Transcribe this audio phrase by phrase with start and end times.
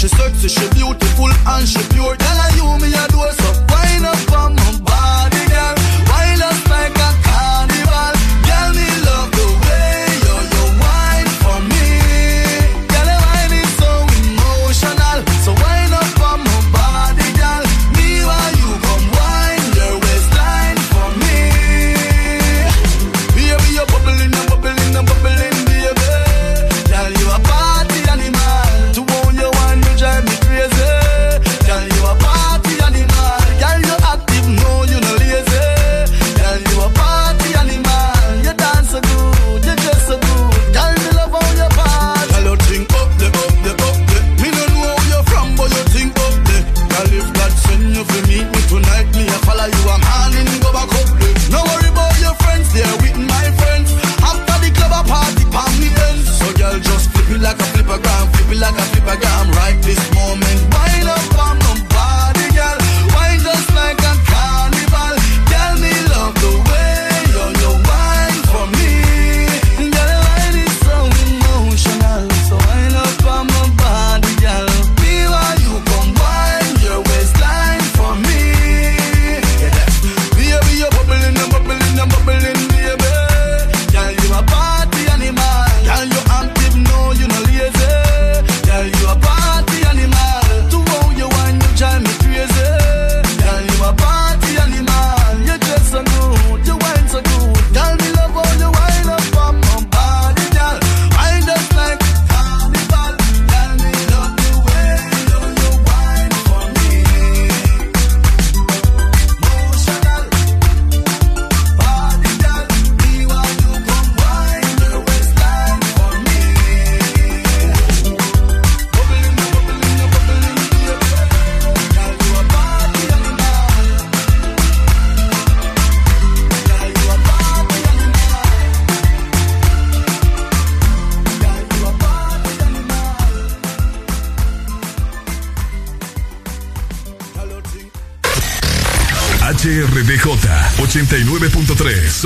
[0.00, 2.16] She sexy, she beautiful and she pure.
[2.16, 4.19] Tell her you me adore, so wind up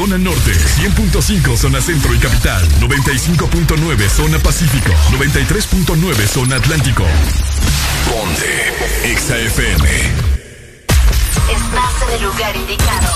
[0.04, 7.04] Zona Norte, 100.5 Zona Centro y Capital, 95.9 Zona Pacífico, 93.9 Zona Atlántico.
[8.10, 9.88] Ponte XAFM.
[11.48, 13.14] Estás en el lugar indicado.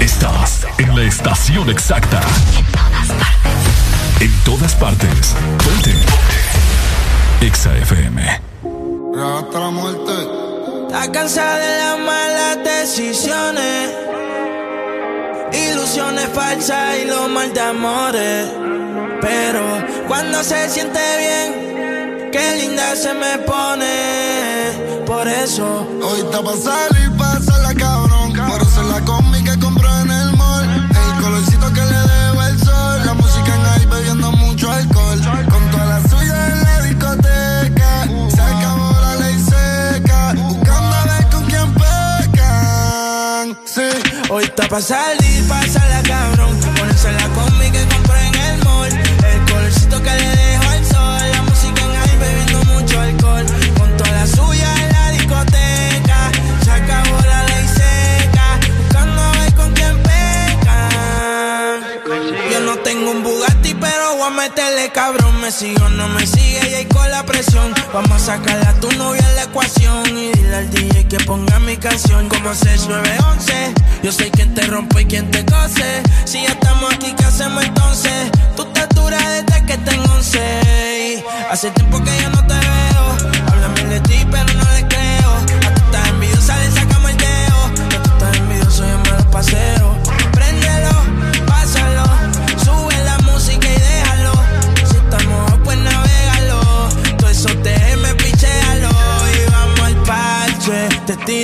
[0.00, 2.20] Estás en la estación exacta.
[2.58, 4.22] En todas partes.
[4.22, 5.36] En todas partes.
[5.64, 5.94] Ponte.
[7.48, 8.40] XAFM.
[9.14, 10.40] Hasta la muerte.
[10.88, 13.90] Está cansada de las malas decisiones,
[15.90, 18.48] ilusiones falsas y los mal de amores.
[19.20, 19.60] Pero
[20.06, 25.04] cuando se siente bien, qué linda se me pone.
[25.04, 28.32] Por eso Hoy está pa' salir, pasarla cabrón.
[28.34, 30.64] Por hacer la combi que compró en el mall.
[30.64, 33.06] El colorcito que le dejo el sol.
[33.06, 35.20] La música en ahí bebiendo mucho alcohol.
[35.50, 38.06] Con toda la suya en la discoteca.
[38.28, 40.34] Se acabó la ley seca.
[40.36, 43.58] Buscando a ver con quién pecan.
[43.64, 43.90] Sí.
[44.30, 45.79] hoy está pa' salir, pasarla
[65.50, 67.74] Me sigo, no me sigue y ahí con la presión.
[67.92, 70.16] Vamos a sacarle a tu novia en la ecuación.
[70.16, 73.74] Y dile al DJ que ponga mi canción como 6911.
[74.04, 76.04] Yo soy quien te rompe y quien te cose.
[76.24, 78.30] Si ya estamos aquí, ¿qué hacemos entonces?
[78.54, 81.24] Tú te duras desde que tengo 11.
[81.50, 83.32] Hace tiempo que yo no te veo.
[83.48, 85.30] Háblame de ti, pero no le creo.
[85.66, 87.64] A tú estás envidiosa, le sacamos el dedo.
[87.64, 89.79] A tú estás envidioso, yo me lo paseo.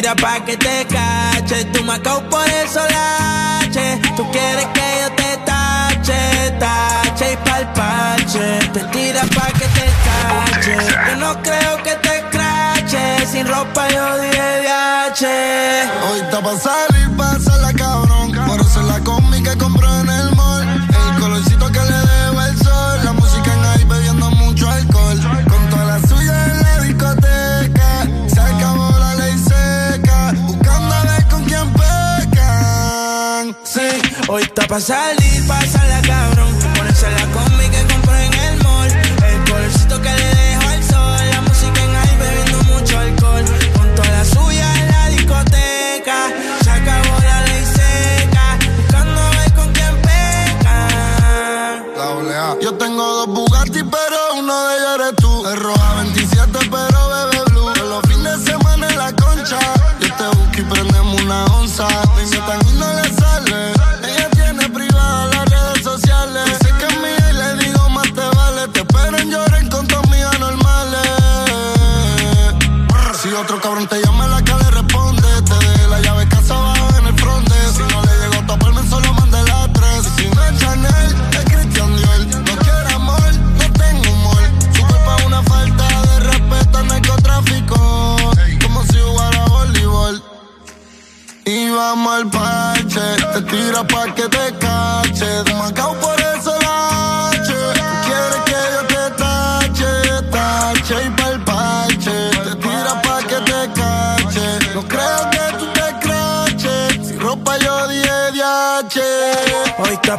[0.06, 1.64] Te tira pa' que te cache.
[1.72, 4.00] Tú me por el solache.
[4.16, 8.60] Tú quieres que yo te tache, tache y pa'l parche.
[8.72, 10.76] Te tira pa' que te cache.
[11.08, 13.26] Yo no creo que te crache.
[13.26, 15.82] Sin ropa yo dije viaje.
[16.08, 17.75] Hoy está pa' salir, pasarla cabrón.
[34.28, 35.46] Hoy está pa' salir.
[35.46, 36.25] Ponerse la combi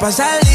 [0.07, 0.47] Hoy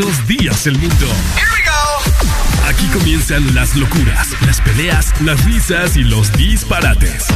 [0.00, 1.06] Buenos días, el mundo.
[2.66, 7.26] Aquí comienzan las locuras, las peleas, las risas y los disparates.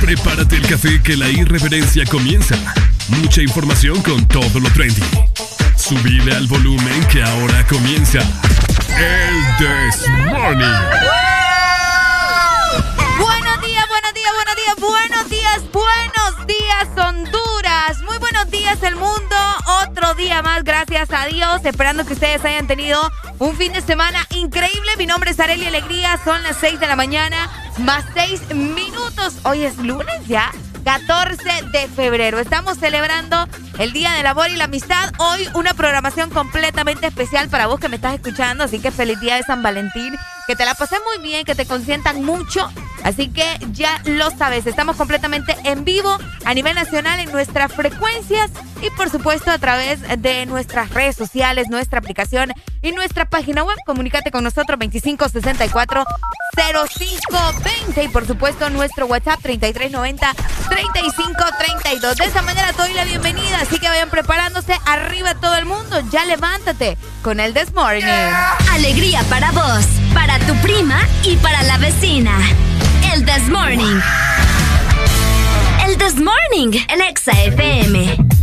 [0.00, 2.56] Prepárate el café que la irreverencia comienza.
[3.08, 5.02] Mucha información con todo lo trendy.
[5.76, 8.20] Subile al volumen que ahora comienza.
[8.20, 10.64] El This Morning.
[13.18, 18.00] Buenos días, buenos días, buenos días, buenos días, buenos días, Honduras.
[18.08, 19.25] Muy buenos días, el mundo.
[20.16, 21.60] Día más, gracias a Dios.
[21.64, 22.98] Esperando que ustedes hayan tenido
[23.38, 24.90] un fin de semana increíble.
[24.96, 26.18] Mi nombre es Areli Alegría.
[26.24, 29.34] Son las 6 de la mañana, más 6 minutos.
[29.42, 30.50] Hoy es lunes ya.
[30.84, 31.42] 14
[31.72, 32.38] de febrero.
[32.38, 33.46] Estamos celebrando
[33.78, 35.12] el Día del Amor y la Amistad.
[35.18, 38.64] Hoy una programación completamente especial para vos que me estás escuchando.
[38.64, 40.16] Así que feliz día de San Valentín.
[40.46, 42.70] Que te la pasé muy bien, que te consientan mucho.
[43.02, 48.50] Así que ya lo sabes, estamos completamente en vivo a nivel nacional en nuestras frecuencias
[48.86, 52.52] y por supuesto a través de nuestras redes sociales, nuestra aplicación
[52.82, 53.76] y nuestra página web.
[53.86, 56.04] Comunícate con nosotros 2564
[56.54, 60.34] 0520 y por supuesto nuestro WhatsApp 3390
[60.68, 62.16] 3532.
[62.16, 66.00] De esa manera te doy la bienvenida, así que vayan preparándose arriba todo el mundo.
[66.10, 68.04] Ya levántate con el This Morning.
[68.72, 72.38] Alegría para vos, para tu prima y para la vecina.
[73.12, 74.00] El This Morning.
[75.86, 78.35] El This Morning, el Exa FM.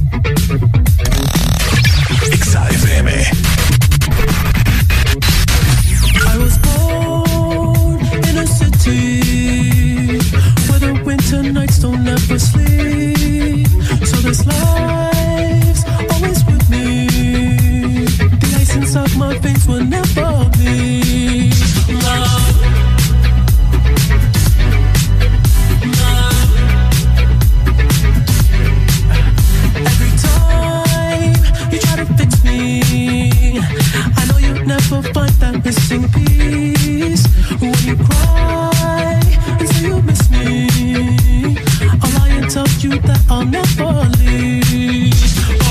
[11.42, 13.68] Nights don't ever sleep.
[14.06, 17.08] So this life's always with me.
[18.42, 21.54] The ice inside my veins will never bleed.
[21.90, 22.56] Love.
[26.00, 26.50] Love.
[29.90, 31.34] Every time
[31.72, 32.82] you try to fix me,
[34.18, 37.26] I know you'll never find that missing piece.
[37.60, 38.23] When you cry
[42.54, 45.63] told you that I'll never leave.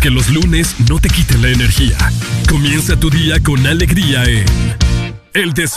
[0.00, 1.96] Que los lunes no te quiten la energía.
[2.48, 4.44] Comienza tu día con alegría en
[5.34, 5.72] El This.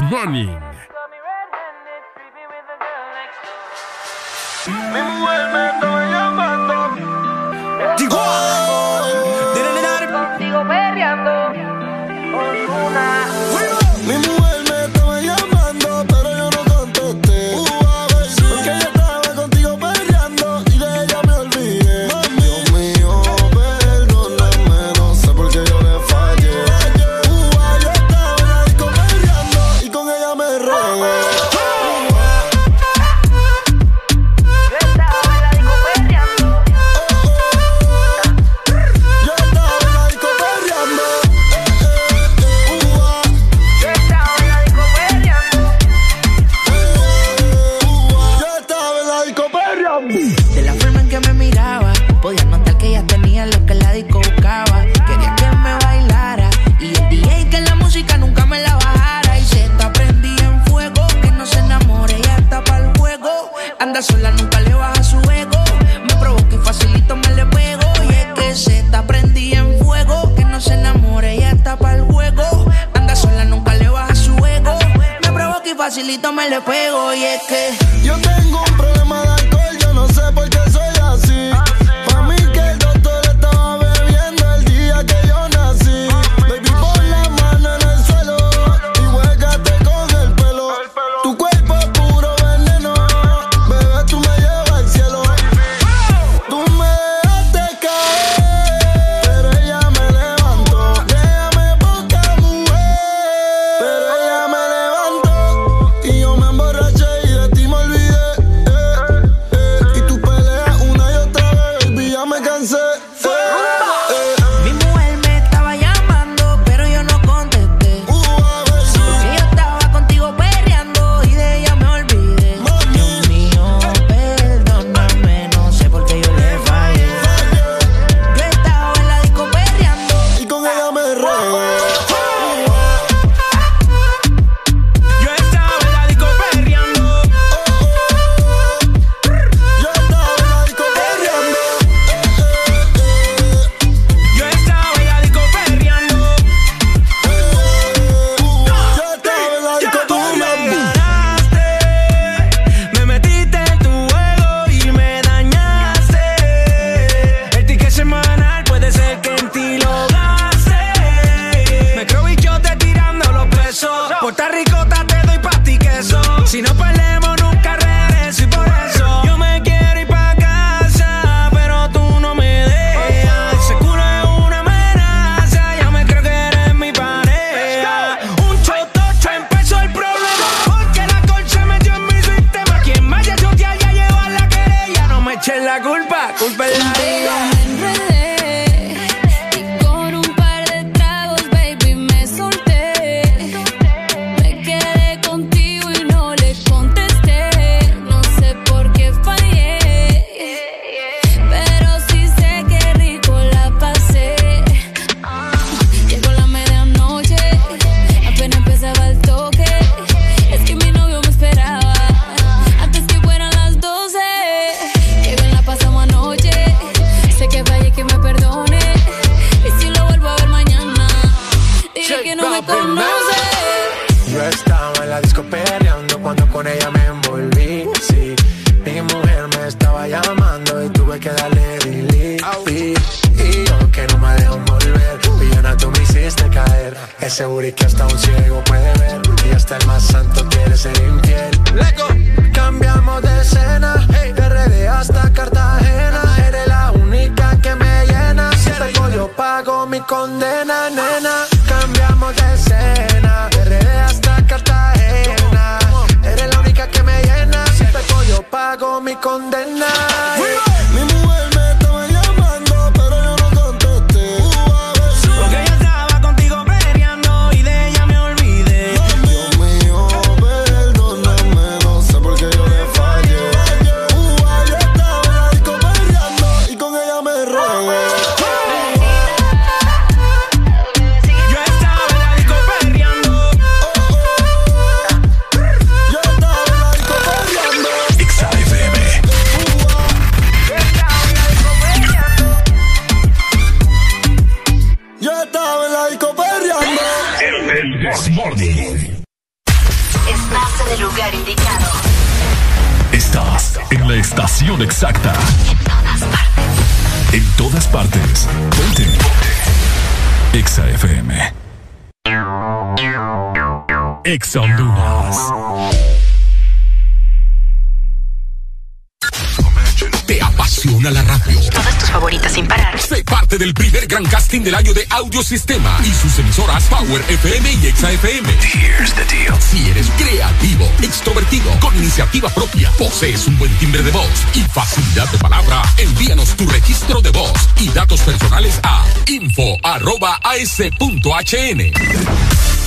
[328.05, 328.50] Exa FM.
[328.61, 329.59] Here's the deal.
[329.59, 335.29] Si eres creativo, extrovertido, con iniciativa propia, posees un buen timbre de voz y facilidad
[335.31, 339.81] de palabra, envíanos tu registro de voz y datos personales a info.as.hn.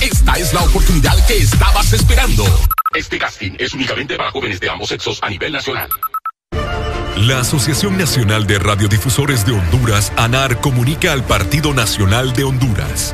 [0.01, 2.45] Esta es la oportunidad que estabas esperando.
[2.95, 5.89] Este casting es únicamente para jóvenes de ambos sexos a nivel nacional.
[7.17, 13.13] La Asociación Nacional de Radiodifusores de Honduras, ANAR, comunica al Partido Nacional de Honduras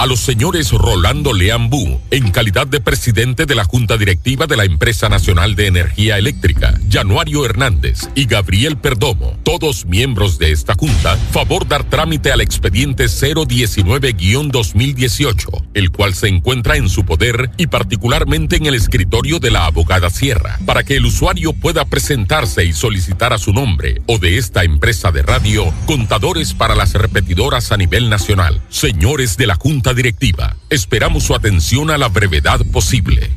[0.00, 4.64] a los señores Rolando Leambú, en calidad de presidente de la Junta Directiva de la
[4.64, 11.16] Empresa Nacional de Energía Eléctrica, Januario Hernández y Gabriel Perdomo, todos miembros de esta Junta,
[11.32, 18.54] favor dar trámite al expediente 019-2018, el cual se encuentra en su poder y particularmente
[18.54, 23.32] en el escritorio de la abogada Sierra, para que el usuario pueda presentarse y solicitar
[23.32, 28.08] a su nombre o de esta empresa de radio contadores para las repetidoras a nivel
[28.08, 28.60] nacional.
[28.68, 30.54] Señores de la Junta directiva.
[30.68, 33.28] Esperamos su atención a la brevedad posible.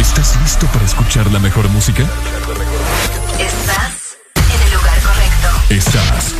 [0.00, 2.10] ¿Estás listo para escuchar la mejor música?
[5.68, 6.32] Estás.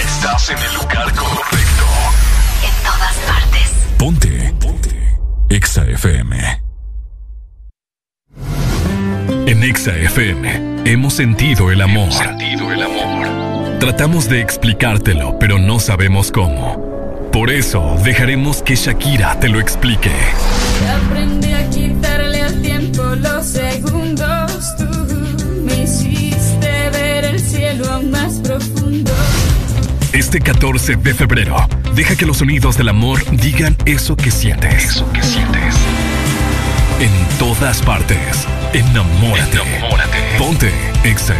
[0.00, 1.86] Estás en el lugar correcto.
[2.64, 3.72] En todas partes.
[3.96, 4.54] Ponte.
[4.58, 5.18] Ponte.
[5.48, 6.62] Exa FM.
[9.46, 12.08] En Exa FM hemos sentido el amor.
[12.10, 13.78] Hemos sentido el amor.
[13.78, 17.30] Tratamos de explicártelo, pero no sabemos cómo.
[17.30, 20.10] Por eso dejaremos que Shakira te lo explique.
[21.06, 21.70] Aprendí a
[30.22, 31.56] Este 14 de febrero,
[31.96, 34.84] deja que los sonidos del amor digan eso que sientes.
[34.84, 35.74] Eso que sientes.
[37.00, 39.58] En todas partes, enamórate.
[39.58, 40.18] Enamórate.
[40.38, 41.34] Ponte Exa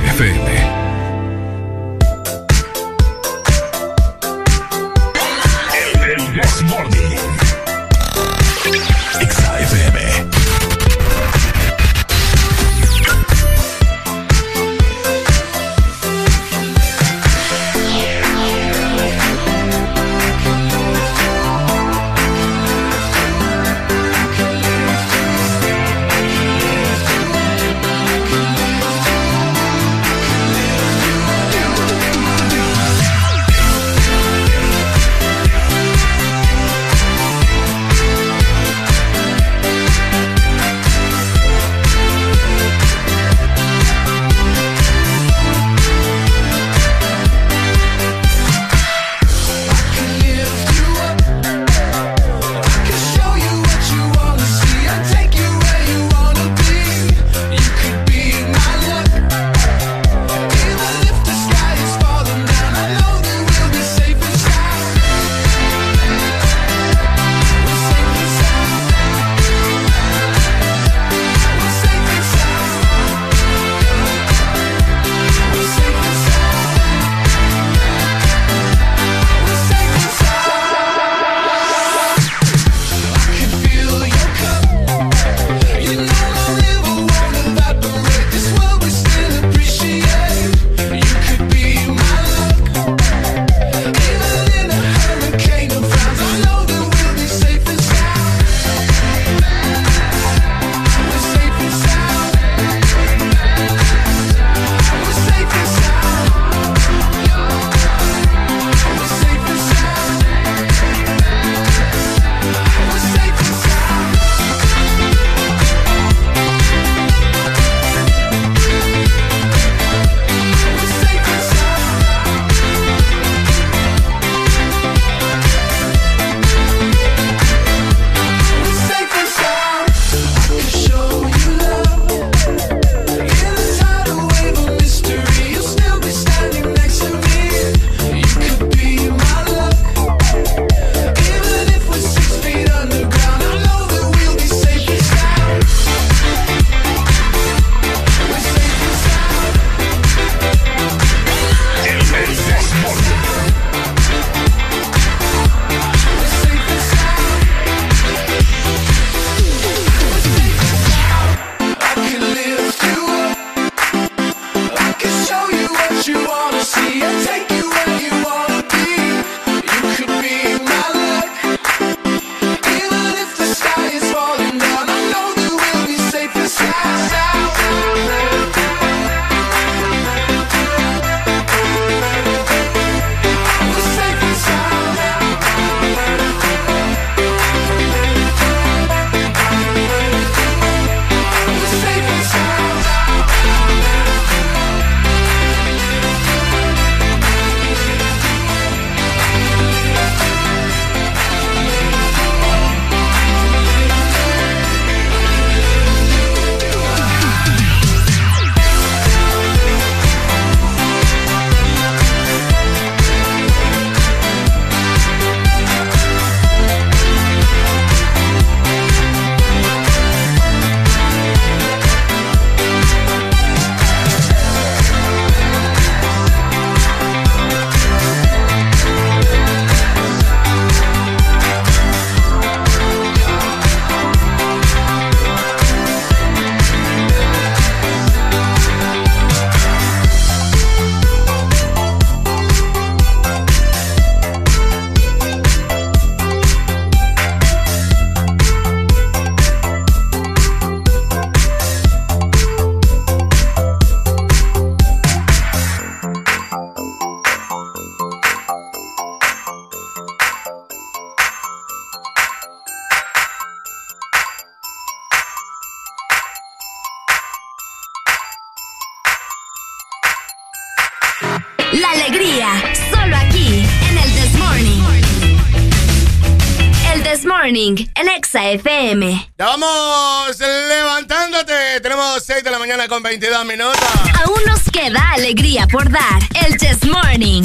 [282.92, 283.80] con 22 minutos.
[284.22, 286.22] Aún nos queda alegría por dar.
[286.44, 287.42] El This Morning.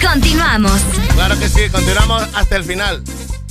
[0.00, 0.80] Continuamos.
[1.14, 3.02] Claro que sí, continuamos hasta el final.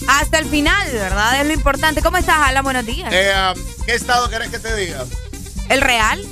[0.08, 1.42] Hasta el final, ¿verdad?
[1.42, 2.02] Es lo importante.
[2.02, 2.64] ¿Cómo estás, Alan?
[2.64, 3.12] Buenos días.
[3.12, 5.04] Eh, um, ¿Qué estado querés que te diga?
[5.68, 6.26] ¿El real?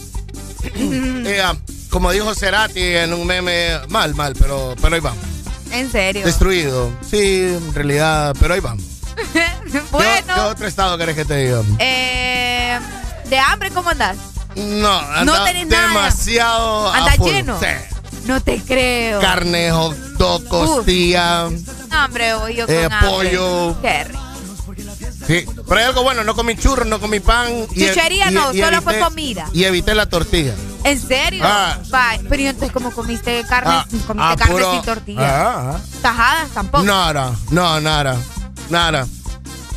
[0.75, 1.57] Eh, um,
[1.89, 5.25] como dijo Cerati en un meme, mal, mal, pero, pero ahí vamos.
[5.73, 6.25] ¿En serio?
[6.25, 6.97] Destruido.
[7.09, 8.85] Sí, en realidad, pero ahí vamos.
[9.91, 10.35] bueno.
[10.35, 11.63] ¿Qué, otro estado querés que te diga?
[11.79, 12.79] Eh,
[13.25, 14.17] ¿De hambre cómo andas?
[14.57, 16.89] No, anda no tenés demasiado.
[16.91, 17.31] a ¿Andas full.
[17.31, 17.59] lleno?
[17.59, 17.65] Sí.
[18.25, 19.21] No te creo.
[19.21, 21.47] Carne, hot dog, costilla,
[21.89, 23.81] No, hombre, yo con eh, pollo.
[23.81, 24.19] Qué rico.
[25.27, 27.47] Sí, pero hay algo bueno, no comí churros, no comí pan.
[27.73, 29.45] y- Chuchería y- no, y solo fue comida.
[29.53, 30.53] Y evité la tortilla.
[30.83, 31.43] ¿En serio?
[31.45, 31.77] Ah.
[31.89, 32.27] Bye.
[32.29, 35.21] Pero ¿y entonces cómo comiste carne, Ah, comiste ah, carne puro- sin tortilla?
[35.21, 35.79] Ah, ah.
[36.01, 36.83] Tajadas tampoco.
[36.83, 38.15] Nada, no, nada,
[38.69, 39.05] nada.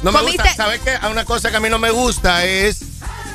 [0.02, 0.42] No me ¿Comiste?
[0.42, 0.96] gusta, ¿sabes qué?
[1.10, 2.82] Una cosa que a mí no me gusta es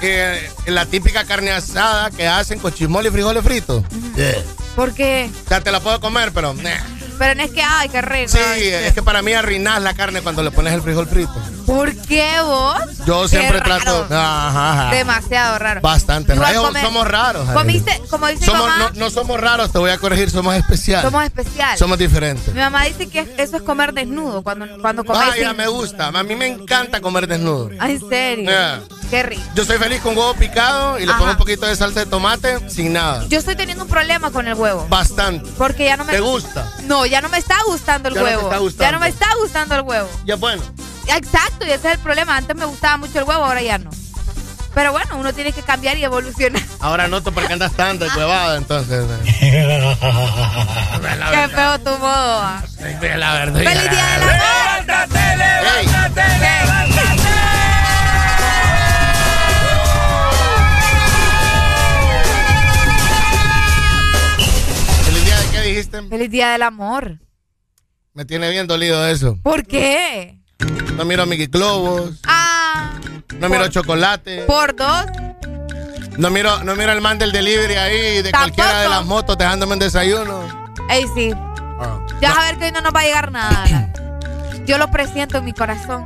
[0.02, 3.84] eh, la típica carne asada que hacen con chismol y frijoles fritos.
[4.16, 4.36] Yeah.
[4.76, 5.30] ¿Por qué?
[5.46, 6.54] O sea, te la puedo comer, pero...
[6.54, 6.70] nah.
[7.18, 8.28] Pero no es que, ay, qué rico.
[8.30, 11.34] Sí, Ay, es que para mí arruinas la carne cuando le pones el frijol frito.
[11.66, 12.76] ¿Por qué vos?
[13.06, 13.80] Yo Qué siempre raro.
[13.82, 14.06] trato...
[14.14, 14.94] Ajá, ajá.
[14.96, 15.80] Demasiado raro.
[15.80, 16.74] Bastante raro.
[16.82, 17.50] Somos raros.
[17.52, 21.10] Comiste, como dice mi mamá, no, no somos raros, te voy a corregir, somos especiales.
[21.10, 21.80] somos especiales.
[21.80, 22.54] Somos diferentes.
[22.54, 25.24] Mi mamá dice que eso es comer desnudo cuando, cuando comes.
[25.26, 26.08] Ah, sin- me gusta.
[26.08, 27.70] A mí me encanta comer desnudo.
[27.80, 28.50] Ah, en serio.
[28.50, 28.82] Yeah.
[29.10, 29.42] Qué rico.
[29.56, 31.20] Yo soy feliz con huevo picado y le Ajá.
[31.20, 33.26] pongo un poquito de salsa de tomate sin nada.
[33.30, 34.86] Yo estoy teniendo un problema con el huevo.
[34.90, 35.50] Bastante.
[35.58, 36.14] Porque ya no me.
[36.14, 36.70] ¿Te gusta?
[36.84, 38.48] No, ya no me está gustando el Ya no te huevo.
[38.50, 38.84] está gustando.
[38.84, 40.10] Ya no me está gustando el huevo.
[40.26, 40.62] Ya bueno.
[41.08, 42.36] Exacto, y ese es el problema.
[42.36, 43.90] Antes me gustaba mucho el huevo, ahora ya no.
[44.74, 46.62] Pero bueno, uno tiene que cambiar y evolucionar.
[46.82, 49.06] Ahora noto por qué andas tan huevada, entonces.
[49.08, 49.18] la
[51.32, 52.42] Qué feo tu modo.
[52.42, 52.62] ah.
[53.00, 53.18] verdad.
[53.18, 53.62] La verdad.
[53.64, 55.08] ¡Feliz día del amor!
[55.08, 57.25] ¿Feliz día de
[65.76, 66.02] dijiste?
[66.10, 67.20] ¡Feliz día del amor!
[68.14, 69.38] Me tiene bien dolido eso.
[69.44, 70.40] ¿Por qué?
[70.96, 72.92] No miro a Mickey Globos, Ah,
[73.40, 75.06] no miro chocolate, por dos.
[76.18, 78.56] no miro, no miro al man del delivery ahí de Tampoco.
[78.56, 80.48] cualquiera de las motos dejándome un desayuno.
[80.90, 81.32] Ey, sí.
[81.36, 82.00] Ah.
[82.22, 83.92] Ya a ver que hoy no nos va a llegar nada.
[84.66, 86.06] Yo lo presiento en mi corazón.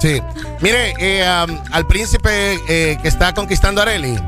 [0.00, 0.20] Sí.
[0.60, 4.18] Mire, eh, al príncipe eh, que está conquistando a Areli.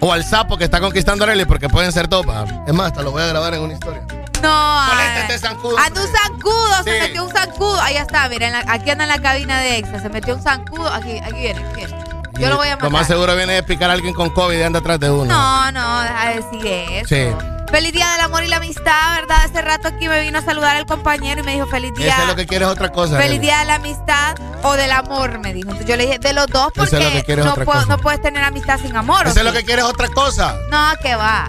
[0.00, 2.24] O al sapo que está conquistando a Areli, porque pueden ser dos.
[2.66, 4.02] Es más, hasta lo voy a grabar en una historia.
[4.42, 4.48] No,
[4.80, 5.22] ay.
[5.22, 5.74] este zancudo.
[5.76, 7.00] Un zancudo, se Sí.
[7.00, 7.80] metió un zancudo.
[7.80, 9.98] Ahí está, miren, aquí anda en la cabina de Exa.
[10.00, 10.88] Se metió un zancudo.
[10.92, 11.96] Aquí, aquí viene, aquí viene.
[12.38, 13.06] Yo Y lo voy a Lo más matar.
[13.08, 15.24] seguro viene de picar a alguien con COVID y anda atrás de uno.
[15.24, 17.08] No, no, deja de decir eso.
[17.08, 17.57] Sí.
[17.70, 19.36] Feliz día del amor y la amistad, ¿verdad?
[19.44, 22.12] Hace rato aquí me vino a saludar el compañero y me dijo feliz día.
[22.14, 23.18] Ese es lo que quieres otra cosa.
[23.18, 25.68] Feliz día de la amistad o del amor, me dijo.
[25.70, 28.22] Entonces yo le dije, de los dos, Eso es lo porque que no, puedo- puedes
[28.22, 29.26] tener amistad sin amor.
[29.26, 30.56] ¿o Eso es lo que quieres otra cosa.
[30.70, 31.48] No, que va.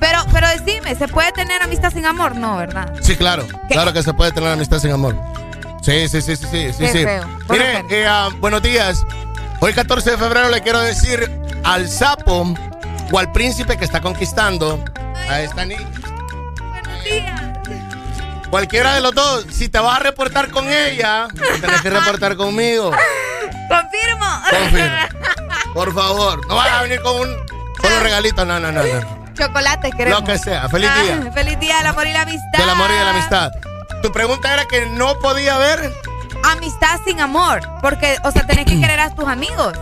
[0.00, 2.34] Pero, pero decime, ¿se puede tener amistad sin amor?
[2.34, 2.92] No, ¿verdad?
[3.00, 3.46] Sí, claro.
[3.68, 5.16] Claro que se puede tener amistad sin amor.
[5.80, 6.78] Sí, sí, sí, sí, sí, sí.
[6.78, 7.04] Qué sí.
[7.04, 7.24] feo.
[7.48, 9.04] Mire, eh, ah, buenos días.
[9.60, 11.30] Hoy 14 de febrero le quiero decir
[11.62, 12.52] al sapo
[13.12, 14.82] o al príncipe que está conquistando
[15.28, 15.86] a esta niña.
[16.58, 17.40] Buenos días.
[18.50, 21.28] Cualquiera de los dos, si te vas a reportar con ella,
[21.60, 22.90] tienes que reportar conmigo.
[23.68, 24.26] Confirmo.
[24.50, 24.96] Confirmo.
[25.74, 27.36] Por favor, no vas a venir con un
[27.80, 29.22] solo regalito, no, no, no, no.
[29.34, 30.20] Chocolate, queremos.
[30.20, 30.68] Lo que sea.
[30.68, 31.32] Feliz Ah, día.
[31.32, 32.58] feliz día del amor y la amistad.
[32.58, 33.50] Del amor y de la amistad.
[34.02, 35.90] Tu pregunta era que no podía haber.
[36.44, 37.62] Amistad sin amor.
[37.80, 39.72] Porque, o sea, tenés que querer a tus amigos.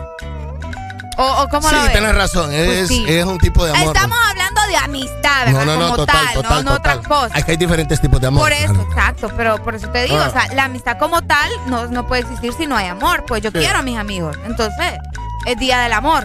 [1.21, 1.93] ¿O, o cómo sí, lo ves?
[1.93, 2.47] tienes razón.
[2.47, 3.05] Pues Es, sí.
[3.07, 3.95] es un tipo de amor.
[3.95, 5.53] Estamos hablando de amistad, ¿verdad?
[5.53, 6.99] no, no, no, como total, tal, total, no, no total.
[6.99, 7.39] otra cosa.
[7.39, 8.43] Es que hay diferentes tipos de amor.
[8.43, 8.89] Por eso, Claro.
[8.89, 10.29] exacto, pero por eso te digo, Ah.
[10.29, 13.25] o sea, la amistad como tal no, no puede existir si no hay amor.
[13.27, 13.59] Pues yo Sí.
[13.59, 14.37] quiero a mis amigos.
[14.47, 14.95] Entonces,
[15.47, 16.25] es día del amor.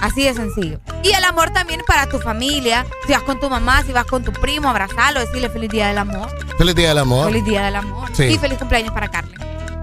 [0.00, 0.78] Así de sencillo.
[1.02, 2.86] Y el amor también para tu familia.
[3.06, 5.98] Si vas con tu mamá, si vas con tu primo, abrazarlo, decirle feliz día del
[5.98, 6.28] amor.
[6.56, 7.26] Feliz día del amor.
[7.26, 8.08] Feliz día del amor.
[8.14, 8.24] Sí.
[8.24, 9.27] Y feliz cumpleaños para Carmen.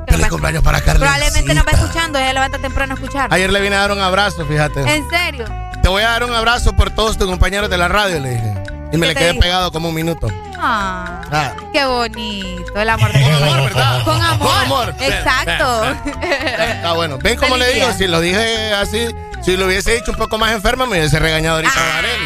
[0.08, 0.80] Feliz cumpleaños para.
[0.82, 3.34] Probablemente nos va escuchando, ella levanta temprano a escuchar.
[3.34, 4.82] Ayer le vine a dar un abrazo, fíjate.
[4.82, 5.46] ¿En serio?
[5.82, 8.54] Te voy a dar un abrazo por todos tus compañeros de la radio, le dije.
[8.92, 9.42] Y me ¿Qué le quedé dijo?
[9.42, 10.28] pegado como un minuto.
[10.58, 11.52] Ah, Ah.
[11.74, 12.80] qué bonito.
[12.80, 14.04] El amor de Con amor, ¿verdad?
[14.04, 14.48] Con amor.
[14.48, 14.96] Con amor.
[15.00, 15.84] Exacto.
[16.22, 17.18] Está bueno.
[17.18, 17.88] ¿Ven cómo Feliz le digo?
[17.88, 17.98] día.
[17.98, 19.08] Si lo dije así,
[19.44, 21.98] si lo hubiese dicho un poco más enferma, me hubiese regañado ahorita Ah.
[22.00, 22.26] Arely.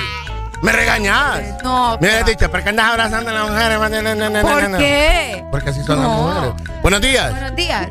[0.62, 1.42] Me regañás.
[1.64, 1.98] No.
[2.02, 2.24] Me va.
[2.24, 3.80] dicho, ¿por qué andas abrazando a las mujeres?
[3.80, 4.78] No, no, no, no, ¿Por no.
[4.78, 5.44] qué?
[5.52, 6.08] Porque así son No.
[6.08, 6.18] las
[6.48, 6.82] mujeres.
[6.82, 7.32] Buenos días.
[7.32, 7.88] Buenos días.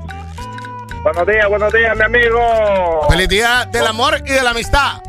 [1.02, 3.06] Buenos días, buenos días, mi amigo.
[3.08, 5.00] Feliz día del amor y de la amistad.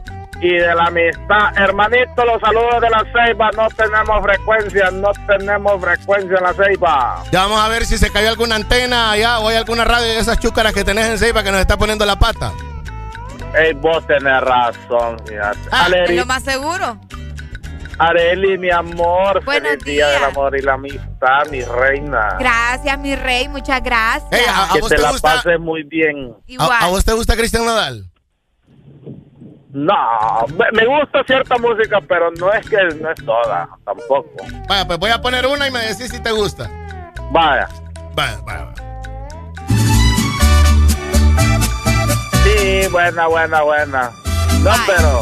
[0.42, 1.58] y de la amistad.
[1.58, 3.50] Hermanito, los saludos de la Ceiba.
[3.58, 7.24] No tenemos frecuencia, no tenemos frecuencia en la Ceiba.
[7.30, 10.18] Ya vamos a ver si se cayó alguna antena allá o hay alguna radio de
[10.20, 12.54] esas chúcaras que tenés en Ceiba que nos está poniendo la pata.
[13.54, 15.60] Ey, vos tenés razón, fíjate.
[15.74, 16.98] Ah, es lo más seguro.
[18.00, 22.38] Areli, mi amor, Buenos feliz día del amor y la amistad, mi reina.
[22.40, 24.30] Gracias, mi rey, muchas gracias.
[24.32, 26.34] que te, la pases muy bien.
[26.48, 26.78] Igual.
[26.80, 28.06] ¿A, vos te gusta Cristian Nodal?
[29.74, 29.94] No,
[30.72, 34.32] me, gusta cierta música, pero no es que no es toda, tampoco.
[34.70, 36.72] Vaya, pues voy a poner una y me decís si te gusta.
[37.32, 37.68] Vaya.
[38.16, 38.74] Vaya, vaya.
[42.44, 44.12] Sí, buena, buena, buena.
[44.64, 45.22] No, pero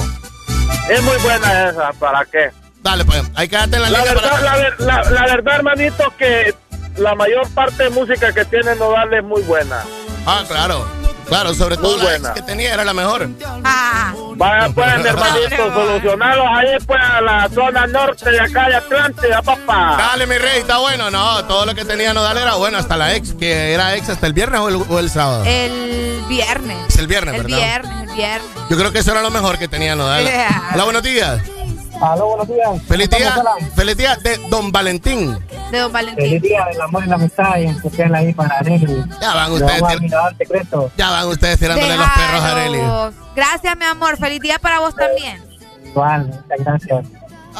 [0.89, 2.51] es muy buena esa, ¿para qué?
[2.87, 4.41] Dale, pues, hay que darte la, la línea verdad, para...
[4.79, 6.55] la, la, verdad, hermanito, que
[6.95, 9.83] la mayor parte de música que tiene Nodal es muy buena.
[10.25, 10.87] Ah, claro.
[11.25, 13.27] Claro, sobre todo la ex que tenía era la mejor.
[13.65, 14.13] Ah.
[14.37, 19.97] Vaya pues, hermanito, solucionarlos ahí pues a la zona norte de acá de Atlántida, papá.
[19.97, 21.11] Dale, mi rey, está bueno.
[21.11, 24.27] No, todo lo que tenía Nodal era bueno, hasta la ex, que era ex hasta
[24.27, 25.43] el viernes o el, o el sábado.
[25.45, 26.77] El viernes.
[26.87, 27.57] Es el viernes, el ¿verdad?
[27.57, 28.49] viernes, el viernes.
[28.69, 30.23] Yo creo que eso era lo mejor que tenía Nodal.
[30.23, 30.69] Yeah.
[30.73, 31.41] Hola, buenos días.
[32.01, 32.69] Aló, buenos días.
[32.87, 33.33] Feliz día,
[33.75, 35.37] feliz día de Don Valentín.
[35.71, 36.25] De Don Valentín.
[36.25, 39.03] Feliz día del amor y la amistad y en especial ahí para Arely.
[39.19, 39.81] Ya van ustedes.
[39.81, 42.77] tir- Ya van ustedes tirándole los perros a Arely.
[42.77, 43.13] Déjalos.
[43.35, 44.17] Gracias, mi amor.
[44.17, 45.41] Feliz día para vos también.
[45.85, 47.05] Igual, muchas gracias.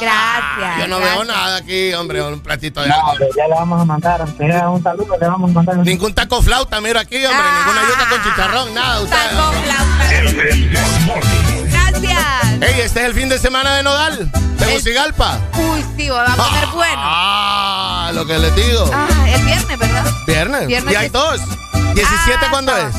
[0.00, 0.78] Gracias.
[0.78, 1.16] Yo no gracias.
[1.16, 4.46] veo nada aquí, hombre, un platito de No, hombre, ya le vamos a mandar, aunque
[4.46, 7.64] sea un saludo, le vamos a mandar un Ningún taco flauta, miro aquí, hombre, Ah.
[7.66, 9.00] ninguna yuca con chicharrón, nada.
[9.00, 9.16] Usted.
[9.16, 11.57] Taco flauta.
[12.08, 12.62] Gracias.
[12.74, 15.38] Ey, este es el fin de semana de Nodal, de Musigalpa.
[15.56, 16.94] Uy, sí, va a poner bueno.
[16.96, 18.90] Ah, lo que les digo.
[18.92, 20.04] Ah, el viernes, ¿verdad?
[20.26, 20.66] Viernes.
[20.66, 21.40] Viernes y hay dos.
[21.94, 22.78] ¿17 Ah, cuándo no.
[22.88, 22.94] es?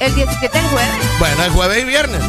[0.00, 0.90] El 17 el jueves.
[1.18, 2.20] Bueno, el jueves y viernes.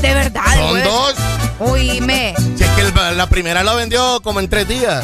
[0.00, 0.42] De verdad.
[0.54, 0.84] Son jueves.
[0.84, 1.14] dos.
[1.58, 2.34] Uy, me.
[2.56, 5.02] Si es que el- la primera lo vendió como en tres días.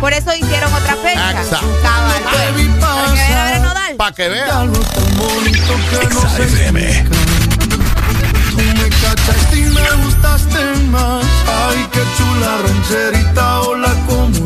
[0.00, 1.30] Por eso hicieron otra fecha.
[1.30, 1.66] Exacto.
[1.82, 2.22] Cabal.
[2.22, 3.96] Para que vayan a ver a Nodal.
[3.96, 4.72] Para que vean.
[10.16, 11.24] Me gustaste más.
[11.46, 14.45] Ay, qué chula rancherita, hola, ¿cómo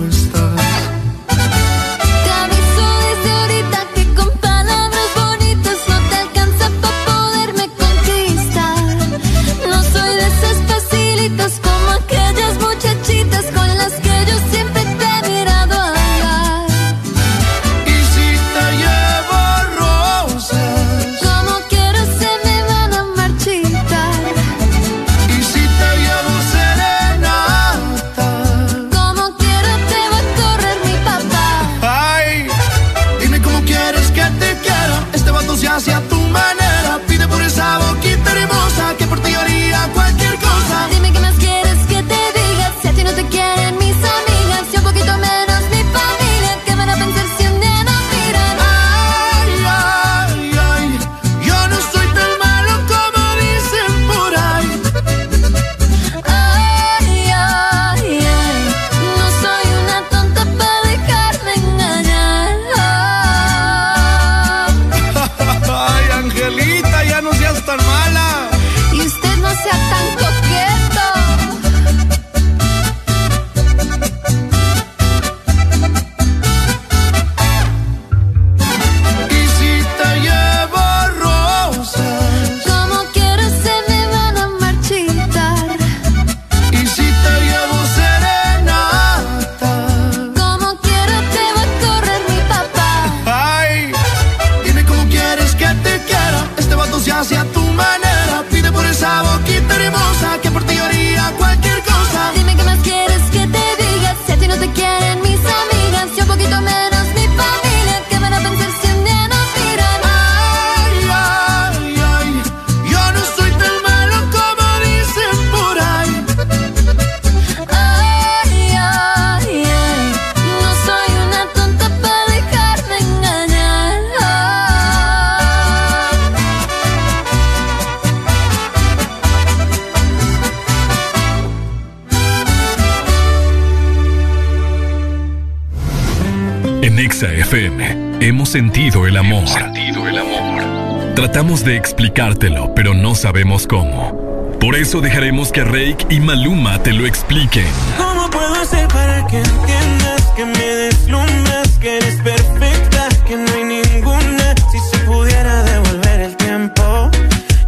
[137.20, 139.46] Exa FM hemos sentido el amor.
[139.46, 141.14] sentido el amor.
[141.14, 144.56] Tratamos de explicártelo, pero no sabemos cómo.
[144.58, 147.66] Por eso dejaremos que Rake y Maluma te lo expliquen.
[147.98, 153.64] ¿Cómo puedo hacer para que entiendas que me deslumbras, que eres perfecta, que no hay
[153.64, 154.54] ninguna?
[154.72, 157.10] Si se pudiera devolver el tiempo,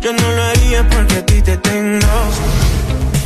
[0.00, 2.08] yo no lo haría porque a ti te tengo.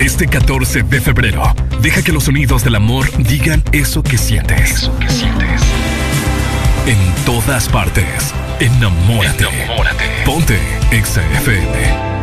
[0.00, 4.72] Este 14 de febrero, deja que los sonidos del amor digan eso que sientes.
[4.72, 5.65] Eso que sientes.
[6.86, 9.48] En todas partes, enamórate.
[9.48, 10.22] Enamórate.
[10.24, 10.56] Ponte
[10.92, 12.16] Exa FM.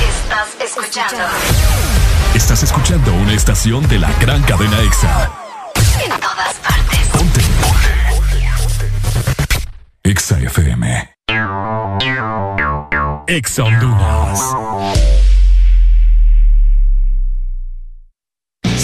[0.00, 1.24] Estás escuchando.
[2.32, 5.32] Estás escuchando una estación de la gran cadena EXA.
[6.04, 7.00] En todas partes.
[7.12, 7.40] Ponte.
[10.04, 11.10] EXA FM.
[13.26, 15.15] EXA Honduras.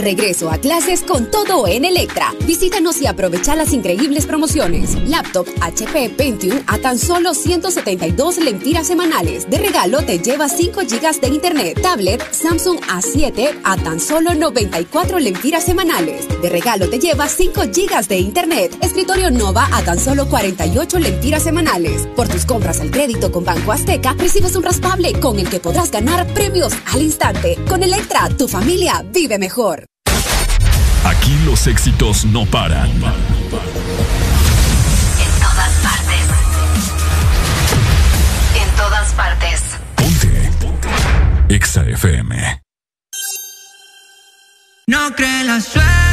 [0.00, 2.32] Regreso a clases con todo en Electra.
[2.46, 4.94] Visítanos y aprovecha las increíbles promociones.
[5.06, 9.50] Laptop HP Pentium a tan solo 172 lempiras semanales.
[9.50, 11.82] De regalo te lleva 5 GB de internet.
[11.82, 16.26] Tablet Samsung A7 a tan solo 94 lempiras semanales.
[16.40, 18.78] De regalo te lleva 5 GB de internet.
[18.80, 22.06] Escritorio Nova a tan solo 48 lempiras semanales.
[22.16, 25.90] Por tus compras al crédito con Banco Azteca, recibes un raspable con el que podrás
[25.90, 27.58] ganar premios al instante.
[27.68, 29.89] Con Electra, tu familia vive mejor.
[31.04, 32.90] Aquí los éxitos no paran.
[32.90, 33.00] En
[35.40, 36.26] todas partes.
[38.54, 39.62] En todas partes.
[41.48, 42.62] EXA FM.
[44.86, 46.09] No cree la suerte.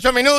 [0.00, 0.37] 8 minutos.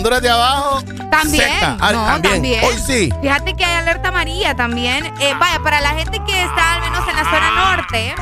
[0.00, 1.44] Honduras de abajo, También.
[1.44, 1.76] seca.
[1.78, 2.34] Ah, no, también.
[2.34, 2.64] también.
[2.64, 3.12] Hoy sí.
[3.20, 5.04] Fíjate que hay alerta amarilla también.
[5.20, 8.14] Eh, vaya, para la gente que está al menos en la zona norte.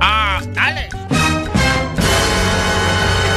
[0.00, 0.88] Ah, dale.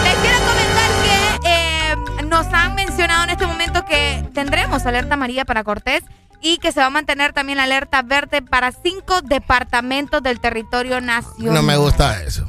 [0.03, 1.95] Les quiero comentar que eh,
[2.27, 6.01] nos han mencionado en este momento que tendremos alerta amarilla para Cortés
[6.41, 11.01] y que se va a mantener también la alerta verde para cinco departamentos del territorio
[11.01, 11.53] nacional.
[11.55, 12.44] No me gusta eso.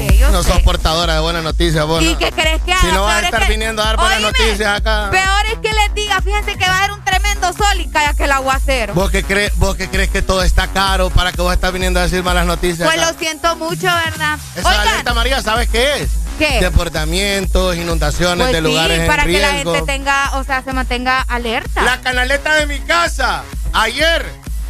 [0.00, 0.18] ¿Por qué?
[0.18, 0.52] Yo No sé.
[0.52, 2.02] sos portadora de buenas noticias, vos.
[2.02, 2.80] ¿Y qué crees que haga?
[2.80, 5.08] Si no vas a es estar que- viniendo a dar buenas Oíme, noticias acá.
[5.10, 8.14] Peor es que les diga, fíjense que va a haber un tremendo sol y calla
[8.14, 8.94] que el aguacero.
[8.94, 12.00] ¿Vos que, crees, ¿Vos que crees que todo está caro para que vos estás viniendo
[12.00, 12.88] a decir malas noticias?
[12.88, 13.12] Pues acá?
[13.12, 14.38] lo siento mucho, ¿verdad?
[14.56, 16.10] Esa Oigan, alerta María, ¿sabes qué es?
[16.38, 16.58] ¿Qué?
[16.60, 19.74] Deportamientos, inundaciones pues de lugares sí, en para que la riesgo.
[19.74, 21.82] gente tenga, o sea, se mantenga alerta.
[21.82, 23.42] La canaleta de mi casa,
[23.74, 24.24] ayer,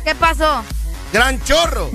[0.04, 0.64] ¿Qué pasó?
[1.12, 1.90] gran chorro.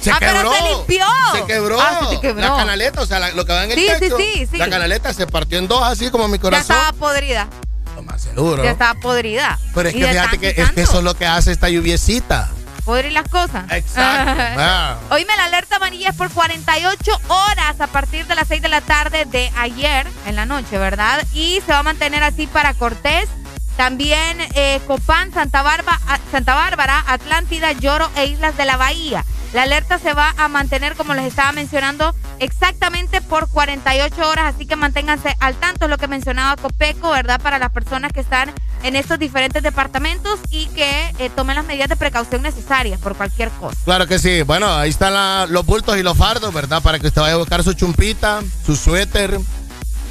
[0.00, 0.52] Se Ah, pero quebró.
[0.52, 1.04] se limpió.
[1.34, 1.80] Se quebró.
[1.80, 2.40] Ah, se te quebró.
[2.42, 4.16] La canaleta, o sea, la- lo que va en el Sí, sí, techo.
[4.16, 4.56] sí, sí.
[4.58, 6.76] La canaleta se partió en dos, así como mi Ya corazón.
[6.76, 7.48] estaba podrida.
[7.96, 8.62] Lo más seguro.
[8.62, 9.58] Ya estaba podrida.
[9.74, 12.48] Pero es que fíjate que, es que eso es lo que hace esta lluviecita.
[12.84, 13.64] Podrir las cosas.
[13.70, 14.32] Exacto.
[14.60, 14.96] Ah.
[15.10, 18.80] Oíme, la alerta amarilla es por 48 horas a partir de las 6 de la
[18.80, 21.22] tarde de ayer, en la noche, ¿verdad?
[21.34, 23.28] Y se va a mantener así para Cortés,
[23.76, 25.98] también eh, Copán, Santa Bárbara,
[26.32, 29.24] Santa Bárbara, Atlántida, Lloro e Islas de la Bahía.
[29.54, 34.66] La alerta se va a mantener, como les estaba mencionando, exactamente por 48 horas, así
[34.66, 37.40] que manténganse al tanto, es lo que mencionaba Copeco, ¿verdad?
[37.40, 41.88] Para las personas que están en estos diferentes departamentos y que eh, tomen las medidas
[41.88, 43.76] de precaución necesarias por cualquier cosa.
[43.84, 44.42] Claro que sí.
[44.42, 46.82] Bueno, ahí están la- los bultos y los fardos, ¿verdad?
[46.82, 49.40] Para que usted vaya a buscar su chumpita, su suéter.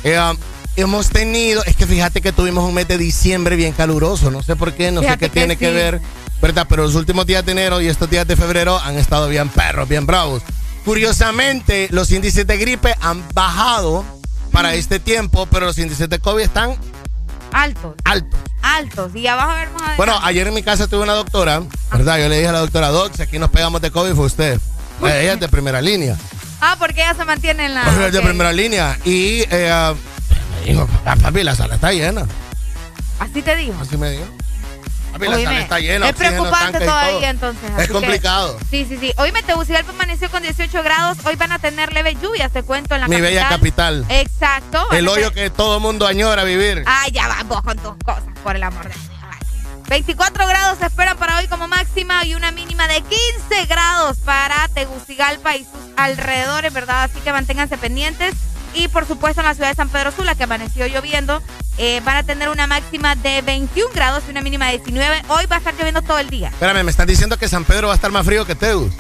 [0.04, 0.36] Eh, um,
[0.76, 4.32] hemos tenido, es que fíjate que tuvimos un mes de diciembre bien caluroso.
[4.32, 5.74] No sé por qué, no Fíjate sé qué tiene que sí.
[5.76, 6.02] ver,
[6.42, 6.66] ¿verdad?
[6.70, 9.88] Pero los últimos días de enero y estos días de febrero han estado bien perros,
[9.88, 10.44] bien bravos.
[10.86, 14.04] Curiosamente, los índices de gripe han bajado
[14.52, 16.76] para este tiempo, pero los índices de COVID están
[17.52, 17.96] Altos.
[18.04, 18.40] altos.
[18.62, 19.12] Altos.
[19.16, 19.98] Y ya vas a ver más adelante.
[19.98, 21.62] Bueno, ayer en mi casa tuve una doctora,
[21.92, 22.18] ¿verdad?
[22.20, 24.60] Yo le dije a la doctora, Doc, si aquí nos pegamos de COVID fue usted.
[25.02, 26.18] Ella es de primera línea.
[26.60, 27.84] Ah, porque ella se mantiene en la.
[28.08, 28.98] Es de primera línea.
[29.06, 29.94] Y eh, ah,
[30.66, 32.26] me dijo, "Ah, papi, la sala está llena.
[33.20, 33.76] Así te digo.
[33.80, 34.26] Así me dijo.
[35.18, 36.10] Papi, la sala está llena.
[36.10, 37.30] Es preocupante todavía todo".
[37.30, 37.70] entonces.
[37.72, 38.58] Es así que- complicado.
[38.70, 39.14] sí, sí, sí.
[39.18, 41.18] Hoy Tegucigalpa amaneció con 18 grados.
[41.26, 43.34] Hoy van a tener leve lluvia, te cuento, en la Mi capital.
[43.34, 44.06] bella capital.
[44.10, 44.92] Exacto.
[44.92, 46.84] El hoyo que todo mundo añora vivir.
[46.86, 49.04] Ah, ya vas vos con tus cosas, por el amor de Dios.
[49.22, 49.40] Ay.
[49.88, 54.68] 24 grados se esperan para hoy como máxima y una mínima de 15 grados para
[54.74, 57.04] Tegucigalpa y sus alrededores, ¿verdad?
[57.04, 58.34] Así que manténganse pendientes.
[58.78, 61.42] Y por supuesto en la ciudad de San Pedro Sula, que amaneció lloviendo,
[61.80, 65.24] eh, van a tener una máxima de 21 grados y una mínima de 19.
[65.30, 66.50] Hoy va a estar lloviendo todo el día.
[66.50, 68.94] Espérame, me estás diciendo que San Pedro va a estar más frío que Teus.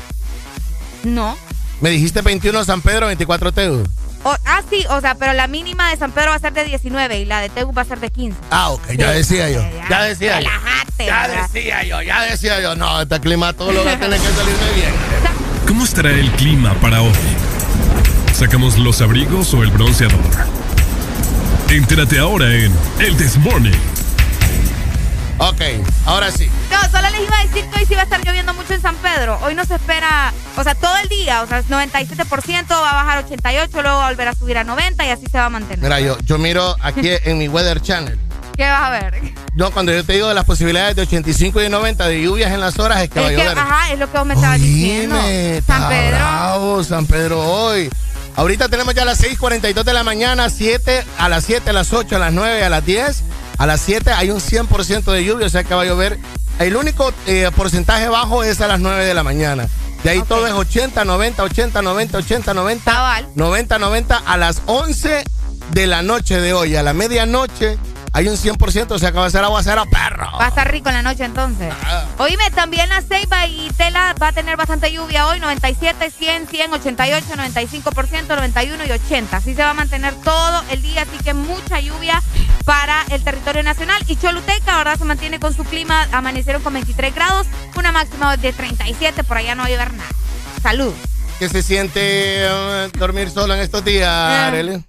[1.03, 1.38] No.
[1.80, 3.88] Me dijiste 21 San Pedro, 24 Teus.
[4.23, 6.63] O- ah, sí, o sea, pero la mínima de San Pedro va a ser de
[6.65, 8.36] 19 y la de Tegu va a ser de 15.
[8.49, 9.61] Ah, ok, ya decía yo.
[9.61, 10.49] ya, Ya decía yo.
[10.49, 11.05] Relájate.
[11.05, 12.75] Ya decía yo, ya decía yo.
[12.75, 14.93] No, este climatólogo tiene que salirme bien.
[15.67, 17.11] ¿Cómo estará el clima para hoy?
[18.38, 20.19] ¿Sacamos los abrigos o el bronceador?
[21.69, 23.73] Entérate ahora en El Desmorning.
[25.39, 25.61] Ok,
[26.05, 26.47] ahora sí.
[26.71, 28.81] No, solo les iba a decir que hoy sí va a estar lloviendo mucho en
[28.81, 29.39] San Pedro.
[29.41, 33.17] Hoy no se espera, o sea, todo el día, o sea, 97%, va a bajar
[33.17, 35.49] a 88, luego va a volver a subir a 90 y así se va a
[35.49, 35.79] mantener.
[35.83, 38.19] Mira, yo, yo miro aquí en mi Weather Channel.
[38.55, 39.21] ¿Qué vas a ver?
[39.55, 42.51] No, cuando yo te digo de las posibilidades de 85 y de 90 de lluvias
[42.51, 43.57] en las horas, es que va a Es llover.
[43.57, 45.15] ajá, es lo que vos me estabas diciendo.
[45.67, 46.17] San Pedro.
[46.17, 47.89] bravo, San Pedro hoy.
[48.38, 52.17] Ahorita tenemos ya las 6:42 de la mañana, 7, a las 7, a las 8,
[52.17, 53.23] a las 9, a las 10.
[53.57, 56.19] A las 7 hay un 100% de lluvia, o sea que va a llover.
[56.59, 59.67] El único eh, porcentaje bajo es a las 9 de la mañana.
[60.03, 63.23] De ahí todo es 80, 90, 80, 90, 80, 90.
[63.33, 65.23] 90, 90 a las 11
[65.71, 66.75] de la noche de hoy.
[66.75, 67.79] A la medianoche
[68.14, 70.32] hay un 100%, o sea que va a ser aguacero perro.
[70.39, 71.74] Va a estar rico en la noche entonces.
[72.18, 76.74] Oíme, también la Ceiba y Tela va a tener bastante lluvia hoy, 97, 100, 100,
[76.74, 79.38] 88, 95%, 91 y 80.
[79.38, 82.22] Así se va a mantener todo el día, así que mucha lluvia
[82.66, 84.01] para el territorio nacional.
[84.08, 84.97] Y Choluteca, ¿verdad?
[84.97, 89.55] Se mantiene con su clima, amanecieron con 23 grados, una máxima de 37, por allá
[89.55, 90.10] no va a llover nada.
[90.64, 90.93] Salud.
[91.39, 94.47] ¿Qué se siente eh, dormir solo en estos días, Ah.
[94.47, 94.84] Arely?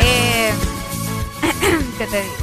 [0.00, 0.52] Eh,
[2.06, 2.34] ¿qué te digo?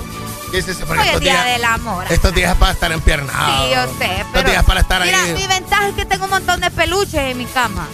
[0.51, 0.85] ¿Qué es eso?
[0.87, 2.05] Hoy es día del amor.
[2.09, 3.65] Estos días es para estar empiernado.
[3.65, 5.33] Sí, yo sé, Estos días para estar mira, ahí.
[5.33, 7.87] mi ventaja es que tengo un montón de peluches en mi cama.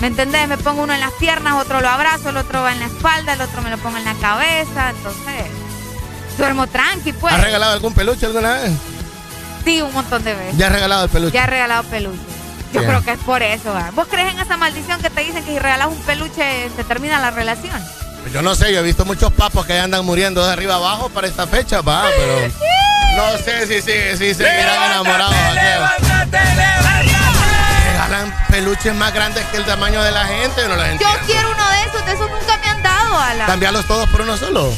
[0.00, 0.48] ¿Me entendés?
[0.48, 3.34] Me pongo uno en las piernas, otro lo abrazo, el otro va en la espalda,
[3.34, 4.90] el otro me lo pongo en la cabeza.
[4.90, 5.46] Entonces,
[6.38, 7.34] duermo tranqui, pues.
[7.34, 8.72] ¿Has regalado algún peluche alguna vez?
[9.64, 10.56] Sí, un montón de veces.
[10.56, 11.34] ¿Ya has regalado el peluche?
[11.34, 12.20] Ya he regalado peluche.
[12.72, 13.72] Yo creo que es por eso.
[13.72, 13.90] ¿va?
[13.94, 17.18] ¿Vos crees en esa maldición que te dicen que si regalas un peluche se termina
[17.20, 17.82] la relación?
[18.32, 21.26] Yo no sé, yo he visto muchos papos que andan muriendo de arriba abajo para
[21.26, 22.48] esta fecha, va, pero
[23.16, 25.34] no sé si, si, si seguirán enamorados.
[25.54, 27.90] ¡Levántate, levántate!
[27.92, 31.18] Regalan peluches más grandes que el tamaño de la gente, yo no lo Yo entiendo.
[31.26, 33.46] quiero uno de esos, de esos nunca me han dado, Ala.
[33.46, 34.72] Cambiarlos todos por uno solo.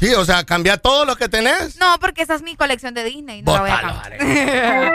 [0.00, 1.76] Sí, o sea, cambiar todos los que tenés.
[1.76, 3.40] No, porque esa es mi colección de Disney.
[3.42, 4.18] No la voy a cambiar.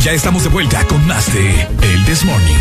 [0.00, 2.56] Ya estamos de vuelta con más de El This Morning.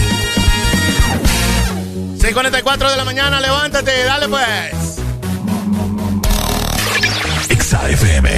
[2.21, 4.99] 6.44 de la mañana, levántate, dale pues.
[7.49, 8.29] Exa FM.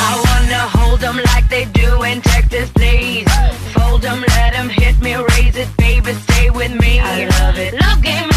[0.00, 3.26] I wanna hold 'em like they do in Texas, please.
[3.74, 7.00] Fold 'em, let 'em hit me, raise it, baby, stay with me.
[7.00, 7.74] I love it.
[7.74, 8.30] Love game,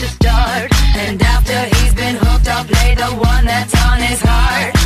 [0.00, 0.70] to start.
[0.96, 4.85] And after he's been hooked, I'll play the one that's on his heart.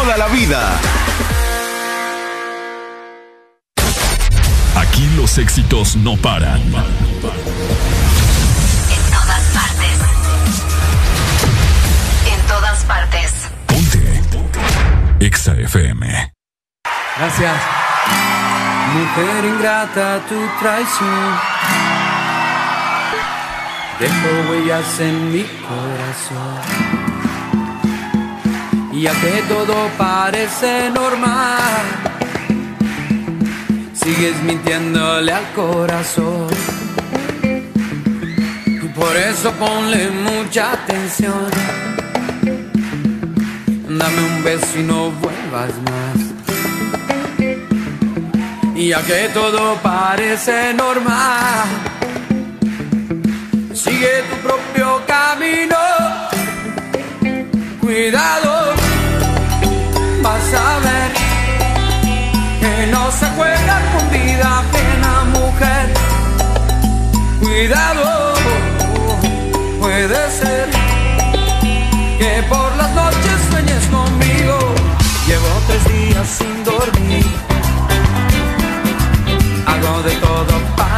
[0.00, 0.60] Toda la vida.
[4.76, 6.60] Aquí los éxitos no paran.
[6.60, 6.72] En
[9.12, 9.98] todas partes.
[12.26, 13.32] En todas partes.
[15.20, 16.32] Exa FM.
[17.16, 17.56] Gracias.
[18.94, 21.38] Mujer ingrata, tu traición.
[24.00, 26.93] Dejó huellas en mi corazón.
[28.96, 31.82] Y que todo parece normal,
[33.92, 36.46] sigues mintiéndole al corazón.
[38.66, 41.50] Y por eso ponle mucha atención.
[43.88, 46.18] Dame un beso y no vuelvas más.
[48.76, 51.66] Y que todo parece normal,
[53.74, 55.76] sigue tu propio camino.
[57.80, 58.63] Cuidado,
[60.24, 61.12] vas a ver
[62.60, 65.86] que no se juega con vida ajena, mujer.
[67.40, 68.34] Cuidado,
[69.80, 70.66] puede ser
[72.18, 74.56] que por las noches sueñes conmigo.
[75.26, 77.26] Llevo tres días sin dormir.
[79.66, 80.93] Hago de todo para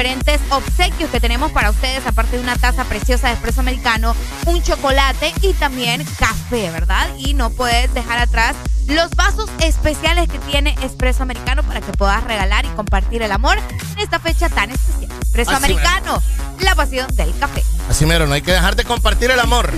[0.00, 4.62] diferentes obsequios que tenemos para ustedes, aparte de una taza preciosa de espresso americano, un
[4.62, 7.06] chocolate y también café, ¿verdad?
[7.18, 8.56] Y no puedes dejar atrás
[8.88, 13.58] los vasos especiales que tiene Espresso Americano para que puedas regalar y compartir el amor
[13.58, 15.12] en esta fecha tan especial.
[15.20, 16.22] Espresso Así Americano,
[16.60, 17.62] la pasión del café.
[17.90, 19.70] Así mero, no hay que dejar de compartir el amor.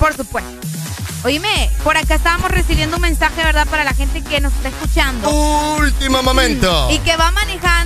[0.00, 0.50] Por supuesto.
[1.24, 3.66] Oíme, por acá estábamos recibiendo un mensaje, ¿verdad?
[3.66, 5.28] Para la gente que nos está escuchando.
[5.30, 6.88] Último momento.
[6.90, 7.32] Y que va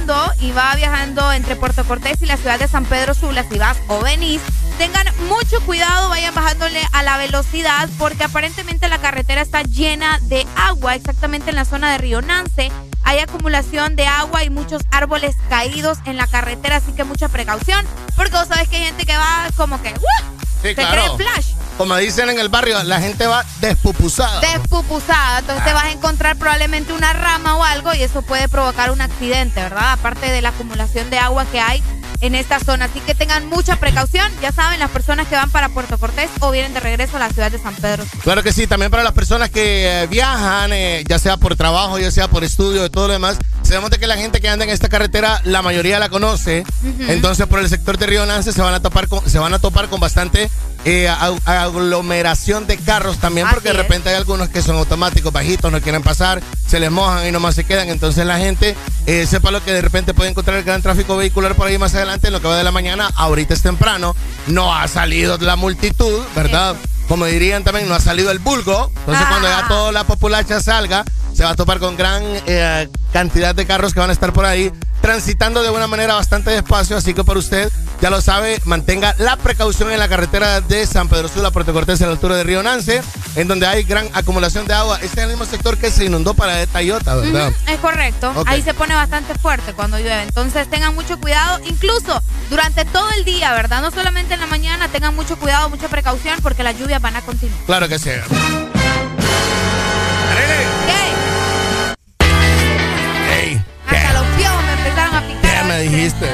[0.06, 3.58] manejando y va viajando entre Puerto Cortés y la ciudad de San Pedro Sula, si
[3.58, 4.40] vas o venís.
[4.78, 10.46] Tengan mucho cuidado, vayan bajándole a la velocidad porque aparentemente la carretera está llena de
[10.56, 12.72] agua, exactamente en la zona de Río Nance.
[13.04, 17.84] Hay acumulación de agua y muchos árboles caídos en la carretera, así que mucha precaución
[18.16, 20.42] porque vos sabés que hay gente que va como que ¡uh!
[20.62, 21.16] Sí, se claro.
[21.16, 21.51] cree flash.
[21.78, 24.40] Como dicen en el barrio, la gente va despupusada.
[24.40, 28.90] Despupusada, entonces te vas a encontrar probablemente una rama o algo y eso puede provocar
[28.90, 29.92] un accidente, ¿verdad?
[29.92, 31.82] Aparte de la acumulación de agua que hay
[32.22, 32.86] en esta zona.
[32.86, 34.30] Así que tengan mucha precaución.
[34.40, 37.28] Ya saben, las personas que van para Puerto Cortés o vienen de regreso a la
[37.30, 38.04] ciudad de San Pedro.
[38.22, 41.98] Claro que sí, también para las personas que eh, viajan, eh, ya sea por trabajo,
[41.98, 43.38] ya sea por estudio, de todo lo demás.
[43.62, 46.64] Sabemos de que la gente que anda en esta carretera, la mayoría la conoce.
[47.08, 49.58] Entonces, por el sector de Río Nance se van a topar con, se van a
[49.58, 50.50] topar con bastante
[50.84, 55.70] eh, ag- aglomeración de carros también, porque de repente hay algunos que son automáticos, bajitos,
[55.70, 57.88] no quieren pasar, se les mojan y nomás se quedan.
[57.88, 58.76] Entonces la gente
[59.06, 61.94] eh, sepa lo que de repente puede encontrar el gran tráfico vehicular por ahí más
[61.94, 63.10] adelante, en lo que va de la mañana.
[63.14, 64.16] Ahorita es temprano,
[64.46, 66.76] no ha salido la multitud, ¿verdad?
[67.08, 68.90] Como dirían también, no ha salido el vulgo.
[69.00, 71.04] Entonces cuando ya toda la populacha salga,
[71.34, 74.44] se va a topar con gran eh, cantidad de carros que van a estar por
[74.44, 77.70] ahí transitando de una manera bastante despacio, así que por usted,
[78.02, 82.02] ya lo sabe, mantenga la precaución en la carretera de San Pedro Sula, Puerto Cortés,
[82.02, 83.00] a la altura de Río Nance,
[83.36, 84.96] en donde hay gran acumulación de agua.
[84.96, 87.52] Este es el mismo sector que se inundó para Tayota, ¿verdad?
[87.68, 88.32] Es correcto.
[88.46, 90.22] Ahí se pone bastante fuerte cuando llueve.
[90.22, 93.80] Entonces tengan mucho cuidado, incluso durante todo el día, ¿verdad?
[93.82, 97.22] No solamente en la mañana, tengan mucho cuidado, mucha precaución, porque las lluvias van a
[97.22, 97.56] continuar.
[97.66, 98.10] Claro que sí.
[103.30, 105.62] Ey, Hasta los piojos me empezaron a picar.
[105.62, 106.31] ¿qué me dijiste?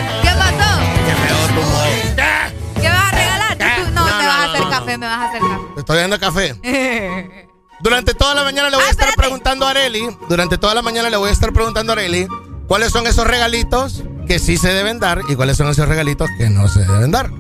[4.89, 5.63] Café, me vas a hacer café.
[5.75, 7.49] Te estoy dando café.
[7.81, 11.09] Durante toda la mañana le voy a estar preguntando a Areli, durante toda la mañana
[11.11, 12.27] le voy a estar preguntando a Areli
[12.67, 16.51] cuáles son esos regalitos que sí se deben dar y cuáles son esos regalitos que
[16.51, 17.31] no se deben dar.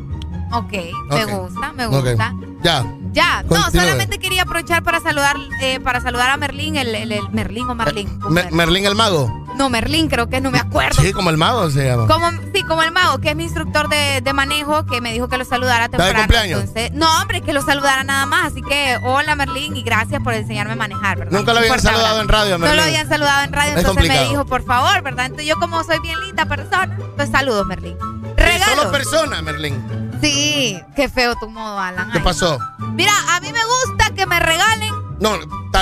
[0.53, 0.73] Ok,
[1.11, 1.31] me Ok.
[1.33, 2.33] gusta, me gusta.
[2.63, 2.87] Ya.
[3.11, 7.29] Ya, no, solamente quería aprovechar para saludar eh, para saludar a Merlín, el, el- el-
[7.31, 8.09] Merlín o Marlín.
[8.31, 9.29] Me- Merlín el mago.
[9.59, 11.03] No, Merlín creo que no me acuerdo.
[11.03, 12.07] Sí, como el mago se llama.
[12.07, 15.29] Como, sí, como el mago, que es mi instructor de, de manejo, que me dijo
[15.29, 16.21] que lo saludara ¿Está de temprano.
[16.27, 16.61] cumpleaños?
[16.61, 18.53] Entonces, no, hombre, que lo saludara nada más.
[18.53, 21.37] Así que, hola Merlín y gracias por enseñarme a manejar, ¿verdad?
[21.37, 22.23] Nunca lo habían Importa, saludado ¿verdad?
[22.23, 22.77] en radio, No Merlín.
[22.77, 25.27] lo habían saludado en radio, Es entonces me dijo, por favor, ¿verdad?
[25.27, 27.97] Entonces yo como soy bien linda persona, pues saludos, Merlín.
[28.37, 28.77] Regalos.
[28.77, 29.83] Solo persona, Merlín.
[30.21, 32.11] Sí, qué feo tu modo, Alan.
[32.13, 32.25] ¿Qué Ay.
[32.25, 32.59] pasó?
[32.93, 34.93] Mira, a mí me gusta que me regalen.
[35.21, 35.37] No,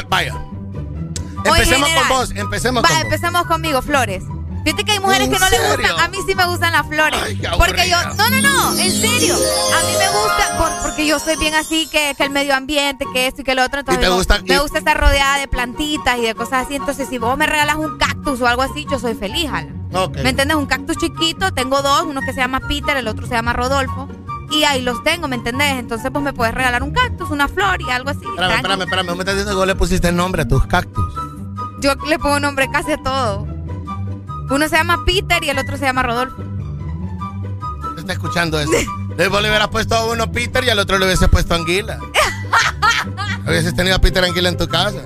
[0.09, 0.35] vaya.
[1.47, 3.05] Empecemos con vos, empecemos Va, con vos.
[3.05, 4.23] empecemos conmigo, flores.
[4.65, 5.77] Fíjate que hay mujeres ¿En que no les serio?
[5.77, 6.01] gustan.
[6.01, 7.21] A mí sí me gustan las flores.
[7.57, 7.97] porque yo.
[8.15, 8.73] No, no, no.
[8.77, 9.35] En serio.
[9.37, 10.59] A mí me gusta.
[10.59, 13.55] por- porque yo soy bien así que, que el medio ambiente, que esto y que
[13.55, 13.79] lo otro.
[13.81, 16.75] Entonces te digo, gusta- me y- gusta estar rodeada de plantitas y de cosas así.
[16.75, 19.87] Entonces, si vos me regalas un cactus o algo así, yo soy feliz, Alan.
[20.23, 20.57] ¿Me entiendes?
[20.57, 21.53] Un cactus chiquito.
[21.53, 22.03] Tengo dos.
[22.03, 24.09] Uno que se llama Peter, el otro se llama Rodolfo.
[24.51, 25.73] Y ahí los tengo, ¿me entendés?
[25.79, 28.21] Entonces, pues me puedes regalar un cactus, una flor y algo así.
[28.25, 29.07] Espérame, espérame, espérame.
[29.15, 31.05] ¿Me estás diciendo que vos le pusiste el nombre a tus cactus?
[31.81, 33.47] Yo le pongo nombre casi a todo.
[34.51, 36.43] Uno se llama Peter y el otro se llama Rodolfo.
[37.95, 38.71] ¿Te está escuchando eso?
[39.17, 41.99] Le hubieras puesto a uno Peter y al otro le hubiese puesto Anguila.
[43.47, 44.99] Hubieses tenido a Peter Anguila en tu casa.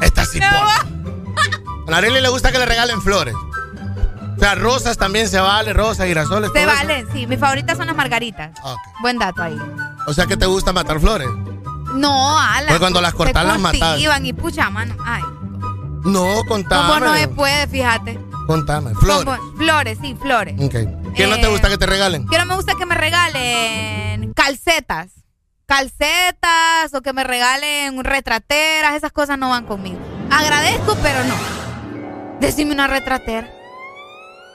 [0.00, 0.40] Esta sí.
[0.40, 3.34] A Arely le gusta que le regalen flores.
[3.34, 6.50] O sea, rosas también se vale, rosas, girasoles.
[6.54, 6.82] Se todo eso.
[6.82, 7.26] valen, sí.
[7.26, 8.52] Mis favoritas son las margaritas.
[8.62, 8.78] Ok.
[9.02, 9.58] Buen dato ahí.
[10.06, 11.28] O sea que te gusta matar flores.
[11.94, 12.68] No, Alan.
[12.68, 14.00] Pues cuando las cortas, las matas.
[14.00, 14.96] Y pucha, mano.
[15.04, 15.22] Ay,
[16.04, 16.88] No, contame.
[16.94, 18.18] ¿cómo no se puede, fíjate?
[18.46, 18.94] Contame.
[18.94, 19.24] Flores.
[19.24, 19.56] ¿Cómo?
[19.56, 20.54] Flores, sí, flores.
[20.60, 20.72] Ok.
[21.14, 22.26] ¿Qué no te Eh, gusta que te regalen?
[22.28, 25.12] Que no me gusta que me regalen calcetas.
[25.66, 29.98] Calcetas o que me regalen retrateras, esas cosas no van conmigo.
[30.30, 31.34] Agradezco, pero no.
[32.40, 33.48] Decime una retratera.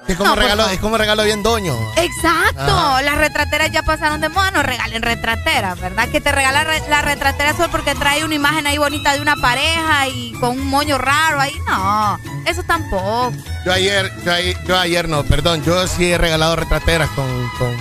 [0.08, 1.76] Es como, No, regalo, es como regalo bien doño.
[1.96, 3.02] Exacto, Ajá.
[3.02, 6.08] las retrateras ya pasaron de moda, no regalen retrateras, ¿verdad?
[6.10, 9.36] Que te regala re- la retratera solo porque trae una imagen ahí bonita de una
[9.36, 11.56] pareja y con un moño raro ahí.
[11.68, 13.34] No, eso tampoco.
[13.66, 17.74] Yo ayer, yo, ayer- yo ayer no, perdón, yo sí he regalado retrateras con, con...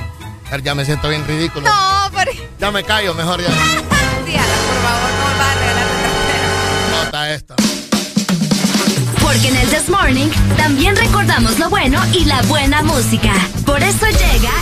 [0.46, 1.68] a ver, Ya me siento bien ridículo.
[1.68, 2.32] No, pero...
[2.58, 3.48] Ya me callo, mejor ya.
[4.24, 7.04] Díala, por favor, no va a regalar retratera.
[7.04, 7.54] Nota esta.
[9.34, 13.32] Porque en el This Morning también recordamos lo bueno y la buena música.
[13.66, 14.52] Por eso llega.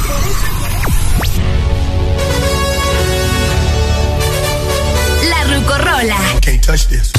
[5.29, 6.17] La Rucorola.
[6.41, 7.13] Can't touch this.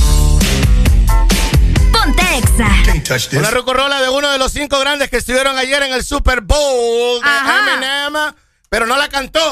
[1.91, 2.67] Ponte Exa.
[2.85, 3.37] Can't touch this.
[3.37, 7.21] Una rucorola de uno de los cinco grandes que estuvieron ayer en el Super Bowl
[7.21, 7.73] de Ajá.
[7.75, 8.33] Eminem,
[8.67, 9.51] pero no la cantó.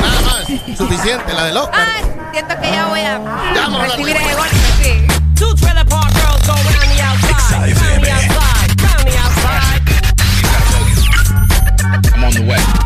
[0.00, 0.76] Nada más.
[0.76, 2.15] Suficiente, la del Oscar.
[2.36, 3.18] Siento que ya voy a
[3.80, 5.06] recibir ese golpe, sí.
[5.36, 9.80] Two trailer park girls go round the outside, round the outside, round the outside.
[12.14, 12.85] I'm on the way.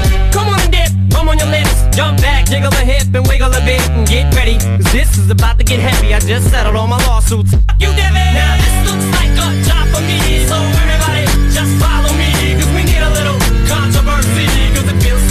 [1.31, 4.59] on your lips, jump back, jiggle a hip and wiggle a bit and get ready.
[4.59, 6.13] Cause this is about to get heavy.
[6.13, 7.53] I just settled all my lawsuits.
[7.79, 8.33] You it.
[8.35, 11.23] Now this looks like a job for me, so everybody
[11.55, 12.31] just follow me.
[12.59, 13.39] Cause we need a little
[13.71, 15.30] controversy, cause it feels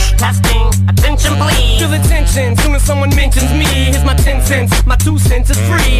[5.03, 5.90] Two cents is free.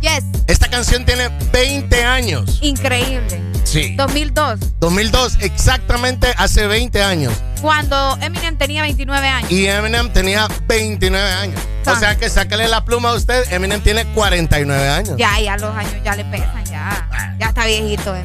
[0.00, 0.22] Yes.
[0.46, 2.58] Esta canción tiene 20 años.
[2.62, 3.42] Increíble.
[3.64, 3.96] Sí.
[3.96, 4.60] 2002.
[4.78, 7.32] 2002, exactamente hace 20 años.
[7.60, 9.50] Cuando Eminem tenía 29 años.
[9.50, 11.60] Y Eminem tenía 29 años.
[11.84, 15.16] O sea que sáquele la pluma a usted, Eminem tiene 49 años.
[15.18, 17.36] Ya, ya los años ya le pesan, ya.
[17.40, 18.14] Ya está viejito.
[18.14, 18.22] Eh.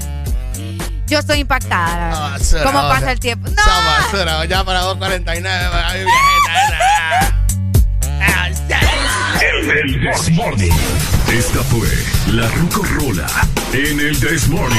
[1.07, 2.35] Yo estoy impactada.
[2.35, 3.49] Ah, ¿Cómo pasa el tiempo?
[3.49, 4.11] ¡No!
[4.11, 5.99] Será, ya para vos 49, para mi
[9.41, 10.71] En el Morning.
[11.31, 11.87] Esta fue
[12.33, 13.25] la Rucorola
[13.73, 14.77] en el This Morning.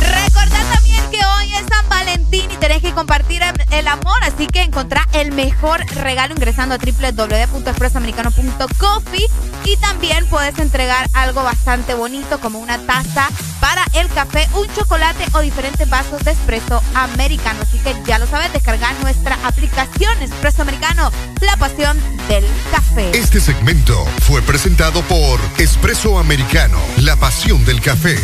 [0.00, 4.62] Recordad también que hoy es San Valentín y tenés que compartir el- amor, así que
[4.62, 9.26] encontrá el mejor regalo ingresando a www.expresoamericano.coffee
[9.64, 13.28] y también puedes entregar algo bastante bonito como una taza
[13.66, 17.58] para el café, un chocolate o diferentes vasos de espresso americano.
[17.62, 21.10] Así que ya lo sabes, descargar nuestra aplicación Espresso Americano,
[21.40, 21.98] la pasión
[22.28, 23.10] del café.
[23.12, 28.16] Este segmento fue presentado por Espresso Americano, la pasión del café.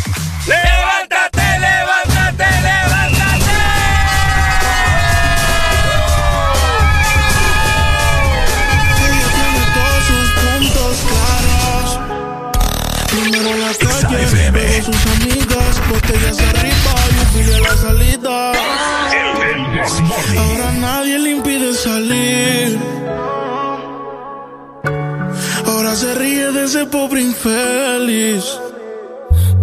[0.47, 3.22] Levántate, levántate, levántate.
[14.83, 16.93] Sus amigas, botellas arriba
[17.35, 18.51] y un a la salida.
[20.37, 22.79] Ahora nadie le impide salir.
[25.65, 28.43] Ahora se ríe de ese pobre infeliz.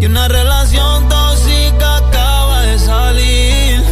[0.00, 3.82] Y una relación tóxica acaba de salir.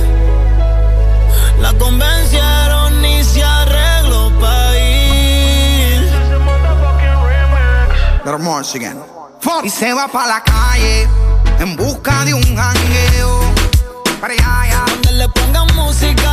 [1.60, 6.08] La convencieron y se arregló para ir.
[9.64, 11.08] Y se va pa' la calle
[11.60, 13.40] en busca de un jangueo.
[14.20, 14.84] Para allá, allá.
[14.86, 16.32] Donde le pongan música,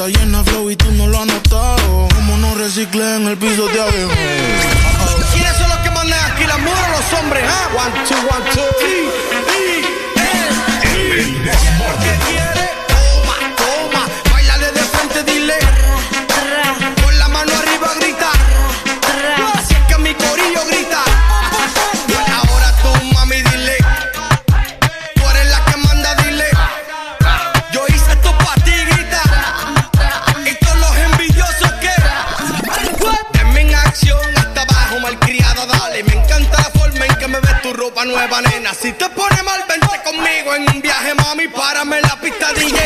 [0.00, 2.08] está llena flow y tú no lo has notado.
[2.14, 3.96] Como no reciclé en el piso de abajo.
[5.32, 7.44] ¿Quiénes son los que mandan aquí, las mujeres o los hombres?
[7.46, 7.68] ah?
[7.76, 9.59] One, two, one, two.
[38.10, 38.74] Nueva, nena.
[38.74, 41.48] Si te pone mal, vente conmigo en un viaje, mami.
[41.48, 42.78] Párame en la pista DJ.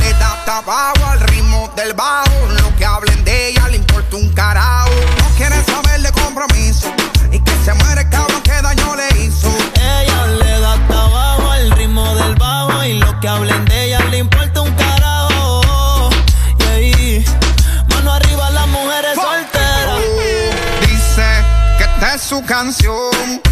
[0.00, 2.48] Le da hasta abajo al ritmo del bajo.
[2.60, 4.90] Lo que hablen de ella le importa un carajo.
[5.18, 6.92] No quiere saber de compromiso.
[7.30, 9.48] Y que se muere el cabrón que daño le hizo.
[9.74, 14.00] Ella le da hasta abajo al ritmo del bajo y lo que hablen de ella
[14.10, 16.10] le importa un carajo.
[16.58, 17.24] Y ahí,
[17.88, 19.98] mano arriba las mujeres solteras.
[20.82, 21.44] Dice
[21.78, 23.42] que esta es su canción.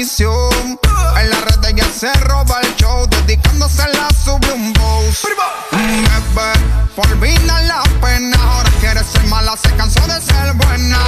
[0.00, 5.26] En la red ella se roba el show, dedicándose la sube un boss.
[5.72, 6.52] Bebé,
[6.96, 10.98] por vida la pena, ahora quiere ser mala, se cansó de ser buena.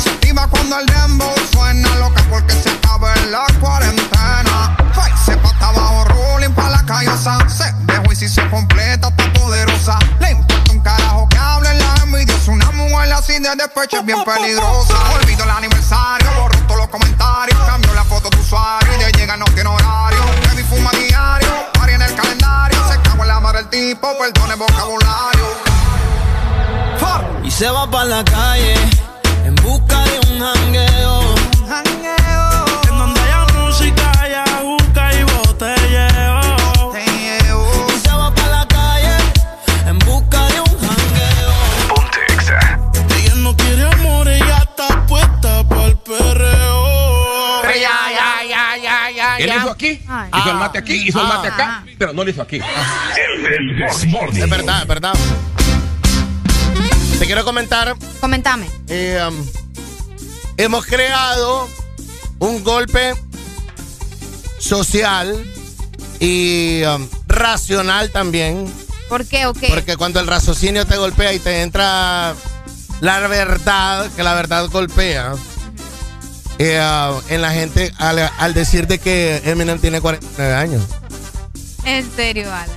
[0.00, 4.76] Se activa cuando el dembow suena, loca porque se acaba en la cuarentena.
[5.24, 7.36] Se pata abajo, rolling pa' la callosa.
[7.48, 9.98] Se dejó y si se completa, está poderosa.
[10.20, 12.52] Le importa un carajo que hable la envidiosa.
[12.52, 14.94] Una mujer así de despecho es bien peligrosa.
[15.14, 17.58] Olvido el aniversario, borro todos los comentarios.
[17.66, 17.89] Cambio
[18.50, 20.20] usuario y de llega no tiene horario.
[20.56, 22.78] Mi fuma diario, pari en el calendario.
[22.88, 25.46] Se cago en la madre del tipo, perdone vocabulario.
[27.44, 28.74] Y se va para la calle
[29.44, 30.89] en busca de un jangueo.
[50.38, 52.60] Hizo el mate aquí, hizo el mate acá, pero no lo hizo aquí.
[54.34, 55.14] Es verdad, es verdad.
[57.18, 57.94] Te quiero comentar.
[58.20, 58.66] Comentame.
[58.88, 59.46] eh, um,
[60.56, 61.68] hemos creado
[62.38, 63.14] un golpe
[64.58, 65.44] social
[66.18, 68.72] y um, racional también.
[69.08, 69.68] ¿Por qué o qué?
[69.68, 72.34] Porque cuando el raciocinio te golpea y te entra
[73.00, 75.32] la verdad, que la verdad golpea,
[76.62, 80.82] eh, uh, en la gente al, al decir de que Eminem tiene 49 años.
[81.84, 82.68] En serio, Alan.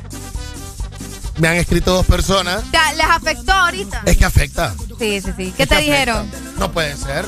[1.37, 2.61] Me han escrito dos personas.
[2.71, 4.03] Ya, ¿Les afectó ahorita?
[4.05, 4.73] Es que afecta.
[4.99, 5.53] Sí, sí, sí.
[5.57, 6.29] ¿Qué Es te dijeron?
[6.59, 7.25] No puede ser.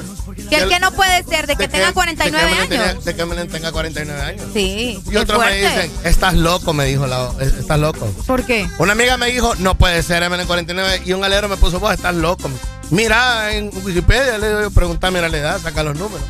[0.47, 2.93] Que el que no puede ser, de que tenga 49 de que Eminem años.
[2.93, 4.45] tenga- de que Eminem tenga 49 años.
[4.53, 5.01] Sí.
[5.11, 8.05] Y otros me dicen, estás loco, me dijo, la, estás loco.
[8.27, 8.69] ¿Por qué?
[8.77, 11.01] Una amiga me dijo, no puede ser Eminem 49.
[11.05, 12.49] Y un alero me puso, vos estás loco.
[12.91, 16.25] Mira, en Wikipedia le digo, preguntame la edad, saca los números.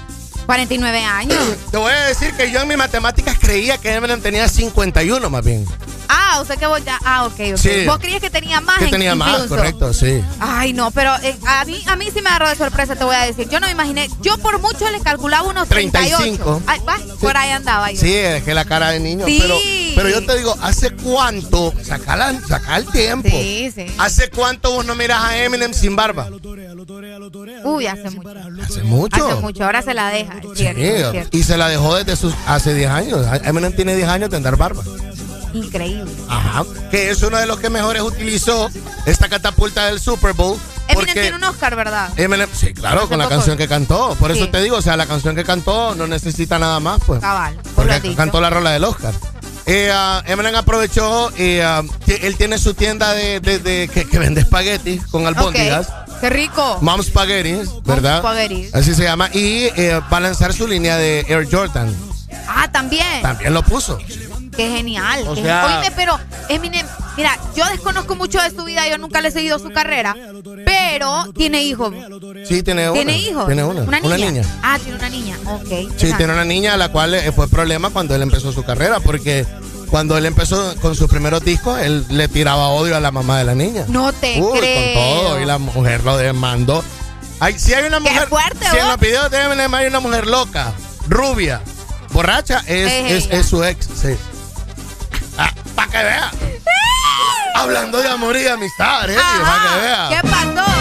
[0.46, 1.38] 49 años.
[1.72, 5.44] Te voy a decir que yo en mis matemáticas creía que Eminem tenía 51 más
[5.44, 5.66] bien.
[6.08, 7.00] Ah, o sea que vos ya.
[7.04, 7.58] Ah, ok, ok.
[7.58, 7.84] Sí.
[7.88, 10.24] Vos creías que tenía más Que en- tenía más, correcto, sí.
[10.40, 13.16] Ay, no, pero eh, a, mí, a mí sí me agarró de sorpresa, te voy
[13.16, 13.50] a decir.
[13.50, 14.08] Yo no me imaginé.
[14.22, 16.18] Yo por mucho le calculaba unos 38.
[16.18, 16.62] 35.
[16.68, 18.00] Ay, va, por ahí andaba yo.
[18.00, 19.26] Sí, es que la cara de niño.
[19.26, 19.40] Sí.
[19.42, 19.58] Pero,
[19.96, 21.74] pero yo te digo, ¿hace cuánto?
[21.84, 23.30] Saca, la- saca el tiempo.
[23.30, 23.88] Sí, sí.
[23.98, 26.30] ¿Hace cuánto vos no miras a Eminem sin barba?
[27.64, 28.30] Uy, hace mucho.
[28.64, 29.26] Hace mucho.
[29.28, 29.66] Hace mucho.
[29.66, 31.12] Ahora se la deja, cierto.
[31.12, 31.38] Cierto.
[31.38, 33.26] y se la dejó desde sus hace 10 años.
[33.44, 34.84] Eminem tiene 10 años de andar barba.
[35.53, 36.12] Increíble.
[36.28, 36.66] Ajá.
[36.91, 38.70] Que es uno de los que mejores utilizó
[39.06, 40.57] esta catapulta del Super Bowl.
[40.88, 42.10] Eminem tiene un Oscar, ¿verdad?
[42.18, 43.36] Eminem, sí, claro, Hace con la poco.
[43.38, 44.16] canción que cantó.
[44.20, 47.22] Por eso te digo, o sea, la canción que cantó no necesita nada más, pues.
[47.22, 47.56] Cabal.
[47.56, 49.14] lo Porque cantó la rola del Oscar.
[49.66, 51.66] Eh, ah, Eminem aprovechó, eh,
[52.06, 55.88] que él tiene su tienda de, de- de- que, que vende espaguetis con albóndigas.
[55.88, 56.05] Ok.
[56.22, 56.78] Qué rico.
[56.82, 58.20] Mom Spaghettis, ¿verdad?
[58.20, 58.74] Spaghettis.
[58.74, 59.30] Así se llama.
[59.34, 61.96] Y eh, va a lanzar su línea de Air Jordan.
[62.48, 63.22] Ah, también.
[63.22, 63.98] También lo puso.
[64.56, 65.26] Qué genial.
[65.28, 66.18] O sea- Oíme, pero
[66.48, 66.86] Eminem,
[67.18, 70.16] mira, yo desconozco mucho de su vida, yo nunca le he seguido su carrera,
[70.66, 71.94] pero tiene hijos.
[72.48, 72.94] Sí, tiene una.
[72.94, 73.46] ¿Tiene hijos?
[73.48, 73.82] Tiene una.
[73.82, 74.44] ¿Una niña?
[74.64, 75.38] Ah, tiene una niña.
[75.46, 75.68] Ok.
[75.98, 79.00] Sí, tiene una niña a la cual eh, fue problema cuando él empezó su carrera,
[79.02, 79.46] porque
[79.90, 83.44] cuando él empezó con sus primeros discos, él le tiraba odio a la mamá de
[83.45, 83.86] la niña.
[83.88, 84.94] No te Uy, creo.
[84.94, 86.84] con todo, y la mujer lo demandó.
[87.40, 89.99] Hay, si hay una Qué mujer, fuerte, si en los videos de Eminem hay una
[89.99, 90.72] mujer loca,
[91.07, 91.62] rubia,
[92.12, 93.40] borracha, es, Es es, ella.
[93.40, 94.16] es su ex, sí.
[95.38, 96.32] Ah, para que vea.
[97.56, 100.10] Hablando de amor y de amistad, eh, para que vea.
[100.22, 100.72] ¿Qué pasó?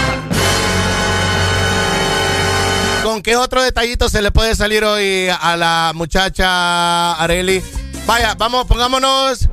[3.03, 7.61] ¿Con qué otro detallito se le puede salir hoy a la muchacha Areli?
[8.05, 9.49] Vaya, vamos, pongámonos.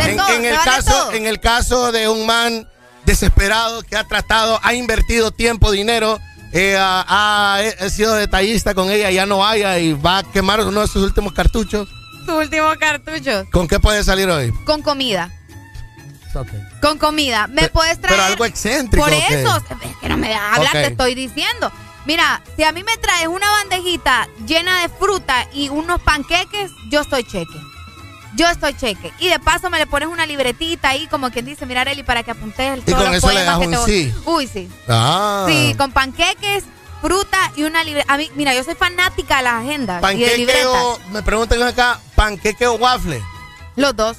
[0.00, 1.12] En, todo, en el vale caso, todo.
[1.12, 2.68] en el caso de un man
[3.04, 6.18] desesperado que ha tratado, ha invertido tiempo, dinero,
[6.52, 10.80] eh, ha, ha- sido detallista con ella, ya no haya y va a quemar uno
[10.80, 11.88] de sus últimos cartuchos.
[12.26, 13.44] Su último cartucho.
[13.52, 14.52] ¿Con qué puede salir hoy?
[14.64, 15.30] Con comida.
[16.80, 17.46] Con comida.
[17.48, 18.16] ¿Me puedes traer?
[18.16, 19.04] Pero algo excéntrico.
[19.04, 21.72] Por eso, es que no me dejas hablar, te estoy diciendo.
[22.08, 27.02] Mira, si a mí me traes una bandejita llena de fruta y unos panqueques, yo
[27.02, 27.60] estoy cheque.
[28.34, 29.12] Yo estoy cheque.
[29.18, 32.22] Y de paso me le pones una libretita ahí, como quien dice, mira, Areli, para
[32.22, 34.10] que apuntes el Y con eso le das un sí.
[34.24, 34.70] Uy, sí.
[34.88, 35.44] Ah.
[35.46, 36.64] Sí, con panqueques,
[37.02, 38.10] fruta y una libreta.
[38.10, 40.66] A mí, mira, yo soy fanática de las agendas y de Panqueque libretas.
[40.66, 43.22] o, me preguntan acá, panqueque o waffle.
[43.76, 44.16] Los dos.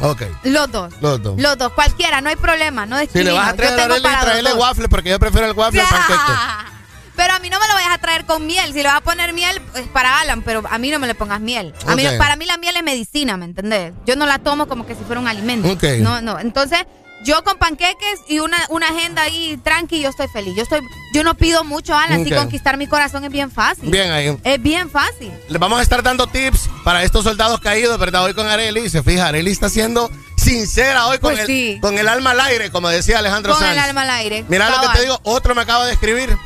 [0.00, 0.22] Ok.
[0.44, 0.94] Los dos.
[1.00, 1.40] Los dos.
[1.40, 3.32] Los dos, cualquiera, no hay problema, no Si discrimino.
[3.32, 6.75] le vas a traer a Areli, traerle waffle, porque yo prefiero el waffle al panqueque.
[7.16, 8.66] Pero a mí no me lo vayas a traer con miel.
[8.72, 11.14] Si le vas a poner miel, es para Alan, pero a mí no me le
[11.14, 11.74] pongas miel.
[11.86, 13.92] A mí, para mí la miel es medicina, ¿me entendés?
[14.06, 15.68] Yo no la tomo como que si fuera un alimento.
[15.70, 15.82] Ok.
[16.00, 16.38] No, no.
[16.38, 16.80] Entonces,
[17.24, 20.54] yo con panqueques y una, una agenda ahí tranqui, yo estoy feliz.
[20.54, 20.80] Yo estoy,
[21.14, 23.90] yo no pido mucho, Alan, así conquistar mi corazón es bien fácil.
[23.90, 24.36] Bien ahí.
[24.44, 25.32] Es bien fácil.
[25.48, 28.24] Les vamos a estar dando tips para estos soldados caídos, ¿verdad?
[28.24, 32.08] Hoy con Areli, se fija, Areli está siendo sincera hoy con, Pues el, con el
[32.08, 33.72] alma al aire, como decía Alejandro Con Sanz.
[33.72, 34.44] el alma al aire.
[34.48, 36.36] Mira lo que te digo, otro me acaba de escribir.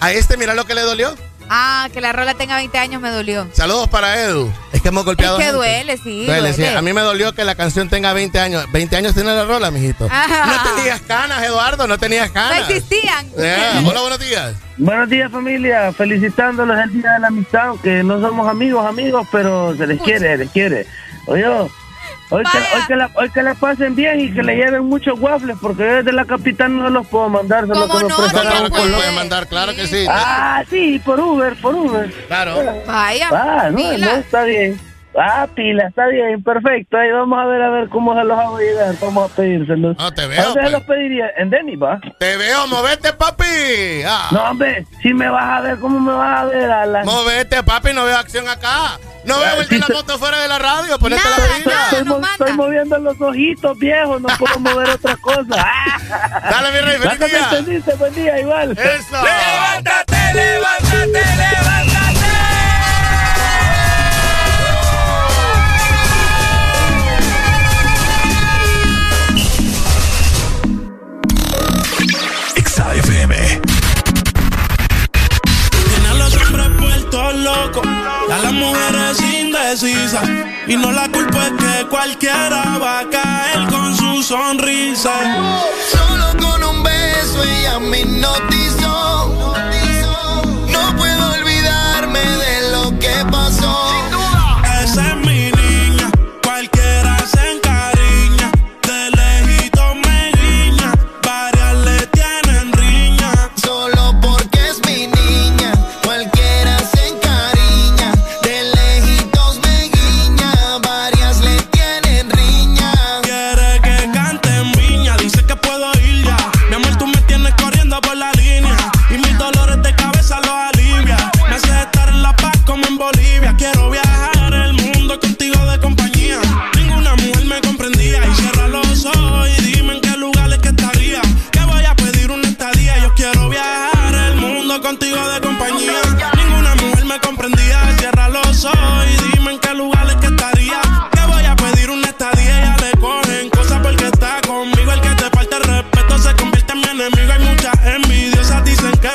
[0.00, 1.14] A este, mira lo que le dolió.
[1.52, 3.48] Ah, que la rola tenga 20 años me dolió.
[3.52, 4.52] Saludos para Edu.
[4.72, 5.36] Es que hemos golpeado.
[5.40, 6.24] Es que duele, sí.
[6.24, 6.64] Duele, sí.
[6.64, 8.70] A mí me dolió que la canción tenga 20 años.
[8.70, 10.06] 20 años tiene la rola, mijito.
[10.08, 10.46] Ajá.
[10.46, 12.70] No tenías canas, Eduardo, no tenías No canas.
[12.70, 13.28] existían.
[13.32, 13.82] Yeah.
[13.84, 14.54] Hola, buenos días.
[14.76, 19.76] Buenos días familia, felicitándolos el día de la amistad, que no somos amigos, amigos, pero
[19.76, 20.86] se les quiere, se les quiere.
[21.26, 21.44] Oye,
[22.30, 25.18] hoy que, hoy, que la, hoy que la pasen bien y que le lleven muchos
[25.20, 28.36] waffles, porque yo desde la capital no los puedo mandar, solo que los un que
[28.38, 28.96] lo color.
[28.96, 30.06] puede mandar, claro que sí.
[30.08, 32.10] Ah, sí, por Uber, por Uber.
[32.28, 32.56] Claro.
[32.86, 33.28] Vaya.
[33.32, 34.89] Ah, no, no, está bien.
[35.18, 36.96] Ah, pila, está bien, perfecto.
[36.96, 38.94] Ahí vamos a ver a ver cómo se los hago llegar.
[39.00, 39.96] Vamos a pedírselos.
[39.98, 40.72] No, te ¿A veo, dónde se pues.
[40.72, 41.26] los pediría?
[41.36, 42.00] En Denny, va.
[42.18, 43.44] Te veo, movete, papi.
[44.06, 44.28] Ah.
[44.30, 47.04] No, hombre, si me vas a ver, ¿cómo me vas a ver, Alan?
[47.04, 48.98] Movete, papi, no veo acción acá.
[49.24, 51.74] No veo el de la moto fuera de la radio, ponete la pila.
[51.90, 55.42] Estoy, mo- estoy moviendo los ojitos, viejo, no puedo mover otra cosa.
[56.50, 57.38] Dale, mi rey, feliz día.
[57.50, 58.70] entendiste, buen día, igual.
[58.72, 59.22] Eso.
[59.22, 61.89] Levántate, levántate, levántate.
[77.30, 80.28] Puestos locos, a las mujeres indecisas.
[80.66, 85.12] Y no la culpa es que cualquiera va a caer con su sonrisa.
[85.90, 89.54] Solo con un beso ella me hipnotizó.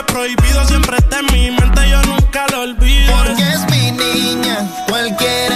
[0.05, 0.65] Prohibido.
[0.65, 1.89] Siempre está en mi mente.
[1.89, 3.13] Yo nunca lo olvido.
[3.17, 5.54] Porque es mi niña, cualquiera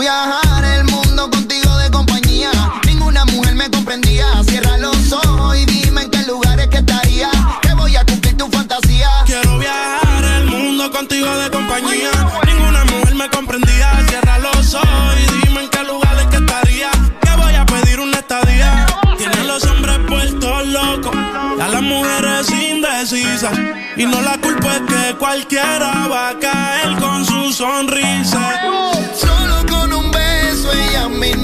[0.00, 2.50] viajar el mundo contigo de compañía.
[2.86, 4.42] Ninguna mujer me comprendía.
[4.44, 7.30] Cierra los ojos y dime en qué lugares que estaría.
[7.60, 9.10] Que voy a cumplir tu fantasía.
[9.26, 12.10] Quiero viajar el mundo contigo de compañía.
[12.46, 14.02] Ninguna mujer me comprendía.
[14.08, 16.90] Cierra los ojos y dime en qué lugares que estaría.
[17.20, 18.86] Que voy a pedir una estadía.
[19.18, 23.58] Tienen los hombres puestos locos, a las mujeres indecisas.
[23.96, 28.69] Y no la culpa es que cualquiera va a caer con su sonrisa.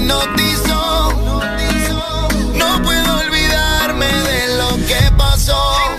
[0.07, 1.11] Hipnotizó.
[2.55, 5.96] No puedo olvidarme de lo que pasó.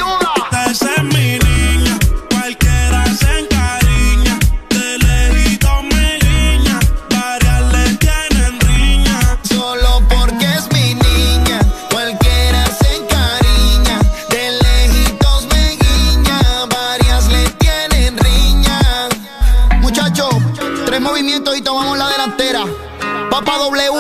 [23.45, 23.91] W,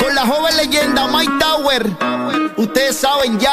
[0.00, 1.86] con la joven leyenda Mike Tower.
[2.56, 3.52] Ustedes saben ya.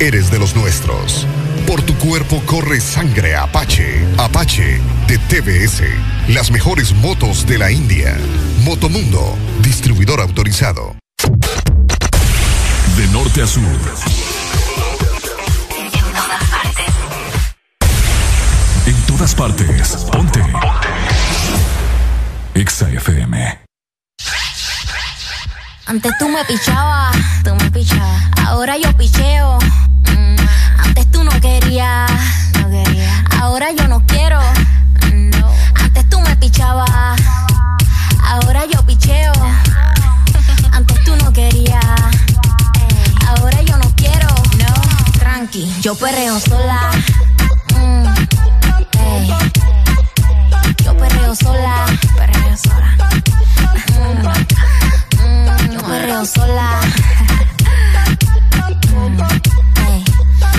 [0.00, 1.26] eres de los nuestros.
[1.66, 4.04] Por tu cuerpo corre sangre Apache.
[4.18, 5.82] Apache de TBS.
[6.28, 8.16] Las mejores motos de la India.
[8.62, 10.96] Motomundo, distribuidor autorizado.
[12.96, 13.62] De norte a sur.
[18.86, 19.96] En todas partes.
[20.12, 20.40] Ponte.
[20.40, 20.86] Ponte.
[22.54, 23.66] Exa FM.
[25.88, 28.22] Antes tú me pichabas, tú me pichabas.
[28.44, 29.58] Ahora yo picheo.
[45.56, 46.90] Tranqui, yo perreo sola.
[47.74, 48.06] Mm,
[49.00, 49.30] ey.
[50.84, 51.86] Yo perreo sola.
[52.16, 52.96] Perreo sola.
[55.24, 56.80] Mm, yo perreo sola.
[58.92, 59.20] Mm,
[59.88, 60.04] ey.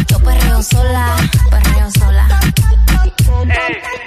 [0.09, 1.15] Yo perreo sola.
[1.51, 2.27] Perreo sola.
[3.45, 4.06] Que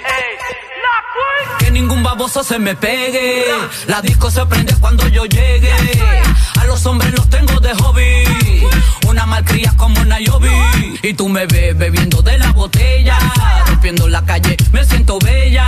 [1.81, 3.45] ningún baboso se me pegue.
[3.87, 5.73] La disco se prende cuando yo llegue.
[6.59, 8.67] A los hombres los tengo de hobby.
[9.07, 10.49] Una malcria como una Yobi.
[11.01, 13.17] Y tú me ves bebiendo de la botella.
[13.67, 15.65] Rompiendo la calle, me siento bella.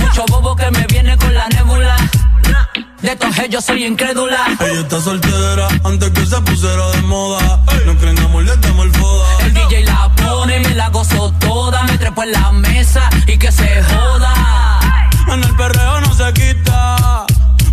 [0.00, 1.96] Mucho bobo que me viene con la nébula.
[3.00, 4.46] De estos yo soy incrédula.
[4.60, 7.64] Ella está soltera antes que se pusiera de moda.
[7.86, 9.26] No creen amor, le damos el foda.
[9.46, 11.82] El DJ la pone, me la gozo toda.
[11.84, 14.63] Me trepo en la mesa y que se joda.
[15.32, 17.24] En el perreo no se quita.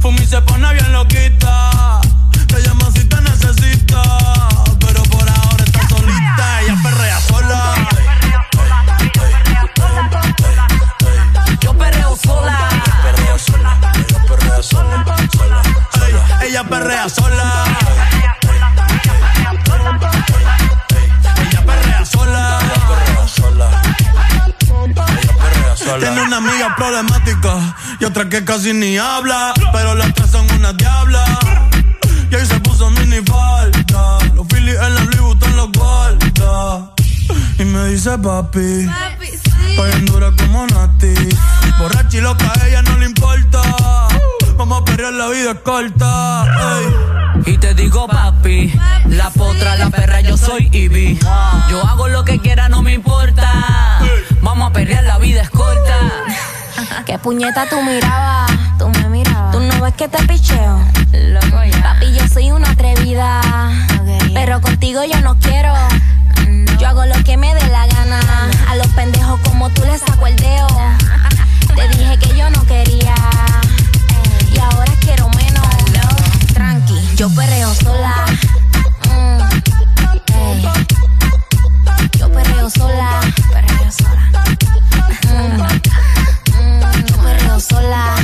[0.02, 2.02] Fumi se pone bien loquita.
[2.48, 4.02] Te llama si te necesita.
[4.80, 6.62] Pero por ahora está solita.
[6.62, 7.76] Ella perrea sola.
[11.62, 12.70] Yo perreo sola.
[13.04, 13.80] Perreo sola.
[14.62, 15.06] Sola.
[15.32, 15.64] sola,
[15.94, 16.44] sola.
[16.44, 18.21] Ella perrea sola.
[26.00, 29.54] Tiene una amiga problemática y otra que casi ni habla.
[29.74, 31.26] Pero las tres son una diabla.
[32.32, 34.18] Y ahí se puso mini falta.
[34.36, 36.92] Los Phillies en la Louis Vuitton los guarda.
[37.60, 38.90] Y me dice papi.
[39.70, 41.14] Estoy en dura como Nati.
[41.78, 43.62] Borracha y loca, a ella no le importa.
[44.58, 46.46] Vamos a perrear, la vida es corta.
[46.80, 47.21] ey.
[47.46, 48.74] Y te digo papi,
[49.08, 51.20] la potra, la perra, yo soy Ivy.
[51.70, 54.00] Yo hago lo que quiera, no me importa.
[54.42, 55.98] Vamos a pelear, la vida es corta.
[57.06, 58.52] ¿Qué puñeta tú mirabas?
[58.78, 59.52] Tú me mirabas.
[59.52, 60.80] ¿Tú no ves que te picheo?
[61.82, 63.42] Papi, yo soy una atrevida.
[64.34, 65.74] Pero contigo yo no quiero.
[66.80, 68.20] Yo hago lo que me dé la gana.
[68.70, 70.68] A los pendejos como tú les saco el dedo.
[71.76, 73.16] Te dije que yo no quería.
[74.54, 75.41] Y ahora quiero menos.
[77.22, 78.26] Yo perreo sola.
[79.06, 79.42] Mm,
[80.34, 80.66] ey.
[82.18, 83.22] Yo perreo sola.
[83.54, 84.24] Perreo sola.
[85.30, 85.62] Mm,
[86.58, 88.16] mm, yo perreo sola.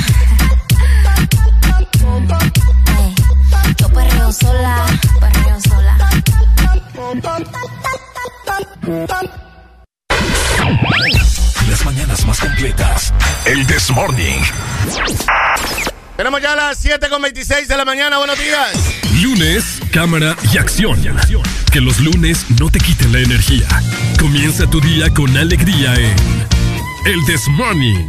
[2.01, 2.31] Mm,
[2.97, 3.15] ey.
[3.77, 4.85] Yo perreo sola.
[5.19, 5.95] Perreo sola.
[11.69, 13.13] Las mañanas más completas.
[13.45, 14.41] El This Morning.
[16.17, 18.17] Tenemos ya las 7 con 26 de la mañana.
[18.17, 18.73] Buenos días.
[19.21, 20.99] Lunes, cámara y acción.
[21.71, 23.67] Que los lunes no te quiten la energía.
[24.19, 26.15] Comienza tu día con alegría en
[27.05, 28.05] el This Morning.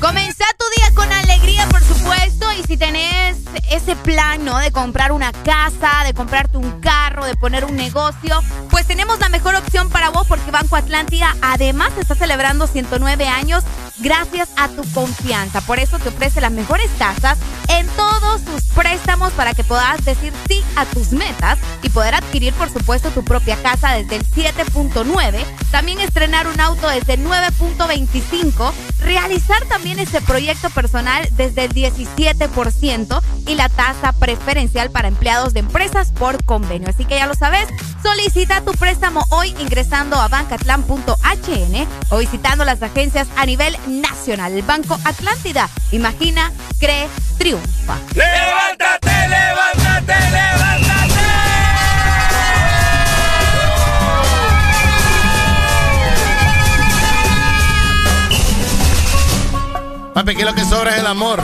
[0.00, 3.36] Comenzá tu día con alegría, por supuesto, y si tenés
[3.70, 4.58] ese plan, ¿no?
[4.58, 9.28] De comprar una casa, de comprarte un carro, de poner un negocio, pues tenemos la
[9.28, 13.64] mejor opción para vos porque Banco Atlántida además está celebrando 109 años
[13.98, 15.60] gracias a tu confianza.
[15.62, 17.38] Por eso te ofrece las mejores tasas
[17.68, 22.54] en todos tus préstamos para que puedas decir sí a tus metas y poder adquirir,
[22.54, 28.74] por supuesto, tu propia casa desde el 7.9, también estrenar un auto desde 9.25 5,
[29.00, 35.60] realizar también ese proyecto personal desde el 17% y la tasa preferencial para empleados de
[35.60, 36.88] empresas por convenio.
[36.88, 37.68] Así que ya lo sabes,
[38.02, 44.52] solicita tu préstamo hoy ingresando a bancatlan.hn o visitando las agencias a nivel nacional.
[44.52, 47.98] El Banco Atlántida, imagina, cree, triunfa.
[48.14, 51.37] ¡Levántate, levántate, levántate!
[60.18, 61.40] Papi, que lo que sobra es el amor.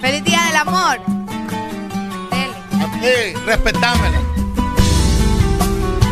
[0.00, 1.00] ¡Feliz día del amor!
[3.00, 3.34] Dele.
[3.44, 4.20] respetámela.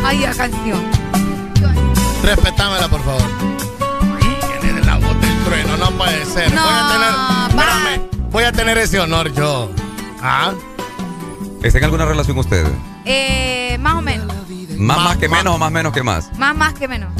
[0.03, 0.81] Ay, la canción.
[2.23, 3.23] Respetámela, por favor.
[4.61, 6.53] Viene de la voz del trueno, no puede ser.
[6.53, 7.61] No, voy a tener.
[7.61, 9.71] Espérame, voy a tener ese honor yo.
[10.21, 10.51] ¿Ah?
[11.63, 12.67] ¿Está en alguna relación usted?
[13.05, 14.40] Eh, más o menos.
[14.81, 16.31] ¿Más, más, que menos o más menos que más?
[16.37, 17.11] Más, más que menos.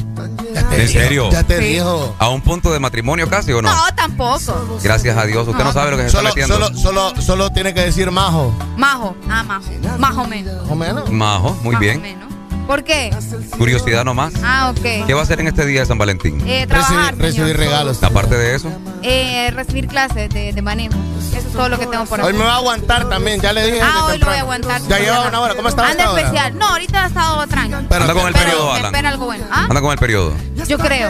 [0.71, 1.29] ¿En serio?
[1.31, 2.15] Ya te dijo.
[2.17, 3.69] ¿A un punto de matrimonio casi o no?
[3.73, 4.79] No, tampoco.
[4.81, 5.47] Gracias a Dios.
[5.47, 6.67] Usted no, sabe lo que se solo, está metiendo.
[6.67, 8.53] Solo, solo, solo tiene que decir majo.
[8.77, 9.15] Majo.
[9.29, 9.63] Ah, majo.
[9.97, 10.63] Más o menos.
[10.63, 11.09] ¿Más o menos?
[11.11, 11.97] Majo, muy Más bien.
[11.97, 12.30] O menos.
[12.67, 13.13] ¿Por qué?
[13.57, 14.33] Curiosidad nomás.
[14.43, 15.05] Ah, ok.
[15.05, 16.41] ¿Qué va a hacer en este día de San Valentín?
[16.47, 18.01] Eh, trabajar, recibir, recibir regalos.
[18.01, 18.71] Aparte de eso.
[19.03, 20.93] Eh, recibir clases de, de manejo.
[21.35, 22.35] Eso es todo lo que tengo por Hoy hacer.
[22.39, 23.81] me va a aguantar también, ya le dije.
[23.83, 24.81] Ah, hoy lo voy a aguantar.
[24.87, 25.55] Ya lleva una hora.
[25.55, 26.57] ¿Cómo estaba Anda especial.
[26.57, 27.77] No, ahorita ha estado tranquilo.
[27.77, 28.85] Anda con el Pero periodo, Alan.
[28.85, 29.45] espera algo bueno.
[29.51, 29.65] ¿Ah?
[29.69, 30.33] Anda con el periodo.
[30.67, 31.09] Yo creo.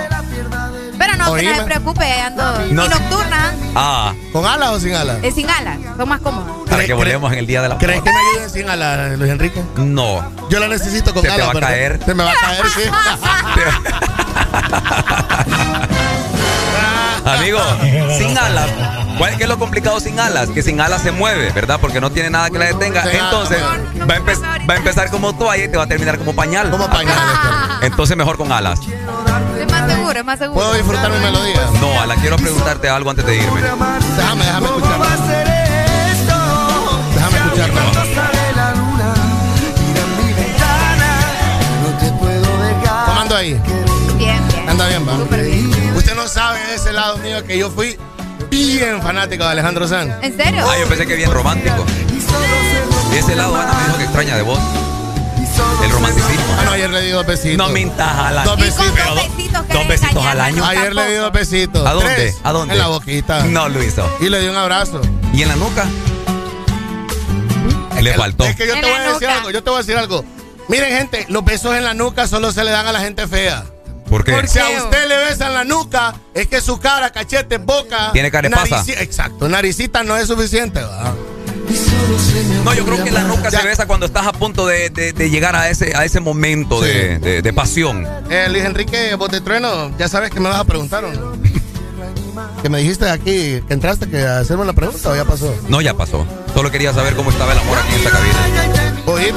[0.98, 1.56] Pero no, que no Oíme.
[1.56, 2.60] se preocupe, ando.
[2.72, 2.86] No.
[2.86, 5.18] Y nocturna, Ah, ¿Con alas o sin alas?
[5.24, 6.52] es sin alas, son más cómodas.
[6.70, 9.32] para que volvemos en el día de la ¿Crees que me ayuden sin alas, Luis
[9.32, 9.64] Enrique?
[9.78, 10.22] No.
[10.50, 12.00] Yo la necesito con Se te va a caer.
[12.06, 12.82] Se me va a caer, sí.
[17.26, 17.60] Amigo,
[18.18, 18.70] sin alas.
[19.18, 20.50] ¿Cuál- ¿Qué es lo complicado sin alas?
[20.50, 21.78] Que sin alas se mueve, ¿verdad?
[21.80, 23.04] Porque no tiene nada que la detenga.
[23.12, 26.34] Entonces, va a, empe- va a empezar como toalla y te va a terminar como
[26.34, 26.72] pañal.
[26.72, 27.16] Como pañal.
[27.84, 28.80] Entonces, mejor con alas.
[29.60, 30.60] Es más seguro, es más seguro.
[30.62, 31.62] ¿Puedo disfrutar mi melodía?
[31.80, 33.62] No, Alan, quiero preguntarte algo antes de irme.
[33.62, 35.06] Déjame, déjame escucharlo.
[37.14, 37.91] Déjame escucharlo.
[43.32, 43.54] Ando ahí?
[44.18, 44.70] Bien, bien.
[44.70, 45.18] Anda bien, va.
[45.18, 45.94] Súper bien.
[45.96, 47.98] Usted no sabe de ese lado mío que yo fui
[48.50, 50.14] bien fanático de Alejandro Sanz.
[50.22, 50.66] ¿En serio?
[50.68, 51.86] Ah, yo pensé que bien romántico.
[53.12, 54.60] De ese lado, Ana me dijo que extraña de vos.
[55.84, 56.44] El romanticismo.
[56.60, 57.58] Ah, no, ayer le di dos besitos.
[57.58, 58.34] No mintas.
[58.44, 59.06] Dos Y con besitos.
[59.06, 60.58] dos besitos dos besitos al año.
[60.58, 61.88] no, Ayer le di dos besitos.
[61.88, 62.14] ¿A dónde?
[62.16, 62.38] Tres.
[62.44, 62.74] ¿A dónde?
[62.74, 63.44] En la boquita.
[63.46, 64.10] No lo hizo.
[64.20, 65.02] Y le di un abrazo.
[65.34, 65.86] ¿Y en la nuca?
[68.02, 68.46] Le faltó.
[68.46, 69.52] Es que yo En te voy a decir algo.
[69.52, 70.26] Yo te voy a decir algo.
[70.72, 73.66] Miren, gente, los besos en la nuca solo se le dan a la gente fea.
[74.10, 74.48] ¿Por qué?
[74.48, 78.12] Si a usted le besan la nuca, es que su cara, cachete, boca.
[78.14, 78.84] Tiene carepasa.
[78.84, 80.82] narici- Exacto, naricita no es suficiente.
[80.82, 81.14] ¿va?
[82.66, 85.30] No, yo creo que la nuca se besa cuando estás a punto de, de- de
[85.30, 88.08] llegar a ese, a ese momento de, de- de pasión.
[88.30, 91.34] Eh, Luis Enrique Botetrueno, ya sabes que me vas a preguntar, ¿o no?
[92.64, 95.54] Que me dijiste aquí, que entraste que a hacerme la pregunta o ya pasó.
[95.68, 96.26] No, ya pasó.
[96.54, 99.02] Solo quería saber cómo estaba el amor aquí en esta cabina.
[99.06, 99.34] Pues.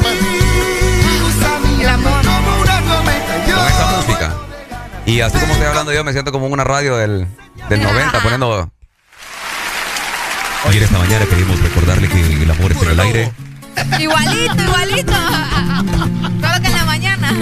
[1.93, 4.35] Con esa música.
[5.07, 7.27] Y así como estoy hablando yo, me siento como en una radio del,
[7.69, 8.71] del 90 poniendo...
[10.67, 13.33] Hoy en esta mañana queríamos recordarle que el amor está en el aire.
[14.01, 15.13] Igualito, igualito.
[15.13, 17.33] Solo que en la mañana.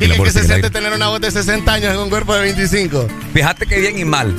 [0.00, 2.34] ¿Y El amor que se siente tener una voz de 60 años en un cuerpo
[2.34, 3.06] de 25?
[3.32, 4.34] Fíjate que bien y mal.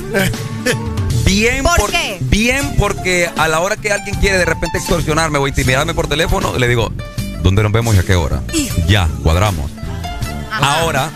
[1.24, 2.18] Bien, ¿Por qué?
[2.20, 6.58] bien porque a la hora que alguien quiere de repente extorsionarme o intimidarme por teléfono,
[6.58, 6.92] le digo,
[7.42, 8.42] ¿dónde nos vemos y a qué hora?
[8.88, 9.72] Ya, cuadramos.
[10.52, 11.10] Ahora,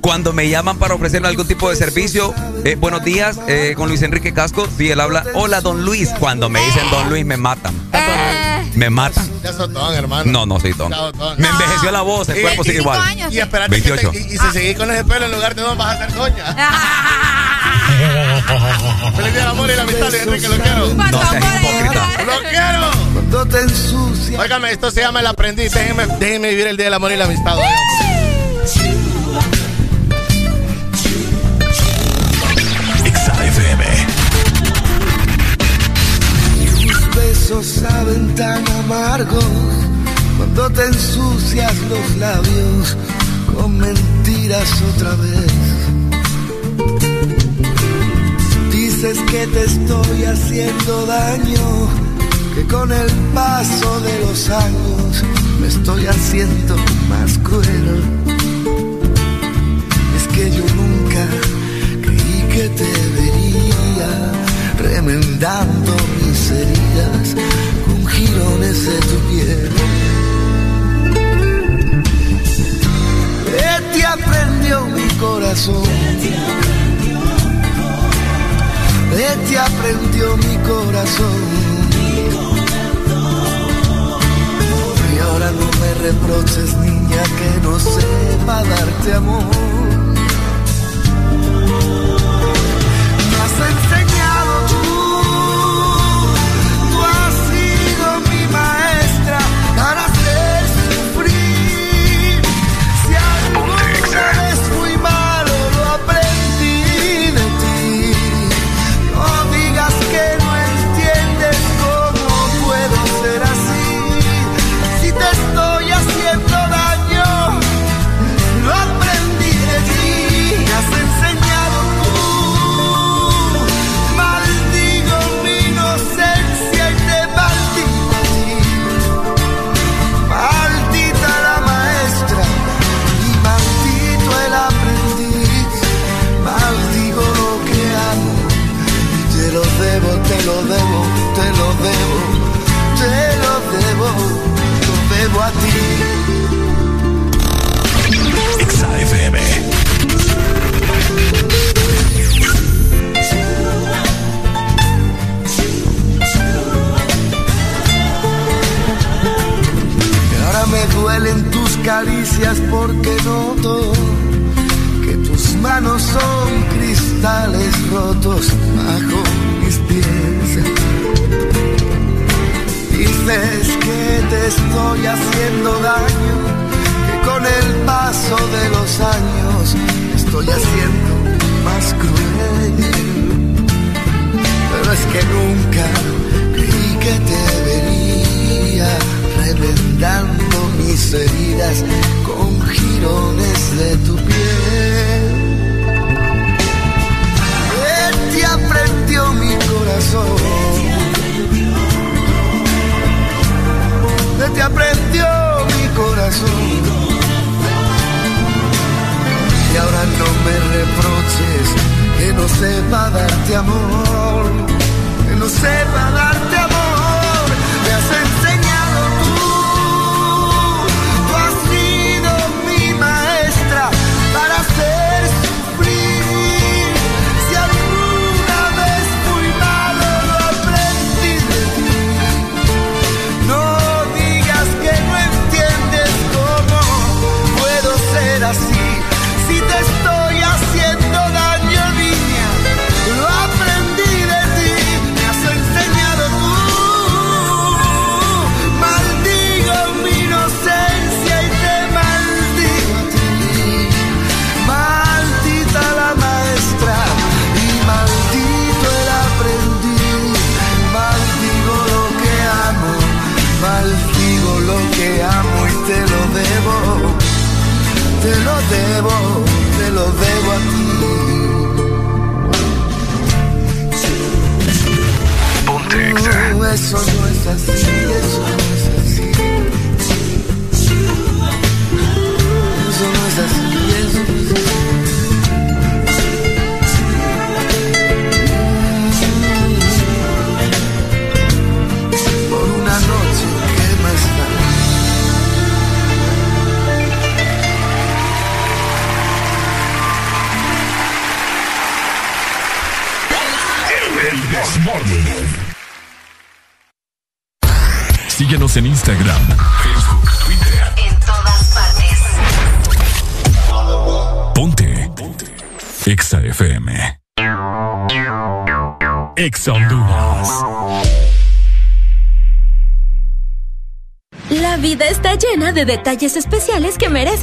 [0.00, 4.02] cuando me llaman para ofrecerme algún tipo de servicio, eh, buenos días, eh, con Luis
[4.02, 6.10] Enrique Casco, sí, él habla, hola, don Luis.
[6.18, 7.74] Cuando me dicen don Luis, me matan.
[7.92, 9.28] Eh, Me matan.
[9.42, 10.30] Ya sotón, hermano.
[10.30, 10.92] No, no soy sotón.
[11.38, 13.00] Me envejeció la voz, el cuerpo sigue 25 igual.
[13.00, 13.32] años.
[13.32, 14.10] Y espérate que 28.
[14.12, 16.12] te- y, y si seguís con ese pelo en lugar de dos vas a ser
[16.14, 16.44] doña.
[19.16, 20.94] Feliz día del amor y la amistad, Luis Enrique, lo quiero.
[20.94, 22.06] ¿Cuánto No seas hipócrita.
[22.24, 23.09] ¡Lo quiero!
[23.30, 24.40] cuando te ensucia.
[24.40, 25.72] Óigame, esto se llama El Aprendiz.
[25.72, 27.56] Déjenme, déjenme vivir el Día del Amor y la Amistad.
[36.80, 39.44] Tus besos saben tan amargos
[40.36, 42.96] cuando te ensucias los labios
[43.54, 45.52] con mentiras otra vez.
[48.72, 52.09] Dices que te estoy haciendo daño
[52.68, 55.24] con el paso de los años
[55.60, 56.76] me estoy haciendo
[57.08, 58.02] más cruel.
[60.16, 61.26] Es que yo nunca
[62.02, 64.32] creí que te vería
[64.78, 67.36] remendando mis heridas
[67.86, 69.70] con girones de tu piel.
[73.52, 75.84] De ti aprendió mi corazón.
[79.16, 81.79] De ti aprendió mi corazón.
[85.52, 89.99] no me reproches, niña, que no sepa darte amor.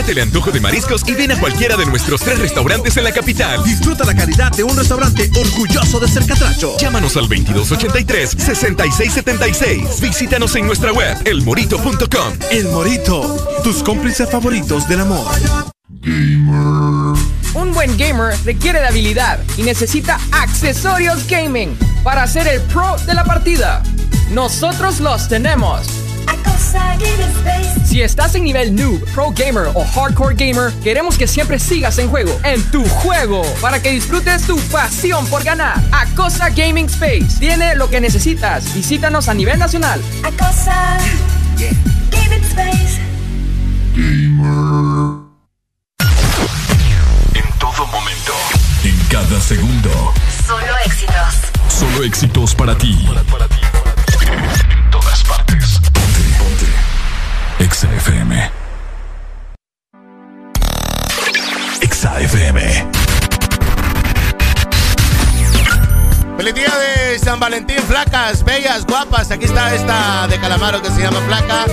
[0.00, 3.12] Quítate el antojo de mariscos y ven a cualquiera de nuestros tres restaurantes en la
[3.12, 3.62] capital.
[3.62, 6.74] Disfruta la calidad de un restaurante orgulloso de ser catracho.
[6.78, 10.00] Llámanos al 2283-6676.
[10.00, 12.32] Visítanos en nuestra web, elmorito.com.
[12.50, 15.26] El Morito, tus cómplices favoritos del amor.
[17.52, 23.12] Un buen gamer requiere de habilidad y necesita accesorios gaming para ser el pro de
[23.12, 23.82] la partida.
[24.30, 25.86] Nosotros los tenemos.
[27.90, 32.08] Si estás en nivel noob, pro gamer o hardcore gamer, queremos que siempre sigas en
[32.08, 35.74] juego, en tu juego, para que disfrutes tu pasión por ganar.
[35.90, 38.72] Acosa Gaming Space tiene lo que necesitas.
[38.74, 40.00] Visítanos a nivel nacional.
[40.22, 40.98] Acosa
[42.12, 43.00] Gaming Space.
[47.34, 48.32] En todo momento.
[48.84, 50.14] En cada segundo.
[50.46, 51.34] Solo éxitos.
[51.68, 52.99] Solo éxitos para ti.
[69.00, 71.69] Aquí está esta de Calamaro que se llama Flaca.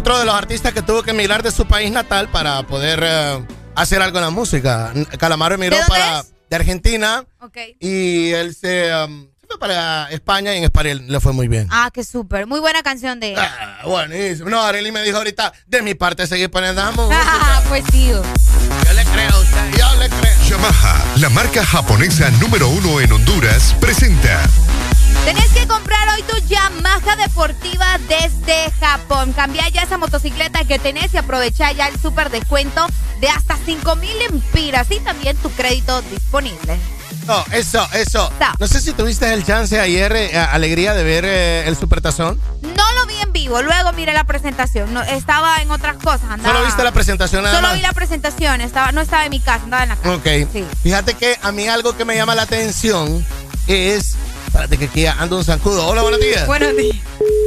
[0.00, 3.44] Otro de los artistas que tuvo que emigrar de su país natal para poder eh,
[3.74, 4.94] hacer algo en la música.
[5.18, 6.32] Calamaro emigró ¿De para es?
[6.48, 7.58] de Argentina Ok.
[7.78, 11.68] y él se, um, se fue para España y en España le fue muy bien.
[11.70, 12.46] Ah, qué súper.
[12.46, 13.38] Muy buena canción de él.
[13.38, 14.48] Ah, buenísimo.
[14.48, 17.20] No, Arely me dijo ahorita, de mi parte seguir poniendo música.
[17.22, 18.06] Ah, pues sí.
[18.06, 20.48] Yo le creo a usted, yo le creo.
[20.48, 24.48] Yamaha, la marca japonesa número uno en Honduras, presenta
[25.24, 29.32] Tenés que comprar hoy tu Yamaha deportiva desde Japón.
[29.32, 32.86] Cambia ya esa motocicleta que tenés y aprovecha ya el súper descuento
[33.20, 36.78] de hasta 5 mil empiras y también tu crédito disponible.
[37.26, 38.32] No, eso, eso.
[38.58, 42.40] No sé si tuviste el chance ayer, eh, alegría de ver eh, el Supertazón.
[42.62, 44.92] No lo vi en vivo, luego miré la presentación.
[44.92, 46.24] No, estaba en otras cosas.
[46.30, 47.76] Andaba, Solo viste la presentación nada Solo más.
[47.76, 50.14] vi la presentación, estaba, no estaba en mi casa, andaba en la casa.
[50.14, 50.26] Ok.
[50.82, 53.24] Fíjate que a mí algo que me llama la atención
[53.68, 54.16] es.
[54.50, 55.86] Espérate que aquí ando un zancudo.
[55.86, 56.44] Hola, buenos días.
[56.46, 56.96] Buenos días.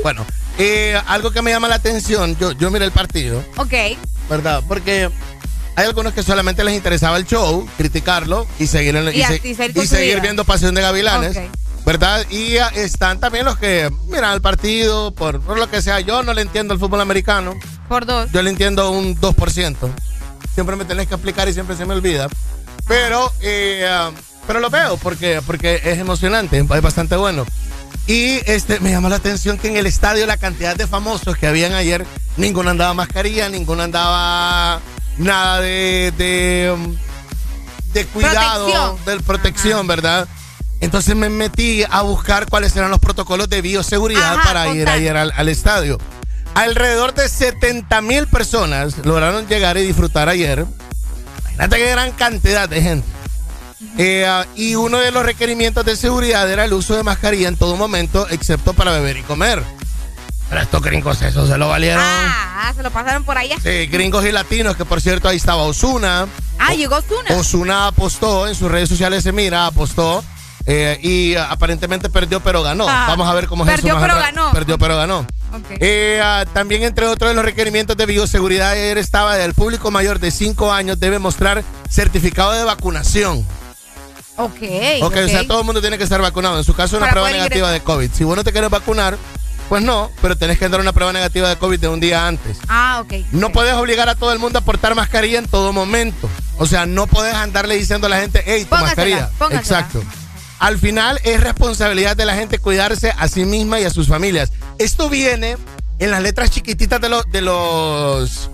[0.03, 0.25] Bueno,
[0.57, 3.73] eh, algo que me llama la atención, yo, yo miré el partido, Ok.
[4.29, 4.63] ¿verdad?
[4.67, 5.09] Porque
[5.75, 9.53] hay algunos que solamente les interesaba el show, criticarlo y seguir, en- Y se- y
[9.55, 10.21] su seguir vida.
[10.21, 11.37] viendo Pasión de Gavilanes.
[11.85, 12.25] ¿Verdad?
[12.29, 15.99] Y ah, están también los que miran el partido por, por lo que sea.
[15.99, 17.55] Yo no le entiendo el fútbol americano.
[17.89, 18.31] Por dos.
[18.31, 19.89] Yo le entiendo un 2%.
[20.53, 22.29] Siempre me tenés que explicar y siempre se me olvida.
[22.87, 24.11] Pero, eh, ah,
[24.47, 27.45] pero lo veo porque, porque es emocionante, es bastante bueno.
[28.07, 31.47] Y este me llama la atención que en el estadio la cantidad de famosos que
[31.47, 32.05] habían ayer,
[32.37, 34.81] ninguno andaba mascarilla, ninguno andaba
[35.17, 36.75] nada de, de,
[37.93, 39.05] de cuidado, Protección.
[39.05, 40.27] de protección, ¿verdad?
[40.81, 45.15] Entonces me metí a buscar cuáles eran los protocolos de bioseguridad Ajá, para ir ayer
[45.15, 45.97] al, al estadio.
[46.55, 50.65] Alrededor de 70 mil personas lograron llegar y disfrutar ayer.
[51.53, 53.07] Imagínate qué gran cantidad de gente.
[53.97, 57.57] Eh, ah, y uno de los requerimientos de seguridad era el uso de mascarilla en
[57.57, 59.63] todo momento, excepto para beber y comer.
[60.49, 62.03] Pero estos gringos eso se lo valieron.
[62.03, 63.55] Ah, se lo pasaron por allá.
[63.61, 66.27] Sí, gringos y latinos, que por cierto ahí estaba Osuna.
[66.59, 67.35] Ah, llegó Zuna.
[67.39, 70.23] Osuna apostó en sus redes sociales, se mira, apostó.
[70.65, 72.85] eh, y aparentemente perdió, pero ganó.
[72.87, 74.51] Ah, Vamos a ver cómo es perdió, pero ganó.
[74.51, 75.25] Perdió, pero ganó.
[75.79, 80.19] Eh, ah, también entre otros de los requerimientos de bioseguridad ayer estaba el público mayor
[80.19, 83.45] de 5 años debe mostrar certificado de vacunación.
[84.37, 84.61] Ok.
[85.01, 86.57] ok, o sea, todo el mundo tiene que estar vacunado.
[86.57, 88.11] En su caso, una Para prueba negativa de COVID.
[88.13, 89.17] Si vos no te quieres vacunar,
[89.69, 92.57] pues no, pero tenés que dar una prueba negativa de COVID de un día antes.
[92.67, 93.13] Ah, ok.
[93.31, 96.29] No puedes obligar a todo el mundo a portar mascarilla en todo momento.
[96.57, 99.29] O sea, no puedes andarle diciendo a la gente, hey, tu Póngasela, mascarilla.
[99.37, 99.79] póngasela.
[99.79, 100.03] Exacto.
[100.59, 104.51] Al final es responsabilidad de la gente cuidarse a sí misma y a sus familias.
[104.77, 105.57] Esto viene
[105.99, 108.49] en las letras chiquititas de, los de los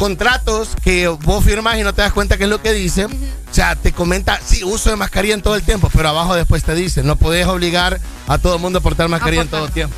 [0.00, 3.04] contratos que vos firmas y no te das cuenta qué es lo que dice.
[3.04, 3.10] O
[3.52, 6.74] sea, te comenta, sí, uso de mascarilla en todo el tiempo, pero abajo después te
[6.74, 9.94] dice, no podés obligar a todo el mundo a portar mascarilla en todo el tiempo.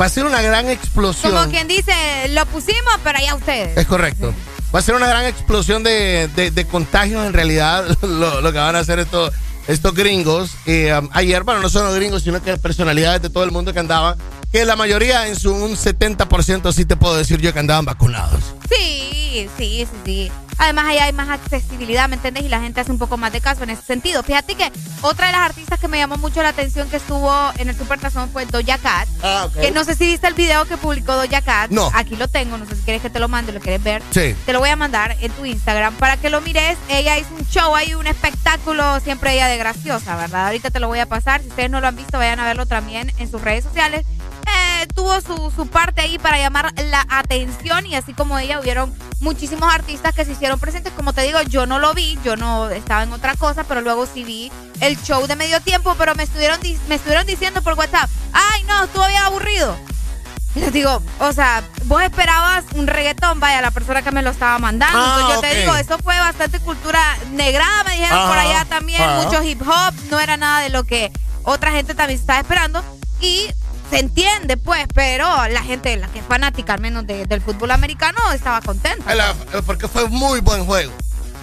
[0.00, 1.30] Va a ser una gran explosión.
[1.32, 1.92] Como quien dice,
[2.30, 3.76] lo pusimos, pero allá ustedes.
[3.76, 4.32] Es correcto.
[4.74, 8.58] Va a ser una gran explosión de, de- de contagios en realidad, lo, lo que
[8.58, 9.30] van a hacer estos,
[9.66, 10.52] estos gringos.
[10.64, 14.16] Eh, ayer, bueno, no solo gringos, sino que personalidades de todo el mundo que andaban,
[14.52, 18.40] que la mayoría en su un 70% sí te puedo decir yo que andaban vacunados.
[18.68, 20.32] Sí, sí, sí, sí.
[20.60, 22.44] Además, ahí hay más accesibilidad, ¿me entiendes?
[22.44, 24.24] Y la gente hace un poco más de caso en ese sentido.
[24.24, 24.72] Fíjate que
[25.02, 28.28] otra de las artistas que me llamó mucho la atención que estuvo en el Supertazón
[28.30, 29.08] fue Doja Cat.
[29.60, 31.70] Que no sé si viste el video que publicó Doja Cat.
[31.70, 31.90] No.
[31.94, 34.02] Aquí lo tengo, no sé si quieres que te lo mande, lo quieres ver.
[34.10, 34.34] Sí.
[34.44, 36.76] Te lo voy a mandar en tu Instagram para que lo mires.
[36.88, 40.46] Ella hizo un show ahí, un espectáculo, siempre ella de graciosa, ¿verdad?
[40.46, 41.40] Ahorita te lo voy a pasar.
[41.40, 44.04] Si ustedes no lo han visto, vayan a verlo también en sus redes sociales.
[44.46, 48.94] Eh, tuvo su, su parte ahí para llamar la atención y así como ella hubieron
[49.20, 50.92] muchísimos artistas que se hicieron presentes.
[50.92, 54.06] Como te digo, yo no lo vi, yo no estaba en otra cosa, pero luego
[54.06, 56.58] sí vi el show de medio tiempo, pero me estuvieron,
[56.88, 59.76] me estuvieron diciendo por WhatsApp, ay no, estuvo bien aburrido.
[60.54, 64.30] Y les digo, o sea, vos esperabas un reggaetón, vaya, la persona que me lo
[64.30, 64.98] estaba mandando.
[64.98, 65.56] Ah, Entonces yo te ok.
[65.60, 67.00] digo, eso fue bastante cultura
[67.32, 69.22] negrada, me dijeron por allá también, ajá.
[69.22, 71.12] mucho hip hop, no era nada de lo que
[71.44, 72.82] otra gente también estaba esperando.
[73.20, 73.46] Y
[73.90, 77.70] se entiende, pues, pero la gente, la que es fanática al menos de- del fútbol
[77.70, 79.14] americano, estaba contenta.
[79.14, 79.34] La-
[79.66, 80.92] porque fue un muy buen juego.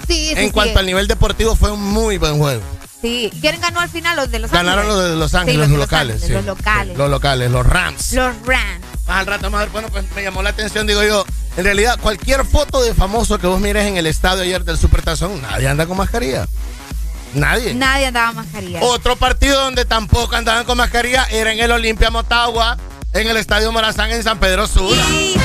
[0.07, 0.51] Sí, sí, en sí.
[0.51, 2.61] cuanto al nivel deportivo, fue un muy buen juego.
[3.01, 4.15] Sí, ¿quién ganó al final?
[4.15, 4.95] Los de Los Ganaron Ángeles.
[4.97, 6.15] los de Los Ángeles, los los, de Los locales.
[6.15, 6.97] Ángeles, los locales.
[6.97, 8.13] Los locales, los Rams.
[8.13, 8.85] Los Rams.
[9.07, 11.23] Más al rato ver, bueno, pues me llamó la atención, digo yo,
[11.57, 15.41] en realidad cualquier foto de famoso que vos mires en el estadio ayer del Supertazón,
[15.43, 16.47] nadie anda con mascarilla.
[17.35, 17.73] Nadie.
[17.73, 18.79] Nadie andaba mascarilla.
[18.81, 22.77] Otro partido donde tampoco andaban con mascarilla era en el Olimpia Motagua,
[23.13, 25.03] en el Estadio Morazán en San Pedro Sula.
[25.03, 25.35] Realidad,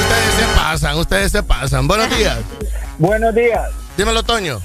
[0.00, 1.86] Ustedes se pasan, ustedes se pasan.
[1.86, 2.38] Buenos días.
[2.98, 3.70] Buenos días.
[3.96, 4.60] Dímelo, Toño.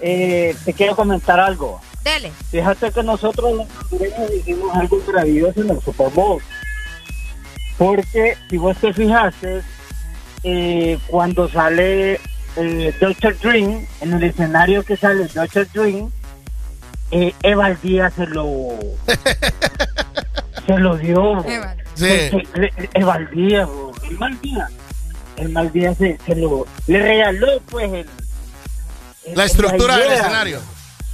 [0.00, 1.80] Eh, te quiero comentar algo.
[2.02, 2.32] Dele.
[2.50, 6.42] Fíjate que nosotros los hondureños hicimos algo maravilloso en el Super Bowl.
[7.76, 9.62] Porque si vos te fijaste,
[10.44, 12.20] eh, cuando sale
[12.58, 13.38] eh, Dr.
[13.38, 15.66] Dream, en el escenario que sale Dr.
[15.72, 16.10] Dream,
[17.10, 18.68] eh, Eva Díaz se lo
[20.66, 21.44] se lo dio.
[21.94, 22.06] Sí.
[22.54, 23.68] Le- Eva Díaz,
[24.08, 24.68] el mal día.
[25.36, 28.06] El mal día se, se lo le regaló pues el,
[29.26, 30.60] el- La estructura del escenario.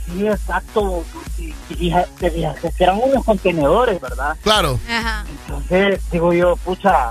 [0.07, 1.05] Sí, exacto.
[1.39, 1.93] Y,
[2.79, 4.37] eran unos contenedores, ¿verdad?
[4.43, 4.79] Claro.
[5.47, 7.11] Entonces, digo yo, pucha,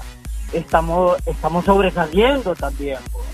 [0.52, 3.26] estamos, estamos sobresaliendo también, pues,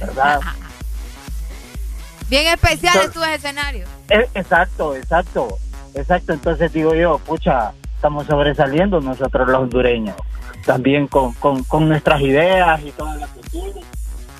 [0.00, 0.40] ¿verdad?
[2.28, 3.86] Bien especial So- estuvo ese escenario.
[4.08, 5.58] Eh, exacto, exacto,
[5.94, 6.32] exacto.
[6.32, 10.16] Entonces digo yo, pucha, estamos sobresaliendo nosotros los hondureños.
[10.64, 13.84] También con, con, con nuestras ideas y todas las cuestiones.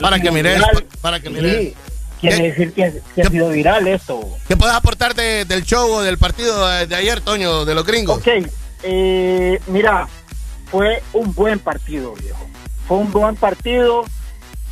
[0.01, 0.63] Para que mires,
[1.01, 1.73] para que Sí, mires.
[2.21, 4.21] quiere ¿Qué- decir que, que ha sido viral esto.
[4.47, 7.85] ¿Qué puedes aportar de- del show o del partido de, de ayer, Toño, de los
[7.85, 8.19] gringos?
[8.19, 8.29] Ok,
[8.83, 10.07] eh, mira,
[10.71, 12.47] fue un buen partido, viejo.
[12.87, 14.05] Fue un buen partido.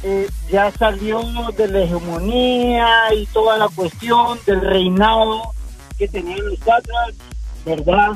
[0.03, 1.21] Eh, ya salió
[1.57, 5.53] de la hegemonía y toda la cuestión del reinado
[5.99, 7.19] que tenían los Patriots,
[7.65, 8.13] ¿verdad?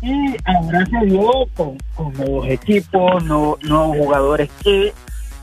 [0.00, 0.12] Y
[0.44, 4.92] ahora se dio con, con nuevos equipos, no- nuevos jugadores que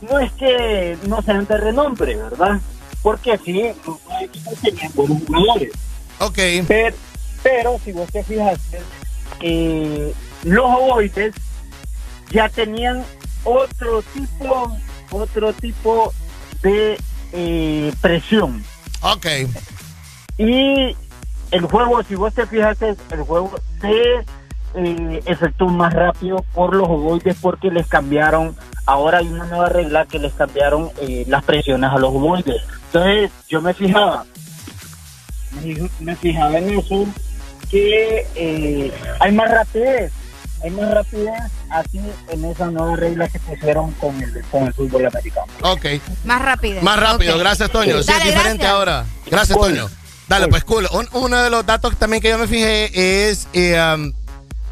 [0.01, 2.59] no es que no sean de renombre, ¿verdad?
[3.01, 5.71] Porque sí, los equipos tenían buenos jugadores.
[6.19, 6.39] Ok.
[6.67, 6.95] Pero,
[7.43, 8.79] pero si vos te fijaste,
[9.41, 11.33] eh, los ovoides
[12.31, 13.03] ya tenían
[13.43, 14.75] otro tipo,
[15.11, 16.13] otro tipo
[16.61, 16.97] de
[17.31, 18.63] eh, presión.
[19.01, 19.27] Ok.
[20.37, 20.95] Y
[21.51, 24.25] el juego, si vos te fijaste, el juego se
[24.75, 28.55] eh, efectuó más rápido por los ovoides porque les cambiaron,
[28.85, 32.61] ahora hay una nueva regla que les cambiaron eh, las presiones a los ovoides.
[32.87, 34.25] Entonces yo me fijaba,
[35.63, 37.05] me, me fijaba en eso,
[37.69, 40.11] que eh, hay más rapidez,
[40.63, 41.33] hay más rapidez
[41.69, 41.99] así
[42.29, 45.47] en esa nueva regla que pusieron con el, con el fútbol americano.
[45.61, 45.85] Ok.
[46.23, 46.81] Más rápido.
[46.81, 48.01] Más rápido, gracias Toño.
[48.01, 48.71] Sí, Dale, es diferente gracias.
[48.71, 49.05] ahora.
[49.29, 49.89] Gracias Toño.
[50.27, 50.87] Dale, pues cool.
[50.91, 54.11] Un- uno de los datos también que yo me fijé es eh, um,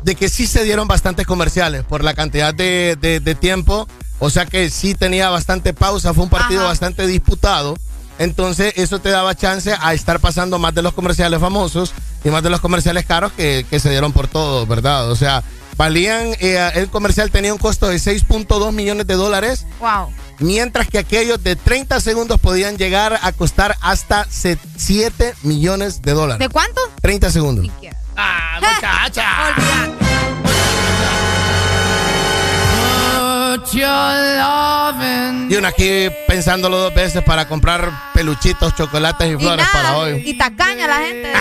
[0.03, 3.87] de que sí se dieron bastantes comerciales por la cantidad de, de- de tiempo.
[4.19, 7.75] O sea que sí tenía bastante pausa, fue un partido bastante disputado.
[8.19, 11.93] Entonces eso te daba chance a estar pasando más de los comerciales famosos
[12.23, 15.09] y más de los comerciales caros que, que se dieron por todo, ¿verdad?
[15.11, 15.43] O sea,
[15.77, 20.09] valían, eh, el comercial tenía un costo de 6.2 millones de dólares Wow.
[20.39, 26.39] mientras que aquellos de 30 segundos podían llegar a costar hasta 7 millones de dólares.
[26.39, 26.81] ¿De cuánto?
[27.01, 27.67] 30 segundos.
[28.15, 29.25] Ah, muchacha.
[35.49, 40.23] Y uno aquí pensándolo dos veces para comprar peluchitos, chocolates y flores para hoy.
[40.25, 41.33] Y tacaña la gente.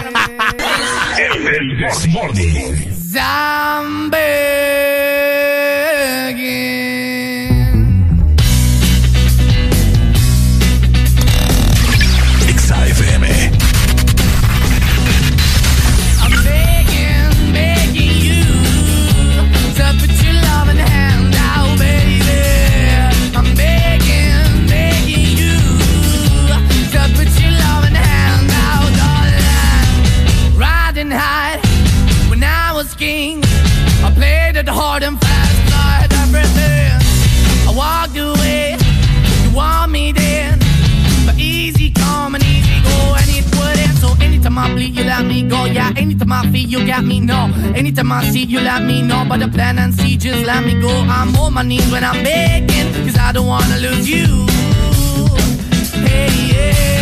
[3.13, 4.13] XAFM.
[39.53, 40.59] Want me then,
[41.27, 43.99] but easy come and easy go, and it wouldn't.
[43.99, 45.65] So anytime I bleed, you let me go.
[45.65, 47.21] Yeah, anytime I feel, you got me.
[47.21, 49.25] No, anytime I see, you let me know.
[49.29, 50.91] But the plan and see, just let me go.
[50.91, 54.47] I'm on my knees when I'm begging, cause I don't wanna lose you.
[56.07, 57.02] Hey, yeah,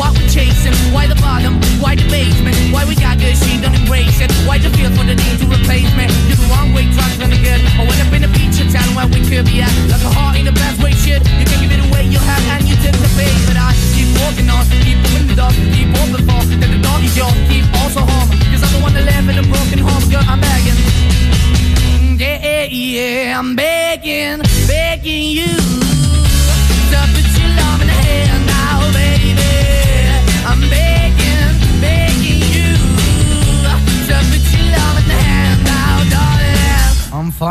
[0.00, 0.72] Why we chasing?
[0.96, 1.60] Why the bottom?
[1.76, 2.56] Why the basement?
[2.72, 4.32] Why we got good, she don't embrace it?
[4.48, 6.08] Why the feel for the need to replace me?
[6.24, 7.60] You're the wrong way, trying to good.
[7.76, 9.68] I went up in a feature town where we could be at.
[9.92, 11.20] Like a heart in the best way, shit.
[11.36, 12.79] You can give it away, you have, and you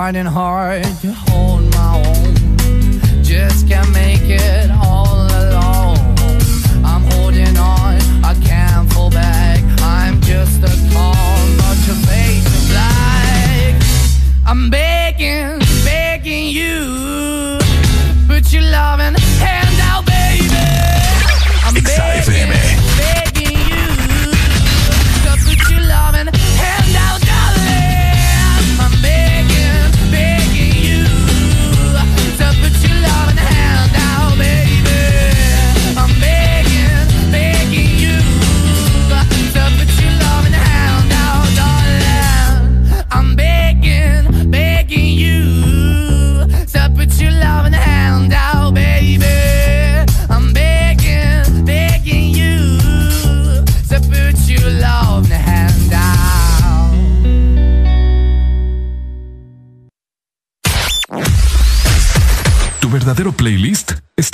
[0.10, 0.59] riding hard.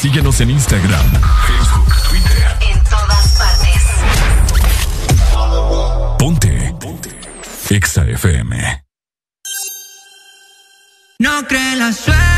[0.00, 1.10] Síguenos en Instagram,
[1.46, 2.56] Facebook, Twitter.
[2.60, 3.82] En todas partes.
[6.18, 6.74] Ponte.
[6.78, 7.18] Ponte.
[7.70, 8.84] Exa FM.
[11.18, 12.35] No cree la suerte.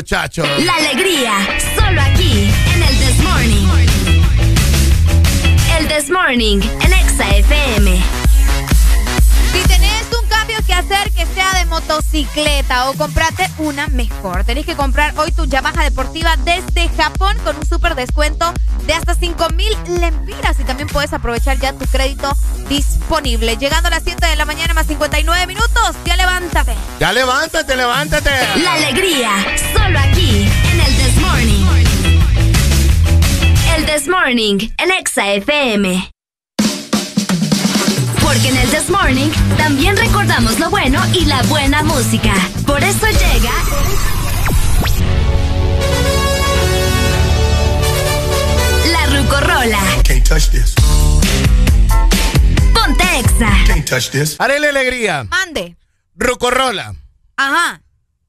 [0.00, 0.42] Ah, muchacho.
[0.64, 1.32] La alegría,
[1.78, 3.68] solo aquí, en el This Morning.
[5.78, 8.02] El This Morning, en Exa FM.
[9.52, 14.64] Si tenés un cambio que hacer que sea de motocicleta o comprate una mejor, tenés
[14.64, 18.54] que comprar hoy tu Yamaha deportiva desde Japón con un super descuento
[18.86, 22.32] de hasta 5 mil lempiras y también puedes aprovechar ya tu crédito
[23.10, 23.56] disponible.
[23.56, 26.74] Llegando a las 7 de la mañana más 59 minutos, ya levántate.
[27.00, 28.30] Ya levántate, levántate.
[28.62, 29.30] La alegría,
[29.72, 31.66] solo aquí, en el This Morning.
[33.76, 36.08] El This Morning, en Exa FM.
[38.22, 42.32] Porque en el This Morning también recordamos lo bueno y la buena música.
[42.64, 43.52] Por eso llega.
[48.92, 49.80] La Rucorola.
[50.04, 50.76] Can't touch this.
[53.18, 54.10] Exa.
[54.12, 54.36] This.
[54.38, 55.24] Haré la alegría.
[55.24, 55.76] Mande.
[56.14, 56.94] Rucorrola.
[57.36, 57.82] Ajá,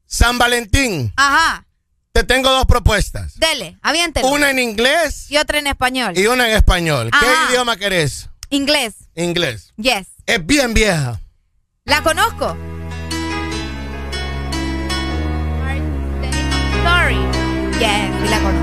[0.05, 1.13] San Valentín.
[1.15, 1.65] ajá.
[2.13, 3.39] Te tengo dos propuestas.
[3.39, 4.27] Dele, aviéntelo.
[4.27, 6.17] Una en inglés y otra en español.
[6.17, 7.09] y una en español.
[7.11, 7.25] Ajá.
[7.47, 8.29] ¿Qué idioma querés?
[8.49, 8.95] Inglés.
[9.15, 9.71] Inglés.
[9.77, 10.07] Yes.
[10.25, 11.21] Es bien vieja.
[11.85, 12.57] La conozco.
[16.83, 17.15] Sorry.
[17.79, 18.60] Yes, sí la conozco.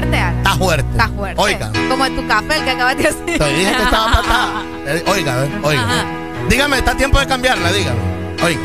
[0.00, 0.18] Fuerte.
[0.38, 0.90] Está fuerte.
[0.90, 1.40] Está fuerte.
[1.40, 1.70] Oiga.
[1.88, 3.38] Como en tu café el que acabas de hacer.
[3.38, 4.62] Te dije que estaba patada.
[4.86, 5.80] Eh, Oiga, eh, oiga.
[5.82, 6.04] Ajá.
[6.50, 7.98] Dígame, está tiempo de cambiarla, dígame.
[8.44, 8.60] Oiga.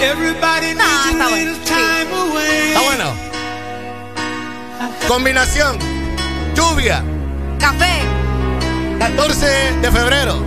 [0.00, 1.36] Everybody No, está bueno.
[1.36, 2.66] little time away.
[2.70, 3.04] Está bueno.
[5.06, 5.78] Combinación.
[6.56, 7.04] Lluvia.
[7.60, 8.00] Café.
[8.98, 9.46] 14
[9.82, 10.44] de febrero.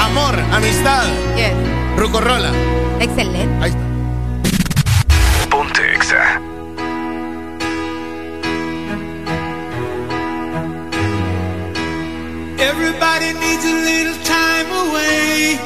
[0.00, 1.04] Amor, amistad.
[1.36, 1.52] Yes.
[1.96, 2.50] Rucorrola.
[2.98, 3.64] Excelente.
[3.64, 5.48] Ahí está.
[5.48, 6.40] Ponte Exa.
[12.58, 15.58] Everybody needs a little time away.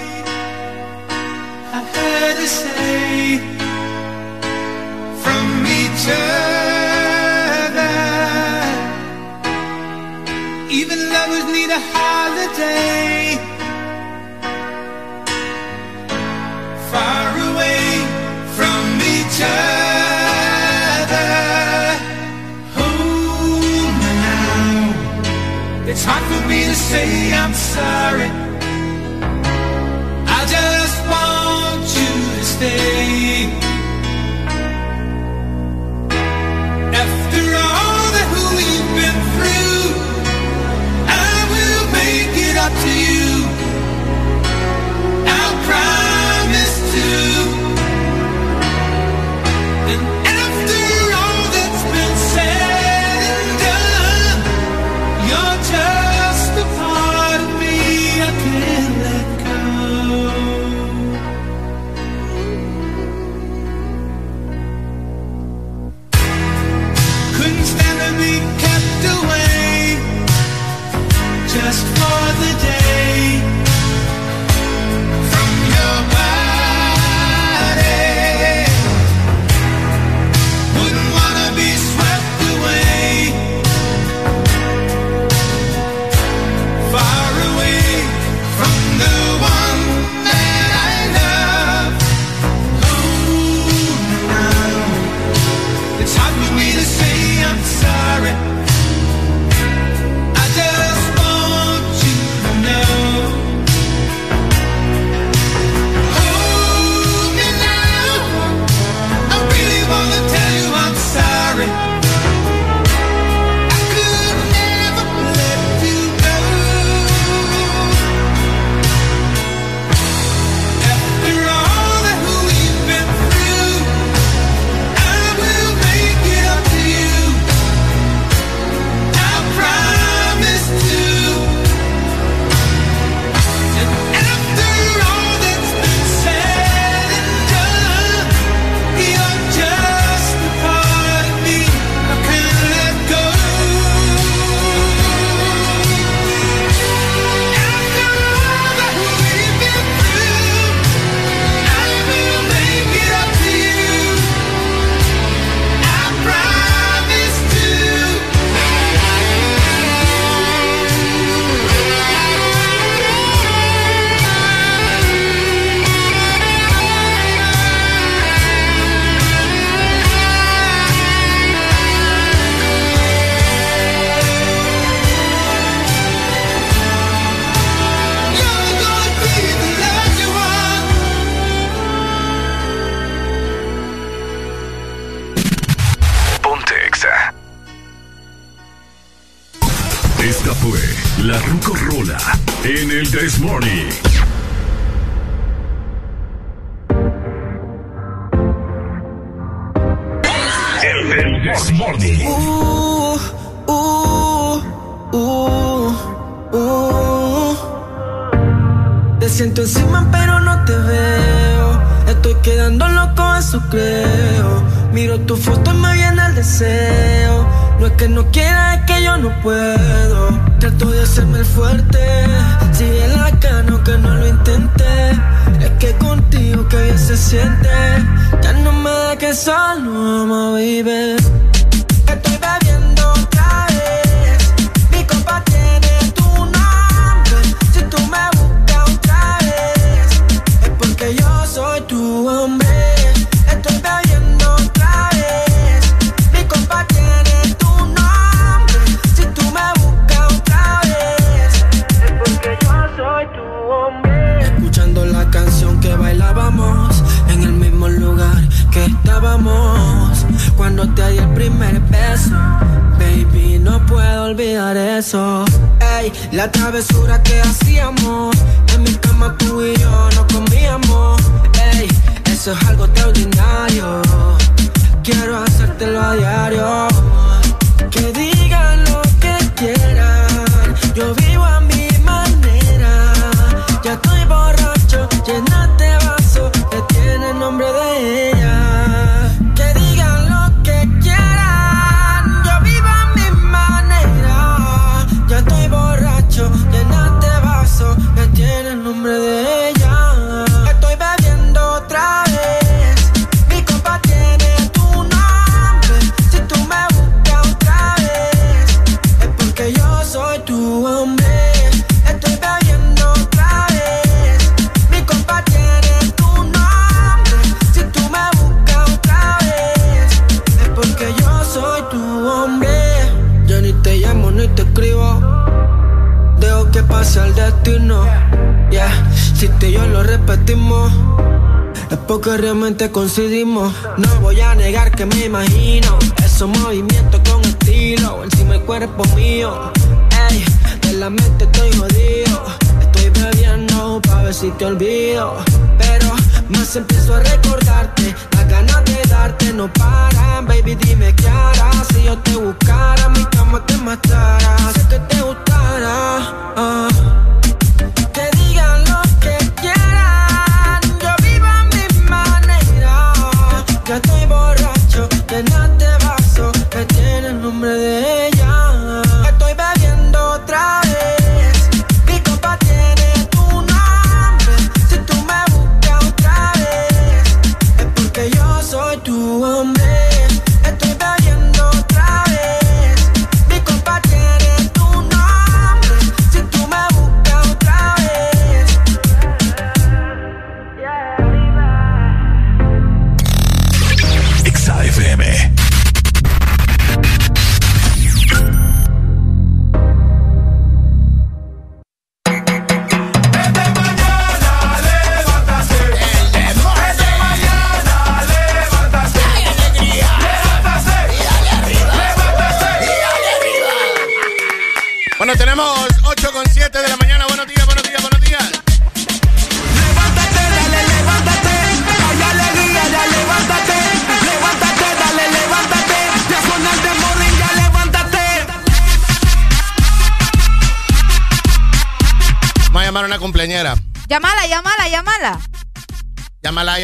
[1.77, 3.39] I heard to say
[5.23, 6.05] from each
[7.69, 7.95] other.
[10.71, 13.37] Even lovers need a holiday.
[16.91, 17.85] Far away
[18.57, 18.83] from
[19.15, 19.88] each other.
[25.99, 28.31] It's hard for me to say I'm sorry.
[30.39, 32.88] I just want you to stay.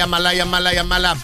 [0.04, 1.16] llámala, llámala, llámala.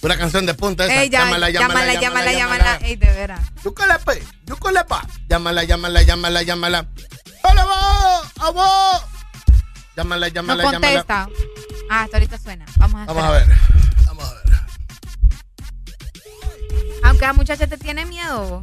[0.00, 0.94] Una canción de punta esa.
[1.02, 2.76] Ey, ya, llámala, llámala, llámala, llámala, llámala.
[2.82, 3.40] Ey, de veras.
[3.62, 4.22] Yucala, pues.
[4.46, 5.06] Yucala, pa.
[5.28, 6.86] Llámala, llámala, llámala, llámala.
[7.42, 8.32] ¡Hola, vos!
[8.40, 9.02] ¡A vos!
[9.96, 11.26] Llámala, llámala, no contesta.
[11.26, 11.38] llámala.
[11.90, 12.64] Ah, hasta ahorita suena.
[12.76, 13.46] Vamos a, Vamos a ver.
[14.06, 14.44] Vamos a ver.
[17.04, 18.62] Aunque la muchacha te tiene miedo,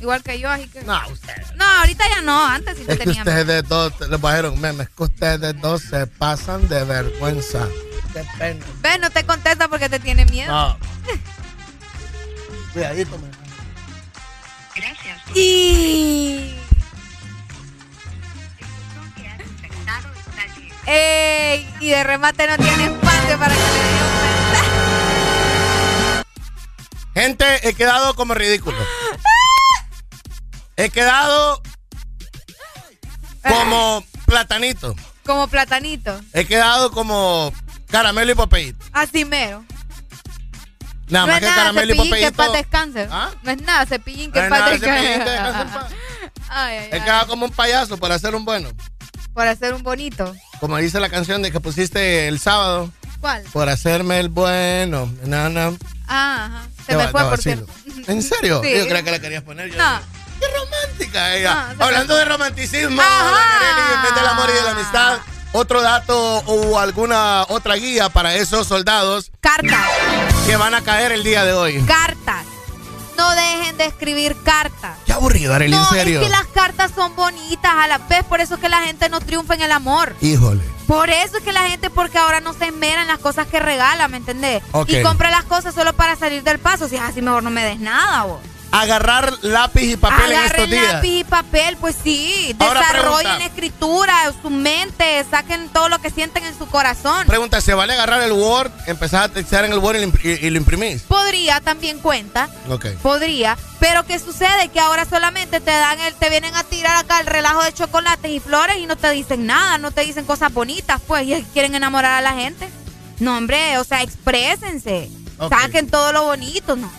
[0.00, 0.82] Igual que yo, así que.
[0.82, 1.34] No, usted.
[1.54, 3.90] No, ahorita ya no, antes sí te que tenía Ustedes miedo.
[3.90, 7.68] dos, les bajaron memes, que ustedes dos se pasan de vergüenza
[9.82, 10.52] que te tiene miedo.
[10.52, 10.78] No.
[12.72, 13.32] Cuidadito, man.
[14.76, 15.20] Gracias.
[15.34, 16.54] Y...
[21.80, 23.92] Y de remate no tiene espacio para que le dé
[27.14, 28.78] Gente, he quedado como ridículo.
[30.76, 31.60] He quedado
[33.42, 34.94] como platanito.
[35.24, 36.20] Como platanito.
[36.32, 37.52] He quedado como
[37.88, 38.84] caramelo y papelito.
[38.92, 39.64] Así mero.
[41.12, 43.06] Nada no más es que nada caramelo y cepillín que paz descanse.
[43.42, 45.02] No es nada cepillín que No es paz descanse.
[45.02, 48.70] cepillín que quedado como un payaso para hacer un bueno.
[49.34, 50.34] Por hacer un bonito.
[50.60, 52.90] Como dice la canción de que pusiste el sábado.
[53.20, 53.42] ¿Cuál?
[53.52, 55.10] Por hacerme el bueno.
[55.24, 55.76] No, no.
[56.08, 56.66] Ah, ajá.
[56.86, 57.66] Se me va- fue por vacilo.
[57.84, 58.10] cierto.
[58.12, 58.60] ¿En serio?
[58.64, 58.76] Sí.
[58.76, 59.70] Yo creo que la querías poner.
[59.70, 60.00] Yo No.
[60.40, 61.70] Qué romántica ella.
[61.78, 65.18] Hablando de romanticismo, en vez del amor y de la amistad,
[65.52, 69.86] otro dato o alguna otra guía para esos soldados Cartas.
[70.46, 71.82] Que van a caer el día de hoy.
[71.82, 72.44] Cartas.
[73.16, 74.96] No dejen de escribir cartas.
[75.06, 76.20] Qué aburrido, Arely, no, en serio.
[76.20, 79.08] es que las cartas son bonitas a la vez, por eso es que la gente
[79.08, 80.14] no triunfa en el amor.
[80.20, 80.62] Híjole.
[80.86, 83.60] Por eso es que la gente, porque ahora no se esmera en las cosas que
[83.60, 84.62] regala, ¿me entendés?
[84.72, 84.88] Ok.
[84.90, 86.88] Y compra las cosas solo para salir del paso.
[86.88, 88.40] Si es así, mejor no me des nada, vos.
[88.72, 90.92] Agarrar lápiz y papel en estos Agarren días.
[90.94, 92.56] lápiz y papel, pues sí.
[92.58, 93.44] Ahora Desarrollen pregunta.
[93.44, 97.26] escritura, su mente, saquen todo lo que sienten en su corazón.
[97.26, 100.24] Pregunta, ¿se vale agarrar el Word, empezar a textear en el Word y, lo imp-
[100.24, 101.02] y- y lo imprimís?
[101.02, 102.48] Podría, también cuenta.
[102.70, 102.86] Ok.
[103.02, 104.68] Podría, pero ¿qué sucede?
[104.72, 108.30] Que ahora solamente te dan el, te vienen a tirar acá el relajo de chocolates
[108.30, 111.74] y flores y no te dicen nada, no te dicen cosas bonitas, pues, y quieren
[111.74, 112.68] enamorar a la gente.
[113.20, 115.52] No, hombre, o sea, exprésense, Ok.
[115.52, 116.90] saquen todo lo bonito, no,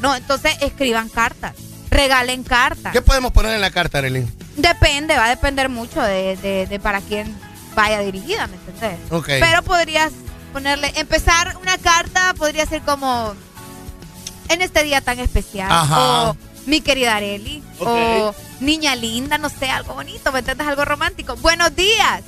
[0.00, 1.54] no, entonces escriban cartas,
[1.90, 2.92] regalen cartas.
[2.92, 4.26] ¿Qué podemos poner en la carta, Arely?
[4.56, 7.34] Depende, va a depender mucho de, de- de para quién
[7.74, 8.98] vaya dirigida, ¿me entendés?
[9.10, 9.26] Ok.
[9.26, 10.12] Pero podrías
[10.52, 13.34] ponerle, empezar una carta podría ser como
[14.48, 15.70] en este día tan especial.
[15.70, 16.00] Ajá.
[16.30, 16.36] O
[16.66, 17.62] mi querida Areli.
[17.78, 17.88] Ok.
[17.88, 20.66] O niña linda, no sé, algo bonito, ¿me entiendes?
[20.66, 21.36] Algo romántico.
[21.36, 22.22] Buenos días.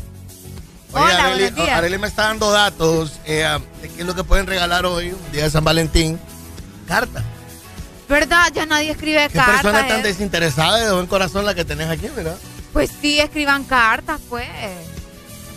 [0.94, 1.78] Oye, Hola, Arely, buenos días.
[1.78, 5.44] Arely me está dando datos eh, de qué es lo que pueden regalar hoy, día
[5.44, 6.19] de San Valentín.
[6.86, 7.23] Carta.
[8.13, 8.53] ¿Verdad?
[8.53, 9.89] Ya nadie escribe Qué persona cartas.
[9.89, 10.03] tan eh.
[10.05, 12.37] desinteresada de buen corazón la que tenés aquí, ¿verdad?
[12.73, 14.47] Pues sí, escriban cartas, pues.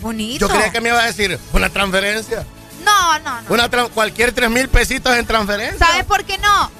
[0.02, 0.48] Bonito.
[0.48, 2.45] Yo creía que me iba a decir una transferencia.
[2.84, 3.53] No, no, no.
[3.53, 5.86] Una cualquier tres mil pesitos en transferencia.
[5.86, 6.72] ¿Sabes por qué no?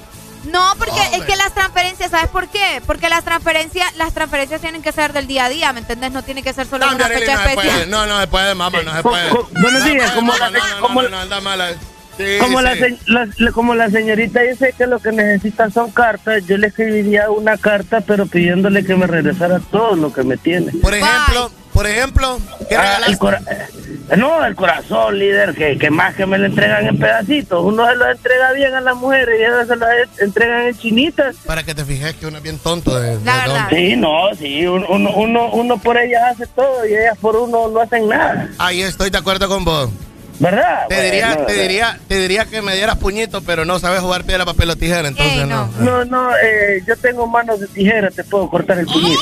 [0.44, 1.16] No, porque Hombre.
[1.18, 2.80] es que las transferencias, ¿sabes por qué?
[2.86, 6.12] Porque las transferencias, las transferencias tienen que ser del día a día, ¿me entiendes?
[6.12, 7.68] No tiene que ser solo Cambia, una Arely, fecha no se puede.
[7.68, 7.90] especial.
[7.90, 9.30] No, no se puede, mamá, no se puede.
[9.30, 11.70] buenos No días, como no, no, como no, la- no, anda mala.
[12.16, 12.98] Sí, como, la, sí.
[13.06, 17.56] la- como la señorita dice que lo que necesita son cartas, yo le escribiría una
[17.58, 20.72] carta, pero pidiéndole que me regresara todo lo que me tiene.
[20.80, 22.38] Por ejemplo, por ejemplo,
[22.68, 23.12] ¿qué Ah, regalaste?
[23.12, 26.98] el cora- eh, no, el corazón, líder, que, que más que me lo entregan en
[26.98, 27.62] pedacitos.
[27.62, 29.86] Uno se lo entrega bien a las mujeres y ellas se lo
[30.20, 31.36] entregan en chinitas.
[31.44, 33.30] Para que te fijes que uno es bien tonto de, de.
[33.68, 37.68] Sí, no, sí, un- uno, uno, uno por ellas hace todo y ellas por uno
[37.68, 38.48] no hacen nada.
[38.56, 39.90] Ahí estoy de acuerdo con vos.
[40.38, 40.86] ¿Verdad?
[40.88, 44.24] Te Bueno, diría, te diría, te diría que me dieras puñito, pero no sabes jugar
[44.24, 45.66] piedra, papel o tijera, entonces Ey, no.
[45.78, 49.18] No, no, eh, yo tengo manos de tijera, te puedo cortar el puñito.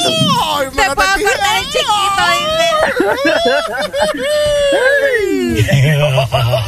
[0.59, 1.31] ¡Ay, Te puedo tijera!
[1.37, 1.93] cortar el chiquito,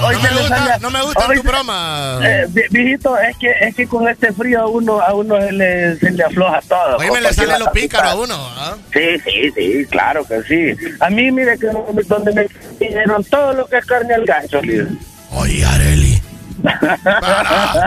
[0.04, 2.20] Hoy No me gusta, sale- no me gusta hoy tu broma.
[2.22, 5.52] Eh, vi- viejito, es que, es que con este frío a uno, a uno se
[5.52, 6.96] le, se le afloja todo.
[6.98, 8.76] Oye, me le la los pícaros a uno, ¿ah?
[8.92, 10.76] Sí, sí, sí, claro que sí.
[11.00, 11.66] A mí, mire, que
[12.06, 12.46] donde me
[12.78, 14.88] dieron todo lo que es carne al gancho, líder.
[15.32, 16.22] Oye, Areli.
[16.62, 17.86] Para.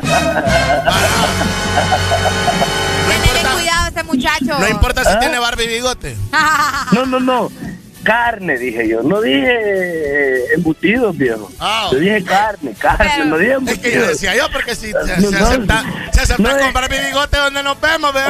[3.08, 4.60] Tenele cuidado a ese muchacho.
[4.60, 5.20] No importa si ¿Ah?
[5.20, 6.16] tiene barba y bigote.
[6.92, 7.52] No, no, no.
[8.04, 9.04] Carne, dije yo.
[9.04, 11.52] No dije eh, embutidos, viejo.
[11.60, 11.90] Ah.
[11.92, 14.08] Yo dije carne, carne, Pero- no dije Es que yo embutidos.
[14.08, 15.46] decía yo, porque si se, No, se no.
[15.46, 18.26] acepta, se acepta No, con barba y bigote donde nos vemos, bebé.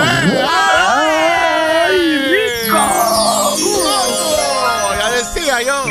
[0.50, 2.18] ¡Ay,
[2.66, 2.78] rico!
[3.62, 5.86] Oh, ya decía yo.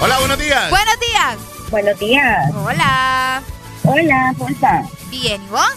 [0.00, 0.70] Hola, buenos días.
[0.70, 1.36] Buenos días.
[1.70, 2.50] Buenos días.
[2.54, 3.42] Hola.
[3.84, 4.86] Hola, ¿cómo estás?
[5.10, 5.70] Bien, ¿y vos?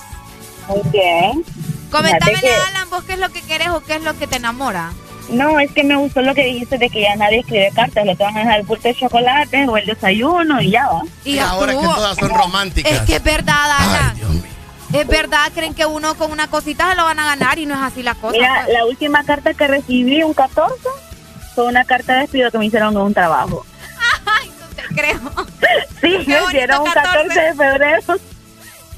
[0.67, 1.43] Muy bien.
[1.91, 4.35] Coméntame, que- Alan, vos qué es lo que querés o qué es lo que te
[4.37, 4.91] enamora.
[5.29, 8.15] No, es que me gustó lo que dijiste de que ya nadie escribe cartas, lo
[8.15, 11.01] te van a dejar el bulto de chocolate o el desayuno y ya va.
[11.23, 11.95] Y ahora que estuvo.
[11.95, 12.91] todas son románticas.
[12.91, 14.09] Es que es verdad, Alan.
[14.11, 14.43] Ay, Dios mío.
[14.91, 17.75] Es verdad, creen que uno con una cosita se lo van a ganar y no
[17.75, 18.31] es así la cosa.
[18.31, 18.73] Mira, pues.
[18.75, 20.73] la última carta que recibí, un 14,
[21.53, 23.65] fue una carta de despido que me hicieron en un trabajo.
[24.88, 25.19] Te creo.
[26.01, 26.93] Sí, Qué me hicieron un 14.
[27.27, 28.01] 14 de febrero.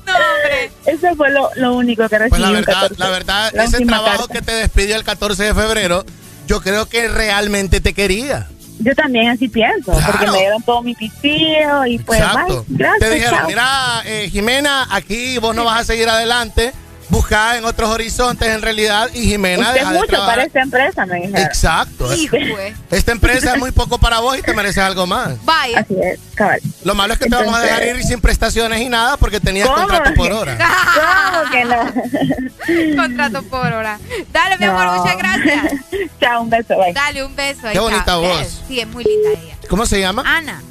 [0.06, 0.72] No, hombre.
[0.86, 2.30] Eso fue lo, lo único que recibí.
[2.30, 2.96] Pues la verdad, 14.
[3.04, 4.34] la verdad, La ese trabajo carta.
[4.34, 6.06] que te despidió el 14 de febrero,
[6.48, 8.48] yo creo que realmente te quería.
[8.80, 10.12] Yo también así pienso, Claro.
[10.12, 12.66] porque me dieron todo mi pipío y pues, Exacto.
[12.68, 13.48] bye, gracias, te dijeron, chao.
[13.48, 16.74] mira, eh, Jimena, aquí vos no vas a seguir adelante,
[17.12, 20.34] buscada en otros horizontes en realidad y Jimena Usted es de mucho trabajar.
[20.36, 21.38] para esta empresa, me dijeron.
[21.42, 22.16] Exacto.
[22.16, 22.74] Híjole.
[22.90, 25.34] Esta empresa es muy poco para vos y te mereces algo más.
[25.46, 25.80] Vaya.
[25.80, 26.60] Así es, cabal.
[26.84, 29.68] Lo malo es que te vamos a dejar ir sin prestaciones y nada porque tenías
[29.68, 29.80] ¿Cómo?
[29.88, 30.58] contrato por hora.
[31.32, 32.96] ¿Cómo que no?
[33.02, 34.00] Contrato por hora.
[34.32, 34.96] Dale, mi amor, No.
[35.04, 35.74] muchas gracias.
[36.22, 36.94] Chao, un beso, bye.
[36.94, 37.62] Dale un beso.
[37.72, 38.16] Qué bonita está.
[38.18, 38.62] voz.
[38.68, 39.56] Sí, es muy linda ella.
[39.70, 40.24] ¿Cómo se llama?
[40.26, 40.62] Ana.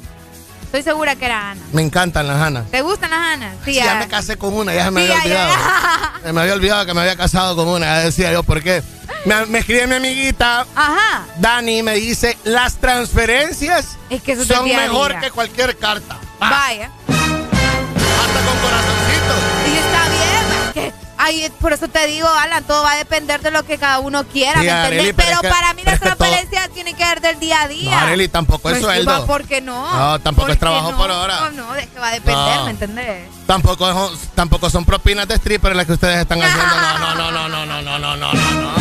[0.71, 1.61] Estoy segura que era Ana.
[1.73, 2.71] Me encantan las Anas.
[2.71, 3.51] ¿Te gustan las Ana?
[3.65, 3.99] Sí, Sí, ya ah.
[3.99, 6.11] me casé con una, ya se me Sí, había ya, ya, olvidado.
[6.23, 7.85] Se me había olvidado que me había casado con una.
[7.87, 8.81] Ya decía yo, ¿por qué?
[9.25, 11.25] Me, me escribe mi amiguita, Ajá.
[11.35, 16.17] Dani, me dice, las transferencias Es que son mejor que cualquier carta.
[16.39, 16.89] Vaya.
[17.09, 19.33] Hasta con corazoncito.
[19.67, 20.93] Y está bien, que,
[21.23, 24.23] ay, por eso te digo, Alan, todo va a depender de lo que cada uno
[24.25, 25.15] quiera, Sí, ¿me Arely, entendés?
[25.15, 27.61] pero Pero, es que- para mí las que todo- transferencias tienen que ver del día
[27.61, 27.91] a día.
[27.91, 29.25] No, Arely, tampoco es Pues, sueldo.
[29.27, 29.93] ¿Por qué no?
[29.93, 30.97] No, tampoco ¿Por es trabajo no?
[30.97, 31.39] por hora.
[31.39, 32.65] No, no, es que va a depender, No.
[32.65, 33.27] ¿me entendés?
[33.45, 36.65] Tampoco, es- tampoco son propinas de stripper las que ustedes están haciendo.
[36.75, 38.71] No, no, no, no, no, no, no, no, no, no.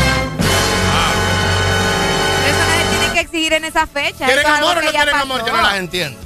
[2.47, 4.25] Eso no se tiene que exigir en esa fecha.
[4.27, 5.45] ¿Quieren amor o no quieren amor?
[5.47, 6.19] Yo no las entiendo.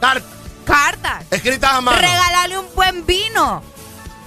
[0.00, 0.30] Cartas.
[0.64, 1.24] Cartas.
[1.30, 1.98] Escritas a mano.
[1.98, 3.62] Regalarle un buen vino.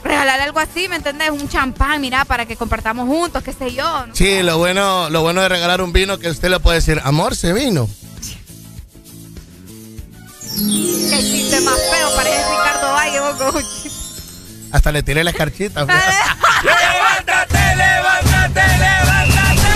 [0.03, 1.29] Regalarle algo así, ¿me entendés?
[1.31, 4.05] Un champán, mira, para que compartamos juntos, qué sé yo.
[4.07, 4.15] ¿no?
[4.15, 7.35] Sí, lo bueno, lo bueno de regalar un vino que usted le puede decir, amor,
[7.35, 7.87] se vino.
[11.09, 13.63] Qué chiste más feo, parece Ricardo Valle, vos.
[14.71, 15.81] Hasta le tiré la escarchita.
[15.85, 19.71] ¡Levántate, levántate, levántate!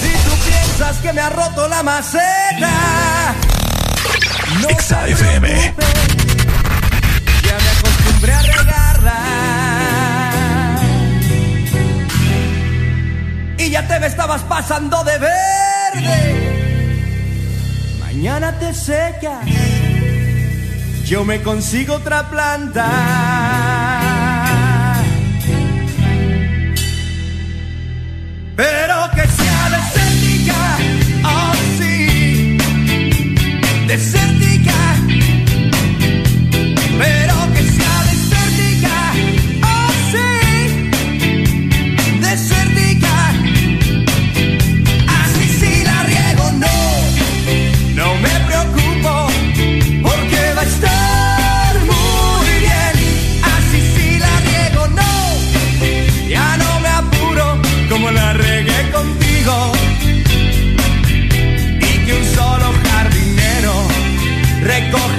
[0.00, 2.94] Si tú piensas que me ha roto la maceta, no
[4.68, 5.74] Exa FM.
[7.42, 9.18] ya me acostumbré a regarla.
[13.58, 16.40] Y ya te me estabas pasando de verde.
[18.00, 19.46] Mañana te secas,
[21.04, 22.86] yo me consigo otra planta.
[28.56, 29.26] Pero que
[33.96, 34.33] te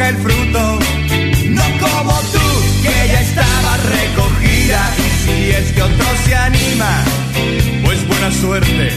[0.10, 0.80] el fruto,
[1.50, 2.48] no como tú,
[2.84, 4.92] que ya estaba recogida.
[5.24, 7.04] Si es que otro se anima,
[7.84, 8.92] pues buena suerte,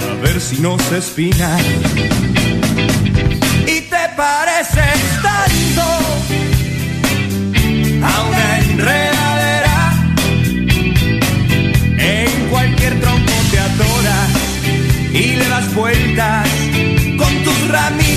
[0.00, 1.58] a ver si no se espina.
[3.66, 5.86] Y te pareces tanto
[8.06, 9.92] a una enredadera
[11.98, 14.30] en cualquier tronco te atoras
[15.12, 16.48] y le das vueltas
[17.18, 18.01] con tus ramitas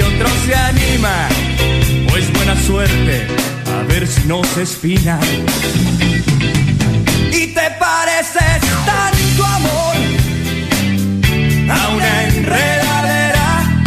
[0.00, 1.28] Que otro se anima,
[2.08, 3.26] pues buena suerte,
[3.66, 5.18] a ver si no se espina.
[7.32, 9.96] Y te pareces tanto amor
[11.70, 13.82] a una enredadera.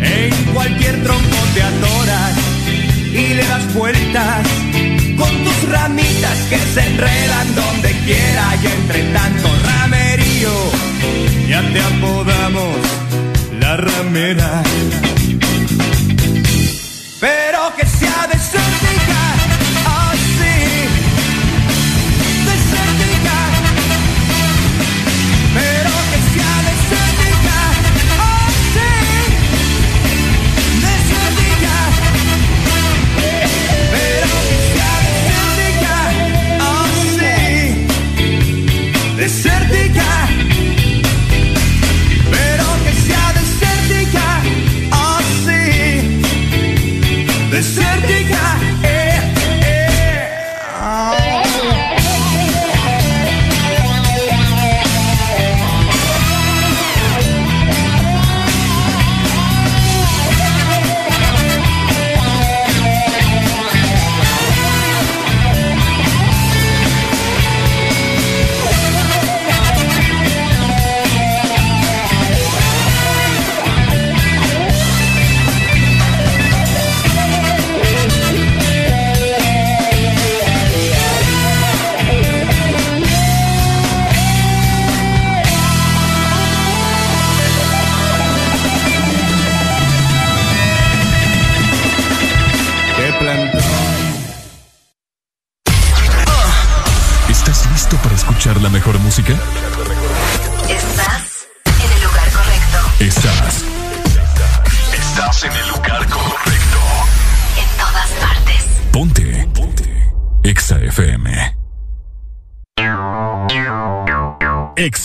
[0.00, 2.36] En cualquier tronco te atoras
[3.12, 4.46] y le das vueltas
[5.16, 10.52] con tus ramitas que se enredan donde quiera y entre tanto ramerío
[11.48, 12.85] ya te apodamos
[13.76, 15.15] la ramera.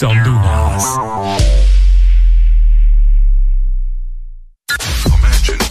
[0.02, 0.84] Exa Honduras.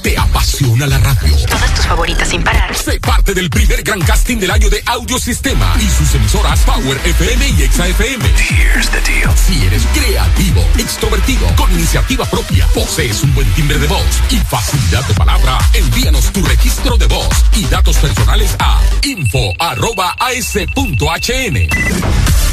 [0.04, 1.36] ¿Te apasiona la radio?
[1.46, 2.72] Todas tus favoritas sin parar.
[2.76, 7.48] Sé parte del primer gran casting del año de Audiosistema y sus emisoras Power FM
[7.48, 8.24] y Exa FM.
[8.24, 9.36] Here's the deal.
[9.36, 15.04] Si eres creativo, extrovertido, con iniciativa propia, posees un buen timbre de voz y facilidad
[15.06, 19.60] de palabra, envíanos tu registro de voz y datos personales a info.as.hn.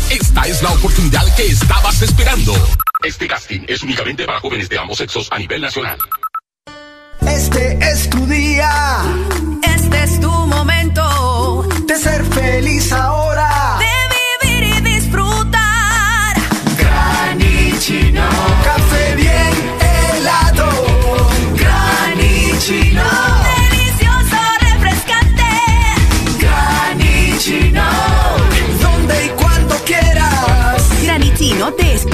[0.10, 2.54] Esta es la oportunidad que estabas esperando.
[3.04, 5.98] Este casting es únicamente para jóvenes de ambos sexos a nivel nacional.
[7.22, 9.02] Este es tu día.
[9.64, 13.37] Este es tu momento de ser feliz ahora.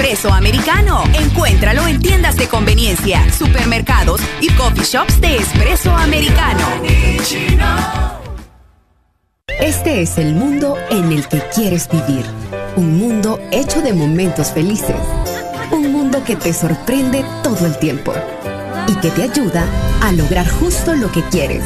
[0.04, 1.02] Espresso americano.
[1.14, 6.60] Encuéntralo en tiendas de conveniencia, supermercados y coffee shops de espresso americano.
[9.58, 12.26] Este es el mundo en el que quieres vivir.
[12.76, 15.00] Un mundo hecho de momentos felices.
[15.70, 18.12] Un mundo que te sorprende todo el tiempo
[18.86, 19.64] y que te ayuda
[20.02, 21.64] a lograr justo lo que quieres.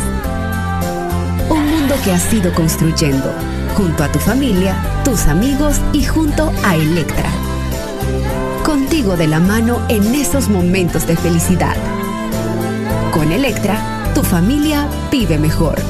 [1.50, 3.34] Un mundo que has ido construyendo
[3.74, 7.47] junto a tu familia, tus amigos y junto a Electra.
[8.64, 11.76] Contigo de la mano en esos momentos de felicidad.
[13.12, 15.80] Con Electra, tu familia vive mejor.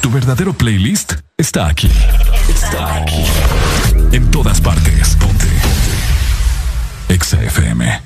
[0.00, 1.90] Tu verdadero playlist está aquí.
[2.48, 3.24] Está aquí.
[4.12, 5.16] En todas partes.
[5.16, 5.46] Ponte.
[5.46, 7.14] Ponte.
[7.14, 8.05] Exa FM.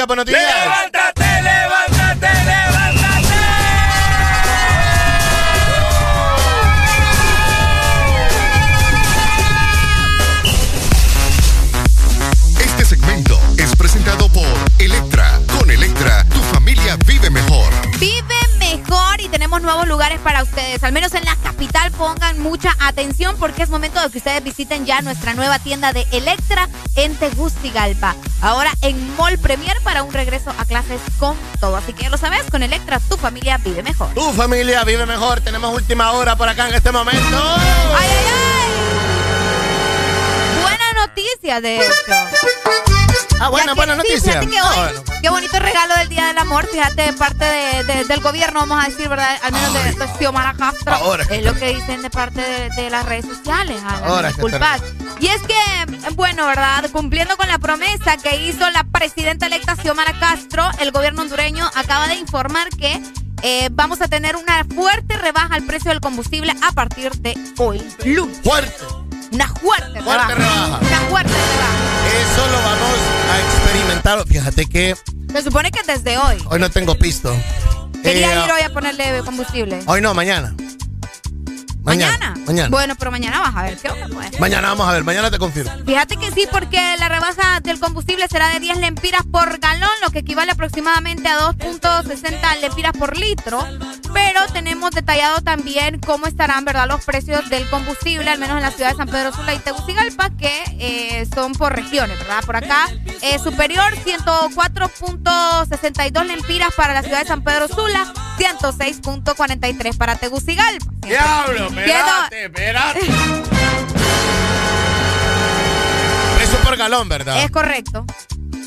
[0.00, 0.40] Días, buenos días.
[0.40, 3.36] ¡Levántate, levántate, levántate!
[12.60, 14.46] Este segmento es presentado por
[14.78, 15.38] Electra.
[15.58, 17.70] Con Electra, tu familia vive mejor.
[17.98, 18.24] Vive
[18.58, 20.82] mejor y tenemos nuevos lugares para ustedes.
[20.82, 24.86] Al menos en la capital pongan mucha atención porque es momento de que ustedes visiten
[24.86, 28.14] ya nuestra nueva tienda de Electra en Tegucigalpa.
[28.40, 31.74] Ahora en Mall Premier para un regreso a clases con todo.
[31.76, 34.06] Así que ya lo sabes, con Electra tu familia vive mejor.
[34.14, 35.40] Tu familia vive mejor.
[35.40, 37.20] Tenemos última hora por acá en este momento.
[37.98, 38.26] ¡Ay, ay,
[40.54, 40.62] ay!
[40.62, 41.92] Buena noticia, de hecho.
[43.42, 44.20] Ah, que- buena sí, noticia.
[44.42, 45.02] fíjate que Ah, hoy, bueno.
[45.22, 48.84] Qué bonito regalo del Día del Amor, fíjate, de parte de- de- del gobierno, vamos
[48.84, 49.38] a decir, ¿verdad?
[49.42, 50.94] Al menos de, de Xiomara Castro.
[50.94, 52.40] Ahora es lo que dicen de parte
[52.76, 53.82] de, las redes sociales.
[53.84, 54.80] Alan, Ahora disculpad.
[55.20, 55.54] Y es que,
[56.14, 56.88] bueno, ¿verdad?
[56.92, 62.06] Cumpliendo con la promesa que hizo la presidenta electa Xiomara Castro, el gobierno hondureño acaba
[62.06, 63.00] de informar que
[63.42, 67.82] eh, vamos a tener una fuerte rebaja al precio del combustible a partir de hoy,
[68.04, 68.38] lunes.
[68.44, 68.76] Fuerte.
[69.32, 70.78] Una fuerte, Fuerte rebaja.
[70.82, 72.20] Una fuerte rebaja.
[72.20, 72.98] Eso lo vamos
[73.32, 74.24] a experimentar.
[74.28, 74.94] Fíjate que
[75.32, 76.36] Se supone que desde hoy.
[76.50, 77.34] hoy no tengo pisto.
[78.02, 79.80] Quería Eh, ir hoy a ponerle combustible.
[79.86, 80.54] Hoy no, mañana.
[81.84, 82.18] Mañana.
[82.18, 82.29] Mañana.
[82.70, 84.38] Bueno, pero mañana vas a ver qué onda, pues.
[84.40, 85.70] Mañana vamos a ver, mañana te confirmo.
[85.84, 90.10] Fíjate que sí, porque la rebaja del combustible será de 10 lempiras por galón, lo
[90.10, 93.64] que equivale aproximadamente a 2.60 lempiras por litro.
[94.12, 98.70] Pero tenemos detallado también cómo estarán, ¿verdad?, los precios del combustible, al menos en la
[98.70, 102.44] ciudad de San Pedro Sula y Tegucigalpa, que eh, son por regiones, ¿verdad?
[102.44, 102.88] Por acá,
[103.22, 110.86] eh, superior 104.62 lempiras para la ciudad de San Pedro Sula, 106.43 para Tegucigalpa.
[111.10, 113.00] Diablo, espérate, espérate.
[116.36, 117.42] Precio por galón, ¿verdad?
[117.42, 118.04] Es correcto.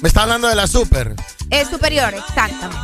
[0.01, 1.15] Me está hablando de la super.
[1.49, 2.77] Es superior, exactamente.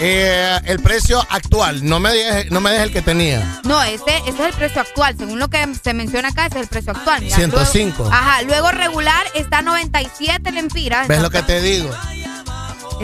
[0.00, 3.60] Eh, el precio actual, no me dejes no me el que tenía.
[3.64, 5.16] No, ese, ese es el precio actual.
[5.18, 7.22] Según lo que se menciona acá, ese es el precio actual.
[7.22, 8.02] Mira, 105.
[8.04, 11.08] luego- ajá, luego regular está 97 lempiras.
[11.08, 11.90] ¿Ves lo que te digo?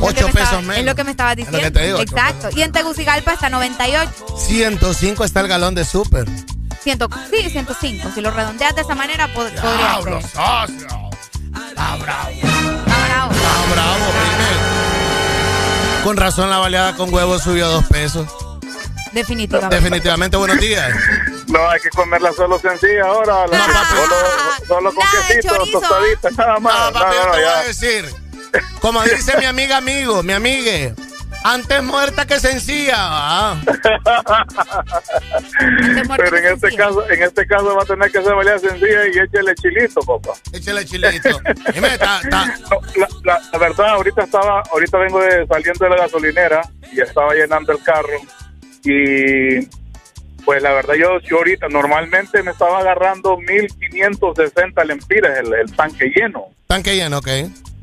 [0.07, 0.77] Es lo que 8 me pesos estaba- menos.
[0.79, 1.73] Es lo que me estabas Es lo diciendo.
[1.73, 2.49] que te digo, Exacto.
[2.57, 4.11] Y en Tegucigalpa está 98.
[4.39, 6.27] 105 está el galón de super.
[6.83, 8.11] Ciento, sí, 105.
[8.15, 10.31] Si lo redondeas de esa manera, pod- podría Diablo, ser.
[10.31, 11.11] socio.
[11.69, 12.31] Está bravo.
[12.31, 13.33] Está bravo.
[13.33, 16.05] Está bravo, Rimmel.
[16.05, 18.27] Con razón la baleada con huevos subió a dos pesos.
[19.13, 19.75] Definitivamente.
[19.77, 20.89] Definitivamente, buenos días.
[21.49, 23.47] No, hay que comerla solo sencilla ahora.
[23.49, 24.15] la- solo,
[24.69, 26.75] solo con quesito, chorizo, tostadita, nada más.
[26.75, 27.59] No, papi, No, yo no, te voy ya.
[27.59, 28.15] a decir.
[28.81, 30.95] Como dice mi amiga amigo, mi amigue.
[31.43, 32.97] Antes muerta que sencilla.
[32.99, 33.57] ¿va?
[36.17, 39.19] Pero en este caso, en este caso va a tener que ser valía sencilla y
[39.19, 40.33] échale chilito, papá.
[40.53, 41.41] Échale chilito.
[41.75, 42.47] Dime, está, está.
[42.71, 46.63] No, la, la- la verdad, ahorita estaba, ahorita vengo de, saliendo de la gasolinera
[46.93, 48.19] y estaba llenando el carro
[48.85, 49.67] y
[50.45, 56.11] pues la verdad yo, yo ahorita normalmente me estaba agarrando 1560 lempiras el, el tanque
[56.15, 57.29] lleno, Tanque lleno, ok.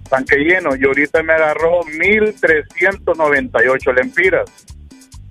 [0.07, 4.49] Tanque lleno y ahorita me agarró 1398 lempiras.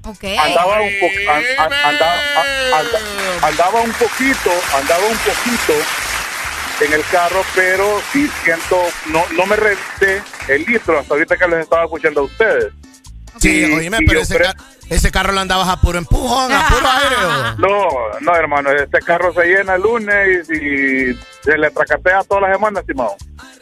[0.05, 0.25] Ok.
[0.39, 3.01] Andaba un po- an- an- andaba, a- anda-
[3.49, 5.73] andaba un poquito, andaba un poquito
[6.81, 11.49] en el carro, pero sí siento, no, no me revisé el litro hasta ahorita que
[11.49, 12.73] les estaba escuchando a ustedes.
[13.41, 14.55] Sí, Y- oíme, y pero ese, ca-
[14.89, 17.17] ese carro lo andabas a puro empujón, a puro aire.
[17.59, 17.89] No,
[18.21, 22.79] no, hermano, este carro se llena el lunes y se le tracatea toda la semana,
[22.81, 23.17] estimado.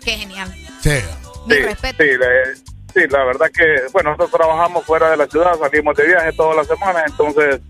[0.05, 0.53] Qué genial.
[0.85, 1.01] Sí.
[1.49, 2.55] Sí, sí, le-
[2.93, 6.57] sí, la verdad que, bueno, nosotros trabajamos fuera de la ciudad, salimos de viaje todas
[6.57, 7.61] las semanas, entonces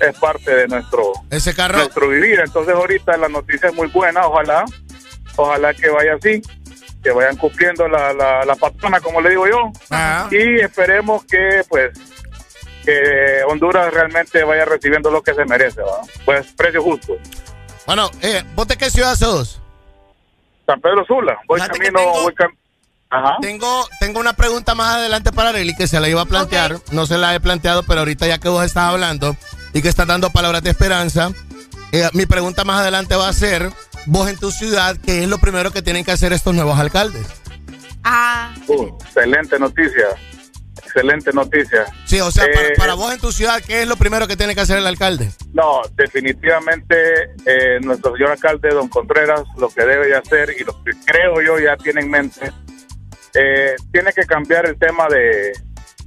[0.00, 1.78] es parte de nuestro, Ese carro.
[1.78, 2.38] nuestro vivir.
[2.40, 4.64] Entonces ahorita la noticia es muy buena, ojalá,
[5.34, 6.40] ojalá que vaya así,
[7.02, 9.72] que vayan cumpliendo la, la, la patrona, como le digo yo,
[10.30, 11.90] y esperemos que, pues,
[12.84, 16.02] que Honduras realmente vaya recibiendo lo que se merece, ¿va?
[16.24, 17.16] pues precio justo.
[17.86, 19.60] Bueno, eh, ¿vos de qué ciudad sos?
[20.66, 22.54] San Pedro Sula, voy Fíjate camino, tengo- voy cam-
[23.10, 23.36] Ajá.
[23.40, 26.78] Tengo, tengo una pregunta más adelante para Arely que se la iba a plantear.
[26.92, 29.36] No se la he planteado, pero ahorita ya que vos estás hablando
[29.72, 31.32] y que estás dando palabras de esperanza,
[31.92, 33.70] eh, mi pregunta más adelante va a ser,
[34.06, 37.26] vos en tu ciudad, ¿qué es lo primero que tienen que hacer estos nuevos alcaldes?
[38.04, 40.06] Ah, Uh, excelente noticia,
[40.78, 41.86] excelente noticia.
[42.06, 44.36] Sí, o sea, para, Eh, para vos en tu ciudad, ¿qué es lo primero que
[44.36, 45.30] tiene que hacer el alcalde?
[45.52, 46.94] No, definitivamente
[47.44, 51.42] eh, nuestro señor alcalde, don Contreras, lo que debe de hacer y lo que creo
[51.42, 52.52] yo ya tiene en mente,
[53.34, 55.52] eh, tiene que cambiar el tema de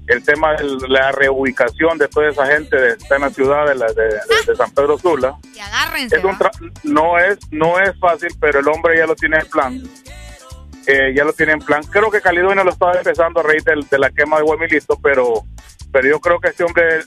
[0.08, 3.76] el tema de la reubicación de toda esa gente de está en la ciudad de,
[3.76, 5.38] la- de- de- de San Pedro Sula.
[5.56, 6.18] y agárrense.
[6.18, 6.52] Es un tra-
[6.84, 9.82] no es no es fácil, pero el hombre ya lo tiene en plan.
[10.86, 11.82] eh, ya lo tiene en plan.
[11.84, 15.46] Creo que Caledonia lo estaba empezando a reír de la quema de Guamilito, pero,
[15.94, 17.04] pero yo creo que este hombre,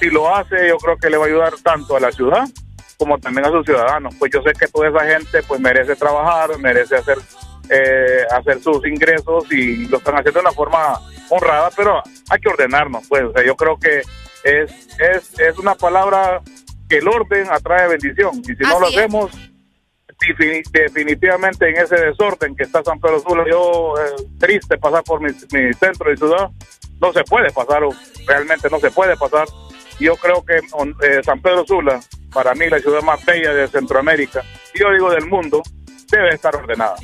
[0.00, 2.42] si lo hace, yo creo que le va a ayudar tanto a la ciudad
[2.98, 4.12] como también a sus ciudadanos.
[4.18, 7.18] Pues yo sé que toda esa gente pues merece trabajar, merece hacer
[7.70, 12.48] eh, hacer sus ingresos y lo están haciendo de una forma honrada, pero hay que
[12.48, 13.24] ordenarnos, pues.
[13.24, 14.02] O sea, yo creo que
[14.44, 16.40] es, es, es una palabra
[16.88, 19.30] que el orden atrae bendición y si no lo hacemos
[20.20, 25.20] defini- definitivamente en ese desorden que está San Pedro Sula, yo eh, triste pasar por
[25.20, 26.50] mi, mi centro de ciudad,
[27.00, 27.82] no se puede pasar,
[28.26, 29.46] realmente no se puede pasar.
[29.98, 32.00] Y Yo creo que eh, San Pedro Sula,
[32.32, 34.42] para mí la ciudad más bella de Centroamérica,
[34.74, 35.62] y yo digo del mundo,
[36.10, 36.96] debe estar ordenada.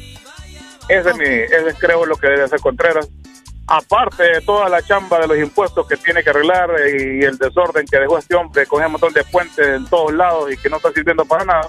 [0.90, 3.08] Ese es mi, ese es, creo lo que debe hacer Contreras.
[3.66, 7.38] Aparte de toda la chamba de los impuestos que tiene que arreglar eh, y el
[7.38, 10.68] desorden que dejó este hombre con un montón de puentes en todos lados y que
[10.68, 11.68] no está sirviendo para nada,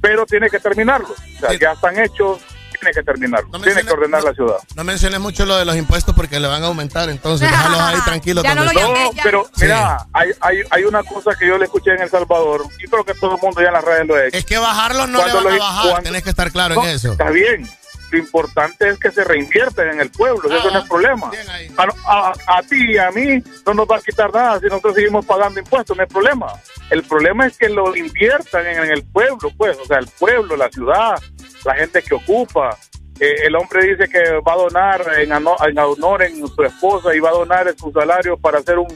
[0.00, 1.08] pero tiene que terminarlo.
[1.08, 2.38] O sea, ya están hechos,
[2.78, 3.50] tiene que terminarlo.
[3.60, 4.58] tiene que ordenar la ciudad.
[4.76, 7.96] No menciones mucho lo de los impuestos porque le van a aumentar, entonces déjalos ahí
[8.04, 8.44] tranquilos.
[8.44, 9.62] no, pero Sí.
[9.64, 13.02] mira, hay, hay, hay una cosa que yo le escuché en El Salvador y creo
[13.04, 14.36] que todo el mundo ya en las redes lo ha hecho.
[14.38, 16.76] Es que bajarlos no Cuando le van a los- bajar, cuando- tenés que estar claro
[16.76, 17.10] No, en eso.
[17.10, 17.68] Está bien.
[18.16, 21.30] Lo importante es que se reinvierten en el pueblo, eso no es problema.
[21.76, 21.86] A,
[22.30, 25.26] a- a ti y a mí no nos va a quitar nada si nosotros seguimos
[25.26, 26.46] pagando impuestos, no hay problema.
[26.90, 30.56] El problema es que lo inviertan en, en el pueblo, pues, o sea, el pueblo,
[30.56, 31.20] la ciudad,
[31.64, 32.76] la gente que ocupa.
[33.20, 37.14] Eh, el hombre dice que va a donar en, ano- en honor en su esposa
[37.14, 38.88] y va a donar en su salario para hacer un,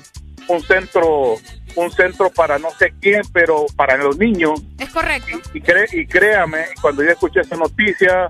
[0.49, 1.35] un centro
[1.77, 5.39] un centro para no sé quién, pero para los niños Es correcto.
[5.55, 8.29] y, cre- y créame, cuando yo escuché esa noticia,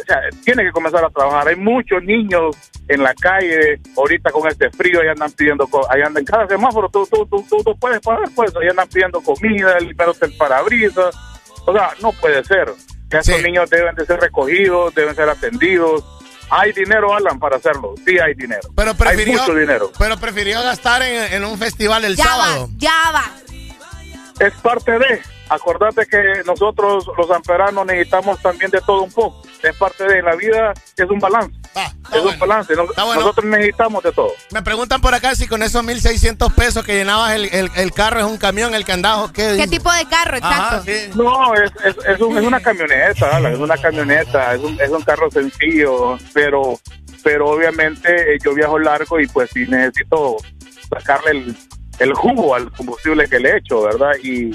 [0.00, 1.48] o sea, tiene que comenzar a trabajar.
[1.48, 2.56] Hay muchos niños
[2.88, 6.46] en la calle, ahorita con este frío, ahí andan pidiendo, co- ahí andan en cada
[6.48, 10.36] semáforo, tú, tú, tú, tú, tú puedes pagar, pues, ahí andan pidiendo comida, limpiándose el
[10.36, 11.14] parabrisas.
[11.66, 12.72] O sea, no puede ser.
[13.08, 16.02] Que Estos niños deben de ser recogidos, deben ser atendidos.
[16.50, 17.94] Hay dinero, Alan, para hacerlo.
[18.04, 18.68] Sí, hay dinero.
[18.74, 19.92] Pero hay prefirió, mucho dinero.
[19.98, 22.66] pero prefirió gastar en, en un festival el Ya sábado.
[22.68, 23.24] va, ya va.
[24.46, 25.20] es parte de.
[25.54, 29.42] Acordate que nosotros los amperanos necesitamos también de todo un poco.
[29.62, 31.54] Es parte de la vida, es un balance.
[32.12, 32.74] es un balance.
[32.74, 34.30] Nos- Nosotros necesitamos de todo.
[34.50, 38.20] Me preguntan por acá si con esos 1.600 pesos que llenabas el, el- el carro
[38.20, 39.56] es un camión, el candado, ¿qué?
[39.58, 40.62] ¿Qué tipo de carro, exacto?
[40.76, 41.10] Ajá, sí.
[41.14, 45.02] No, es, es, es, un- es una camioneta, es una camioneta, es un, es un
[45.02, 46.78] carro sencillo, pero
[47.24, 50.38] pero obviamente eh, yo viajo largo y pues sí necesito
[50.90, 51.56] sacarle el,
[52.00, 54.10] el jugo al combustible que le echo, ¿verdad?
[54.22, 54.50] Y,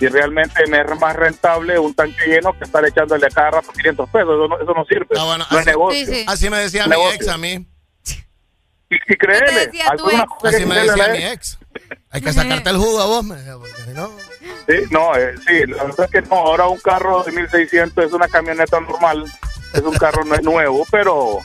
[0.00, 3.70] y realmente me es más rentable un tanque lleno que estar echándole a cada rato
[3.72, 5.06] 500 pesos, eso no, eso no sirve,
[5.50, 6.16] no es negocio.
[6.26, 7.66] Así me decía mi ex a mí.
[8.92, 11.58] Y, y créele, algunas cosas Así me decía mi ex.
[12.10, 14.10] Hay que sacarte el jugo a vos, me decía, porque si no...
[14.68, 18.12] Sí, no, eh, sí, la verdad es que no, ahora un carro de 1600 es
[18.12, 19.24] una camioneta normal,
[19.74, 21.38] es un carro no es nuevo, pero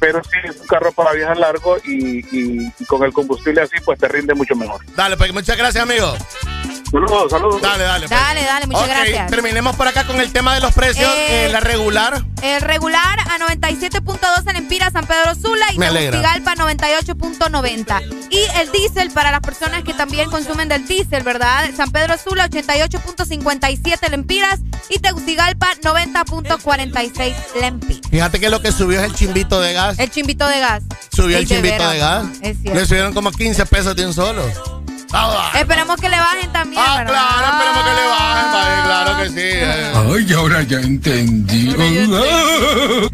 [0.00, 3.76] pero sí es un carro para viajar largo y, y- y con el combustible así
[3.84, 4.80] pues te rinde mucho mejor.
[4.94, 6.14] Dale, pues muchas gracias, amigo.
[6.94, 7.60] Saludos, saludos.
[7.60, 8.06] Dale, dale.
[8.06, 8.20] pues.
[8.20, 9.28] Dale, dale, muchas gracias.
[9.28, 11.10] terminemos por acá con el tema de los precios.
[11.12, 12.24] Eh, eh, la regular.
[12.40, 15.78] El regular a 97.2 en Empira San Pedro Sula y.
[15.78, 18.28] Tegucigalpa 98.90.
[18.30, 21.68] Y el diésel para las personas que también consumen del diésel, ¿verdad?
[21.76, 28.08] San Pedro Sula 88.57 lempiras y Tegucigalpa 90.46 lempiras.
[28.08, 29.98] Fíjate que lo que subió es el chimbito de gas.
[29.98, 30.84] El chimbito de gas.
[31.10, 32.26] Subió el chimbito de gas.
[32.40, 32.78] Es cierto.
[32.78, 34.83] Le subieron como 15 pesos de un solo.
[35.54, 36.82] Esperemos que le bajen también.
[36.84, 37.12] Ah, ¿verdad?
[37.12, 39.34] claro, esperemos que le bajen, papi, claro que sí.
[39.38, 39.92] eh.
[39.94, 41.74] Ay, ahora ya entendí.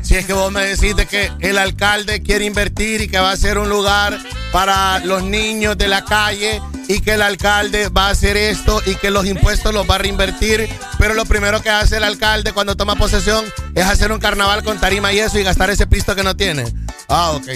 [0.02, 3.30] Si es que vos me decís de que el alcalde quiere invertir y que va
[3.32, 4.18] a ser un lugar
[4.52, 8.94] para los niños de la calle y que el alcalde va a hacer esto y
[8.96, 12.76] que los impuestos los va a reinvertir, pero lo primero que hace el alcalde cuando
[12.76, 13.44] toma posesión
[13.76, 16.64] es hacer un carnaval con tarima y eso y gastar ese pisto que no tiene.
[17.08, 17.46] Ah, ok.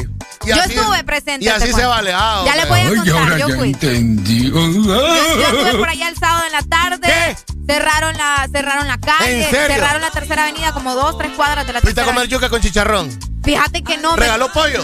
[0.44, 1.44] Y Yo así- estuve presente.
[1.44, 2.12] Y así te se vale.
[2.14, 2.56] Ah, Ya ok.
[2.58, 3.68] les voy a Ay, contar, ahora yo ya fui.
[3.70, 4.33] entendí.
[4.42, 7.36] Yo, yo estuve por allá el sábado en la tarde.
[7.66, 9.44] Cerraron la, cerraron la calle.
[9.44, 9.76] ¿En serio?
[9.76, 12.48] Cerraron la tercera avenida como dos, tres cuadras de la ¿Fuiste a tercera comer yuca
[12.50, 13.10] con chicharrón?
[13.42, 14.12] Fíjate que no.
[14.12, 14.82] me- ¿Regaló pollo?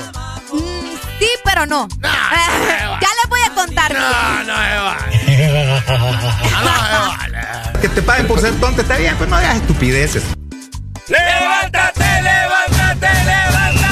[0.53, 0.59] Mm,
[1.19, 1.89] sí, pero no.
[2.03, 3.93] ya les voy a contar.
[3.93, 4.55] No, no
[7.81, 10.23] Que te paguen por ser tonto está bien, pues no hagas estupideces.
[11.09, 13.90] ¡Levántate, levántate, levántate!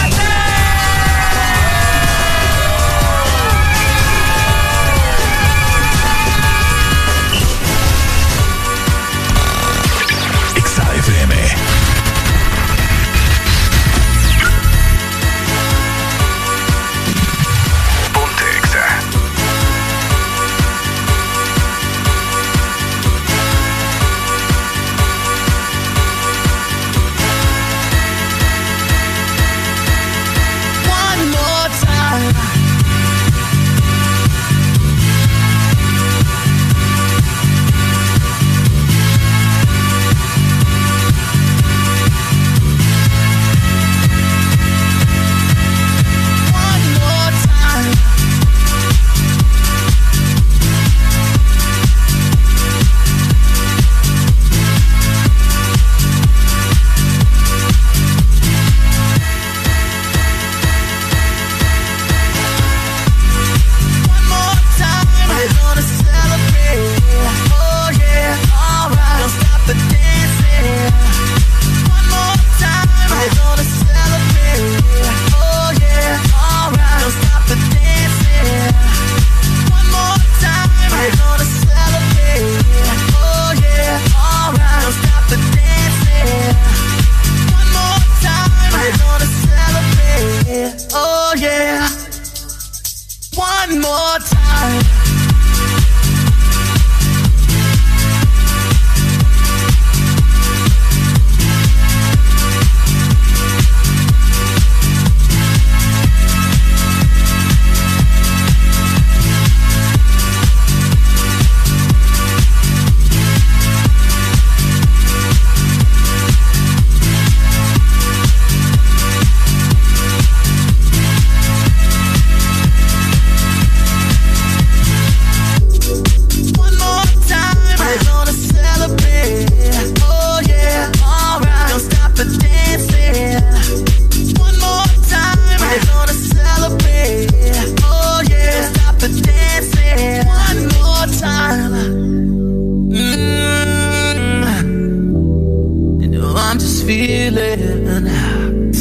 [94.50, 94.87] I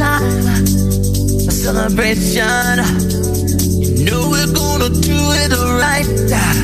[0.00, 0.64] Time.
[1.46, 2.78] A celebration.
[3.84, 5.52] You know we're gonna do it
[5.84, 6.08] right
[6.42, 6.54] uh,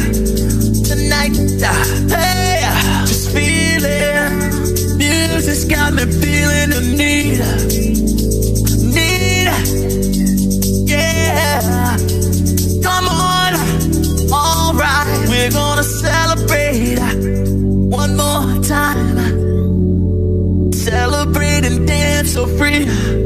[0.89, 1.37] tonight.
[1.61, 4.97] Uh, hey, uh, just feel it.
[4.97, 7.41] Music's got me feeling the need.
[8.97, 9.49] Need.
[10.89, 11.97] Yeah.
[12.87, 13.53] Come on.
[14.33, 15.27] All right.
[15.29, 16.99] We're gonna celebrate
[18.01, 19.19] one more time.
[20.73, 23.26] Celebrate and dance so free.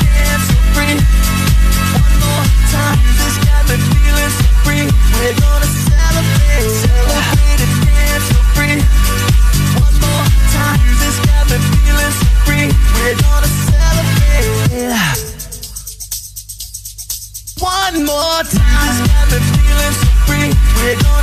[0.71, 2.97] One more time.
[3.03, 4.87] Music's got me feeling so free.
[17.59, 20.49] One more time, this cabin feels free.
[20.81, 21.20] We're gonna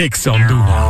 [0.00, 0.89] Exa Honduras.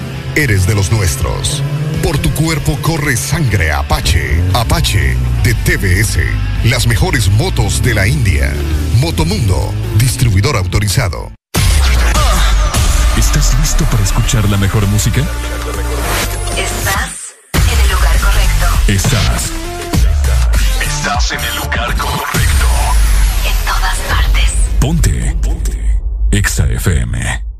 [0.35, 1.63] eres de los nuestros.
[2.03, 4.41] Por tu cuerpo corre sangre Apache.
[4.53, 6.19] Apache de TBS.
[6.63, 8.53] Las mejores motos de la India.
[8.99, 11.31] Motomundo, distribuidor autorizado.
[13.17, 15.21] ¿Estás listo para escuchar la mejor música?
[16.57, 18.65] Estás en el lugar correcto.
[18.87, 19.51] Estás.
[20.81, 22.67] Estás en el lugar correcto.
[23.45, 24.51] En todas partes.
[24.79, 25.35] Ponte.
[25.41, 25.99] Ponte.
[26.31, 27.50] Exa FM.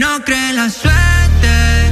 [0.00, 1.89] No cree la suerte.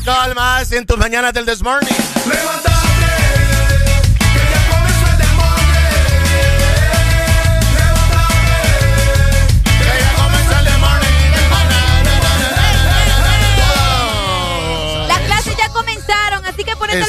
[0.00, 1.88] alcohol más en tus mañanas del This Morning.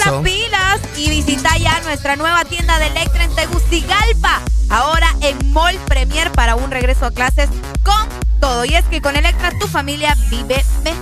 [0.05, 4.41] las pilas y visita ya nuestra nueva tienda de Electra en Tegucigalpa.
[4.69, 7.49] Ahora en Mall Premier para un regreso a clases
[7.83, 8.07] con
[8.39, 8.63] todo.
[8.65, 11.00] Y es que con Electra tu familia vive mejor.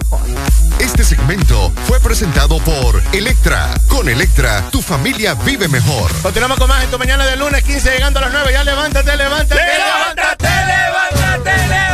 [1.00, 3.74] Este segmento fue presentado por Electra.
[3.88, 6.12] Con Electra, tu familia vive mejor.
[6.22, 8.52] Continuamos con más en tu mañana de lunes 15, llegando a las 9.
[8.52, 11.52] Ya levántate, levántate, levántate, levántate.
[11.52, 11.89] levántate.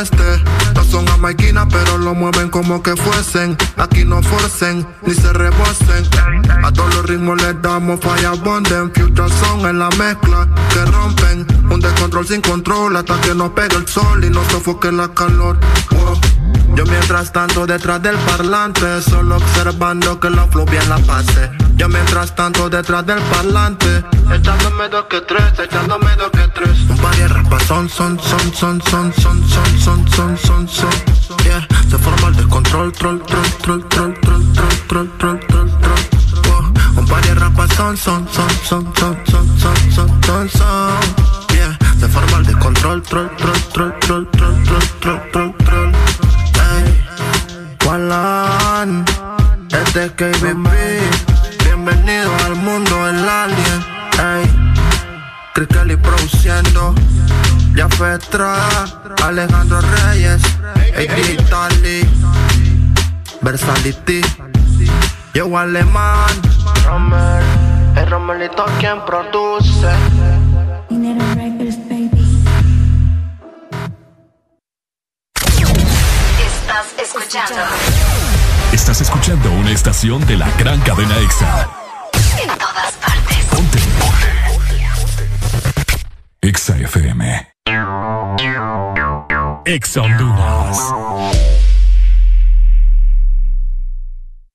[0.00, 0.44] Este oeste.
[0.74, 3.56] No son jamaiquinas, pero lo mueven como que fuesen.
[3.76, 6.08] Aquí no forcen, ni se rebosen.
[6.62, 8.92] A todos los ritmos les damos falla bonden.
[8.94, 11.46] Future son en la mezcla que rompen.
[11.70, 15.58] Un descontrol sin control hasta que nos pegue el sol y nos sofoque la calor.
[16.74, 21.50] Yo mientras tanto detrás del parlante, solo observando que la flow bien la pase.
[21.76, 26.89] Yo mientras tanto detrás del parlante, echándome dos que tres, echándome dos que tres.
[27.00, 30.88] De rapas son, son, son, son, son, son, son, son, son, son, son.
[31.44, 36.64] Yeah, se forma el descontrol, troll, troll, troll, troll, troll, troll, troll, troll, troll, troll.
[36.98, 41.54] Un par de son, son, son, son, son, son, son, son, son, son.
[41.54, 45.09] Yeah, se forma el descontrol, troll, troll, troll, troll, troll, troll, troll.
[59.22, 60.42] Alejandro Reyes,
[60.96, 62.08] AD Italy,
[63.40, 64.20] Versality,
[65.32, 66.42] yo alemán,
[66.84, 67.44] Rommel,
[67.96, 69.90] el Romelito quien produce.
[76.40, 77.54] Estás escuchando
[78.72, 81.79] Estás escuchando una estación de la gran cadena EXA.
[89.90, 90.20] Excellent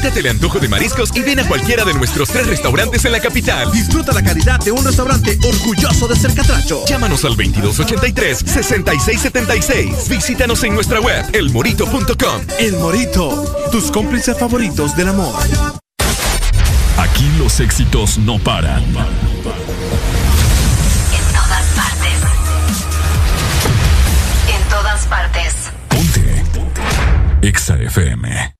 [0.00, 3.20] Quítate el antojo de mariscos y ven a cualquiera de nuestros tres restaurantes en la
[3.20, 3.70] capital.
[3.70, 6.86] Disfruta la calidad de un restaurante orgulloso de ser catracho.
[6.86, 10.08] Llámanos al 2283-6676.
[10.08, 12.40] Visítanos en nuestra web, elmorito.com.
[12.58, 15.34] El Morito, tus cómplices favoritos del amor.
[16.96, 18.82] Aquí los éxitos no paran.
[18.82, 18.94] En
[21.34, 22.14] todas partes.
[24.48, 25.56] En todas partes.
[27.42, 28.59] Exa FM.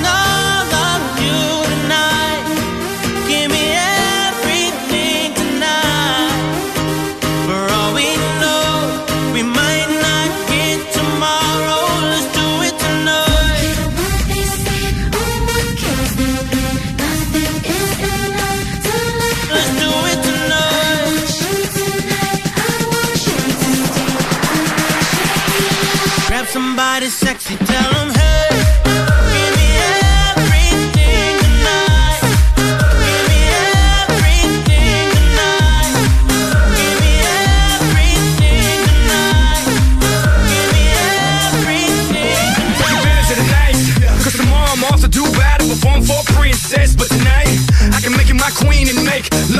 [27.41, 28.10] Sexy, tell them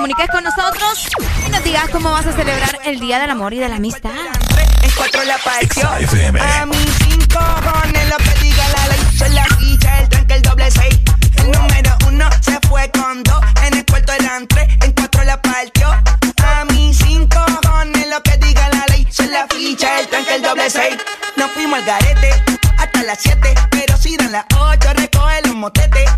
[0.00, 1.08] Comuniques con nosotros
[1.46, 4.10] y nos digas cómo vas a celebrar el Día del Amor y de la Amistad.
[4.82, 5.86] En cuatro la partió.
[6.40, 9.18] A mis cinco cojones lo que diga la ley.
[9.18, 10.98] Soy la ficha, el tranque, el doble seis.
[11.36, 13.44] El número uno se fue con dos.
[13.66, 15.90] En el cuarto eran tres, en cuatro la partió.
[15.90, 19.06] A mis cinco cojones lo que diga la ley.
[19.10, 20.96] Soy la ficha, el tranque, el doble seis.
[21.36, 22.30] Nos fuimos al garete
[22.78, 23.52] hasta las siete.
[23.70, 26.09] Pero si dan las ocho, recoge los motetes.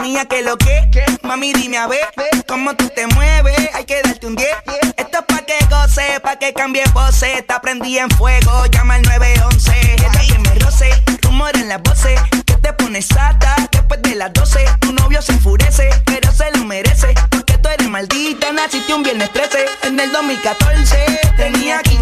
[0.00, 0.88] Mía que lo que,
[1.22, 2.08] mami dime a ver
[2.46, 3.56] cómo tú te mueves.
[3.74, 4.48] Hay que darte un 10.
[4.96, 7.38] Esto es pa' que goce, pa' que cambie pose.
[7.38, 9.72] Está prendida en fuego, llama al 911.
[9.92, 10.90] Ella que me roce,
[11.22, 12.20] rumor en las voces.
[12.46, 14.64] Que te pones sata después de las 12.
[14.80, 17.14] Tu novio se enfurece, pero se lo merece.
[17.30, 19.66] Porque tú eres maldita, naciste un viernes 13.
[19.84, 21.99] En el 2014 tenía 15,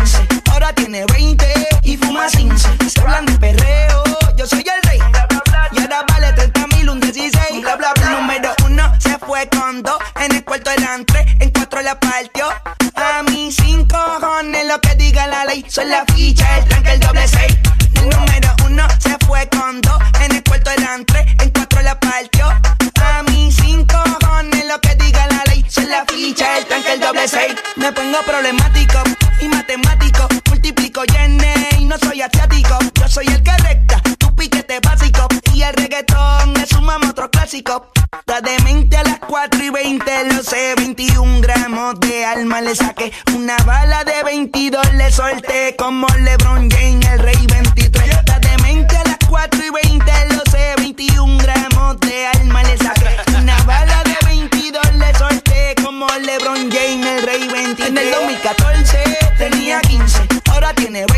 [9.78, 12.48] En el cuarto eran tres, en cuatro la partió.
[12.96, 15.64] A mis cinco cojones lo que diga la ley.
[15.68, 17.56] Soy la ficha, el tranque, el doble seis.
[17.94, 19.98] El número uno se fue con dos.
[20.20, 22.46] En el cuarto eran tres, en cuatro la partió.
[22.48, 25.64] A mis cinco cojones lo que diga la ley.
[25.68, 27.54] Soy la ficha, el tranque, el doble seis.
[27.76, 28.98] Me pongo problemático
[29.40, 30.26] y matemático.
[30.48, 32.47] Multiplico y y no soy asiático.
[37.48, 37.90] Clásico.
[38.26, 43.10] La demente a las 4 y 20, lo sé, 21 gramos de alma le saqué.
[43.34, 48.06] Una bala de 22 le solté como LeBron James, el rey 23.
[48.26, 53.16] La demente a las 4 y 20, lo sé, 21 gramos de alma le saqué.
[53.38, 57.88] Una bala de 22 le solté como LeBron James, el rey 23.
[57.88, 60.20] En el 2014 tenía 15,
[60.50, 61.17] ahora tiene 20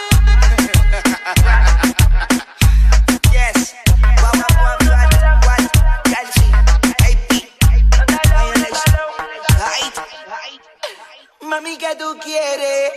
[11.81, 12.91] ¿Qué tú quieres?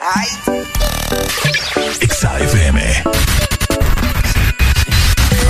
[0.00, 0.28] Ay.
[2.08, 2.80] XAFM.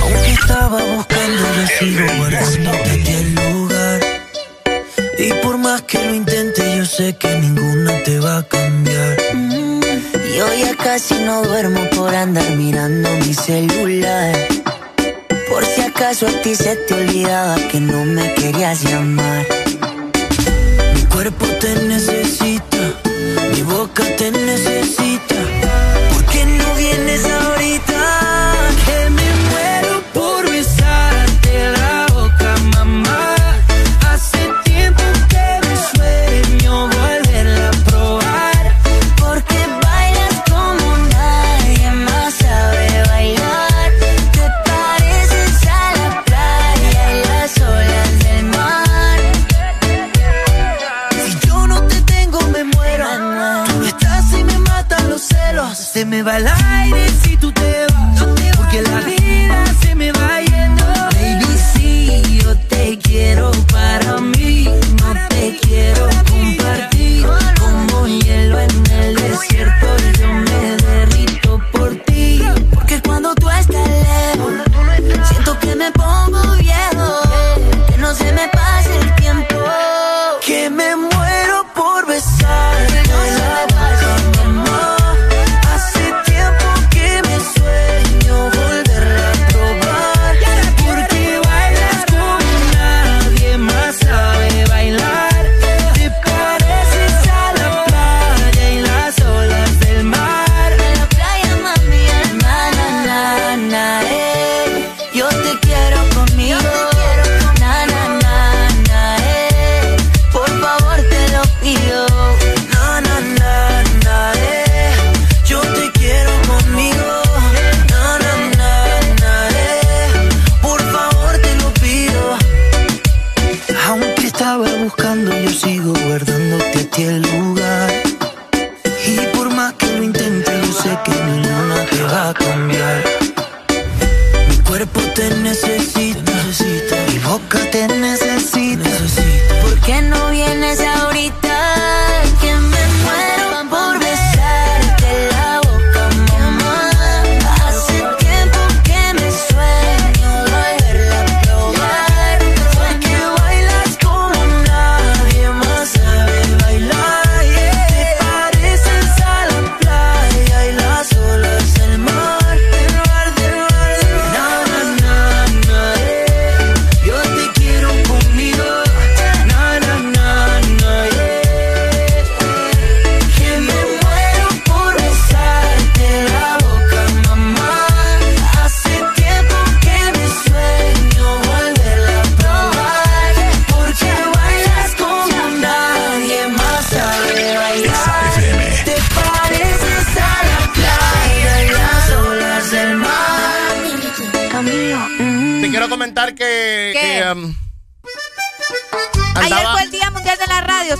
[0.01, 3.99] Aunque estaba buscando, yo sigo guardándote aquí el lugar.
[5.17, 9.17] Y por más que lo intente, yo sé que ninguna te va a cambiar.
[10.35, 14.35] Yo ya casi no duermo por andar mirando mi celular.
[15.49, 19.45] Por si acaso a ti se te olvidaba que no me querías llamar.
[21.21, 22.79] Cuerpo te necesita,
[23.53, 25.90] mi boca te necesita.
[56.23, 56.60] Me va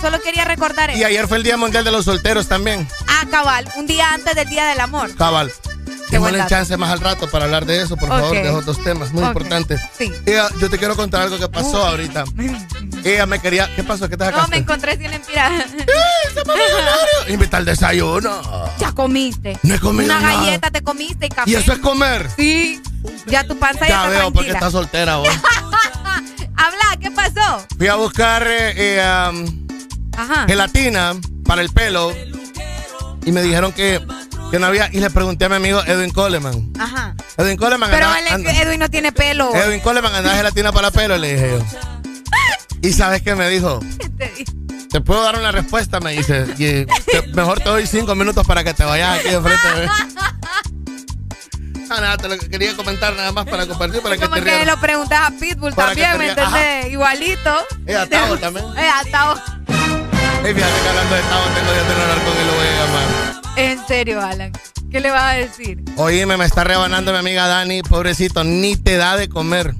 [0.02, 0.98] solo quería recordar eso.
[0.98, 2.86] y ayer fue el Día Mundial de los Solteros también.
[3.08, 5.14] Ah, cabal, un día antes del Día del Amor.
[5.16, 5.50] Cabal.
[6.10, 9.12] Démosle chance más al rato para hablar de eso, por favor, de esos dos temas
[9.12, 9.28] muy Ok.
[9.28, 9.80] importantes.
[9.96, 10.12] Sí.
[10.26, 12.24] Ella, yo te quiero contar algo que pasó ahorita.
[13.04, 13.74] Ella me quería.
[13.74, 14.10] ¿Qué pasó?
[14.10, 14.56] ¿Qué te No, me sacaste?
[14.58, 15.50] encontré sin empira.
[17.28, 18.42] Invita al desayuno.
[18.78, 19.58] Ya comiste.
[19.62, 20.36] No he comido Una nada.
[20.44, 21.50] galleta te comiste y café.
[21.50, 22.28] ¿Y eso es comer?
[22.36, 22.82] Sí.
[23.26, 24.58] Ya tu panza ya, Ya está veo porque tranquila.
[24.58, 25.28] estás soltera vos.
[26.56, 27.66] Habla, ¿qué pasó?
[27.78, 29.66] Fui a buscar eh, eh, um,
[30.16, 30.46] Ajá.
[30.46, 32.12] gelatina para el pelo
[33.24, 34.00] y me dijeron que,
[34.50, 34.88] que no había.
[34.92, 36.72] Y le pregunté a mi amigo Edwin Coleman.
[36.78, 37.14] Ajá.
[37.36, 39.54] Edwin Coleman Pero andaba- él, anda- Edwin no tiene pelo.
[39.54, 41.64] Edwin Coleman andaba gelatina para pelo, le dije yo.
[42.88, 43.80] ¿Y sabes qué me dijo?
[44.90, 46.46] Te puedo dar una respuesta, me dice.
[46.58, 46.86] Y, te-
[47.34, 49.68] mejor te doy cinco minutos para que te vayas aquí de frente.
[49.76, 49.90] ¿ves?
[51.90, 54.66] Ah, nada, te lo quería comentar nada más para compartir, para que te que rieras.
[54.66, 56.86] lo preguntas a Pitbull Para también, ¿me entendés?
[56.90, 57.54] Igualito.
[57.86, 58.64] Eh, a Tavo también.
[58.78, 59.04] Eh, a
[60.44, 62.84] Ey, fíjate que hablando de Tavo, tengo ya tener hablar con él, lo voy a
[62.84, 63.42] llamar.
[63.56, 64.52] En serio, Alan.
[64.90, 65.78] ¿Qué le vas a decir?
[65.96, 69.74] Oíme, me está rebanando mi amiga Dani, pobrecito, ni te da de comer.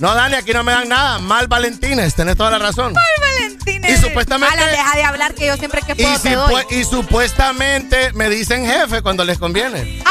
[0.00, 1.18] No, Dani, aquí no me dan nada.
[1.18, 2.94] Mal Valentines, tenés toda la razón.
[3.20, 3.84] Valentín.
[3.84, 6.54] Y supuestamente- Alan, deja de hablar que yo siempre que Y, puedo si te doy.
[6.54, 10.02] pu- y supuestamente me dicen jefe cuando les conviene.
[10.06, 10.10] Ah,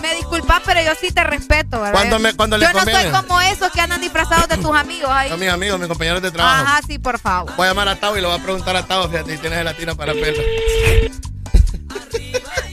[0.00, 1.92] me disculpas, pero yo sí te respeto, ¿verdad?
[1.92, 5.10] Cuando me- cuando yo le no soy como esos que andan disfrazados de tus amigos
[5.10, 5.28] ahí.
[5.30, 6.64] Son mis amigos, mis compañeros de trabajo.
[6.66, 7.54] Ajá, sí, por favor.
[7.56, 9.58] Voy a llamar a Tavo y le voy a preguntar a Tavo, fíjate, si tienes
[9.58, 10.42] gelatina para pelo.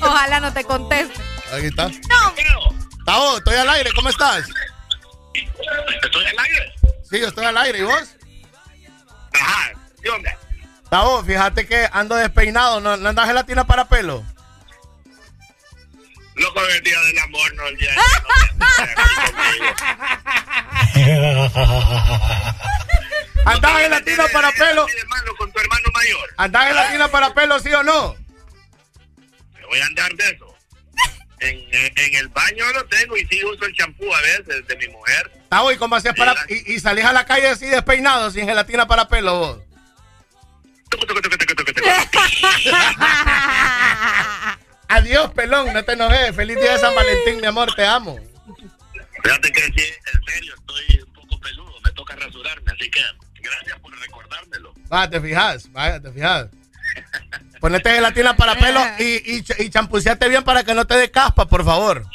[0.02, 1.14] Ojalá no te conteste.
[1.54, 1.88] Aquí está.
[1.90, 2.74] No.
[3.06, 4.44] Tavo, estoy al aire, ¿cómo estás?
[6.04, 6.74] ¿Estoy al aire?
[7.10, 8.04] Sí, yo estoy al aire, ¿y vos?
[9.34, 10.32] Ajá, ¿qué onda?
[10.90, 14.24] Tavo, fíjate que ando despeinado, ¿no, no andas gelatina para pelo?
[16.38, 17.96] Loco, el día del amor, no el día
[23.46, 24.86] ¿Andás gelatina para pelo?
[25.38, 26.34] con tu hermano mayor.
[26.38, 28.16] ¿Andás gelatina para pelo, sí o no?
[29.54, 30.56] Me voy a andar de eso.
[31.40, 34.76] En, en, en el baño lo tengo y sí uso el champú a veces de
[34.76, 35.32] mi mujer.
[35.50, 36.36] Tavo, ¿y cómo hacías para...
[36.50, 39.60] Y, y salís a la calle así despeinado, sin gelatina para pelo, vos?
[44.90, 46.36] Adiós, pelón, no te enojes.
[46.36, 48.18] Feliz día de San Valentín, mi amor, te amo.
[49.24, 53.02] Fíjate que sí, en serio, estoy un poco peludo, me toca rasurarme, así que
[53.42, 54.74] gracias por recordármelo.
[54.92, 56.48] Va, te fijas, vaya, te fijas.
[57.60, 61.46] Ponete gelatina para pelo y, y, y champuceate bien para que no te dé caspa,
[61.48, 62.06] por favor.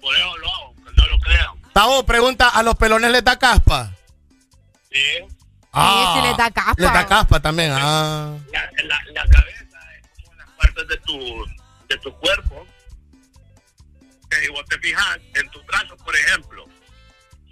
[0.00, 1.48] Por eso lo hago, que no lo crean.
[1.72, 3.90] Tavo, pregunta, ¿a los pelones les da caspa?
[4.92, 5.02] Sí.
[5.72, 6.74] Ah, sí les da caspa.
[6.76, 8.36] Les da caspa también, ah.
[8.52, 9.57] La, la, la cabeza
[10.78, 11.46] partes de tu,
[11.88, 12.66] de tu cuerpo.
[14.30, 16.64] Que si vos te fijas en tus brazos, por ejemplo,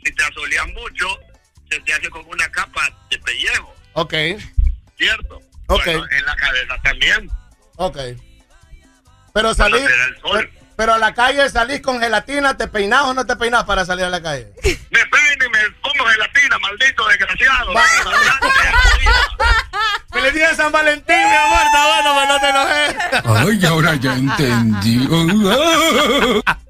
[0.05, 1.09] si te asoleas mucho,
[1.71, 4.13] se te hace como una capa de pellejo, Ok,
[4.99, 5.41] ¿cierto?
[5.69, 5.85] Ok.
[5.87, 7.31] Bueno, en la cabeza también.
[7.77, 7.99] ok.
[9.33, 9.73] Pero sol.
[9.73, 13.85] Pero, pero a la calle salís con gelatina, ¿te peinás o no te peinás para
[13.87, 14.53] salir a la calle?
[20.27, 21.61] ¡Feliz día de San Valentín, mi amor!
[21.67, 22.97] Está bueno, pues no te enojes.
[23.25, 25.09] Ay, ahora ya entendí.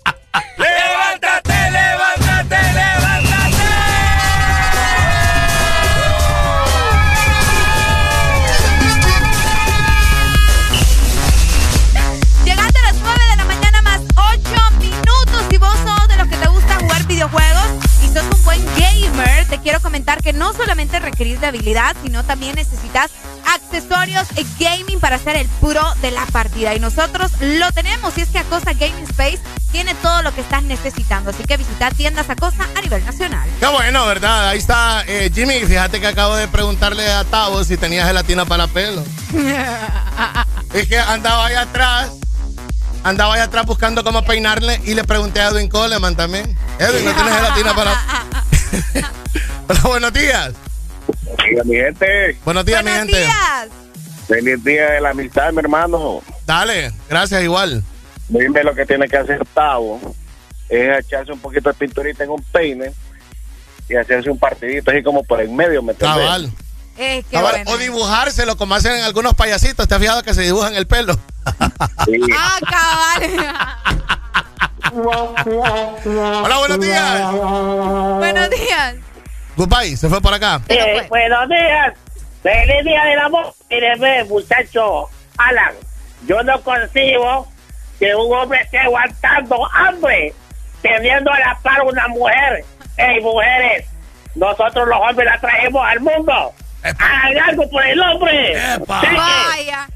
[20.46, 23.10] no solamente requerís de habilidad, sino también necesitas
[23.52, 26.72] accesorios y gaming para ser el puro de la partida.
[26.72, 28.16] Y nosotros lo tenemos.
[28.16, 29.40] Y es que Acosta Gaming Space
[29.72, 31.30] tiene todo lo que estás necesitando.
[31.30, 33.48] Así que visita tiendas Acosta a nivel nacional.
[33.58, 34.50] Qué bueno, ¿verdad?
[34.50, 35.58] Ahí está eh, Jimmy.
[35.66, 39.02] Fíjate que acabo de preguntarle a Tavo si tenía gelatina para pelo.
[40.72, 42.10] Es que andaba ahí atrás.
[43.02, 46.56] Andaba ahí atrás buscando cómo peinarle y le pregunté a Edwin Coleman también.
[46.78, 49.16] Edwin, ¿no tienes gelatina para...?
[49.68, 50.52] Hola, buenos días.
[51.48, 52.38] Diga, mi gente.
[52.44, 53.18] Buenos días, mi gente.
[53.18, 53.68] días.
[54.28, 56.22] Feliz día de la amistad, mi hermano.
[56.44, 57.82] Dale, gracias igual.
[58.28, 60.00] Dime lo que tiene que hacer Tavo.
[60.68, 62.92] Es echarse un poquito de pinturita en un peine
[63.88, 66.18] y hacerse un partidito así como por en medio, ¿me entiendes?
[66.24, 66.50] Cabal.
[66.98, 67.70] Eh, qué Cabal, bueno.
[67.70, 69.86] O dibujárselo como hacen algunos payasitos.
[69.86, 71.18] ¿Te has fijado que se dibujan el pelo?
[72.38, 73.22] Ah, cabal.
[76.44, 77.32] Hola, buenos días.
[77.32, 78.94] buenos días.
[79.56, 80.60] Goodbye, se fue por acá.
[80.68, 81.94] Eh, buenos días.
[82.42, 83.54] Feliz día del amor.
[83.70, 85.74] Mire, ve, muchacho Alan,
[86.26, 87.48] yo no consigo
[87.98, 90.32] que un hombre esté aguantando hambre
[90.82, 92.64] teniendo a la par una mujer
[92.98, 93.86] Hey, mujeres,
[94.34, 96.54] nosotros los hombres la traemos al mundo.
[96.82, 98.78] Hagan algo por el hombre.
[98.86, 99.86] Vaya.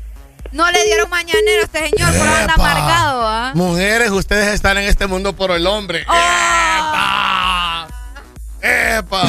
[0.53, 3.53] No le dieron mañanero a este señor, por anda amargado, ¿ah?
[3.55, 6.03] Mujeres, ustedes están en este mundo por el hombre.
[6.03, 7.60] ¡Epa!
[8.63, 9.23] ¡Epa!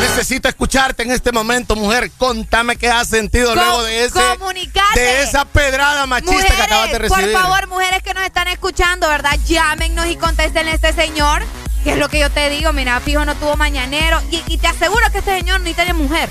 [0.00, 2.10] Necesito escucharte en este momento, mujer.
[2.18, 5.00] Contame qué has sentido luego de ese comunicate.
[5.00, 7.32] de esa pedrada machista que acabas de recibir.
[7.32, 9.38] Por favor, mujeres que nos están escuchando, ¿verdad?
[9.46, 11.42] Llámenos y contesten a este señor.
[11.82, 14.20] Que es lo que yo te digo, mira, fijo no tuvo mañanero.
[14.30, 16.28] Y, y te aseguro que este señor ni tiene mujer.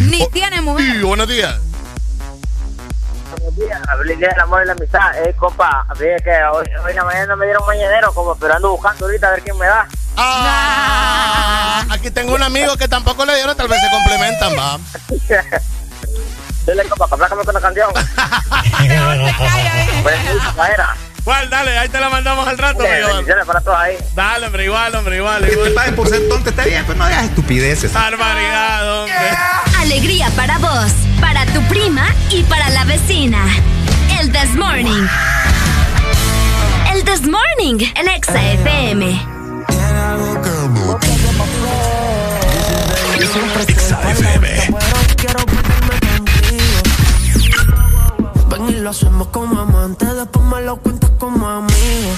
[0.00, 0.96] ni tiene mujer.
[0.96, 1.56] Y buenos días.
[3.30, 5.26] Buenos días, feliz día del amor y la amistad.
[5.26, 8.54] Eh, compa, fíjate que hoy, hoy en la mañana no me dieron mañanero, como, pero
[8.54, 9.88] ando buscando ahorita a ver quién me da.
[10.16, 14.78] Ah, aquí tengo un amigo que tampoco le dieron, tal vez se complementan, va.
[16.66, 17.90] Dile, compa, complácame con la canción.
[20.02, 20.18] Pues,
[20.72, 20.96] era.
[21.26, 21.50] ¿Cuál?
[21.50, 23.08] Dale, ahí te la mandamos al rato, Dale, amigo.
[23.08, 23.96] bendiciones para todos ahí.
[24.14, 25.44] Dale, hombre, igual, hombre, igual.
[25.44, 27.92] Que te paguen por ser tonto está bien, pues no digas estupideces.
[27.92, 29.16] Barbaridad, hombre.
[29.80, 33.44] Alegría para vos, para tu prima y para la vecina.
[34.20, 35.04] El This Morning.
[36.94, 39.20] El This Morning, el Exa FM.
[43.66, 44.95] Exa FM.
[48.86, 52.10] Lo hacemos como amantes, después me lo cuentas como amigo.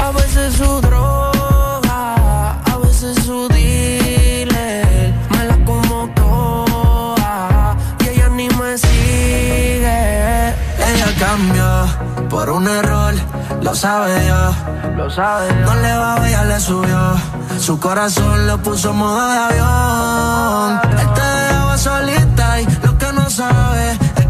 [0.00, 8.48] A veces su droga, a veces su dealer, me la como toda y ella ni
[8.48, 10.50] me sigue.
[10.90, 13.14] Ella cambió por un error,
[13.60, 14.54] lo sabe Dios,
[14.96, 17.16] lo sabe No le va, ella le subió,
[17.58, 20.80] su corazón lo puso en modo de avión.
[20.96, 22.13] Él te dejaba solita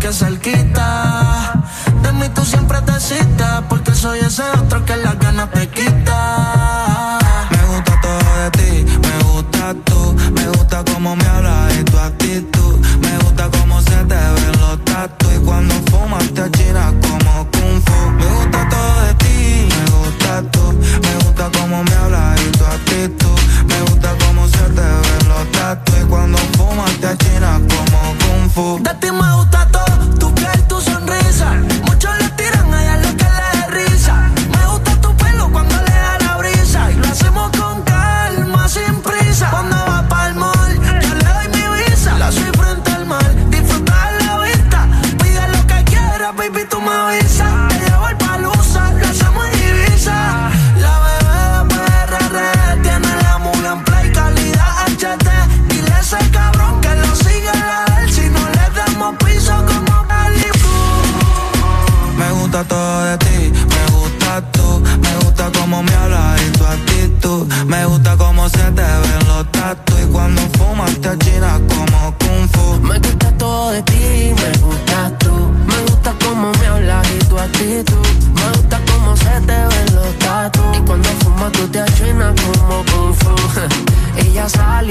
[0.04, 1.64] que cerquita.
[2.02, 7.18] De mí tú siempre te citas porque soy ese otro que las ganas te quita.
[7.50, 11.96] Me gusta todo de ti, me gusta tú, me gusta cómo me hablas y tu
[11.96, 15.26] actitud, me gusta cómo se te ven los tatu.
[15.34, 18.10] Y cuando fumas te achinas como kung fu.
[18.18, 20.64] Me gusta todo de ti, me gusta tú,
[21.04, 25.50] me gusta cómo me hablas y tu actitud, me gusta cómo se te ven los
[25.52, 25.92] tatu.
[25.98, 28.78] Y cuando fumas te achinas como kung fu.
[28.82, 29.64] De ti me gusta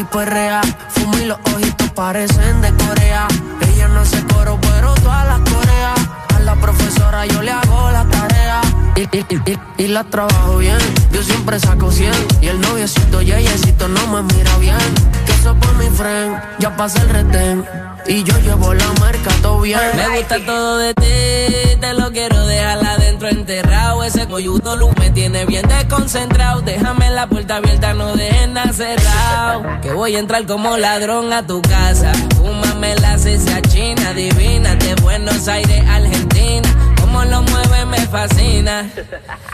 [0.04, 0.60] Y perrea,
[0.90, 3.26] fuma y los ojitos parecen de Corea.
[3.62, 6.00] Ella no hace coro, pero todas las coreas.
[6.36, 8.62] A la profesora yo le hago la tarea.
[8.98, 10.78] Y, y, y, la trabajo bien.
[11.14, 12.12] Yo siempre saco 100.
[12.42, 14.78] Y el noviecito yeyecito no me mira bien.
[15.26, 17.66] Que eso por mi friend, ya pasa el retén.
[18.06, 19.80] Y yo llevo la marca todo bien.
[19.96, 24.04] Me gusta todo de ti, te lo quiero dejar adentro enterrado.
[24.04, 26.62] Ese coyudo luz me tiene bien desconcentrado.
[26.62, 29.64] Déjame la puerta abierta, no dejen nada cerrado.
[29.82, 32.12] Que voy a entrar como ladrón a tu casa.
[32.38, 36.68] Fúmame la cecia china, divina, de Buenos Aires, Argentina.
[37.00, 38.90] Como lo mueve me fascina.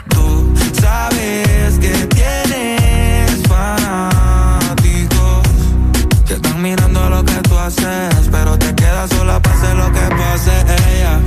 [0.09, 5.47] Tú sabes que tienes fanáticos
[6.25, 10.51] que están mirando lo que tú haces, pero te quedas sola hacer lo que pase.
[10.91, 11.19] Ella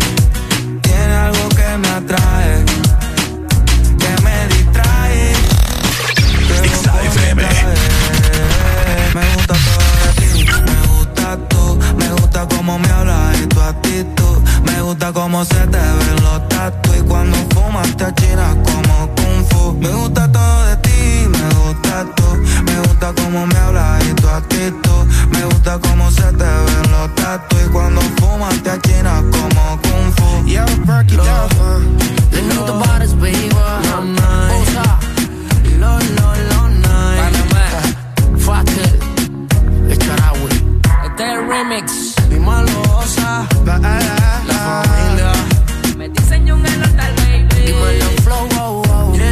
[0.83, 2.65] tiene algo que me atrae,
[9.15, 13.61] Me gusta todo de ti, me gusta tú, me gusta cómo me hablas y tu
[13.61, 19.09] actitud, me gusta cómo se te ven los tatu y cuando fumas te achinas como
[19.17, 19.73] kung fu.
[19.75, 24.29] Me gusta todo de ti, me gusta tú, me gusta cómo me hablas y tu
[24.29, 29.81] actitud, me gusta cómo se te ven los tatu y cuando fumas te achinas como
[29.83, 30.47] kung fu.
[30.47, 31.99] Yeah, break it down.
[32.31, 33.51] They know the body's baby.
[35.79, 36.52] Lo, lo, lo,
[41.23, 42.19] The Remix.
[42.31, 42.65] Mi la,
[44.49, 44.83] la.
[45.97, 47.47] Me dicen un baby.
[47.65, 49.15] Dime flow, wow, wow.
[49.15, 49.31] Yeah.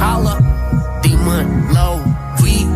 [0.00, 0.34] Holla,
[1.04, 2.02] dime low,
[2.42, 2.66] we.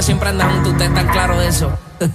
[0.00, 1.78] Siempre andan juntas, usted tan claro de eso.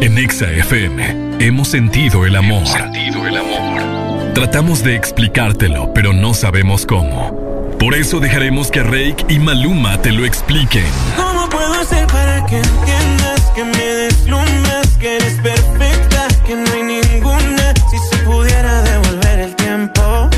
[0.00, 2.58] en Exa FM hemos sentido el amor.
[2.58, 3.91] Hemos sentido el amor
[4.34, 7.76] Tratamos de explicártelo, pero no sabemos cómo.
[7.78, 10.86] Por eso dejaremos que Rake y Maluma te lo expliquen.
[11.16, 16.82] ¿Cómo puedo hacer para que entiendas que me deslumbras, que eres perfecta, que no hay
[16.82, 17.74] ninguna?
[17.90, 20.30] Si se pudiera devolver el tiempo,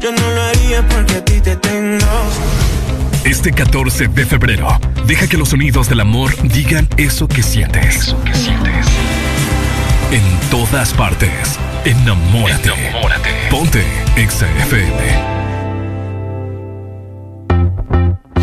[0.00, 2.06] yo no lo haría porque a ti te tengo.
[3.24, 4.68] Este 14 de febrero,
[5.06, 7.96] deja que los sonidos del amor digan eso que sientes.
[7.96, 8.86] Eso que sientes.
[10.12, 12.70] En todas partes, enamórate.
[12.70, 13.30] Enamórate.
[13.50, 13.84] Ponte
[14.16, 14.46] Exa.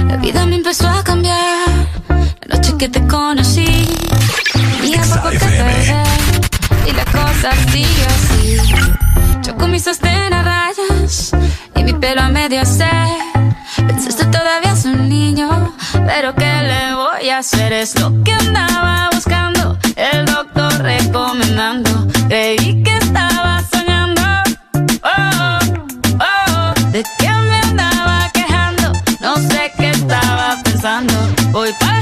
[0.08, 1.68] La vida me empezó a cambiar
[2.46, 3.88] la noche que te conocí.
[4.82, 6.06] Tenía poco que perder
[6.88, 8.58] y la cosa sigue así.
[9.46, 11.32] Yo con mis sostén a rayas
[11.76, 12.90] y mi pelo a medio se.
[13.76, 15.76] Pensaste todavía es un niño,
[16.06, 17.74] pero ¿qué le voy a hacer?
[17.74, 22.08] Es lo que andaba buscando, el doctor recomendando.
[22.28, 24.22] Creí que estaba soñando.
[25.04, 25.60] Oh,
[26.20, 26.90] oh, oh.
[26.92, 28.94] ¿De qué me andaba quejando?
[29.20, 31.14] No sé qué estaba pensando.
[31.52, 32.02] Voy para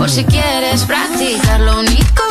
[0.00, 1.60] por si quieres practicar.
[1.60, 2.29] Lo único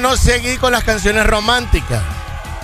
[0.00, 2.02] no seguí con las canciones románticas.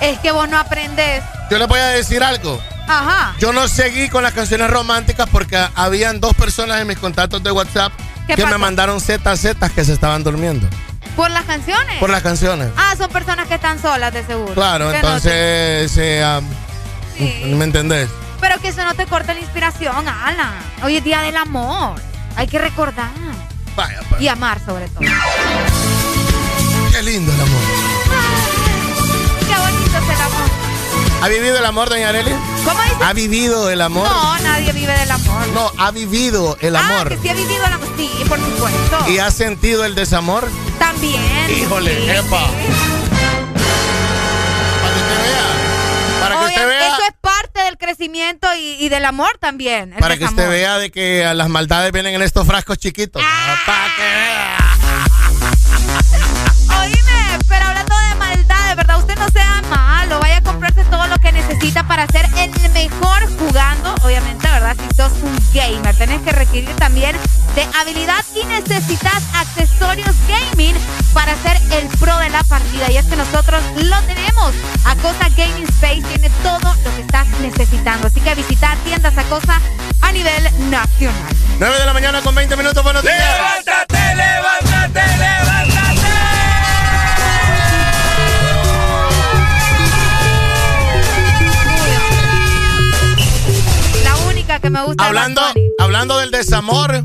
[0.01, 1.23] Es que vos no aprendés.
[1.51, 2.61] Yo les voy a decir algo.
[2.89, 3.35] Ajá.
[3.39, 7.51] Yo no seguí con las canciones románticas porque habían dos personas en mis contactos de
[7.51, 7.93] WhatsApp
[8.27, 8.55] ¿Qué que pasó?
[8.55, 10.69] me mandaron ZZ que se estaban durmiendo.
[11.17, 11.97] ¿Por las canciones?
[11.99, 12.69] Por las canciones.
[12.77, 14.53] Ah, son personas que están solas, de seguro.
[14.55, 16.41] Claro, Que no entonces, eh, ah,
[17.19, 18.09] ¿me entendés?
[18.09, 20.53] te- Pero que eso no te corte la inspiración, Alan.
[20.83, 22.01] Hoy es día del amor.
[22.37, 23.09] Hay que recordar.
[23.75, 25.01] Vaya, Y amar, sobre todo.
[31.27, 32.31] ¿Ha vivido el amor, doña Arely?
[32.65, 32.95] ¿Cómo dice?
[33.05, 34.09] ¿Ha vivido el amor?
[34.09, 35.49] No, nadie vive del amor.
[35.49, 37.09] No, ha vivido el Ah, amor.
[37.09, 37.89] que sí ha vivido el amor.
[37.97, 39.11] Sí, por supuesto.
[39.11, 40.49] ¿Y ha sentido el desamor?
[40.79, 41.21] También.
[41.51, 42.47] Híjole, sí, epa.
[42.47, 42.73] sí.
[46.21, 46.87] Para que Obvio, usted vea.
[46.89, 49.97] Eso es parte del crecimiento y, y del amor también.
[49.99, 53.21] Para que usted vea de que las maldades vienen en estos frascos chiquitos.
[53.25, 53.57] Ah.
[53.67, 54.66] Para que vea.
[65.57, 67.17] Gamer, tenés que requerir también
[67.55, 70.77] de habilidad y necesitas accesorios gaming
[71.15, 72.91] para ser el pro de la partida.
[72.93, 74.55] Y es que nosotros lo tenemos.
[74.85, 78.09] Acosa Gaming Space tiene todo lo que estás necesitando.
[78.09, 79.59] Así que visita tiendas Acosa
[80.03, 81.35] a nivel nacional.
[81.59, 82.85] 9 de la mañana con 20 minutos.
[82.85, 83.17] Buenos días.
[83.17, 86.07] Levántate, levántate, levántate.
[94.05, 95.41] La única que me gusta Hablando.
[95.79, 97.05] Hablando del desamor,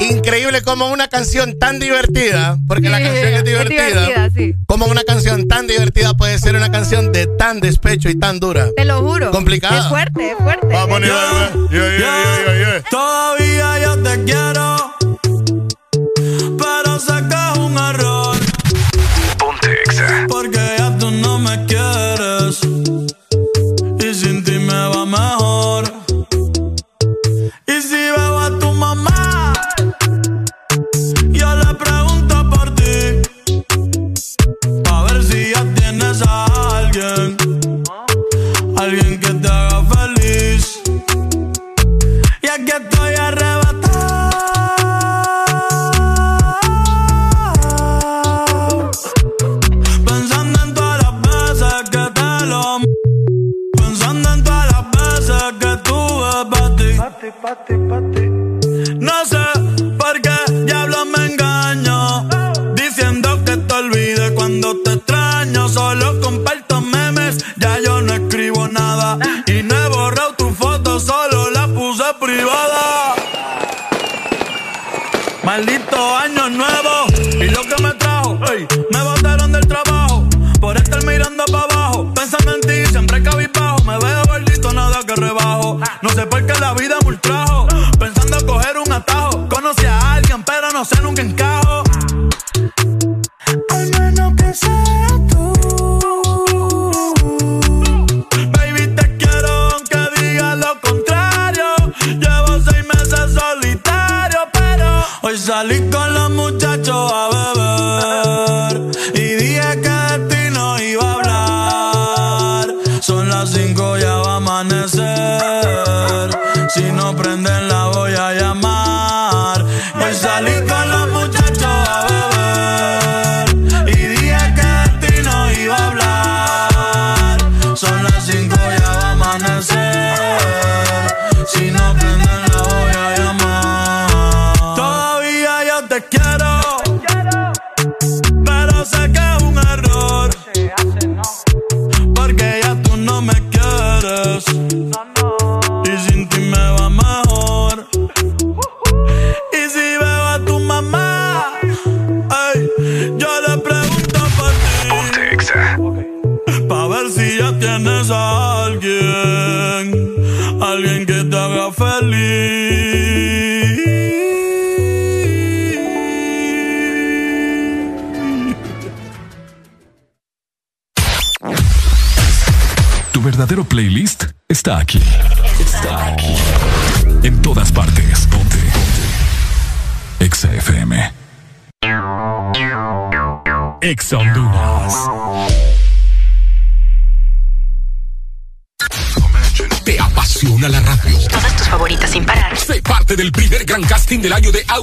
[0.00, 4.54] increíble como una canción tan divertida, porque la canción es es divertida, divertida, sí.
[4.66, 8.68] como una canción tan divertida puede ser una canción de tan despecho y tan dura.
[8.76, 9.30] Te lo juro.
[9.30, 9.78] Complicada.
[9.78, 10.66] Es fuerte, es fuerte.
[10.66, 12.82] Vamos, ni- yeah, yeah, yeah, yeah.
[12.90, 14.91] Todavía yo te quiero,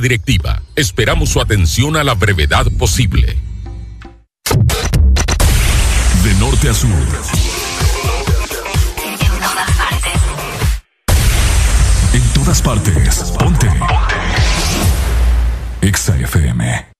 [0.00, 3.36] Directiva, esperamos su atención a la brevedad posible.
[6.22, 6.90] De norte a sur.
[12.12, 13.32] En todas partes.
[13.38, 13.68] Ponte.
[15.80, 16.95] Exa FM.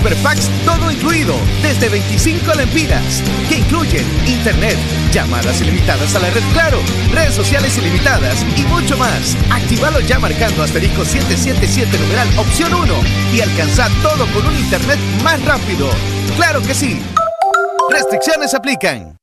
[0.00, 4.78] Super Packs todo incluido, desde 25 lempiras, que incluyen internet,
[5.12, 6.78] llamadas ilimitadas a la red Claro,
[7.12, 9.36] redes sociales ilimitadas y mucho más.
[9.50, 12.94] Actívalo ya marcando asterisco 777 numeral opción 1
[13.34, 15.90] y alcanza todo con un internet más rápido.
[16.34, 17.02] ¡Claro que sí!
[17.90, 19.19] Restricciones aplican.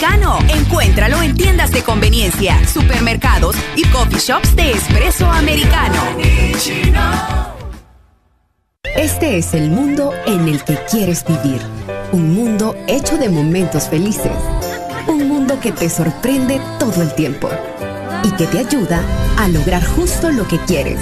[0.00, 6.00] Encuéntralo en tiendas de conveniencia, supermercados y coffee shops de espresso americano.
[8.94, 11.60] Este es el mundo en el que quieres vivir.
[12.12, 14.30] Un mundo hecho de momentos felices.
[15.08, 17.50] Un mundo que te sorprende todo el tiempo
[18.22, 19.02] y que te ayuda
[19.36, 21.00] a lograr justo lo que quieres.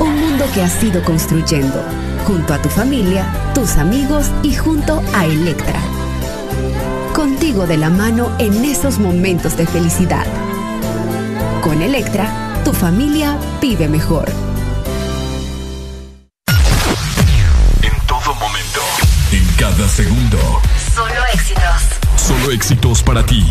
[0.00, 1.80] Un mundo que has ido construyendo
[2.26, 5.80] junto a tu familia, tus amigos y junto a Electra
[7.26, 10.24] contigo de la mano en esos momentos de felicidad.
[11.60, 14.30] Con Electra, tu familia vive mejor.
[17.82, 18.80] En todo momento,
[19.32, 20.38] en cada segundo.
[20.94, 21.82] Solo éxitos.
[22.14, 23.44] Solo éxitos para ti.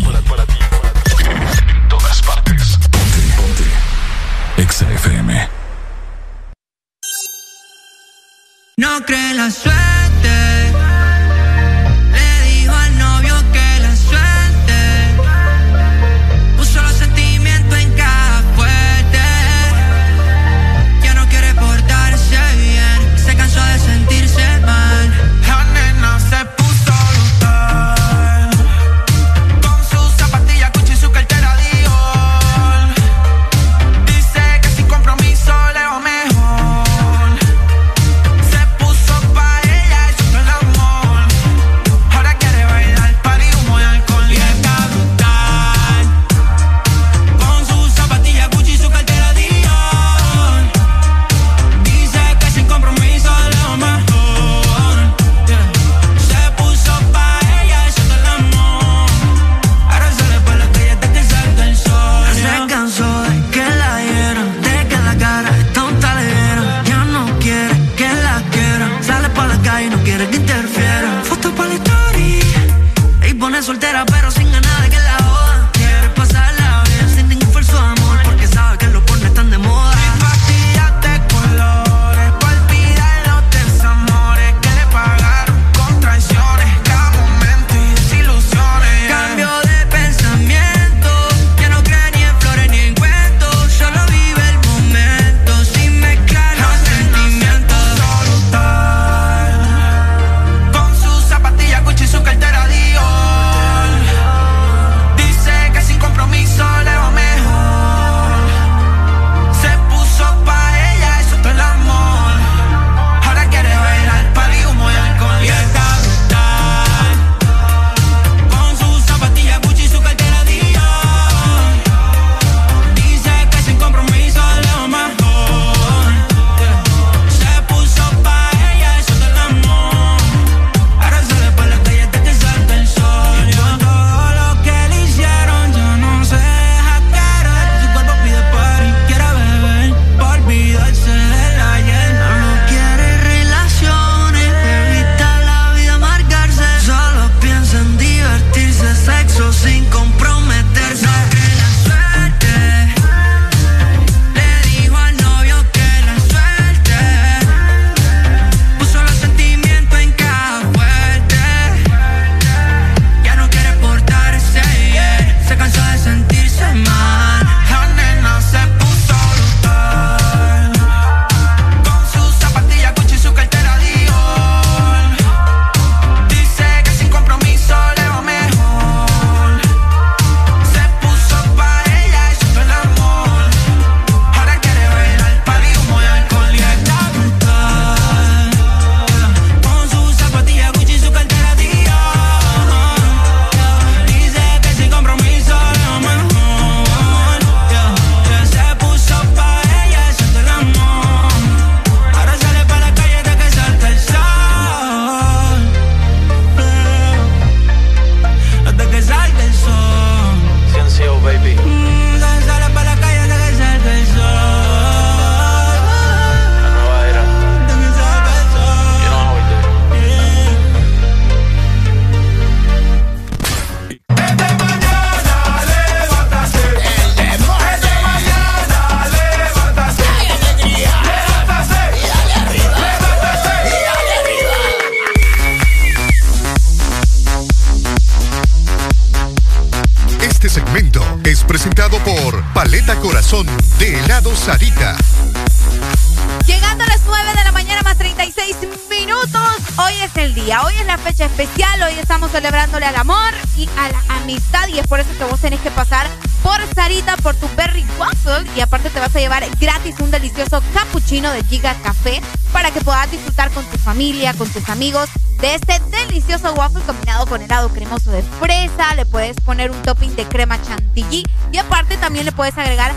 [252.28, 255.70] Celebrándole al amor y a la amistad y es por eso que vos tenés que
[255.70, 256.06] pasar
[256.42, 260.62] por Sarita por tu Berry Waffle y aparte te vas a llevar gratis un delicioso
[260.74, 262.20] cappuccino de Giga Café
[262.52, 265.08] para que puedas disfrutar con tu familia, con tus amigos
[265.40, 270.14] de este delicioso waffle combinado con helado cremoso de fresa, le puedes poner un topping
[270.16, 272.94] de crema chantilly y aparte también le puedes agregar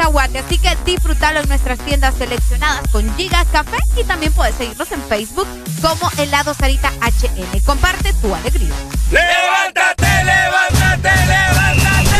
[0.00, 4.90] cacahuate, así que disfrútalo en nuestras tiendas seleccionadas con Giga Café y también puedes seguirnos
[4.92, 5.46] en Facebook
[5.82, 7.60] como Helado Sarita HN.
[7.66, 8.74] Comparte tu alegría.
[9.10, 12.16] ¡Levántate, levántate, levántate!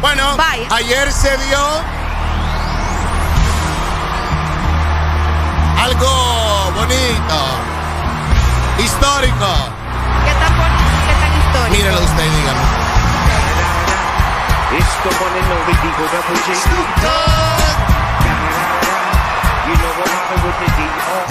[0.00, 0.36] Bueno,
[0.70, 1.58] ayer se dio
[5.82, 7.75] algo bonito,
[8.78, 9.46] histórico.
[10.24, 11.76] ¿Qué tan bonito, qué tan histórico?
[11.76, 12.86] Míralo usted, dígame.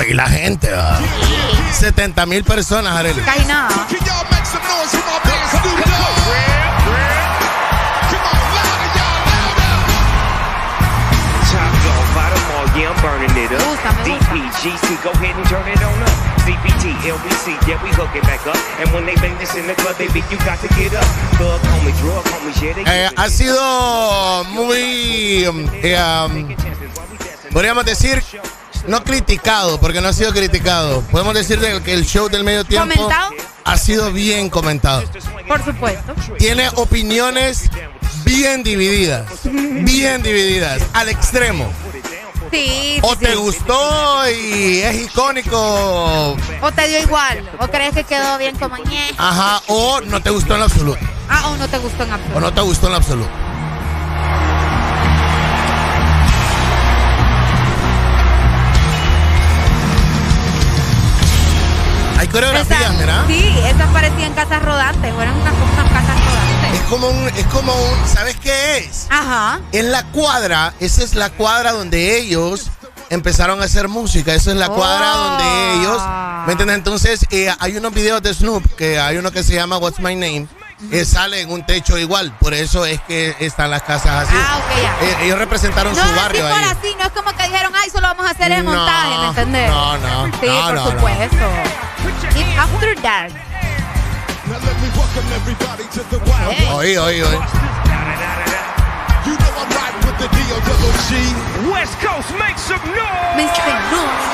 [0.08, 1.00] Y la gente, va.
[1.72, 3.22] 70 mil personas, Arely.
[3.22, 3.70] Casi nada.
[12.78, 13.62] Yeah, I'm burning it up.
[14.06, 16.10] DPGC, go ahead and turn it on up.
[16.46, 18.58] CBT, LBC, yeah, we hook it back up.
[18.80, 21.06] And when they bang this in the club, they beat you got to get up.
[21.38, 26.56] Thug homie, drug homies, yeah, they Eh, ha sido muy, um, eh, um,
[27.52, 28.22] podríamos decir,
[28.88, 31.02] no criticado, porque no ha sido criticado.
[31.12, 33.32] Podemos decir de que el show del medio tiempo ¿Comentado?
[33.64, 35.04] ha sido bien comentado.
[35.48, 36.14] Por supuesto.
[36.38, 37.70] Tiene opiniones
[38.24, 41.72] bien divididas, bien divididas, al extremo.
[42.56, 43.00] Sí.
[43.02, 43.36] O sí, te sí.
[43.36, 47.50] gustó y es icónico, O te dio igual.
[47.60, 49.12] O crees que quedó bien como ñe.
[49.18, 52.40] ajá, o no te gustó en absoluto, Ah, o no te gustó en o absoluto.
[52.40, 53.30] no te gustó en absoluto.
[62.18, 63.26] Hay coreografías, mira.
[63.28, 65.14] Sí, esas parecían casas rodantes.
[65.14, 66.55] Fueron unas, unas casas rodantes.
[66.76, 69.08] Es como un, es como un, ¿sabes qué es?
[69.10, 69.60] Ajá.
[69.72, 72.68] En la cuadra, esa es la cuadra donde ellos
[73.10, 74.34] empezaron a hacer música.
[74.34, 75.18] Esa es la cuadra Oh.
[75.18, 76.02] donde ellos,
[76.46, 76.78] ¿me entiendes?
[76.78, 80.16] Entonces, eh, hay unos videos de Snoop, que hay uno que se llama What's My
[80.16, 80.48] Name,
[80.92, 82.36] que sale en un techo igual.
[82.40, 84.36] Por eso es que están las casas así.
[84.38, 85.08] Ah, ok, ya.
[85.08, 86.66] Eh, ellos representaron No su así barrio por ahí.
[86.66, 89.28] así, no es como que dijeron, ay, solo vamos a hacer el No, montaje, ¿me
[89.28, 89.70] entendés?
[89.70, 91.46] no, no, Sí, no, por supuesto.
[92.36, 93.32] It's after dark.
[96.76, 97.38] Oí, oí, oí.
[101.72, 103.36] West Coast, make some noise.
[103.36, 104.26] Make some noise.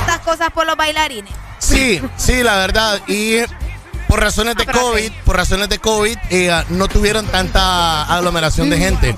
[0.00, 1.32] Estas cosas por los bailarines.
[1.58, 3.00] Sí, sí, la verdad.
[3.06, 3.38] Y
[4.06, 9.16] por razones de COVID, por razones de COVID, eh, no tuvieron tanta aglomeración de gente.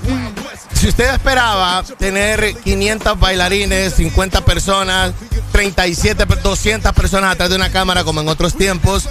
[0.81, 5.13] Si usted esperaba tener 500 bailarines, 50 personas,
[5.51, 9.07] 37, per- 200 personas atrás de una cámara como en otros tiempos,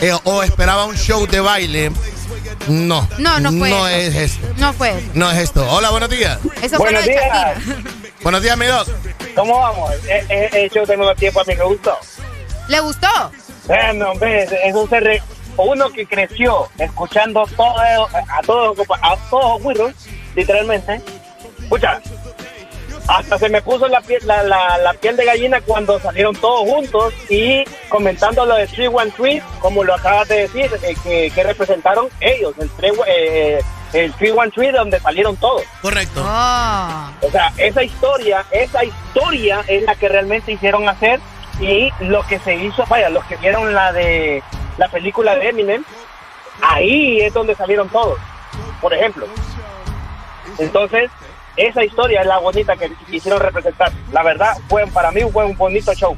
[0.00, 1.90] eh, o esperaba un show de baile,
[2.68, 3.08] no.
[3.18, 3.96] No, no fue No eso.
[3.96, 4.46] es esto.
[4.58, 5.08] No fue eso.
[5.14, 5.66] No es esto.
[5.68, 6.38] Hola, buenos días.
[6.62, 7.58] Eso fue lo Buenos de días.
[8.22, 8.86] Buenos días, mi doc.
[9.34, 9.90] ¿Cómo vamos?
[10.08, 11.98] Eh, eh, El show de nuevo tiempo a mí me gustó.
[12.68, 13.08] ¿Le gustó?
[13.66, 15.22] Bueno, hombre, eso se re-
[15.56, 19.92] Uno que creció escuchando todo, a todos a todos güiros,
[20.34, 21.00] literalmente.
[21.62, 22.00] Escucha,
[23.08, 26.68] hasta se me puso la piel, la, la, la piel de gallina cuando salieron todos
[26.68, 32.08] juntos y comentando lo de 313, como lo acabas de decir, eh, que, que representaron
[32.20, 33.60] ellos, el, tres- eh,
[33.94, 35.62] el 313 donde salieron todos.
[35.80, 36.22] Correcto.
[36.22, 37.10] Oh.
[37.22, 41.20] O sea, esa historia, esa historia es la que realmente hicieron hacer
[41.60, 44.42] y lo que se hizo, vaya, los que vieron la de
[44.76, 45.82] la película de Eminem,
[46.62, 48.18] ahí es donde salieron todos,
[48.80, 49.26] por ejemplo.
[50.58, 51.10] Entonces,
[51.56, 53.90] esa historia es la bonita que quisieron representar.
[54.12, 56.16] La verdad, fue para mí fue un bonito show.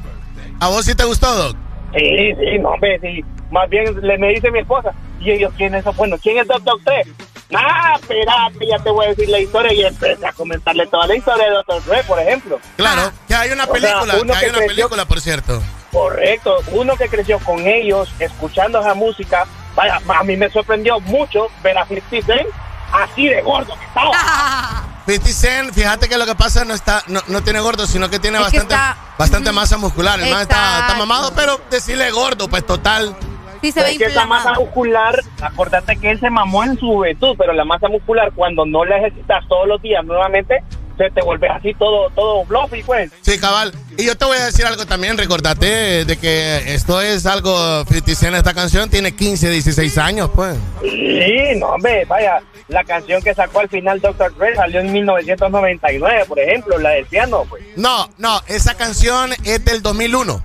[0.59, 1.57] ¿A vos sí te gustó, Doc?
[1.95, 3.23] Sí, sí, no, hombre, sí.
[3.51, 5.95] Más bien le me dice mi esposa, ¿y ellos quiénes son?
[5.97, 7.07] Bueno, ¿quién es Doctor 3?
[7.53, 11.15] Ah, espérate, ya te voy a decir la historia y empecé a comentarle toda la
[11.17, 12.59] historia de Doctor Dre, por ejemplo.
[12.77, 15.19] Claro, que hay una O sea, película, uno que hay que una creció- película, por
[15.19, 15.61] cierto.
[15.91, 19.45] Correcto, uno que creció con ellos, escuchando esa música,
[19.75, 22.47] vaya, a mí me sorprendió mucho ver a 50 Cent
[22.91, 24.11] así de gordo que estaba.
[25.07, 28.19] 50 Cent, fíjate que lo que pasa no está, no, no tiene gordo, sino que
[28.19, 30.19] tiene Es que bastante, está- bastante masa muscular.
[30.19, 33.15] El está, mamado, pero decirle gordo, pues total.
[33.61, 37.35] Sí, Pero es que esa masa muscular, acordate que él se mamó en su juventud,
[37.37, 40.63] pero la masa muscular cuando no la ejercitas todos los días nuevamente,
[40.97, 43.11] se te vuelve así todo, todo fluffy, pues.
[43.21, 43.73] Sí, cabal.
[43.97, 48.15] Y yo te voy a decir algo también, recordate de que esto es algo, 50
[48.15, 50.57] Cent, esta canción tiene 15, 16 años, pues.
[50.81, 54.35] Sí, no, hombre, vaya, la canción que sacó al final Dr.
[54.35, 57.63] Dre salió en 1999, por ejemplo, la del piano, pues.
[57.75, 60.41] No, no, esa canción es del 2001.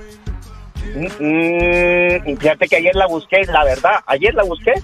[0.97, 4.75] Mm, fíjate que ayer la busqué, la verdad, ayer la busqué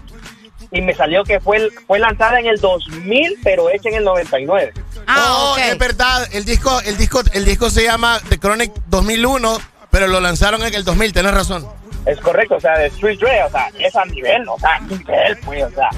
[0.73, 4.73] y me salió que fue, fue lanzada en el 2000, pero hecha en el 99.
[5.09, 9.59] oh, es verdad, el disco, el disco, el disco se llama The Chronic 2001,
[9.91, 11.67] pero lo lanzaron en el 2000, tenés razón.
[12.07, 15.39] Es correcto, o sea, de Street Dre, o sea, es a nivel, o sea, nivel,
[15.45, 15.91] pues, o sea.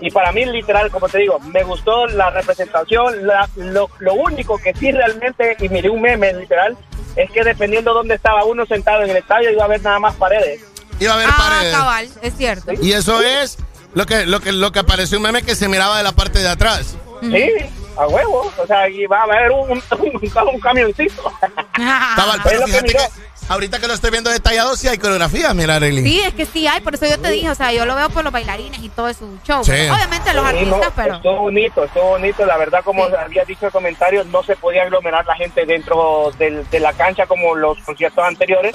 [0.00, 4.56] Y para mí, literal, como te digo, me gustó la representación, la- lo, lo único
[4.58, 6.76] que sí realmente, y miré un meme, literal,
[7.16, 9.98] es que dependiendo de dónde estaba uno sentado en el estadio, iba a ver nada
[9.98, 10.60] más paredes.
[10.98, 11.76] Iba a haber Ah, paredes.
[11.76, 12.72] cabal, es cierto.
[12.80, 13.58] Y eso es
[13.94, 16.38] lo que, lo que, lo que apareció un meme que se miraba de la parte
[16.40, 16.96] de atrás.
[17.20, 17.48] Sí,
[17.96, 21.22] a huevo, o sea, iba a haber un, un, un- camioncito.
[22.16, 22.98] Cabal, pero fíjate que
[23.48, 26.02] ahorita que lo estoy viendo detallado, sí hay coreografía, mira, Arely.
[26.02, 28.08] Sí, es que sí hay, por eso yo te dije, o sea, yo lo veo
[28.10, 29.62] por los bailarines y todo su show.
[29.64, 29.70] Sí.
[29.72, 31.14] Obviamente los Sí, artistas, no, pero...
[31.16, 32.46] Estuvo bonito, estuvo bonito.
[32.46, 36.68] La verdad, como había dicho el comentario, no se podía aglomerar la gente dentro del-
[36.70, 38.72] de la cancha como los conciertos anteriores.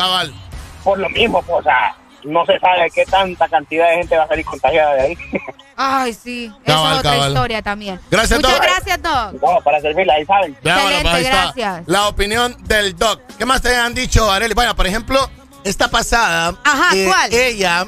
[0.84, 1.96] Por lo mismo, pues, o sea,
[2.28, 5.18] no se sabe qué tanta cantidad de gente va a salir contagiada de ahí.
[5.76, 7.32] Ay, sí, esa Cabal, es otra cabal.
[7.32, 8.00] historia también.
[8.10, 8.64] Gracias, Muchas Doc.
[8.64, 9.42] gracias, Doc.
[9.42, 10.58] No, para servirla, ahí saben.
[10.64, 11.44] Ya, bueno, pues ahí está.
[11.44, 11.84] gracias.
[11.88, 13.22] La opinión del doc.
[13.38, 14.56] ¿Qué más te han dicho, Arely?
[14.56, 15.20] Bueno, por ejemplo,
[15.64, 16.56] esta pasada.
[16.64, 17.34] Ajá, eh, ¿cuál?
[17.34, 17.86] Ella.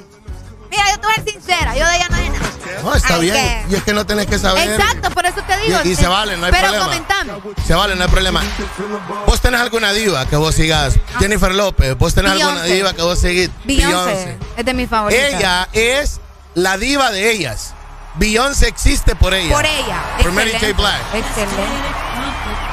[0.69, 2.45] Mira, yo te voy a ser sincera, yo de ella no sé nada.
[2.83, 3.35] No, está Ay, bien.
[3.35, 4.69] que- Y es que no tenés que saber.
[4.72, 5.80] Exacto, por eso te digo.
[5.83, 6.85] Y- y se vale, no hay pero problema.
[6.85, 7.33] comentame.
[7.67, 8.41] Se vale, no hay problema.
[9.25, 10.93] ¿Vos tenés alguna diva que vos sigas?
[11.19, 11.98] Jennifer López.
[11.98, 13.49] ¿Vos tenés alguna diva que vos seguís?
[13.65, 15.33] Beyoncé, es de mis favoritas.
[15.33, 16.19] Ella es
[16.53, 17.73] la diva de ellas.
[18.15, 19.53] Beyoncé existe por ella.
[19.53, 20.01] Por ella.
[20.22, 20.65] Por Mary J.
[20.73, 21.19] Blige.
[21.19, 21.89] Excelente.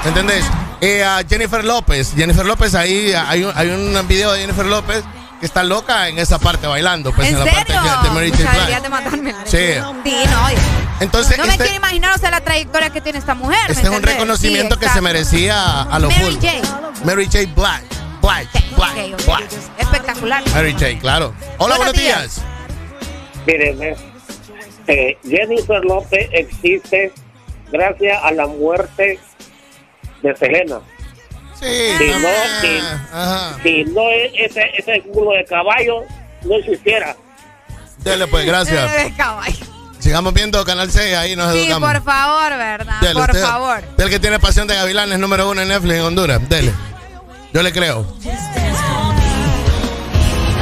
[0.04, 0.44] ¿Entendés?
[0.80, 2.12] Eh, a Jennifer López.
[2.14, 5.02] Jennifer López, ahí hay un, hay un video de Jennifer López
[5.40, 7.12] que está loca en esa parte bailando.
[7.12, 7.90] Pues, ¿En la parte serio?
[8.02, 8.42] de Mary J.
[8.42, 8.52] Blige.
[8.52, 9.34] deberías de matarme.
[9.44, 9.66] Sí.
[10.04, 10.48] Sí, no.
[11.00, 13.58] Entonces, no me este, quiero imaginar, o sea, la trayectoria que tiene esta mujer.
[13.66, 16.34] ¿me este es un reconocimiento Sí, que se merecía a lo Mary full.
[16.34, 16.48] J.
[17.04, 17.38] Mary J.
[17.54, 17.96] Blige.
[18.22, 18.64] Blige.
[18.76, 19.14] Blige.
[19.14, 19.36] Ok, ok.
[19.36, 19.56] Blige.
[19.78, 20.42] Espectacular.
[20.52, 21.34] Mary J, claro.
[21.58, 22.42] Hola, buenos, días.
[23.46, 23.96] Miren, eh,
[24.86, 27.12] eh, Jennifer López existe
[27.70, 29.18] gracias a la muerte
[30.22, 30.80] de Selena.
[31.60, 31.96] Sí.
[31.98, 32.28] Si no,
[32.60, 34.02] si, si no
[34.34, 36.02] ese, ese culo de caballo
[36.44, 37.16] no existiera.
[37.98, 38.90] Dele pues, gracias.
[38.94, 39.64] Eh, caballo.
[39.98, 41.92] Sigamos viendo Canal 6, ahí nos Sí, educamos.
[41.92, 43.00] por favor, ¿verdad?
[43.00, 43.78] Dele, por usted- favor.
[43.90, 46.48] usted el que tiene pasión de gavilanes número uno en Netflix en Honduras.
[46.48, 46.72] Dele.
[47.52, 48.06] Yo le creo.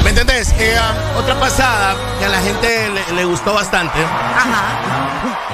[0.05, 0.55] ¿Me entendés?
[0.58, 3.98] Eh, um, otra pasada que a la gente le, le gustó bastante.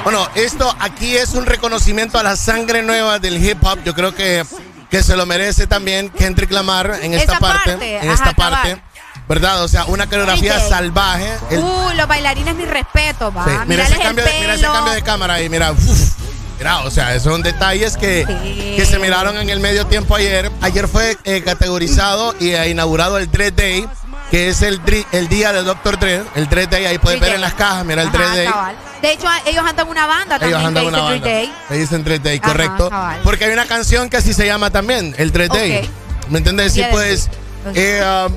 [0.05, 3.79] Bueno, esto aquí es un reconocimiento a la sangre nueva del hip hop.
[3.85, 4.45] Yo creo que,
[4.91, 7.73] que se lo merece también Kendrick Lamar en esta parte.
[7.73, 8.83] parte, En esta parte.
[9.29, 9.63] ¿Verdad?
[9.63, 10.69] O sea, una coreografía DJ.
[10.69, 11.29] salvaje.
[11.51, 13.45] El- Uh, los bailarines, mi respeto, va.
[13.45, 15.71] Sí, Mira, ese cambio de, mira ese cambio de cámara ahí, mira.
[15.71, 16.11] uf,
[16.59, 18.25] mira, o sea, esos son detalles que,
[18.77, 20.51] que se miraron en el medio tiempo ayer.
[20.61, 23.89] Ayer fue eh, categorizado y eh, inaugurado el Dread Day,
[24.31, 24.81] que es el,
[25.13, 25.99] el día de Dr.
[25.99, 26.23] Dre.
[26.37, 28.47] El Dread Day, ahí puedes ver en las cajas, mira el Ajá, Dread Day.
[28.47, 28.77] cabal.
[29.03, 31.27] De hecho, ellos andan una banda también Ellos andan que una banda.
[31.29, 31.53] Day.
[31.71, 32.91] Le dicen Dread Day, Ajá, correcto.
[32.91, 33.21] cabal.
[33.25, 35.79] Porque hay una canción que así se llama también, el Dread Day.
[35.79, 36.31] Ok.
[36.31, 36.73] ¿Me entendés?
[36.75, 37.29] Sí, pues.
[37.75, 38.37] eh, um,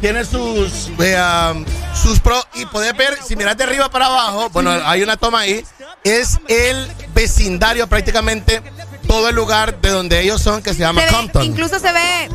[0.00, 1.16] tiene sus eh,
[1.52, 5.16] um, sus pros y puedes ver si miras de arriba para abajo bueno hay una
[5.16, 5.64] toma ahí
[6.02, 8.60] es el vecindario prácticamente
[9.08, 11.90] todo el lugar de donde ellos son que se llama Se ve- Compton incluso se
[11.90, 12.28] ve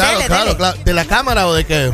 [0.00, 0.56] claro dele, claro dele.
[0.56, 1.92] claro de la cámara o de qué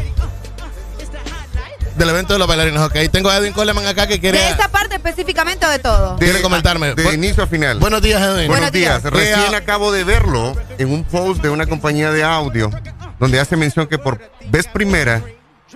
[1.97, 4.69] del evento de los bailarines ok tengo a Edwin Coleman acá que quiere de esa
[4.69, 6.17] parte específicamente o de todo.
[6.17, 7.79] quiere comentarme De inicio a final.
[7.79, 9.05] buenos días Edwin Buenos días.
[9.05, 12.70] Eh, Recién ah, acabo de verlo en un post de una compañía de audio
[13.19, 15.23] donde hace mención que por vez primera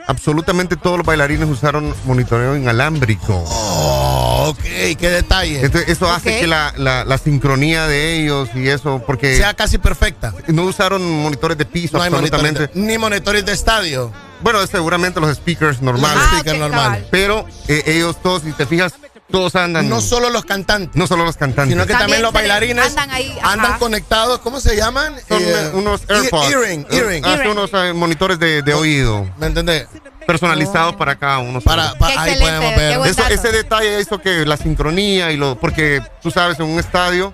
[0.06, 3.44] absolutamente todos los bailarines usaron monitoreo inalámbrico.
[3.46, 4.03] Oh,
[4.48, 4.62] ok,
[4.98, 5.64] qué detalle.
[5.64, 9.36] Entonces eso hace que la, la- la sincronía de ellos y eso, porque...
[9.36, 10.32] sea casi perfecta.
[10.48, 12.60] No usaron monitores de piso No hay absolutamente.
[12.60, 14.12] monitores de- ni monitores de estadio.
[14.40, 16.18] Bueno, seguramente los speakers normales.
[16.18, 17.04] Los speakers Ah, ok, normales.
[17.10, 18.92] Pero eh, ellos todos, si te fijas,
[19.30, 19.88] todos andan...
[19.88, 20.94] No solo los cantantes.
[20.94, 21.72] No solo los cantantes.
[21.72, 25.14] Sino que también, los se le- bailarines andan ahí, andan conectados, ¿cómo se llaman?
[25.26, 26.50] Son Eh, unos AirPods.
[26.52, 27.24] Earring, Eh, earring.
[27.24, 29.26] hace unos eh, monitores de, de oído.
[29.38, 29.86] ¿Me entendés?
[30.26, 31.60] Personalizados para cada uno.
[31.60, 32.98] Para, ahí podemos ver.
[33.06, 35.56] Eso- ese detalle hizo que la sincronía y lo.
[35.58, 37.32] Porque tú sabes, en un estadio,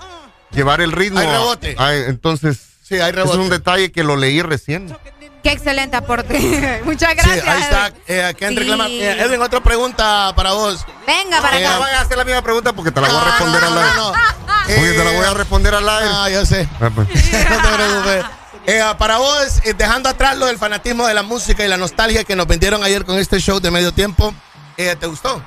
[0.51, 1.19] llevar el ritmo.
[1.20, 1.75] Hay rebote.
[1.78, 2.59] hay- entonces.
[2.83, 3.35] Sí, hay rebote.
[3.35, 4.97] Es un detalle que lo leí recién.
[5.44, 6.81] Qué excelente aporte.
[6.85, 7.49] Muchas Sí, gracias.
[7.49, 7.93] ahí está.
[8.09, 8.70] Eh, Kendrick Sí.
[8.70, 8.91] Lamar.
[8.91, 10.85] Eh, Edwin, otra pregunta para vos.
[11.07, 11.99] Venga para No acá.
[11.99, 13.75] a hacer la misma pregunta porque te la voy a responder a la.
[13.94, 14.19] No, no, no.
[14.67, 16.10] Oye, te la voy a responder al aire.
[16.12, 16.69] Ah, yo sé.
[16.81, 17.09] Ah, pues.
[17.15, 18.25] no te preocupes.
[18.73, 22.23] Eh, para vos, eh, dejando atrás lo del fanatismo de la música y la nostalgia
[22.23, 24.32] que nos vendieron ayer con este show de medio tiempo,
[24.76, 25.42] eh, ¿te gustó?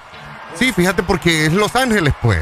[0.59, 2.41] Sí, fíjate porque es Los Ángeles, pues.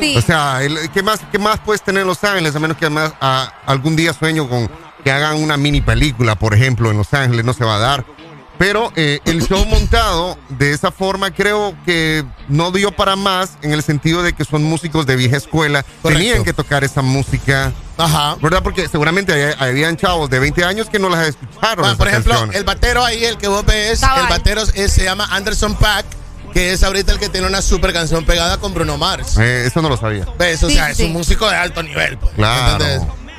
[0.00, 0.16] Sí.
[0.16, 2.56] O sea, el- ¿qué, más, ¿qué más puedes tener en Los Ángeles?
[2.56, 4.70] A menos que además a- algún día sueño con
[5.04, 8.04] que hagan una mini película, por ejemplo, en Los Ángeles, no se va a dar.
[8.58, 13.72] Pero eh, el show montado de esa forma creo que no dio para más en
[13.72, 15.84] el sentido de que son músicos de vieja escuela.
[16.02, 17.72] Tenían que tocar esa música.
[17.96, 18.36] Ajá.
[18.42, 18.62] ¿Verdad?
[18.64, 21.82] Porque seguramente habían chavos de 20 años que no las escucharon.
[21.84, 22.56] Bueno, por ejemplo, canciones.
[22.56, 24.22] el batero ahí, el que vos ves, Cabal.
[24.22, 26.06] el batero es- se llama Anderson Pack,
[26.52, 29.36] que es ahorita el que tiene una super canción pegada con Bruno Mars.
[29.38, 30.26] Eh, eso no lo sabía.
[30.38, 30.62] ¿Ves?
[30.64, 32.18] O Sí, sea, sí, es un músico de alto nivel.
[32.18, 32.84] Pues, Claro.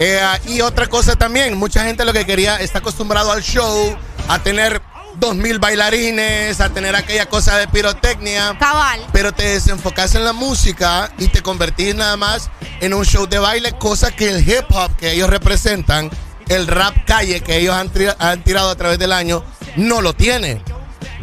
[0.01, 3.97] Eh, ah, y otra cosa también, mucha gente lo que quería, está acostumbrado al show,
[4.29, 4.81] a tener
[5.19, 8.55] dos mil bailarines, a tener aquella cosa de pirotecnia.
[8.59, 9.05] Cabal.
[9.11, 12.49] Pero te desenfocas en la música y te convertís nada más
[12.81, 16.09] en un show de baile, cosa que el hip hop que ellos representan,
[16.47, 19.43] el rap calle que ellos han, tirado a través del año,
[19.75, 20.61] no lo tiene.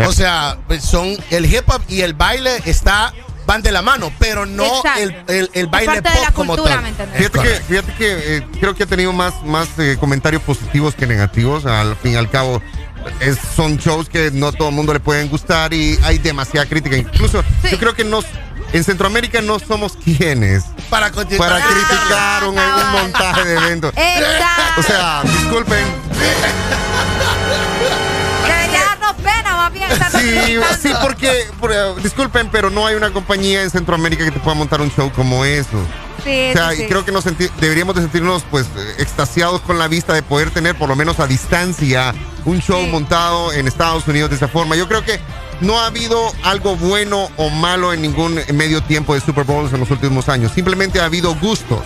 [0.07, 3.13] O sea, pues son el hip hop y el baile está
[3.47, 6.33] van de la mano, pero no el, el, el Es baile parte pop de la
[6.33, 7.09] como cultura, tal.
[7.11, 11.07] Fíjate que, fíjate que eh, creo que ha tenido más, más eh, comentarios positivos que
[11.07, 11.65] negativos.
[11.65, 12.61] Al fin y al cabo,
[13.21, 16.97] es- son shows que no todo el mundo le pueden gustar y hay demasiada crítica.
[16.97, 18.25] Incluso yo creo que nos,
[18.73, 23.93] en Centroamérica no somos quienes Para, para criticar un, un montaje de eventos.
[23.97, 24.81] Exacto.
[24.81, 25.85] O sea, disculpen.
[30.21, 34.41] Sí, sí, porque, por- eh, disculpen, pero no hay una compañía en Centroamérica que te
[34.41, 35.79] pueda montar un show como eso.
[36.27, 36.87] Sí, O sea, sí, y sí.
[36.89, 38.67] creo que nos senti- deberíamos de sentirnos pues
[38.99, 42.13] extasiados con la vista de poder tener por lo menos a distancia
[42.45, 44.75] un show montado en Estados Unidos de esa forma.
[44.77, 45.21] Yo creo que
[45.61, 49.81] no ha habido algo bueno o malo en ningún medio tiempo de Super Bowls en
[49.81, 50.53] los últimos años.
[50.53, 51.81] Simplemente ha habido gustos.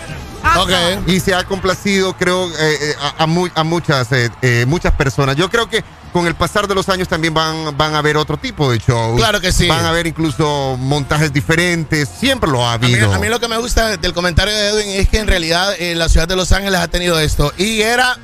[1.07, 4.93] Y se ha complacido, creo, eh, eh, a, a mu- a muchas, eh, eh, muchas
[4.93, 5.35] personas.
[5.35, 8.37] Yo creo que con el pasar de los años también van, van a haber otro
[8.37, 9.17] tipo de shows.
[9.19, 9.67] Claro que sí.
[9.67, 12.09] Van a haber incluso montajes diferentes.
[12.19, 13.13] Siempre lo ha A mí, habido.
[13.13, 15.95] a mí lo que me gusta del comentario de Edwin es que en realidad eh,
[15.95, 17.53] la ciudad de Los Ángeles ha tenido esto.
[17.57, 18.17] Y era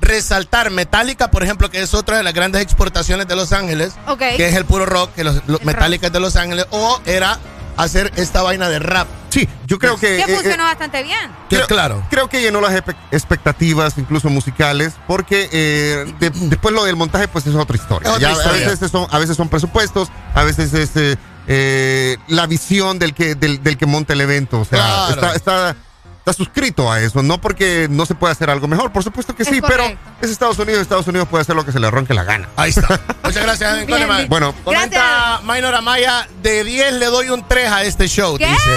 [0.00, 4.18] resaltar Metallica, por ejemplo, que es otra de las grandes exportaciones de Los Ángeles, Ok.
[4.36, 7.38] que es el puro rock, que los, los Metallica es de Los Ángeles, o era
[7.76, 9.08] hacer esta vaina de rap.
[9.30, 10.16] Sí, yo creo que...
[10.24, 11.30] Que eh, funcionó bastante bien.
[11.50, 12.06] Que claro.
[12.08, 12.72] Creo que llenó las
[13.10, 18.08] expectativas, incluso musicales, porque eh, de- después lo del montaje, pues es otra historia.
[18.10, 18.66] Es otra Ya historia.
[18.66, 21.16] A, veces son, a veces son presupuestos, a veces es eh,
[21.48, 24.60] eh, la visión del que, del, del que monta el evento.
[24.60, 25.14] O sea, Claro.
[25.14, 25.76] está, está,
[26.24, 29.42] está suscrito a eso, no porque no se puede hacer algo mejor, por supuesto que
[29.42, 29.84] Es sí, pero
[30.22, 32.48] es Estados Unidos, Estados Unidos puede hacer lo que se le ronque la gana.
[32.56, 32.88] Ahí está.
[33.22, 34.16] Muchas gracias, Bien, Coleman.
[34.16, 34.28] bien.
[34.30, 38.46] Bueno, Comenta Minor Amaya, de 10 le doy un 3 a este show, ¿Qué?
[38.46, 38.70] dice.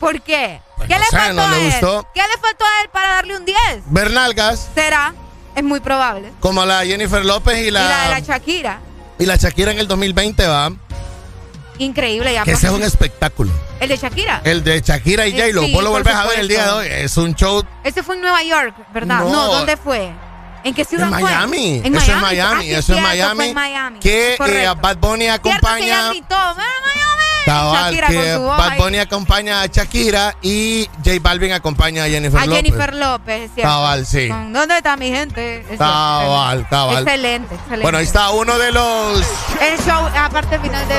[0.00, 0.60] ¿Por qué?
[0.76, 1.70] Pues ¿Qué no le sé, faltó no a le él?
[1.70, 2.08] gustó.
[2.12, 3.58] ¿Qué le faltó a él para darle un 10?
[3.86, 5.14] Bernalgas, ¿Será?
[5.54, 6.32] Es muy probable.
[6.40, 8.80] como la Jennifer López y Y la de la, la Shakira.
[9.20, 10.72] y la Shakira en el 2020, va.
[11.84, 12.32] Increíble.
[12.32, 13.50] Ya Que ese es un espectáculo.
[13.80, 14.40] El de Shakira.
[14.44, 15.62] El de Shakira y Eh, J-Lo.
[15.64, 16.86] sí, Vos lo volvés a ver el día de hoy.
[16.90, 19.20] Es un show Ese fue en Nueva York, ¿verdad?
[19.20, 19.30] No.
[19.30, 20.12] No, ¿dónde fue?
[20.64, 21.22] ¿En qué ciudad en fue?
[21.22, 21.82] Miami.
[21.84, 22.62] En eso es Ah, Miami.
[22.64, 23.34] sí, eso es Miami.
[23.36, 23.98] fue en Miami.
[23.98, 24.68] Que eh.
[24.80, 26.08] Bad Bunny Cierto que acompaña.
[26.10, 28.76] gritó, "¡Ven a Miami!" Cabal, Shakira que Bad.
[28.78, 32.62] Bunny acompaña a Shakira y J Balvin acompaña a Jennifer A López.
[32.62, 33.62] Jennifer López, ¿cierto?
[33.70, 34.28] Cabal, sí.
[34.28, 35.64] ¿Dónde está mi gente?
[35.70, 36.68] Es Cabal, excelente.
[36.70, 37.02] cabal.
[37.02, 37.82] Excelente, excelente.
[37.82, 39.18] Bueno, ahí está uno de los.
[39.60, 40.94] El show, aparte final de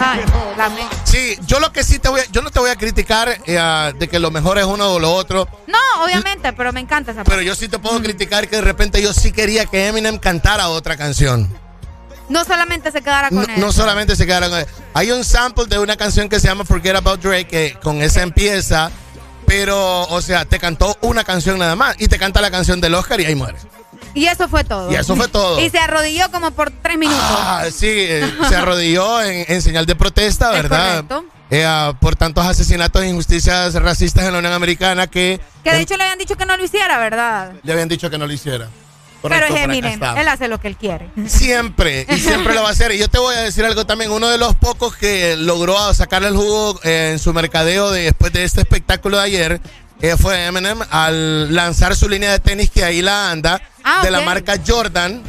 [0.00, 0.20] Ay,
[0.56, 0.70] la
[1.04, 3.92] Sí, yo lo que sí te voy a, yo no te voy a criticar eh,
[3.98, 7.24] de que lo mejor es uno o lo otro, No, obviamente, pero me encanta esa
[7.24, 7.46] pero parte.
[7.46, 10.96] yo sí te puedo criticar que de repente yo sí quería que Eminem cantara otra
[10.96, 11.48] canción.
[12.28, 13.60] No solamente se quedara con No, él.
[13.60, 14.66] no solamente se quedaron con él.
[14.94, 18.22] Hay un sample de una canción que se llama Forget About Drake, que con esa
[18.22, 18.90] empieza,
[19.46, 22.94] pero, o sea, te cantó una canción nada más y te canta la canción del
[22.94, 23.58] Oscar y ahí muere.
[24.14, 24.90] Y eso fue todo.
[24.90, 25.58] Y eso fue todo.
[25.64, 27.22] Y se arrodilló como por tres minutos.
[27.22, 31.04] Ah, sí, eh, se arrodilló en, en señal de protesta, Es ¿verdad?
[31.50, 35.76] Eh, ah, por tantos asesinatos e injusticias racistas en la Unión Americana que Que de
[35.76, 37.52] en- hecho le habían dicho que no lo hiciera, ¿verdad?
[37.62, 38.68] le habían dicho que no lo hiciera.
[39.22, 40.00] Pero es Eminem.
[40.16, 41.08] Él hace lo que él quiere.
[41.26, 42.92] Siempre, y siempre lo va a hacer.
[42.92, 44.10] Y yo te voy a decir algo también.
[44.10, 48.32] Uno de los pocos que logró sacarle el jugo eh, en su mercadeo de- después
[48.32, 49.60] de este espectáculo de ayer
[50.00, 54.10] eh, fue Eminem al lanzar su línea de tenis que ahí la anda, Ah, de
[54.10, 55.22] la marca Jordan.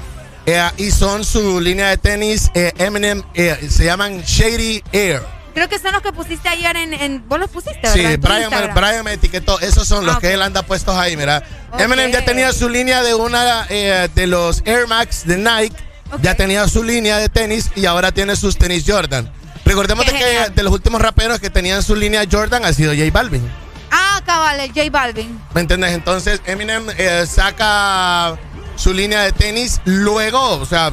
[0.45, 5.21] eh, y son su línea de tenis eh, Eminem, se llaman Shady Air.
[5.53, 6.93] Creo que son los que pusiste ayer en.
[6.93, 8.15] en- vos los pusiste, Sí, ¿verdad?
[8.15, 8.75] Tu Brian, me- Instagram.
[8.75, 9.59] Brian me etiquetó.
[9.59, 11.43] Esos son los Ah, que él anda puestos ahí, mira.
[11.77, 15.75] Eminem ya tenía su línea de una eh, de los Air Max de Nike.
[16.21, 19.31] Ya tenía su línea de tenis y ahora tiene sus tenis Jordan.
[19.65, 23.05] Recordemos de que de los últimos raperos que tenían su línea Jordan ha sido J
[23.11, 23.47] Balvin.
[23.91, 25.39] Ah, cabal, J Balvin.
[25.53, 25.91] ¿Me entiendes?
[25.93, 28.37] Entonces Eminem eh, saca
[28.75, 30.91] su línea de tenis luego, o sea,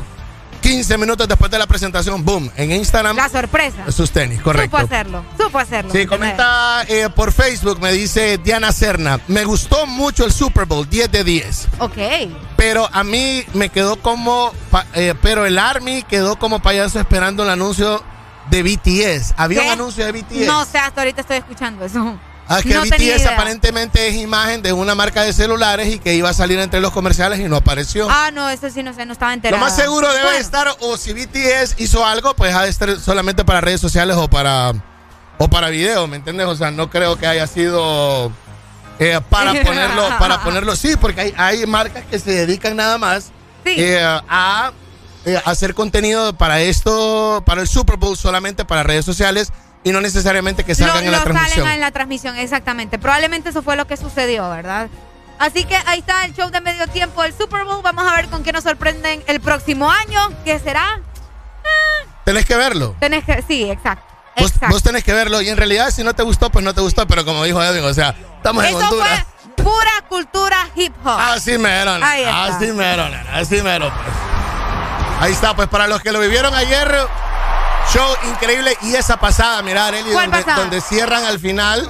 [0.66, 3.14] 15 minutos después de la presentación, boom, en Instagram.
[3.14, 3.88] La sorpresa.
[3.92, 4.76] Sus tenis, correcto.
[4.76, 5.92] Supo hacerlo, supo hacerlo.
[5.92, 10.90] Sí, comenta eh, por Facebook, me dice Diana Serna, me gustó mucho el Super Bowl,
[10.90, 11.68] 10 de 10.
[11.78, 11.96] Ok.
[12.56, 14.52] Pero a mí me quedó como,
[14.94, 18.02] eh, pero el Army quedó como payaso esperando el anuncio
[18.50, 19.34] de BTS.
[19.36, 19.66] Había ¿Qué?
[19.66, 20.46] un anuncio de BTS.
[20.46, 22.18] No sé, hasta ahorita estoy escuchando eso.
[22.48, 26.28] Ah, que no BTS aparentemente es imagen de una marca de celulares y que iba
[26.28, 28.06] a salir entre los comerciales y no apareció.
[28.08, 29.62] Ah, no, eso sí no sé, no estaba Lo enterada.
[29.62, 33.44] más seguro debe Bueno, estar, o si BTS hizo algo, pues ha de estar solamente
[33.44, 34.72] para redes sociales o para
[35.38, 36.46] o para video, ¿me entiendes?
[36.46, 38.30] O sea, no creo que haya sido
[38.98, 43.32] eh, para ponerlo, para ponerlo, sí, porque hay, hay marcas que se dedican nada más
[43.64, 44.72] eh, a
[45.24, 49.52] eh, hacer contenido para esto, para el Super Bowl solamente para redes sociales
[49.86, 51.58] y no necesariamente que salgan lo, en la transmisión.
[51.58, 52.98] salen en la transmisión, exactamente.
[52.98, 54.88] Probablemente eso fue lo que sucedió, ¿verdad?
[55.38, 57.82] Así que ahí está el show de medio tiempo del Super Bowl.
[57.84, 60.18] Vamos a ver con qué nos sorprenden el próximo año.
[60.44, 61.00] ¿Qué será?
[62.24, 62.96] Tenés que verlo.
[62.98, 64.04] Tenés que, sí, exacto.
[64.68, 67.06] Vos, tenés que verlo y en realidad si no te gustó, pues no te gustó,
[67.06, 69.24] pero como dijo Edwin, o sea, estamos en Eso Honduras.
[69.54, 71.16] fue pura cultura hip hop.
[71.16, 73.92] Así mero, así mero, así mero.
[73.94, 74.16] pues.
[75.20, 76.92] Ahí está, pues para los que lo vivieron ayer,
[77.92, 81.88] show increíble y esa pasada, mira, Arely, ¿Cuál donde, cierran al final.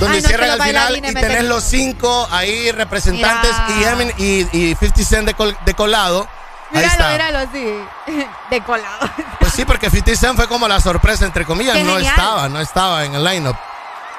[0.00, 4.48] Donde Ay, no, cierran al final y tenés los cinco ahí representantes y, Emin- y,
[4.56, 6.26] y 50 Cent de, col- de colado.
[6.72, 7.08] Ahí Míralo, está.
[7.10, 7.84] míralo, sí.
[8.50, 9.10] De colado.
[9.40, 12.14] Pues sí, porque 50 Cent fue como la sorpresa, entre comillas, Qué no genial.
[12.14, 13.56] estaba, no estaba en el lineup.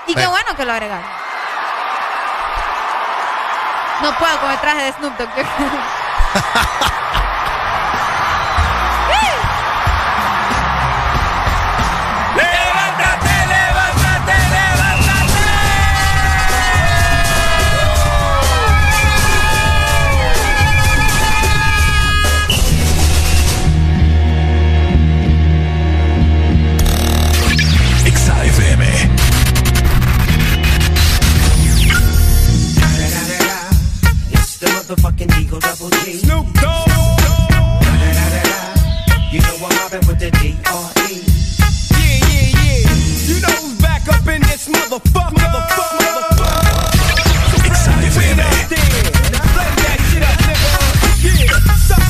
[0.07, 0.31] Y qué Bueno.
[0.31, 1.05] bueno que lo agregaron.
[4.01, 5.29] No puedo con el traje de Snoop Dogg.
[35.89, 36.87] Snoop Dogg.
[39.31, 39.55] You know
[39.93, 40.29] I'm with the.
[40.31, 43.29] Yeah, yeah, yeah.
[43.29, 45.35] You know who's back up in this motherfucker.
[45.35, 46.09] Motherfucker.
[48.13, 50.23] Play that shit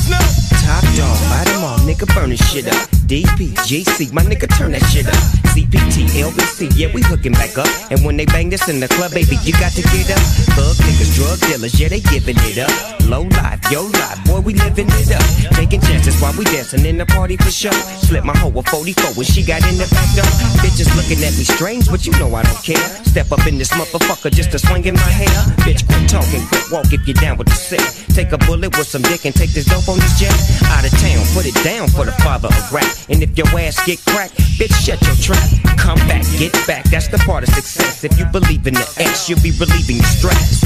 [0.04, 0.28] Snoop?
[0.64, 2.88] Top dog, light 'em all, nigga, burn this shit up.
[3.10, 5.18] DPGC, my nigga, turn that shit up.
[5.50, 7.66] CPT, LBC, yeah, we hooking back up.
[7.90, 10.22] And when they bang this in the club, baby, you got to get up.
[10.54, 12.70] Thug niggas, drug dealers, yeah, they giving it up.
[13.10, 15.26] Low life, yo life, boy, we living it up.
[15.58, 17.74] Taking chances while we dancing in the party for sure.
[18.06, 20.30] Slip my hoe a 44 when she got in the back door.
[20.62, 22.86] Bitches looking at me strange, but you know I don't care.
[23.02, 25.34] Step up in this motherfucker just to swing in my hair.
[25.66, 27.82] Bitch, quit talking, quit walk if you're down with the sick.
[28.14, 30.34] Take a bullet with some dick and take this dope on this jet.
[30.70, 32.86] Out of town, put it down for the father of rap.
[33.08, 35.48] And if your ass get cracked, bitch, shut your trap.
[35.78, 38.04] Come back, get back, that's the part of success.
[38.04, 40.60] If you believe in the X, you'll be relieving your stress.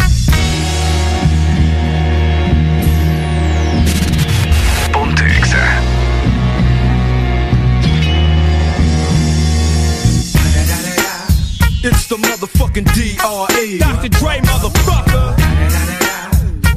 [4.92, 5.94] Ponte Exa.
[11.86, 13.78] It's the motherfucking D.R.E.
[13.78, 14.08] Dr.
[14.08, 15.36] Dre, motherfucker.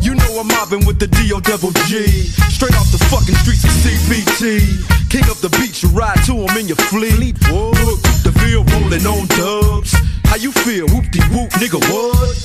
[0.04, 1.40] You know I'm mobbing with the D.O.
[1.40, 2.06] Double G.
[2.52, 5.10] Straight off the fucking streets of CBT.
[5.10, 7.38] King of the beach, you ride to him in your fleet.
[7.50, 9.94] Look, the bill rolling on dubs.
[10.26, 10.88] How you feel?
[10.88, 12.36] Whoop-de-whoop, nigga, what?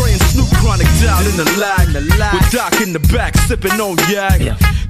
[0.00, 1.86] And Snoop Chronic down in the lag.
[1.92, 4.40] With Doc in the back, sipping on yak.
[4.40, 4.89] Clip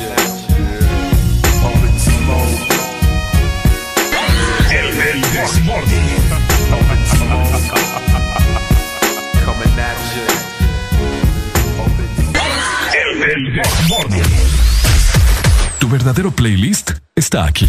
[15.78, 17.68] Tu verdadero playlist está aquí.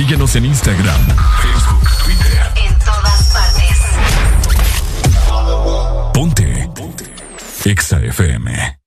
[0.00, 1.06] Síguenos en Instagram,
[1.42, 2.52] Facebook, Twitter.
[2.56, 3.78] En todas partes.
[6.14, 6.70] Ponte.
[6.74, 7.04] Ponte.
[7.66, 8.78] Exa FM.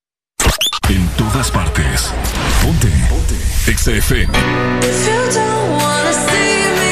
[0.90, 2.11] En todas partes.
[2.64, 2.88] Ponte.
[3.09, 3.35] Ponte.
[3.67, 4.33] Exa FM.
[4.82, 6.82] If you don't wanna see me,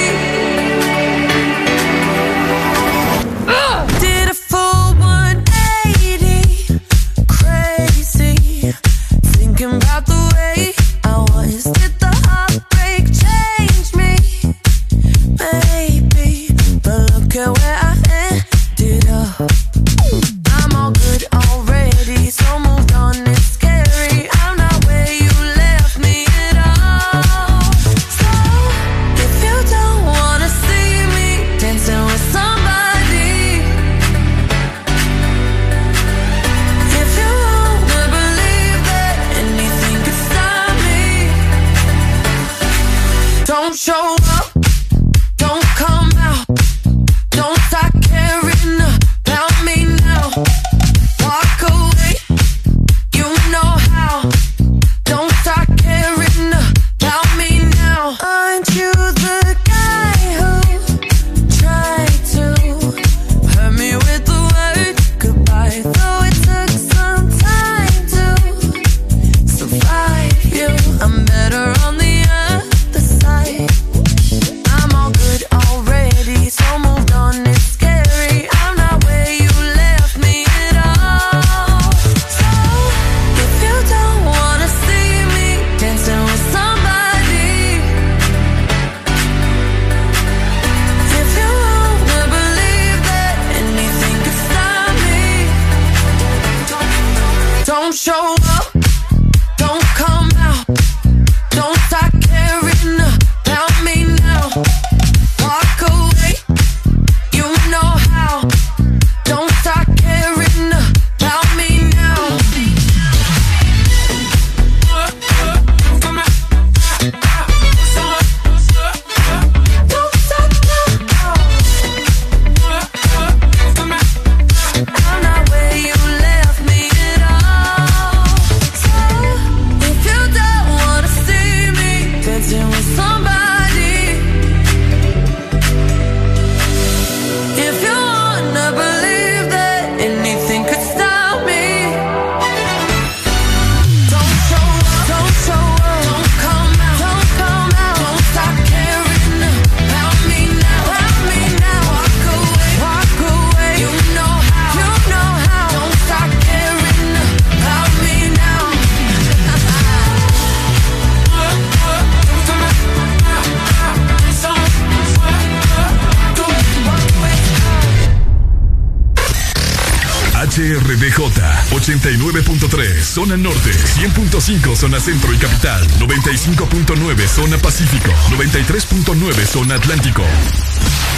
[173.22, 180.24] Zona Norte 100.5 Zona Centro y Capital 95.9 Zona Pacífico 93.9 Zona Atlántico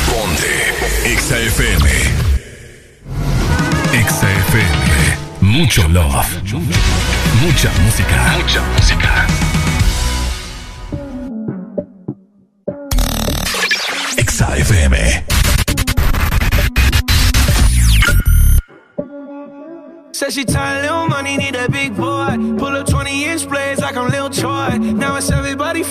[0.08, 1.88] Ponte XAFM
[3.94, 5.18] Exa FM.
[5.40, 6.28] Mucho love.
[7.42, 8.38] Mucha música.
[8.38, 9.53] Mucha música.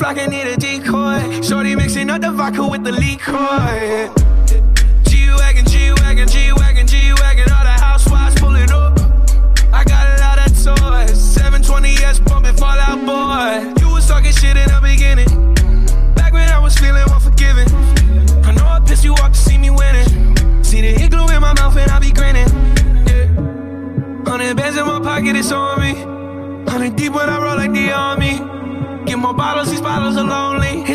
[0.02, 1.40] Flocking, need a decoy.
[1.42, 4.22] Shorty mixing up the vodka with the liquor.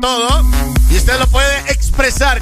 [0.00, 0.39] Todo.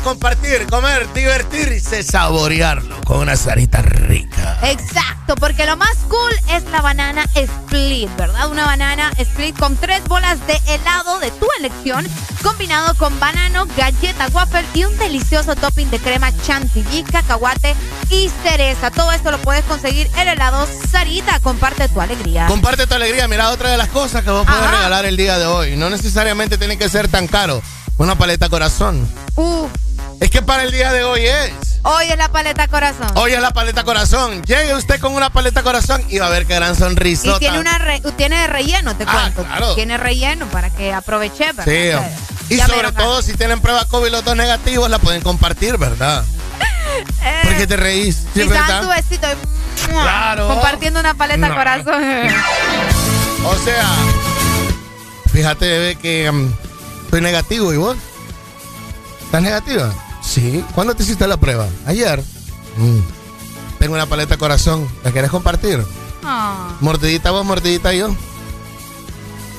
[0.08, 4.58] Compartir, comer, divertirse, saborearlo con una sarita rica.
[4.62, 8.50] Exacto, porque lo más cool es la banana split, ¿verdad?
[8.50, 12.06] Una banana split con tres bolas de helado de tu elección,
[12.42, 17.76] combinado con banano, galleta waffle y un delicioso topping de crema chantilly, cacahuate
[18.08, 18.90] y cereza.
[18.90, 21.38] Todo esto lo puedes conseguir en helado Sarita.
[21.40, 22.46] Comparte tu alegría.
[22.46, 23.28] Comparte tu alegría.
[23.28, 25.76] Mira, otra de las cosas que vos podés regalar el día de hoy.
[25.76, 27.60] No necesariamente tiene que ser tan caro.
[27.98, 29.06] Una paleta corazón.
[29.34, 29.68] Uh,
[30.20, 31.52] Es que para el día de hoy es.
[31.82, 33.06] hoy es la paleta corazón.
[33.14, 34.42] Hoy es la paleta corazón.
[34.42, 37.36] Llegue usted con una paleta corazón y va a ver qué gran sonrisota.
[37.36, 39.42] Y tiene, una re- tiene relleno, te cuento.
[39.48, 39.74] Ah, claro.
[39.76, 41.64] Tiene relleno para que aproveche, ¿verdad?
[42.48, 42.54] Sí.
[42.54, 46.24] Y Ya sobre todo si tienen prueba COVID los dos negativos, la pueden compartir, ¿verdad?
[47.22, 48.82] Eh, Porque te reís, ¿sí verdad?
[48.82, 50.48] tu besito y- Claro.
[50.48, 51.54] compartiendo una paleta No.
[51.54, 52.02] corazón.
[53.44, 53.86] O sea,
[55.32, 56.52] fíjate, bebé, que mm,
[57.10, 57.72] soy negativo.
[57.72, 57.96] ¿Y vos?
[59.24, 59.92] ¿Estás negativa?
[60.28, 60.64] Sí.
[60.74, 61.66] ¿Cuándo te hiciste la prueba?
[61.86, 62.22] Ayer.
[62.76, 62.98] Mm.
[63.78, 64.88] Tengo una paleta corazón.
[65.04, 65.82] ¿La quieres compartir?
[66.24, 68.14] Ah, Mordidita vos, mordidita yo.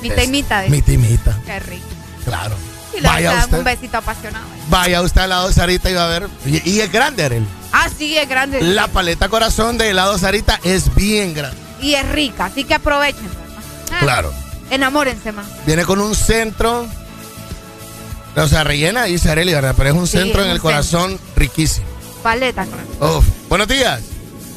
[0.02, 0.66] mitad y mitad.
[0.68, 1.38] Mi timita.
[1.44, 1.86] Qué rico.
[2.24, 2.54] Claro.
[2.96, 3.58] Y le Vaya usted.
[3.58, 4.44] un besito apasionado.
[4.68, 6.28] Vaya usted al lado Sarita y va a ver.
[6.44, 7.46] Y, y es grande, Arel.
[7.72, 8.60] Ah, sí, es grande.
[8.62, 11.56] La paleta corazón de helado Sarita es bien grande.
[11.80, 13.28] Y es rica, así que aprovechen.
[13.92, 14.32] Ah, Claro.
[14.70, 15.46] Enamórense más.
[15.66, 16.86] Viene con un centro.
[18.36, 19.74] O sea, rellena, dice Areli, ¿verdad?
[19.76, 21.86] Pero es un Sí, centro es en un el corazón riquísimo.
[22.22, 23.18] Paleta corazón.
[23.18, 23.24] Uf.
[23.48, 24.00] Buenos días.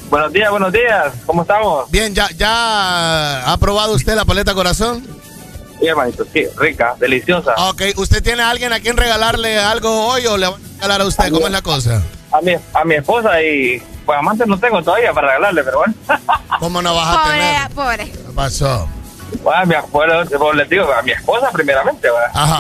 [0.10, 1.14] Buenos días, buenos días.
[1.26, 1.90] ¿Cómo estamos?
[1.90, 5.04] Bien, ¿ya, ¿ya ha probado usted la paleta corazón?
[5.80, 7.54] Sí, hermanito, sí, rica, deliciosa.
[7.70, 11.02] Ok, ¿usted tiene a alguien a quien regalarle algo hoy o le va a regalar
[11.02, 11.32] a usted?
[11.32, 12.02] ¿Cómo es la cosa?
[12.32, 15.94] A mi, a mi esposa y pues amantes no tengo todavía para regalarle, pero bueno.
[16.60, 17.70] ¿Cómo no vas a tener?
[17.70, 18.12] Pobre, pobre.
[18.12, 18.88] ¿Qué pasó?
[19.42, 22.08] Bueno, mi, bueno, pues, les digo, a mi esposa primeramente,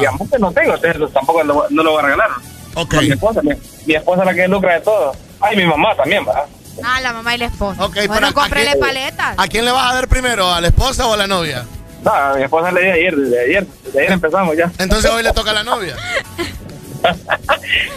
[0.01, 2.29] y amantes no tengo, entonces tampoco lo- no lo voy a regalar.
[2.75, 2.93] Ok.
[2.95, 3.51] A mi esposa, mi,
[3.85, 5.15] mi esposa es la que lucra de todo.
[5.39, 6.45] Ay, mi mamá también, ¿verdad?
[6.83, 7.83] Ah, la mamá y la esposa.
[7.85, 9.35] Ok, pero bueno, ¿a cómprele quién- paletas.
[9.37, 10.51] ¿A quién le vas a dar primero?
[10.51, 11.65] ¿A la esposa o a la novia?
[12.03, 14.71] No, a mi esposa le di ayer, desde ayer, desde ayer empezamos ya.
[14.79, 15.95] Entonces hoy le toca a la novia.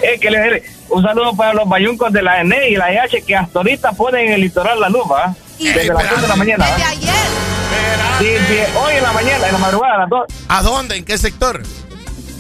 [0.02, 3.36] Eh, que le un saludo para los bayuncos de la ENE y la EH que
[3.36, 5.36] hasta ahorita ponen en el litoral la luz, ¿verdad?
[5.58, 6.66] Desde las 8 de la mañana.
[6.66, 7.14] Desde ayer.
[8.18, 10.24] Sí, sí, hoy en la mañana, en la madrugada, a las dos.
[10.48, 10.96] ¿A dónde?
[10.96, 11.62] ¿En qué sector?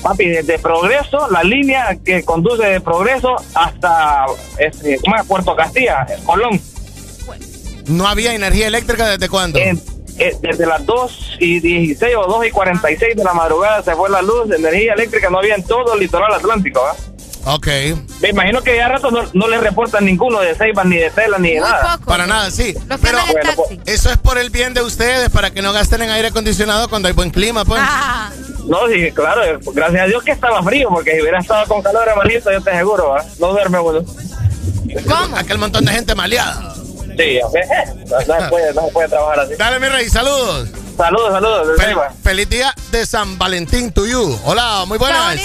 [0.02, 4.26] Papi, desde Progreso, la línea que conduce de Progreso hasta
[4.58, 5.26] este, ¿cómo es?
[5.26, 6.60] Puerto Castilla, Colón.
[7.86, 9.58] ¿No había energía eléctrica desde cuándo?
[9.58, 9.76] Eh,
[10.18, 14.08] eh, desde las 2 y 16 o 2 y 46 de la madrugada se fue
[14.08, 16.80] la luz, energía eléctrica no había en todo el litoral atlántico.
[16.80, 16.96] ¿ah?
[17.48, 17.66] Ok.
[18.20, 21.10] Me imagino que ya a rato no, no le reportan ninguno de Ceiba, ni de
[21.10, 21.96] Tela, ni de nada.
[22.04, 22.74] Para nada, sí.
[23.00, 26.10] Pero Bueno, pues, eso es por el bien de ustedes, para que no gasten en
[26.10, 27.80] aire acondicionado cuando hay buen clima, pues.
[27.84, 28.30] Ah.
[28.66, 31.82] No, sí, claro, eh, gracias a Dios que estaba frío, porque si hubiera estado con
[31.82, 33.24] calor, hermanito, yo te aseguro, ¿ah?
[33.38, 34.00] no duerme uno.
[35.06, 35.36] ¿Cómo?
[35.36, 36.74] Aquel montón de gente maleada.
[37.16, 37.54] Sí, ok.
[38.10, 39.54] no, no se puede, no se puede trabajar así.
[39.56, 40.68] Dale, mi rey, saludos.
[40.96, 41.68] Saludos, saludos.
[41.78, 44.36] Fel- feliz día de San Valentín to you.
[44.44, 45.36] Hola, muy buenas.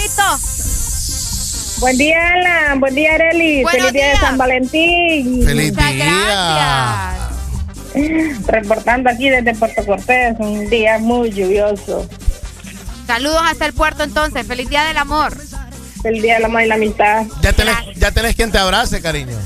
[1.82, 2.78] Buen día, Alan.
[2.78, 3.64] Buen día, Areli.
[3.64, 4.16] Buenos Feliz día de.
[4.18, 5.44] San Valentín.
[5.44, 7.28] Feliz día.
[8.46, 12.08] Reportando aquí desde Puerto Cortés, un día muy lluvioso.
[13.04, 14.46] Saludos hasta el puerto entonces.
[14.46, 15.36] Feliz día del amor.
[16.04, 17.26] El día del amor y la amistad.
[17.42, 19.36] Ya tenés, ya tenés quien te abrace, cariño.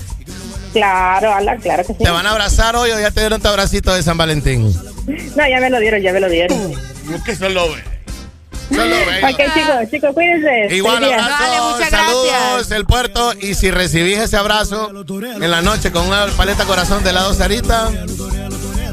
[0.75, 2.05] Claro, Alan, claro que sí.
[2.05, 4.75] ¿Te van a abrazar hoy o ya te dieron tu abracito de San Valentín?
[5.07, 6.75] No, ya me lo dieron, ya me lo dieron.
[7.15, 7.96] Es que solo ve.
[8.71, 10.75] Ok, chicos, chicos, cuídense.
[10.75, 16.27] Igual abrazo, saludos el puerto y si recibís ese abrazo en la noche con una
[16.37, 17.91] paleta corazón de helado Sarita,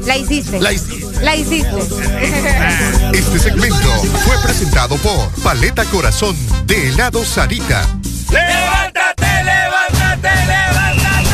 [0.06, 0.60] La hiciste.
[0.60, 1.24] la hiciste.
[1.24, 1.70] La hiciste.
[3.14, 3.88] Este segmento
[4.24, 6.36] fue presentado por Paleta Corazón
[6.66, 7.86] de helado Sarita.
[8.30, 11.33] ¡Levántate, levántate, levántate!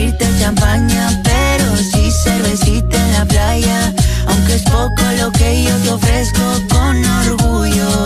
[0.00, 3.94] abrirte champaña, pero sí cervecita en la playa.
[4.28, 8.04] Aunque es poco lo que yo te ofrezco con orgullo.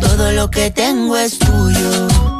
[0.00, 2.39] Todo lo que tengo es tuyo.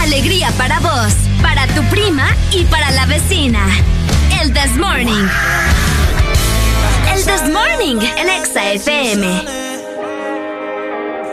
[0.00, 1.12] Alegría para vos,
[1.42, 3.60] para tu prima y para la vecina.
[4.40, 5.28] El This Morning.
[7.12, 9.44] El This Morning en Exa FM.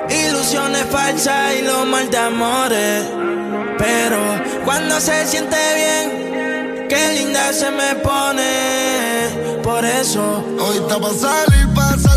[0.10, 3.04] Ilusiones falsas y los mal de amores.
[3.78, 4.20] Pero
[4.66, 9.62] cuando se siente bien, qué linda se me pone.
[9.64, 12.17] Por eso hoy está para salir, para salir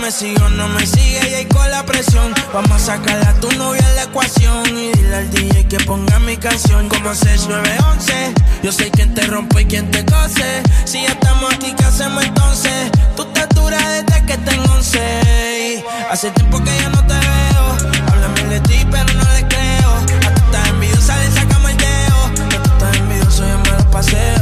[0.00, 2.32] me sigue o no me sigue y ahí con la presión.
[2.54, 6.18] Vamos a sacar a tu novia en la ecuación y dile al DJ que ponga
[6.20, 6.88] mi canción.
[6.88, 10.62] Como 6911, yo sé quién te rompe y quien te cose.
[10.84, 12.90] Si ya estamos aquí, ¿qué hacemos entonces?
[13.16, 15.84] Tú te duras desde que tengo 11.
[16.10, 17.92] Hace tiempo que ya no te veo.
[18.08, 19.90] Háblame de ti, pero no le creo.
[20.26, 22.24] A tu estás envidiosa, le sacamos el dedo.
[22.24, 24.39] A tu estás envidioso, yo me lo paseo.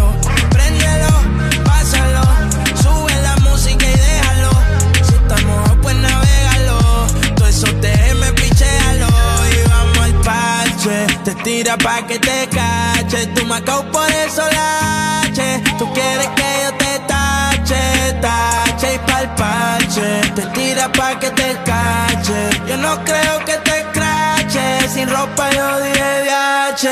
[11.48, 13.26] Te tira pa' que te cache.
[13.28, 15.62] Tú me por el solache.
[15.78, 20.20] Tú quieres que yo te tache, tache y palpache.
[20.34, 22.50] Te tira pa' que te cache.
[22.68, 24.88] Yo no creo que te crache.
[24.92, 26.86] Sin ropa yo dije DH.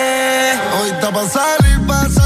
[0.81, 2.26] Hoy está pa' salir, pa' salir.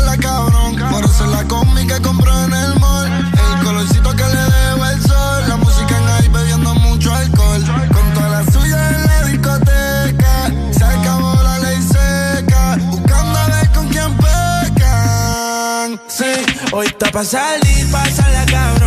[16.72, 18.79] Hoy está para salir, pasa la cama.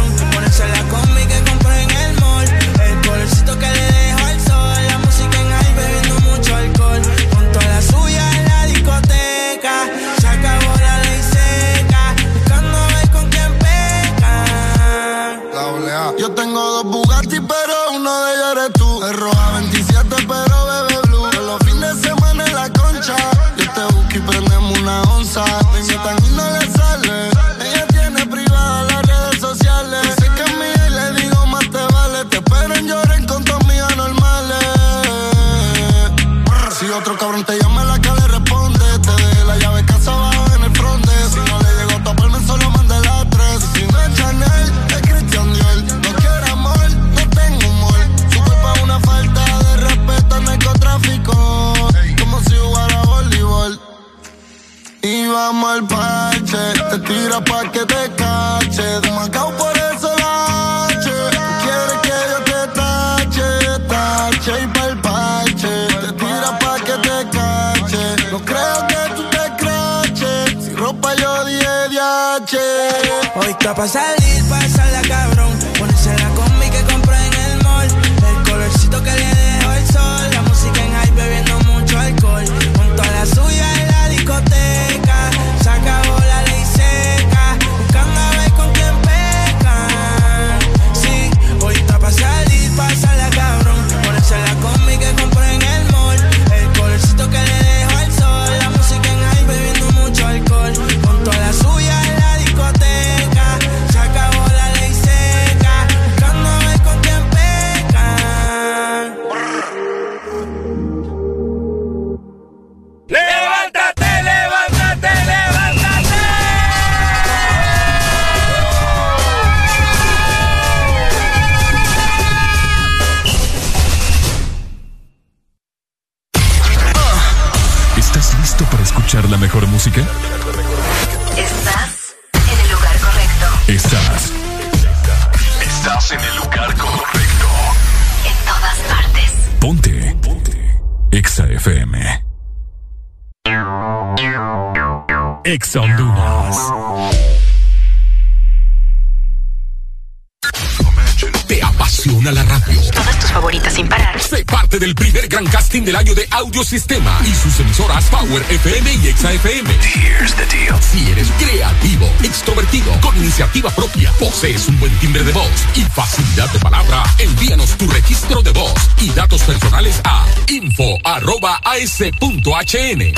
[171.95, 173.13] S.HN.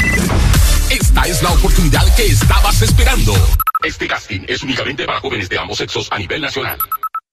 [0.91, 3.33] Esta es la oportunidad que estabas esperando.
[3.85, 6.77] Este casting es únicamente para jóvenes de ambos sexos a nivel nacional.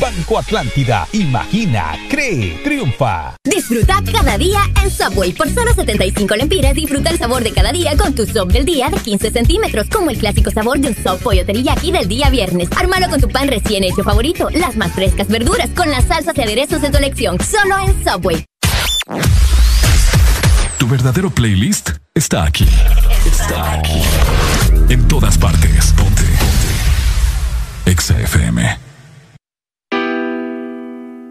[0.00, 3.34] Banco Atlántida, imagina, cree, triunfa.
[3.44, 5.32] Disfruta cada día en Subway.
[5.32, 8.90] Por solo 75 lempiras, disfruta el sabor de cada día con tu sub del día
[8.90, 12.68] de 15 centímetros, como el clásico sabor de un sub pollo teriyaki del día viernes.
[12.76, 16.42] Ármalo con tu pan recién hecho favorito, las más frescas verduras, con las salsas y
[16.42, 18.44] aderezos de tu elección, solo en Subway.
[20.78, 22.68] Tu verdadero playlist está aquí.
[23.24, 24.02] Está aquí.
[24.88, 25.92] En todas partes.
[25.96, 26.22] Ponte.
[26.22, 27.90] Ponte.
[27.90, 28.14] Exa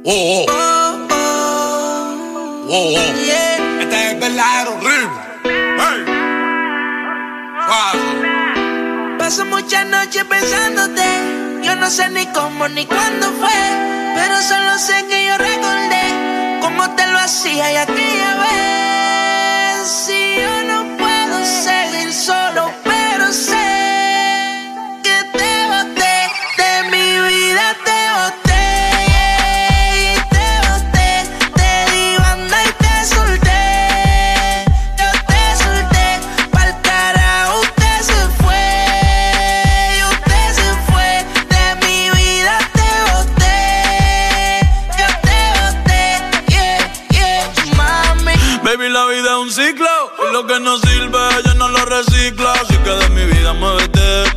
[0.05, 0.45] FM.
[0.49, 1.25] Oh, oh.
[2.67, 2.99] Oh, oh.
[3.81, 5.19] Este es el verdadero ritmo.
[5.43, 6.05] Hey.
[7.65, 9.17] Suave.
[9.17, 11.03] Paso muchas noches pensándote.
[11.63, 13.49] Yo no sé ni cómo ni cuándo fue.
[14.15, 19.87] Pero solo sé que yo recordé cómo te lo hacía y aquella vez.
[19.87, 22.71] Si yo no puedo seguir solo,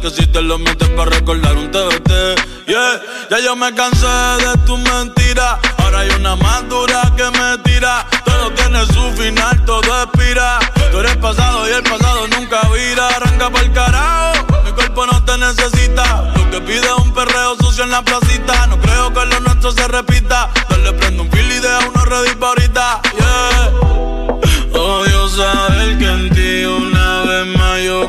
[0.00, 2.10] Que si te lo metes para recordar un TBT.
[2.66, 5.58] Yeah, ya yo me cansé de tu mentira.
[5.78, 8.06] Ahora hay una más dura que me tira.
[8.24, 10.60] Todo tiene su final, todo expira.
[10.92, 13.08] Tú eres pasado y el pasado nunca vira.
[13.08, 14.46] Arranca pa'l carajo.
[14.64, 16.32] Mi cuerpo no te necesita.
[16.36, 18.68] Lo que pide es un perreo sucio en la placita.
[18.68, 20.48] No creo que lo nuestro se repita.
[20.70, 23.00] Dale, prendo un fil y deja uno ready pa' ahorita.
[23.18, 24.78] Yeah.
[24.78, 28.08] Odio saber que en ti una vez más yo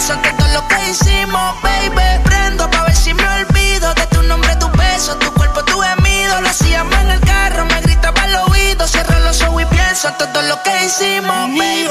[0.00, 2.24] pienso en que todo lo que hicimos, baby.
[2.24, 6.40] Prendo pa' ver si me olvido de tu nombre, tu peso, tu cuerpo, tu gemido.
[6.40, 8.86] Lo hacíamos en el carro, me gritaba al oído.
[8.88, 11.90] Cierro los ojos y pienso en todo lo que hicimos, baby.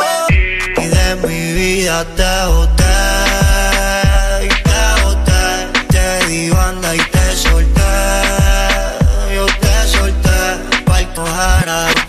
[0.78, 2.98] Y de mi vida te boté,
[4.46, 7.82] y te boté, te di banda y te solté,
[9.36, 10.40] yo te solté,
[10.86, 12.09] pa'l cojara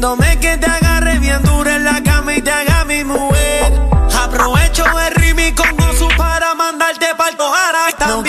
[0.00, 3.70] Pidiéndome que te agarre bien duro en la cama y te haga mi mujer.
[4.18, 7.80] Aprovecho el ritmo con gozo para mandarte pa'l tojara.
[8.08, 8.22] No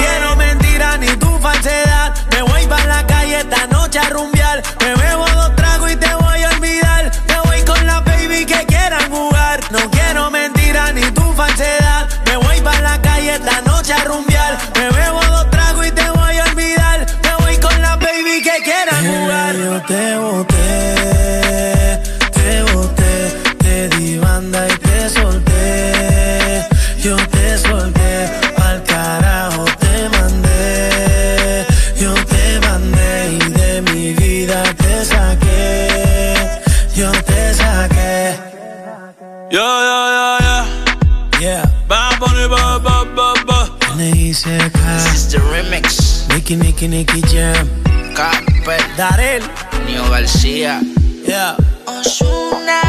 [50.21, 50.79] García.
[51.25, 51.55] Yeah.
[51.87, 52.79] Osuna.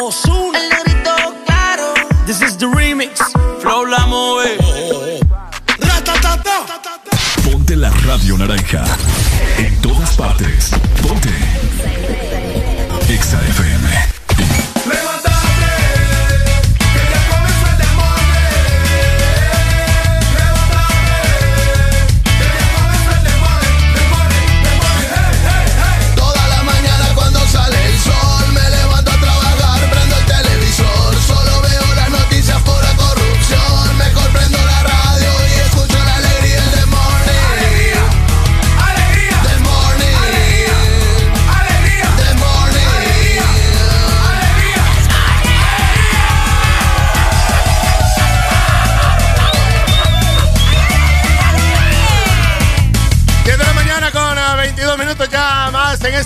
[0.00, 0.56] Osuna.
[0.56, 1.94] El negrito claro.
[2.26, 3.18] This is the remix.
[3.60, 4.46] Flow la move.
[7.42, 8.84] Ponte la radio naranja.
[9.58, 10.70] En todas partes.
[11.02, 11.30] Ponte.
[13.08, 13.40] Exa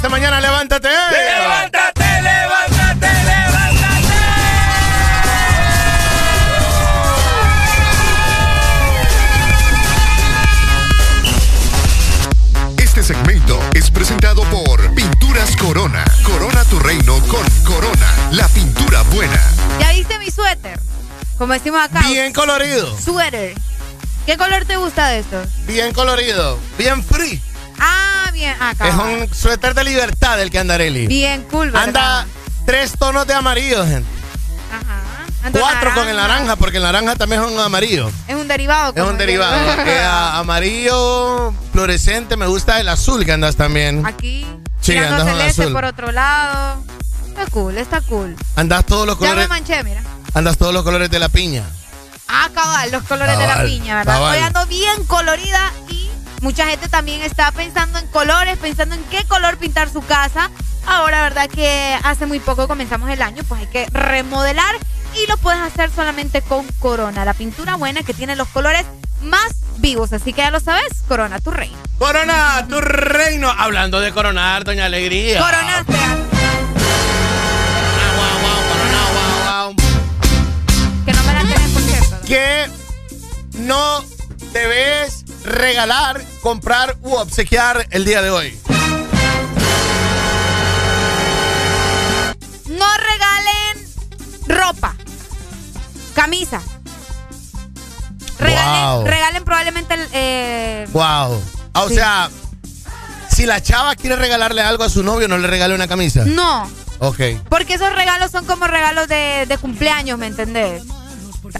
[0.02, 0.40] esta mañana.
[0.40, 0.88] Levántate.
[0.88, 4.16] Levántate, levántate, levántate.
[12.82, 16.04] Este segmento es presentado por Pinturas Corona.
[16.24, 19.40] Corona tu reino con Corona, la pintura buena.
[19.78, 20.80] ¿Ya viste mi suéter?
[21.38, 22.00] Como decimos acá.
[22.08, 22.98] Bien colorido.
[22.98, 23.54] Suéter.
[24.26, 25.46] ¿Qué color te gusta de estos?
[25.64, 26.58] Bien colorido.
[26.76, 27.40] Bien free.
[27.78, 28.54] Ah, bien.
[28.60, 28.88] Acá.
[28.88, 31.06] Es un suéter de libertad el que anda Areli.
[31.06, 31.88] Bien cool, ¿verdad?
[31.88, 32.26] Anda
[32.66, 34.08] tres tonos de amarillo, gente.
[35.50, 38.10] Cuatro con el naranja, porque el naranja también es un amarillo.
[38.28, 38.92] Es un derivado.
[38.94, 39.56] Es un derivado.
[39.86, 42.36] Eh, amarillo fluorescente.
[42.36, 44.06] Me gusta el azul que andas también.
[44.06, 44.46] Aquí.
[44.80, 45.72] Sí, andas celeste azul.
[45.72, 46.84] por otro lado.
[47.26, 48.36] Está cool, está cool.
[48.56, 49.48] Andas todos los Ya me colores.
[49.48, 50.02] manché, mira.
[50.34, 51.64] Andas todos los colores de la piña.
[52.28, 54.14] Ah, cabal, los colores de la piña, ¿verdad?
[54.14, 54.36] cabal.
[54.38, 56.01] Hoy ando bien colorida y
[56.42, 60.50] mucha gente también está pensando en colores, pensando en qué color pintar su casa.
[60.86, 61.48] Ahora, ¿verdad?
[61.48, 64.74] Que hace muy poco comenzamos el año, pues hay que remodelar
[65.14, 68.84] y lo puedes hacer solamente con Corona, la pintura buena que tiene los colores
[69.22, 70.12] más vivos.
[70.12, 71.78] Así que ya lo sabes, Corona, tu reino.
[71.98, 73.48] Corona, tu reino.
[73.48, 75.38] Hablando de coronar, doña Alegría.
[75.38, 75.92] Coronaste.
[81.04, 82.26] Que no me la tenés, por cierto.
[82.26, 82.70] Que
[83.58, 84.04] no
[84.52, 88.58] debes regalar, comprar u obsequiar el día de hoy.
[92.68, 93.88] No regalen
[94.46, 94.94] ropa,
[96.14, 96.60] camisa.
[98.38, 99.04] Regalen, Wow.
[99.06, 101.40] regalen probablemente el, eh, Wow.
[101.74, 101.94] Ah, o Sí.
[101.94, 102.30] sea,
[103.30, 106.24] si la chava quiere regalarle algo a su novio, no le regale una camisa.
[106.24, 107.20] No, Ok.
[107.48, 110.82] porque esos regalos son como regalos de, de cumpleaños, ¿me entendés?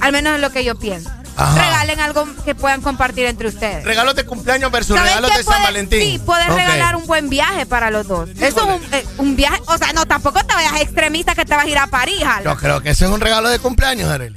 [0.01, 1.11] Al menos es lo que yo pienso.
[1.37, 1.61] Ajá.
[1.63, 3.85] Regalen algo que puedan compartir entre ustedes.
[3.85, 6.01] Regalos de cumpleaños versus ¿Sabes regalos de San Valentín.
[6.01, 8.29] Sí, puedes regalar un buen viaje para los dos.
[8.41, 11.55] Eso es un, eh, un viaje, o sea, no, tampoco te vayas extremista que te
[11.55, 12.23] vas a ir a París.
[12.45, 14.37] Yo creo que ese es un regalo de cumpleaños, Arely.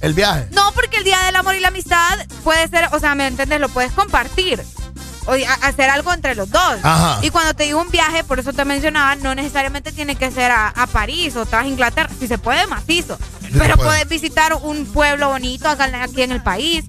[0.00, 0.46] El viaje.
[0.52, 3.60] No, porque el Día del Amor y la Amistad puede ser, o sea, ¿me entiendes?
[3.60, 4.62] Lo puedes compartir.
[5.28, 6.76] O hacer algo entre los dos.
[6.84, 7.18] Ajá.
[7.22, 10.52] Y cuando te digo un viaje, por eso te mencionaba, no necesariamente tiene que ser
[10.52, 12.10] a, a París o a Inglaterra.
[12.20, 13.18] Si se puede, macizo.
[13.58, 16.84] Pero puedes visitar un pueblo bonito acá, aquí en el país.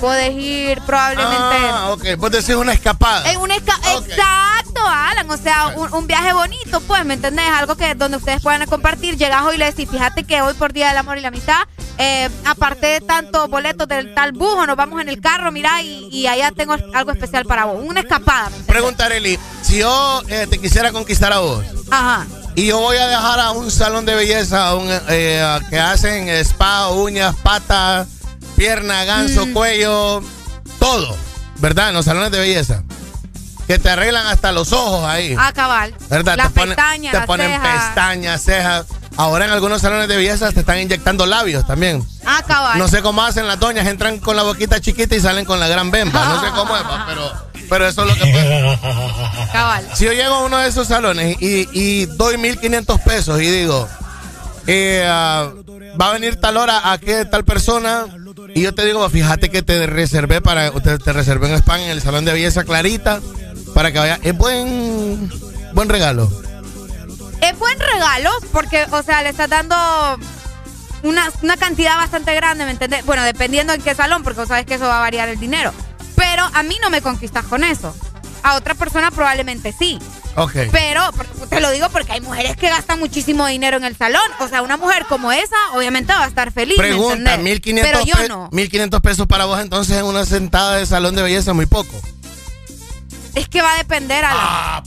[0.00, 1.56] Puedes ir probablemente.
[1.70, 2.04] Ah, ok.
[2.18, 3.30] Vos decís una escapada.
[3.30, 5.30] En un esca- Exacto, Alan.
[5.30, 7.44] O sea, un, un viaje bonito, pues, ¿me entendés?
[7.48, 9.16] Algo que donde ustedes puedan compartir.
[9.16, 11.62] Llegas hoy y le decís, fíjate que hoy por Día del Amor y la Amistad,
[11.98, 16.08] eh, aparte de tantos boletos del tal bujo, nos vamos en el carro, mira, y,
[16.12, 17.82] y allá tengo algo especial para vos.
[17.84, 18.42] Una escapada.
[18.50, 18.66] ¿me entendés?
[18.66, 19.38] Pregunta, Arely.
[19.62, 22.26] Si yo eh, te quisiera conquistar a vos Ajá.
[22.54, 26.88] Y yo voy a dejar a un salón de belleza un, eh, que hacen spa,
[26.88, 28.08] uñas, patas,
[28.56, 29.52] pierna, ganso, Mm.
[29.52, 30.22] cuello,
[30.78, 31.16] todo,
[31.58, 31.88] ¿verdad?
[31.88, 32.82] En los salones de belleza.
[33.66, 35.34] Que te arreglan hasta los ojos ahí.
[35.38, 35.94] Ah, cabal.
[36.10, 36.36] ¿Verdad?
[36.36, 37.84] Las te ponen, pestañas, te ponen cejas.
[37.86, 38.86] pestañas, cejas.
[39.16, 42.06] Ahora en algunos salones de belleza te están inyectando labios también.
[42.26, 42.78] Ah, cabal.
[42.78, 45.68] No sé cómo hacen las doñas, entran con la boquita chiquita y salen con la
[45.68, 46.24] gran bemba.
[46.26, 47.32] No sé cómo es, pero,
[47.68, 49.48] pero eso es lo que pasa.
[49.52, 49.88] Cabal.
[49.94, 53.88] Si yo llego a uno de esos salones y, y doy 1500 pesos y digo,
[54.66, 55.50] eh, ah,
[56.00, 58.06] va a venir tal hora a qué tal persona,
[58.54, 61.90] y yo te digo, fíjate que te reservé para, te, te reservé un spa en
[61.90, 63.20] el salón de belleza Clarita
[63.74, 64.18] para que vaya.
[64.22, 65.30] Es buen,
[65.72, 66.30] buen regalo.
[67.40, 69.76] Es buen regalo porque, o sea, le estás dando
[71.02, 73.04] una, una cantidad bastante grande, ¿me entiendes?
[73.04, 75.72] Bueno, dependiendo en qué salón, porque sabes que eso va a variar el dinero.
[76.16, 77.94] Pero a mí no me conquistas con eso.
[78.42, 79.98] A otra persona probablemente sí.
[80.36, 80.52] Ok.
[80.70, 81.00] Pero
[81.48, 84.22] te lo digo porque hay mujeres que gastan muchísimo dinero en el salón.
[84.40, 86.76] O sea, una mujer como esa, obviamente va a estar feliz.
[86.76, 87.40] ¿me Pregunta, entendés?
[87.42, 88.48] 1500, Pero yo no.
[88.52, 92.00] 1500 pesos para vos entonces en una sentada de salón de belleza es muy poco.
[93.34, 94.76] Es que va a depender a la.
[94.76, 94.82] Ah,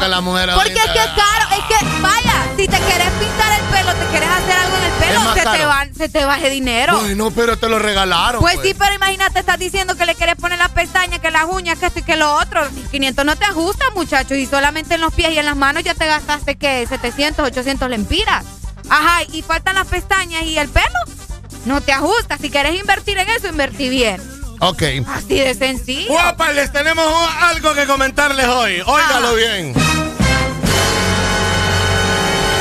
[0.00, 3.60] que la mujer Porque es que es caro, es que vaya, si te querés pintar
[3.60, 6.38] el pelo, te querés hacer algo en el pelo, se te, van, se te va
[6.38, 6.98] ese dinero.
[7.00, 8.40] Bueno, pero te lo regalaron.
[8.40, 11.78] Pues sí, pero imagínate, estás diciendo que le querés poner las pestañas, que las uñas,
[11.78, 12.60] que esto y que lo otro.
[12.92, 14.38] 500 no te ajusta, muchachos.
[14.38, 17.90] Y solamente en los pies y en las manos ya te gastaste, que 700, 800
[17.90, 18.44] lempiras.
[18.88, 20.86] Ajá, y faltan las pestañas y el pelo.
[21.64, 22.38] No te ajusta.
[22.38, 24.20] Si querés invertir en eso, invertí bien.
[24.60, 24.82] Ok.
[25.08, 26.08] Así de sencillo.
[26.12, 27.04] Guapa, les tenemos
[27.40, 28.80] algo que comentarles hoy.
[28.86, 29.32] Óigalo Ajá.
[29.36, 29.74] bien.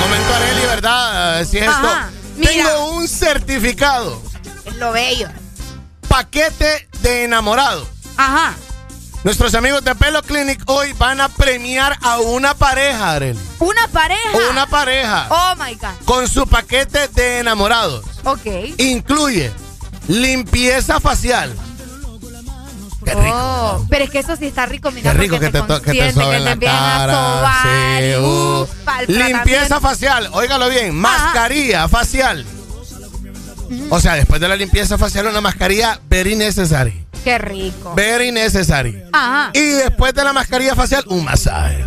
[0.02, 1.46] Comentó Areli, ¿verdad?
[1.46, 2.22] Si es Ajá, esto.
[2.38, 2.52] mira.
[2.52, 4.22] Tengo un certificado.
[4.66, 5.30] Es lo bello.
[6.08, 7.88] Paquete de enamorados.
[8.18, 8.54] Ajá.
[9.24, 13.40] Nuestros amigos de Pelo Clinic hoy van a premiar a una pareja, Areli.
[13.60, 14.38] Una pareja.
[14.52, 15.28] Una pareja.
[15.30, 15.90] Oh my God.
[16.06, 18.04] Con su paquete de enamorados.
[18.26, 18.46] Ok.
[18.78, 19.52] Incluye
[20.10, 21.56] limpieza facial.
[23.04, 23.36] Qué rico.
[23.36, 25.12] Oh, pero es que eso sí está rico, mira.
[25.12, 27.64] Qué rico que te, que te sobe la cara.
[27.64, 28.68] sí, uh.
[29.08, 32.46] Limpieza facial, óigalo bien, mascarilla facial.
[33.90, 37.06] O sea, después de la limpieza facial, una mascarilla very necessary.
[37.24, 37.94] Qué rico.
[37.96, 39.02] Very necessary.
[39.12, 39.52] Ajá.
[39.54, 41.86] Y después de la mascarilla facial, un masaje.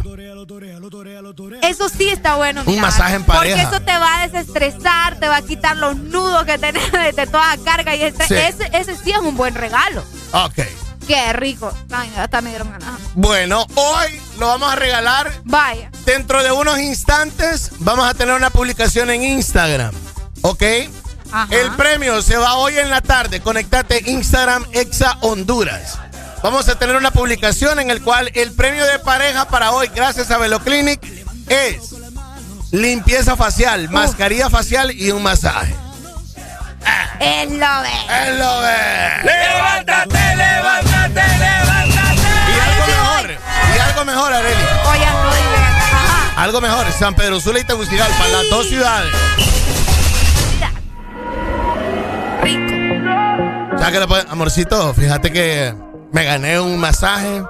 [1.62, 2.62] Eso sí está bueno.
[2.62, 3.62] Un mira, masaje en pareja.
[3.62, 7.26] Porque eso te va a desestresar, te va a quitar los nudos que tenés de
[7.26, 8.28] toda carga y estrés.
[8.28, 8.34] Sí.
[8.34, 10.02] Ese, ese sí es un buen regalo.
[10.32, 10.60] Ok.
[11.06, 11.72] Qué rico.
[11.90, 12.88] Ay, hasta me dieron ganas.
[13.14, 15.32] Bueno, hoy lo vamos a regalar.
[15.44, 15.90] Vaya.
[16.04, 19.94] Dentro de unos instantes vamos a tener una publicación en Instagram.
[20.42, 20.62] ¿Ok?
[21.32, 21.54] Ajá.
[21.54, 23.40] El premio se va hoy en la tarde.
[23.40, 25.98] Conectate Instagram Exa Honduras.
[26.42, 30.30] Vamos a tener una publicación en el cual el premio de pareja para hoy, gracias
[30.30, 31.00] a Veloclinic,
[31.48, 31.94] es
[32.70, 35.74] limpieza facial, mascarilla facial y un masaje.
[37.20, 37.90] Es lo de.
[37.90, 38.76] Es lo de.
[39.24, 42.28] Levántate, levántate, levántate.
[42.48, 43.30] Y algo mejor.
[43.74, 44.54] Y algo mejor, Areli.
[44.90, 45.62] Oye, estoy bien.
[45.62, 46.42] Ajá.
[46.42, 46.92] Algo mejor.
[46.92, 49.12] San Pedro Sula y Tegucigalpa, las dos ciudades.
[52.42, 52.76] Rico.
[54.28, 55.74] Amorcito, fíjate que
[56.12, 57.42] me gané un masaje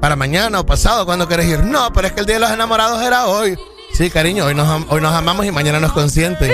[0.00, 1.64] para mañana o pasado, cuando querés ir?
[1.64, 3.58] No, pero es que el día de los enamorados era hoy.
[3.92, 6.52] Sí, cariño, hoy nos, hoy nos amamos y mañana nos consienten.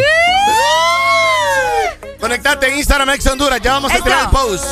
[2.21, 4.65] Conectate en Instagram Ex Honduras, ya vamos a tirar el post.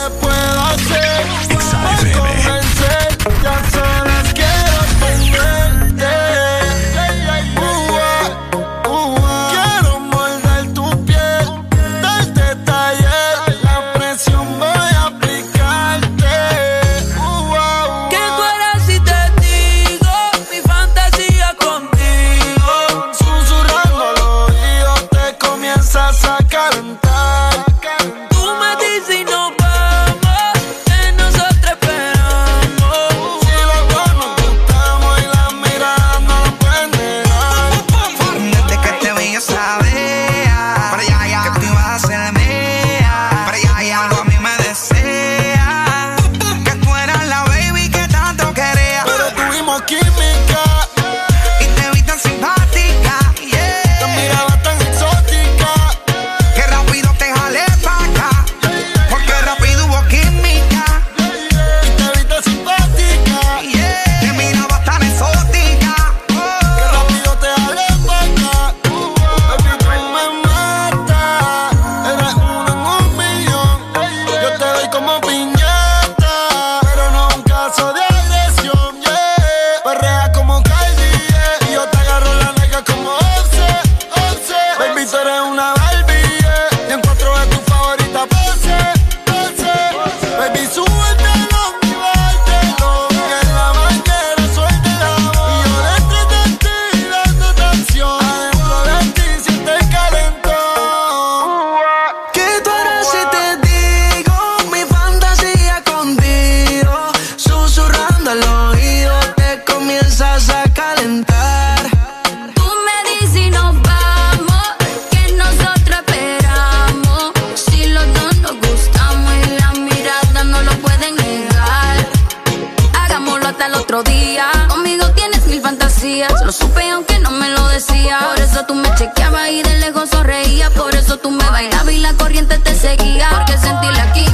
[129.52, 130.70] Y de lejos sonreías.
[130.70, 133.28] Por eso tú me bailabas y la corriente te seguía.
[133.30, 134.31] Porque sentí la.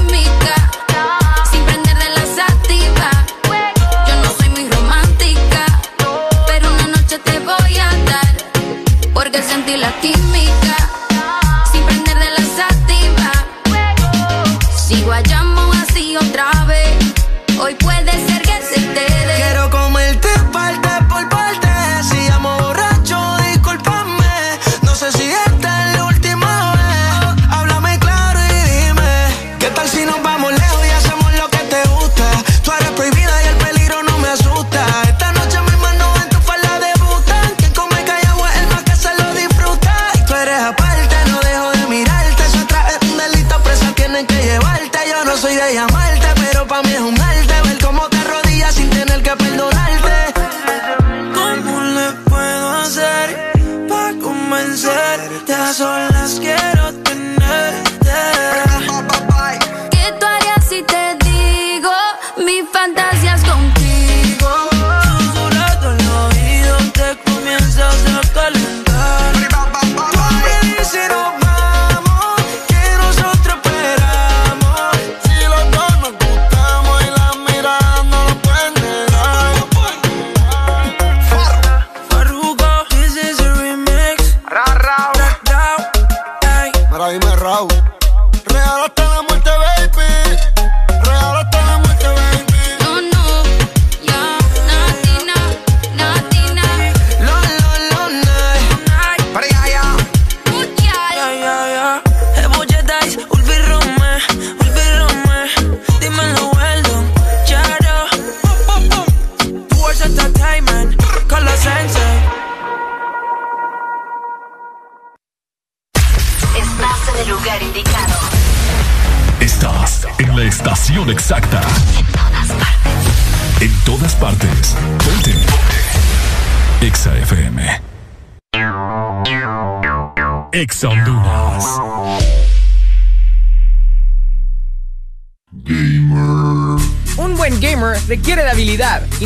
[68.19, 70.18] A calentar.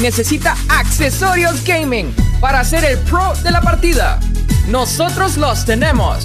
[0.03, 4.19] Necesita accesorios gaming para ser el pro de la partida.
[4.69, 6.25] Nosotros los tenemos.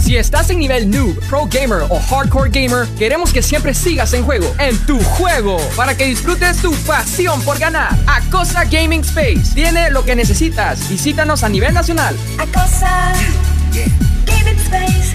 [0.00, 4.24] Si estás en nivel noob, pro gamer o hardcore gamer, queremos que siempre sigas en
[4.24, 7.96] juego, en tu juego, para que disfrutes tu pasión por ganar.
[8.06, 10.88] Acosa Gaming Space tiene lo que necesitas.
[10.88, 12.14] Visítanos a nivel nacional.
[12.38, 13.12] Acosa.
[14.50, 15.14] It space.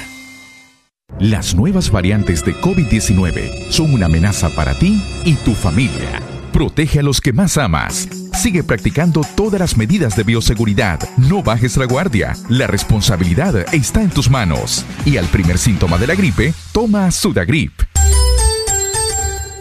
[1.21, 6.19] Las nuevas variantes de COVID-19 son una amenaza para ti y tu familia.
[6.51, 8.07] Protege a los que más amas.
[8.33, 10.99] Sigue practicando todas las medidas de bioseguridad.
[11.17, 12.33] No bajes la guardia.
[12.49, 14.83] La responsabilidad está en tus manos.
[15.05, 17.83] Y al primer síntoma de la gripe, toma Sudagrip.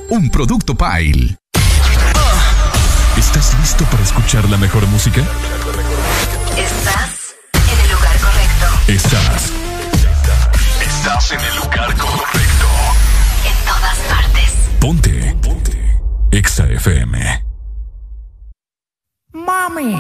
[0.09, 1.37] Un producto Pile.
[3.19, 5.21] ¿Estás listo para escuchar la mejor música?
[6.57, 8.93] Estás en el lugar correcto.
[8.93, 9.60] Estás.
[11.01, 12.69] Estás en el lugar correcto.
[13.49, 14.69] En todas partes.
[14.79, 15.35] Ponte.
[15.41, 15.99] Ponte.
[16.31, 17.43] Exa FM.
[19.33, 19.97] Mami,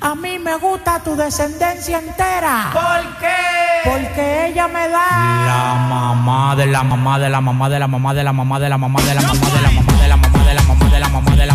[0.00, 2.70] a mí me gusta tu descendencia entera.
[2.72, 3.88] ¿Por qué?
[3.88, 5.06] Porque ella me da
[5.46, 8.68] La mamá de la mamá de la mamá de la mamá de la mamá de
[8.68, 10.90] la mamá de la mamá de la mamá de la mamá de la mamá de
[10.90, 11.54] la mamá de la mamá de la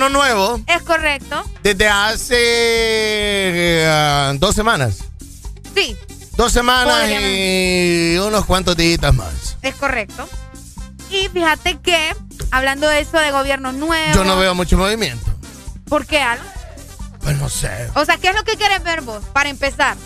[0.00, 1.44] gobierno nuevo Es correcto.
[1.62, 4.98] desde hace eh, dos semanas.
[5.74, 5.96] Sí,
[6.36, 9.56] Dos semanas y unos cuantos días más.
[9.60, 10.26] es correcto.
[11.10, 12.14] Y fíjate que,
[12.50, 14.14] hablando de eso de gobierno nuevo.
[14.14, 15.26] Yo no veo mucho movimiento.
[15.86, 16.24] ¿Por qué?
[17.20, 17.90] Pues no sé.
[17.94, 19.22] O sea, ¿qué es lo que quieres ver vos?
[19.34, 19.96] Para empezar.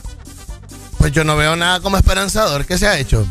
[0.98, 2.64] Pues yo no veo nada como esperanzador.
[2.66, 3.24] ¿Qué se ha hecho?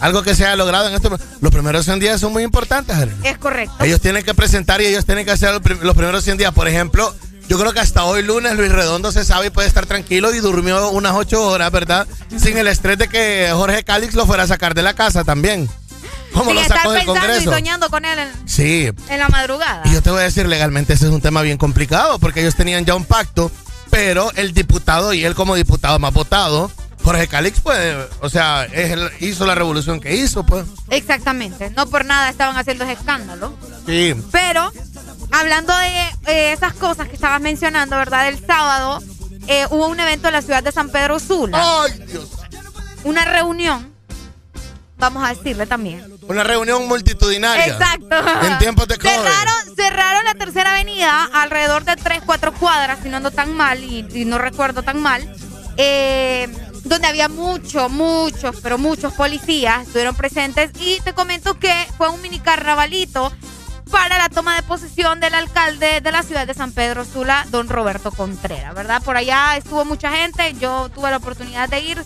[0.00, 1.20] Algo que se ha logrado en estos...
[1.40, 2.96] Los primeros 100 días son muy importantes.
[3.22, 3.74] Es correcto.
[3.84, 6.52] Ellos tienen que presentar y ellos tienen que hacer los prim- los primeros 100 días.
[6.54, 7.14] Por ejemplo,
[7.48, 10.38] yo creo que hasta hoy lunes Luis Redondo se sabe y puede estar tranquilo y
[10.40, 12.06] durmió unas 8 horas, ¿verdad?
[12.38, 15.68] Sin el estrés de que Jorge Cálix lo fuera a sacar de la casa también.
[16.32, 17.50] ¿Cómo Sin lo sacó del pensando y Congreso?
[17.52, 18.88] soñando con él en, Sí.
[19.08, 19.82] en la madrugada.
[19.84, 22.54] Y yo te voy a decir, legalmente ese es un tema bien complicado porque ellos
[22.54, 23.50] tenían ya un pacto,
[23.90, 26.70] pero el diputado y él como diputado más votado,
[27.02, 30.66] Jorge Calix, pues, o sea, es el- hizo la revolución que hizo, pues.
[30.90, 31.70] Exactamente.
[31.70, 33.54] No por nada estaban haciendo ese escándalo.
[33.86, 34.14] Sí.
[34.30, 34.70] Pero,
[35.32, 35.88] hablando de
[36.26, 38.28] eh, esas cosas que estabas mencionando, ¿verdad?
[38.28, 39.02] El sábado
[39.48, 41.58] eh, hubo un evento en la ciudad de San Pedro Sula.
[41.84, 42.28] ¡Ay, Dios!
[43.04, 43.90] Una reunión,
[44.98, 46.04] vamos a decirle también.
[46.28, 47.66] Una reunión multitudinaria.
[47.66, 48.16] Exacto.
[48.46, 49.10] En tiempos de COVID.
[49.10, 53.82] Cerraron, cerraron la tercera avenida alrededor de 3, 4 cuadras, si no ando tan mal
[53.82, 55.34] y, y no recuerdo tan mal,
[55.78, 56.46] eh,
[56.84, 60.70] donde había muchos, muchos, pero muchos policías estuvieron presentes.
[60.80, 63.32] Y te comento que fue un mini carnavalito
[63.90, 67.68] para la toma de posesión del alcalde de la ciudad de San Pedro Sula, don
[67.68, 69.02] Roberto Contreras, ¿verdad?
[69.02, 72.04] Por allá estuvo mucha gente, yo tuve la oportunidad de ir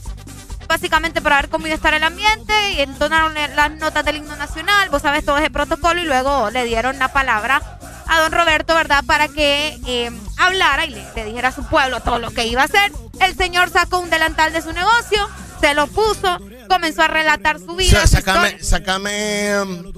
[0.67, 4.35] básicamente para ver cómo iba a estar el ambiente y entonaron las notas del himno
[4.37, 8.75] nacional, vos sabes todo ese protocolo y luego le dieron la palabra a don Roberto,
[8.75, 9.05] ¿verdad?
[9.07, 12.63] Para que eh, hablara y le, le dijera a su pueblo todo lo que iba
[12.63, 12.93] a hacer.
[13.21, 15.29] El señor sacó un delantal de su negocio,
[15.61, 16.39] se lo puso,
[16.69, 17.91] comenzó a relatar su O vida.
[17.91, 18.65] sea, su sácame, historia.
[18.65, 19.93] sácame, um,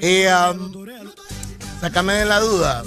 [0.00, 0.86] eh, um,
[1.80, 2.82] sácame de la duda.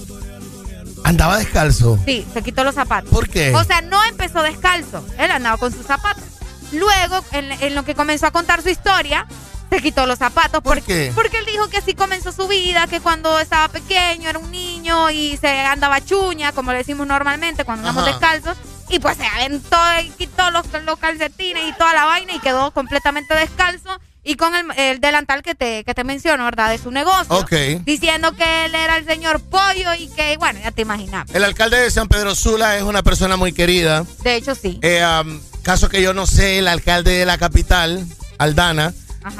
[1.03, 1.97] Andaba descalzo.
[2.05, 3.09] Sí, se quitó los zapatos.
[3.09, 3.53] ¿Por qué?
[3.55, 6.23] O sea, no empezó descalzo, él andaba con sus zapatos.
[6.71, 9.25] Luego, en, en lo que comenzó a contar su historia,
[9.69, 10.61] se quitó los zapatos.
[10.61, 11.11] ¿Por porque, qué?
[11.13, 15.09] Porque él dijo que así comenzó su vida, que cuando estaba pequeño era un niño
[15.11, 18.11] y se andaba chuña, como le decimos normalmente cuando andamos Ajá.
[18.11, 18.57] descalzos.
[18.91, 22.71] Y pues se aventó y quitó los, los calcetines y toda la vaina y quedó
[22.71, 23.99] completamente descalzo.
[24.23, 26.71] Y con el, el delantal que te, que te menciono, ¿verdad?
[26.71, 27.35] De su negocio.
[27.35, 27.51] Ok.
[27.85, 31.29] Diciendo que él era el señor pollo y que, bueno, ya te imaginas.
[31.33, 34.05] El alcalde de San Pedro Sula es una persona muy querida.
[34.23, 34.79] De hecho, sí.
[34.81, 38.05] Eh, um, caso que yo no sé, el alcalde de la capital,
[38.39, 38.93] Aldana.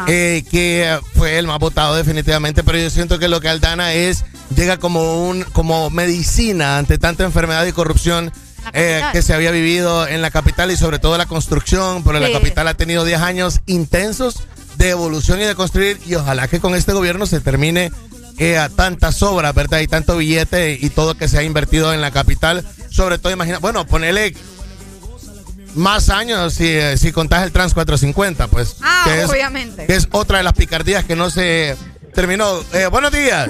[0.08, 4.26] Eh, que fue el más votado definitivamente, pero yo siento que lo que Aldana es,
[4.56, 8.32] llega como un como medicina ante tanta enfermedad y corrupción
[8.74, 12.32] eh, que se había vivido en la capital y sobre todo la construcción, porque Sí.
[12.32, 14.44] la capital ha tenido 10 años intensos
[14.78, 17.92] de evolución y de construir y ojalá que con este gobierno se termine
[18.38, 19.80] eh, a tantas obras, ¿verdad?
[19.80, 23.60] Y tanto billete y todo que se ha invertido en la capital, sobre todo imagina,
[23.60, 24.34] bueno, ponele
[25.76, 28.78] más años si, eh, si contás el Trans 450, pues.
[28.82, 29.86] Ah, que es, obviamente.
[29.86, 31.78] que es otra de las picardías que no se
[32.14, 32.62] terminó.
[32.74, 33.50] Eh, buenos días.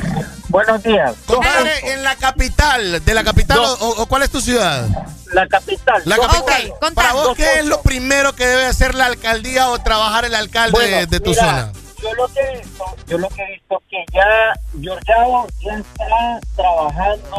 [0.50, 1.16] Buenos días.
[1.26, 4.88] Compadre, en la capital, de la capital o, cuál es tu ciudad?
[5.32, 6.02] La capital.
[6.06, 6.74] La capital.
[6.96, 10.72] Para vos, ¿qué es lo primero que debe hacer la alcaldía o trabajar el alcalde
[10.72, 11.72] Bueno, de, de tu mira, zona?
[12.02, 16.40] Yo lo que he visto, yo lo que he visto que ya Georgiao ya está
[16.56, 17.38] trabajando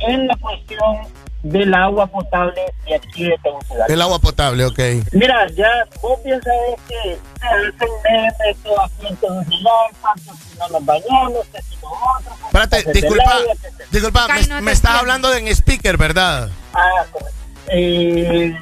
[0.00, 0.96] en la cuestión
[1.42, 3.92] del agua potable de aquí de Tegucigalpa.
[3.92, 4.78] El agua potable, ok.
[5.12, 5.68] Mira, ya
[6.00, 6.52] vos piensas
[6.88, 11.74] que se hacen memes que aquí en Tegucigalpa, que si no nos bañamos, que si
[11.76, 12.38] nosotros...
[12.46, 16.48] Espérate, disculpa, se- disculpa, Ay, me, no me estás hablando de en speaker, ¿verdad?
[16.74, 17.34] Ah, correcto.
[17.68, 18.56] Eh,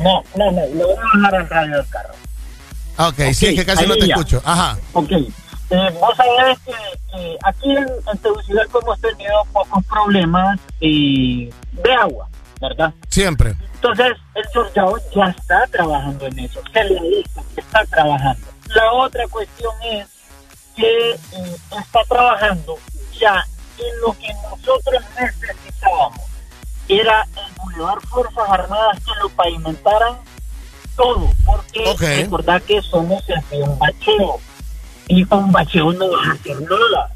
[0.00, 2.14] no, no, no, lo voy a bajar al radio del carro.
[2.96, 4.14] Ok, sí, es que casi no te ya.
[4.14, 4.40] escucho.
[4.44, 4.78] Ajá.
[4.92, 5.10] Ok.
[5.74, 6.72] Eh, vos sabés que
[7.18, 12.28] eh, aquí en, en Tegucigalpa hemos tenido pocos problemas eh, de agua,
[12.60, 12.94] ¿verdad?
[13.08, 13.56] Siempre.
[13.74, 16.60] Entonces, el Georgiao ya está trabajando en eso.
[16.72, 18.46] Se le dice que está trabajando.
[18.68, 20.06] La otra cuestión es
[20.76, 22.78] que eh, está trabajando
[23.18, 23.44] ya
[23.78, 26.20] en lo que nosotros necesitábamos.
[26.88, 30.18] Era el Boulevard Fuerzas Armadas que lo pavimentaran
[30.94, 31.28] todo.
[31.44, 34.38] Porque recordad que somos de un bacheo.
[35.08, 37.12] Y con bacheo no vas a hacer nada.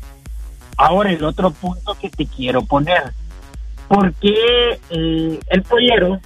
[0.76, 3.12] Ahora, el otro punto que te quiero poner.
[3.88, 6.20] ¿Por qué eh, el pollero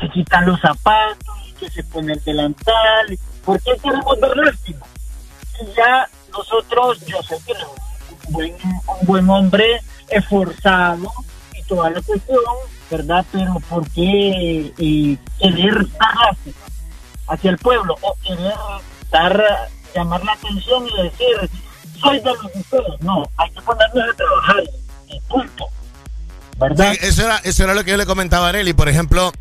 [0.00, 3.18] se quita los zapatos, que se pone el delantal?
[3.44, 4.86] ¿Por qué queremos dar lástima?
[5.76, 7.70] Ya nosotros, yo sé que no,
[8.26, 8.54] un buen,
[9.00, 11.10] un buen hombre esforzado
[11.54, 12.40] y toda la cuestión,
[12.90, 13.24] ¿verdad?
[13.32, 16.56] Pero ¿por qué eh, querer dar lástima
[17.28, 18.54] hacia el pueblo o querer
[19.10, 21.50] dar, llamar la atención y decir,
[22.00, 23.00] soy de los de ustedes?
[23.00, 24.62] No, hay que ponernos a trabajar
[25.08, 25.66] y punto.
[26.58, 26.92] ¿Verdad?
[26.92, 28.72] Sí, eso, era, eso era lo que yo le comentaba a Areli.
[28.72, 29.32] Por ejemplo,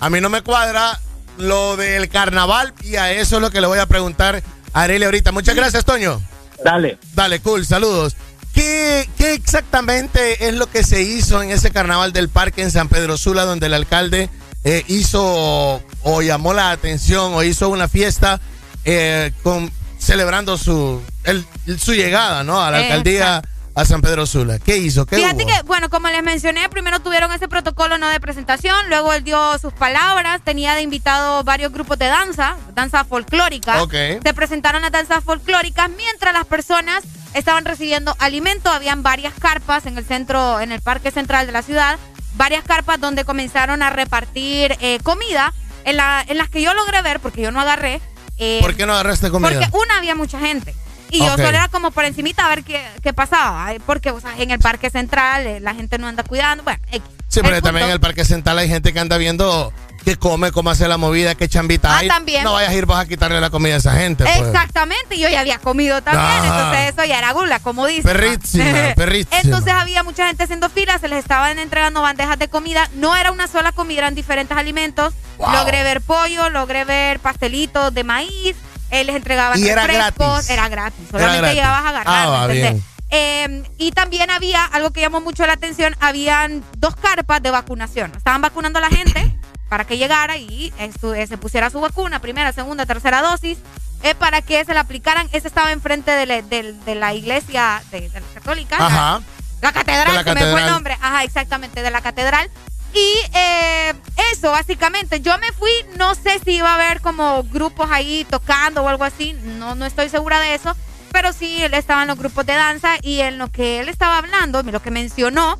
[0.00, 1.00] a mí no me cuadra
[1.38, 5.04] lo del carnaval y a eso es lo que le voy a preguntar a Areli
[5.04, 5.32] ahorita.
[5.32, 6.20] Muchas gracias, Toño.
[6.64, 6.98] Dale.
[7.14, 8.16] Dale, cool, saludos.
[8.52, 12.88] ¿Qué, ¿Qué exactamente es lo que se hizo en ese carnaval del parque en San
[12.88, 14.30] Pedro Sula, donde el alcalde
[14.62, 18.40] eh, hizo o llamó la atención o hizo una fiesta
[18.84, 19.70] eh, con,
[20.04, 21.46] celebrando su, el-
[21.78, 22.60] su llegada ¿no?
[22.62, 23.42] a la alcaldía
[23.74, 24.58] a San Pedro Sula?
[24.60, 25.04] ¿Qué hizo?
[25.06, 25.46] ¿Qué Fíjate hubo?
[25.52, 29.58] que, bueno, como les mencioné, primero tuvieron ese protocolo no de presentación, luego él dio
[29.58, 33.82] sus palabras, tenía de invitado varios grupos de danza, danza folclórica.
[33.82, 33.94] Ok.
[34.22, 39.98] Se presentaron las danzas folclóricas mientras las personas estaban recibiendo alimento, habían varias carpas en
[39.98, 41.98] el centro, en el parque central de la ciudad,
[42.36, 45.52] varias carpas donde comenzaron a repartir eh, comida,
[45.84, 48.00] en, la, en las que yo logré ver, porque yo no agarré.
[48.38, 49.50] Eh, ¿Por qué no agarraste comida?
[49.50, 50.74] porque una había mucha gente.
[51.10, 53.72] Y yo solo era como por encimita a ver qué, qué pasaba.
[53.86, 56.64] Porque o sea, en el parque central eh, la gente no anda cuidando.
[56.64, 56.80] Bueno.
[57.28, 59.72] Sí, pero también en el Parque Central hay gente que anda viendo
[60.04, 62.08] qué come, cómo hace la movida, qué chambita Ah, hay.
[62.08, 62.44] también.
[62.44, 64.24] No vayas a ir vos a quitarle la comida a esa gente.
[64.24, 64.36] pues.
[64.36, 66.44] Exactamente, yo ya había comido también, Ah.
[66.44, 68.02] entonces eso ya era gula, como dice.
[68.02, 68.64] Perrísima,
[68.96, 69.40] perrísima.
[69.40, 73.32] Entonces había mucha gente haciendo filas, se les estaban entregando bandejas de comida, no era
[73.32, 75.14] una sola comida, eran diferentes alimentos.
[75.38, 75.52] Wow.
[75.52, 78.56] Logré ver pollo, logré ver pastelitos de maíz,
[78.90, 80.50] eh, les entregaban Y era gratis.
[80.50, 81.56] era gratis, solamente gratis.
[81.56, 82.06] llegabas a agarrar.
[82.28, 82.82] Ah, bien.
[83.10, 88.12] Eh, y también había algo que llamó mucho la atención, habían dos carpas de vacunación.
[88.16, 89.36] Estaban vacunando a la gente
[89.74, 93.58] para que llegara y eh, se pusiera su vacuna, primera, segunda, tercera dosis,
[94.04, 95.28] eh, para que se la aplicaran.
[95.32, 98.76] Ese estaba enfrente de, la- de la iglesia de, de la católica.
[98.78, 99.20] Ajá.
[99.60, 100.96] La, catedral, De la se me fue el nombre.
[101.00, 102.48] Ajá, exactamente, de la catedral.
[102.92, 103.94] Y eh,
[104.30, 105.20] eso, básicamente.
[105.20, 109.02] Yo me fui, no sé si iba a haber como grupos ahí tocando o algo
[109.02, 110.76] así, no, no estoy segura de eso,
[111.10, 114.18] pero sí, él estaba en los grupos de danza y en lo que él estaba
[114.18, 115.58] hablando, lo que mencionó,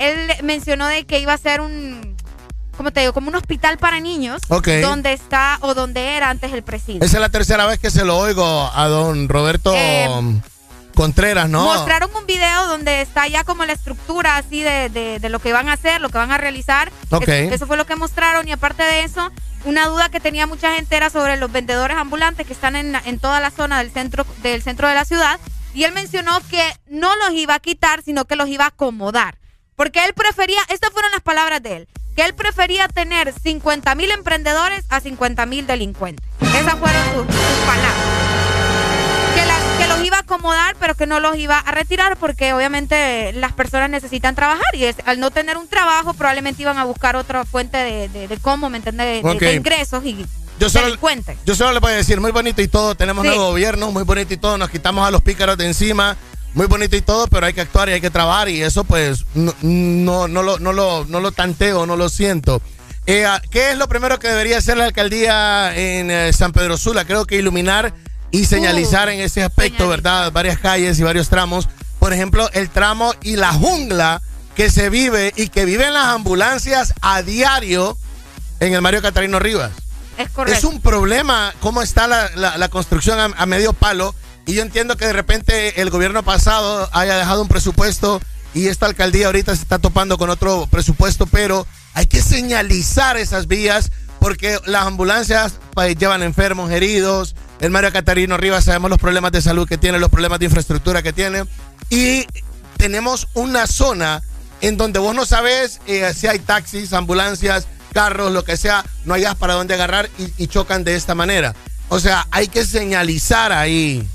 [0.00, 2.11] él mencionó de que iba a ser un,
[2.76, 3.12] ¿cómo te digo?
[3.12, 4.40] Como un hospital para niños,
[4.82, 7.06] donde está o donde era antes el presidente.
[7.06, 10.08] Esa es la tercera vez que se lo oigo a don Roberto Eh,
[10.94, 11.64] Contreras, ¿no?
[11.64, 15.52] Mostraron un video donde está ya como la estructura así de, de- de lo que
[15.54, 16.92] van a hacer, lo que van a realizar.
[17.50, 19.30] Eso fue lo que mostraron y aparte de eso,
[19.64, 23.18] una duda que tenía mucha gente era sobre los vendedores ambulantes que están en, en
[23.18, 25.40] toda la zona del centro, del centro de la ciudad.
[25.74, 29.38] Y él mencionó que no los iba a quitar, sino que los iba a acomodar.
[29.76, 34.10] Porque él prefería, estas fueron las palabras de él, que él prefería tener 50 mil
[34.10, 36.26] emprendedores a 50 mil delincuentes.
[36.40, 37.94] Esas fueron sus, sus palabras
[39.78, 43.52] que, los iba a acomodar, pero que no los iba a retirar porque obviamente las
[43.52, 47.44] personas necesitan trabajar y es- al no tener un trabajo probablemente iban a buscar otra
[47.44, 49.22] fuente de, de- de cómo, ¿me entiendes?
[49.22, 50.24] De, ingresos y
[50.60, 51.36] Yo solo, delincuentes.
[51.44, 53.28] yo solo le voy a decir, muy bonito y todo, tenemos Sí.
[53.28, 56.16] nuevo gobierno, muy bonito y todo, nos quitamos a los pícaros de encima,
[56.54, 59.24] muy bonito y todo, pero hay que actuar y hay que trabajar y eso pues
[59.34, 62.60] no, no, no, lo, no, lo, no lo tanteo, no lo siento.
[63.06, 66.76] Eh, ah, ¿Qué es lo primero que debería hacer la alcaldía en eh, San Pedro
[66.76, 67.04] Sula?
[67.04, 67.92] Creo que iluminar
[68.30, 70.30] y señalizar en ese aspecto, ¿verdad?
[70.32, 71.68] Varias calles y varios tramos.
[71.98, 74.22] Por ejemplo, el tramo y la jungla
[74.54, 77.96] que se vive y que viven las ambulancias a diario
[78.60, 79.72] en el Mario Catarino Rivas.
[80.18, 80.58] Es correcto.
[80.58, 84.14] Es un problema cómo está la, la- la construcción a, a medio palo.
[84.46, 88.20] Y yo entiendo que de repente el gobierno pasado haya dejado un presupuesto
[88.54, 93.46] y esta alcaldía ahorita se está topando con otro presupuesto, pero hay que señalizar esas
[93.46, 97.34] vías porque las ambulancias pues, llevan enfermos, heridos.
[97.60, 101.02] El Mario Catarino Rivas sabemos los problemas de salud que tiene, los problemas de infraestructura
[101.02, 101.44] que tiene.
[101.90, 102.26] Y
[102.76, 104.22] tenemos una zona
[104.60, 109.14] en donde vos no sabes eh, si hay taxis, ambulancias, carros, lo que sea, no
[109.14, 111.54] hayas para dónde agarrar y, y chocan de esta manera.
[111.88, 114.06] O sea, hay que señalizar ahí.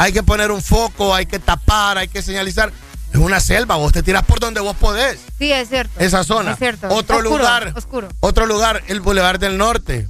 [0.00, 2.72] Hay que poner un foco, hay que tapar, hay que señalizar.
[3.12, 5.20] Es una selva, vos te tiras por donde vos podés.
[5.38, 6.00] Sí, es cierto.
[6.00, 6.52] Esa zona.
[6.52, 6.88] Es cierto.
[6.88, 7.72] Otro Oscuro, lugar.
[7.76, 8.08] Oscuro.
[8.20, 10.08] Otro lugar, el Boulevard del Norte.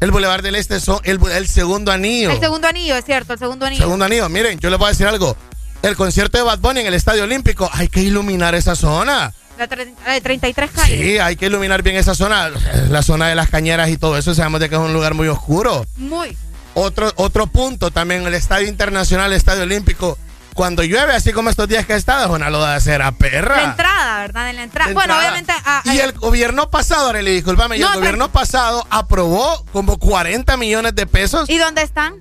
[0.00, 2.32] El Boulevard del Este son el, el segundo anillo.
[2.32, 3.84] El segundo anillo, es cierto, el segundo anillo.
[3.84, 4.28] Segundo anillo.
[4.28, 5.36] Miren, yo les voy a decir algo.
[5.82, 9.32] El concierto de Bad Bunny en el Estadio Olímpico, hay que iluminar esa zona.
[9.58, 11.00] La de 33 calles.
[11.00, 12.50] Sí, hay que iluminar bien esa zona.
[12.90, 15.28] La zona de las cañeras y todo eso, sabemos de que es un lugar muy
[15.28, 15.86] oscuro.
[15.96, 16.36] Muy.
[16.78, 20.16] Otro, otro punto también, el Estadio Internacional, el Estadio Olímpico.
[20.54, 23.56] Cuando llueve, así como estos días que ha estado, es una loda de cera perra.
[23.56, 24.50] La entrada, ¿verdad?
[24.50, 24.92] En la entrada.
[24.92, 25.52] Bueno, obviamente.
[25.64, 30.56] ah, Y ah, el gobierno pasado, Arely, discúlpame, y el gobierno pasado aprobó como 40
[30.56, 31.48] millones de pesos.
[31.48, 32.14] ¿Y dónde están?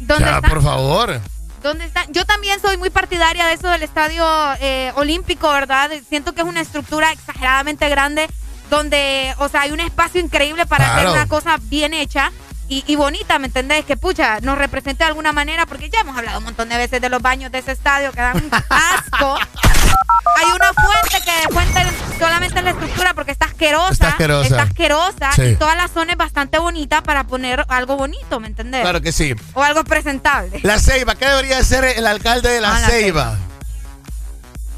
[0.00, 0.50] ¿Dónde Ya, están?
[0.50, 1.20] por favor.
[1.62, 2.12] ¿Dónde están?
[2.12, 4.24] Yo también soy muy partidaria de eso del estadio
[4.60, 5.90] eh, olímpico, ¿verdad?
[6.08, 8.28] Siento que es una estructura exageradamente grande
[8.70, 10.98] donde, o sea, hay un espacio increíble para Claro.
[11.08, 12.30] hacer una cosa bien hecha
[12.68, 13.84] y, y bonita, ¿me entendés?
[13.84, 17.00] Que pucha, nos represente de alguna manera, porque ya hemos hablado un montón de veces
[17.00, 19.36] de los baños de ese estadio que dan un asco.
[20.36, 21.80] Hay una fuente que fuente
[22.18, 23.90] solamente en la estructura porque está asquerosa.
[23.92, 24.46] Está asquerosa.
[24.48, 25.42] Está asquerosa Sí.
[25.42, 28.82] y toda la zona es bastante bonita para poner algo bonito, ¿me entendés?
[28.82, 29.34] Claro que sí.
[29.54, 30.60] O algo presentable.
[30.62, 33.36] La Ceiba, ¿qué debería hacer el alcalde de la, Ah, la Ceiba?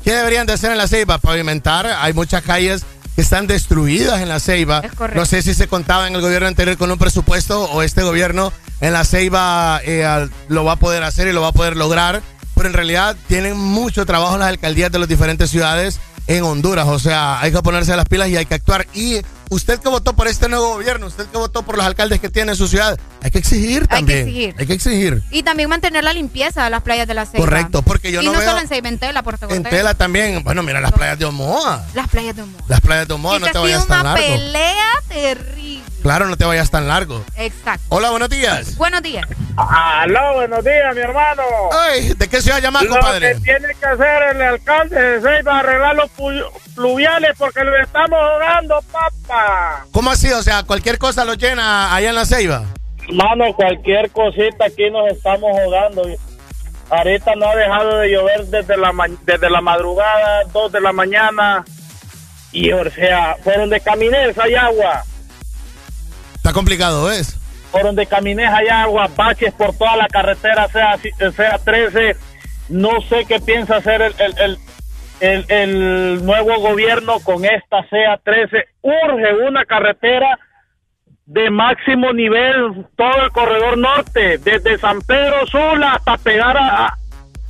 [0.04, 1.18] ¿Qué deberían de hacer en la Ceiba?
[1.18, 1.86] Pavimentar.
[1.86, 2.86] Hay muchas calles
[3.20, 4.80] que están destruidas en la Ceiba.
[5.14, 8.50] No sé si se contaba en el gobierno anterior con un presupuesto o este gobierno
[8.80, 12.22] en la Ceiba eh, lo va a poder hacer y lo va a poder lograr.
[12.54, 16.00] Pero en realidad tienen mucho trabajo las alcaldías de las diferentes ciudades
[16.36, 16.86] en Honduras.
[16.88, 18.86] O sea, hay que ponerse las pilas y hay que actuar.
[18.94, 22.28] Y usted que votó por este nuevo gobierno, usted que votó por los alcaldes que
[22.28, 24.18] tiene en su ciudad, hay que exigir Hay que también.
[24.28, 24.54] exigir.
[24.58, 25.22] Hay que exigir.
[25.30, 27.44] Y también mantener la limpieza de las playas de la Ceiba.
[27.44, 29.94] Correcto, porque yo y no no veo- solo en Ceiba, en Tela, Puerto En tela
[29.94, 30.42] también.
[30.44, 31.84] Bueno, mira las playas de Omoa.
[31.94, 32.62] Las playas de Humor.
[32.68, 34.26] Las playas de Omoa, no te vayas tan una largo.
[34.26, 35.79] pelea terrible.
[36.02, 37.22] Claro, no te vayas tan largo.
[37.36, 37.84] Exacto.
[37.90, 38.76] Hola, buenos días.
[38.76, 39.26] Buenos días.
[39.56, 41.42] Aló, buenos días, mi hermano.
[41.72, 43.34] Ay, ¿de qué ciudad llamas, Lo compadre?
[43.34, 46.10] que tiene que hacer el alcalde de Ceiba arreglar los
[46.74, 49.84] pluviales porque lo estamos jugando, papá.
[49.92, 50.32] ¿Cómo así?
[50.32, 52.64] O sea, cualquier cosa lo llena allá en la Ceiba.
[53.12, 56.02] Mano, cualquier cosita aquí nos estamos jugando.
[56.88, 60.92] Ahorita no ha dejado de llover desde la, ma- desde la madrugada, 2 de la
[60.92, 61.64] mañana.
[62.52, 65.04] Y o sea, fueron de caminés, hay agua.
[66.40, 67.36] Está complicado, ¿ves?
[67.70, 70.98] Por donde caminé hay agua, baches por toda la carretera, sea,
[71.36, 72.16] sea 13.
[72.70, 74.58] No sé qué piensa hacer el, el, el,
[75.20, 78.64] el- el nuevo gobierno con esta sea 13.
[78.82, 80.38] Urge una carretera
[81.26, 86.96] de máximo nivel, todo el corredor norte, desde San Pedro Sula hasta pegar a,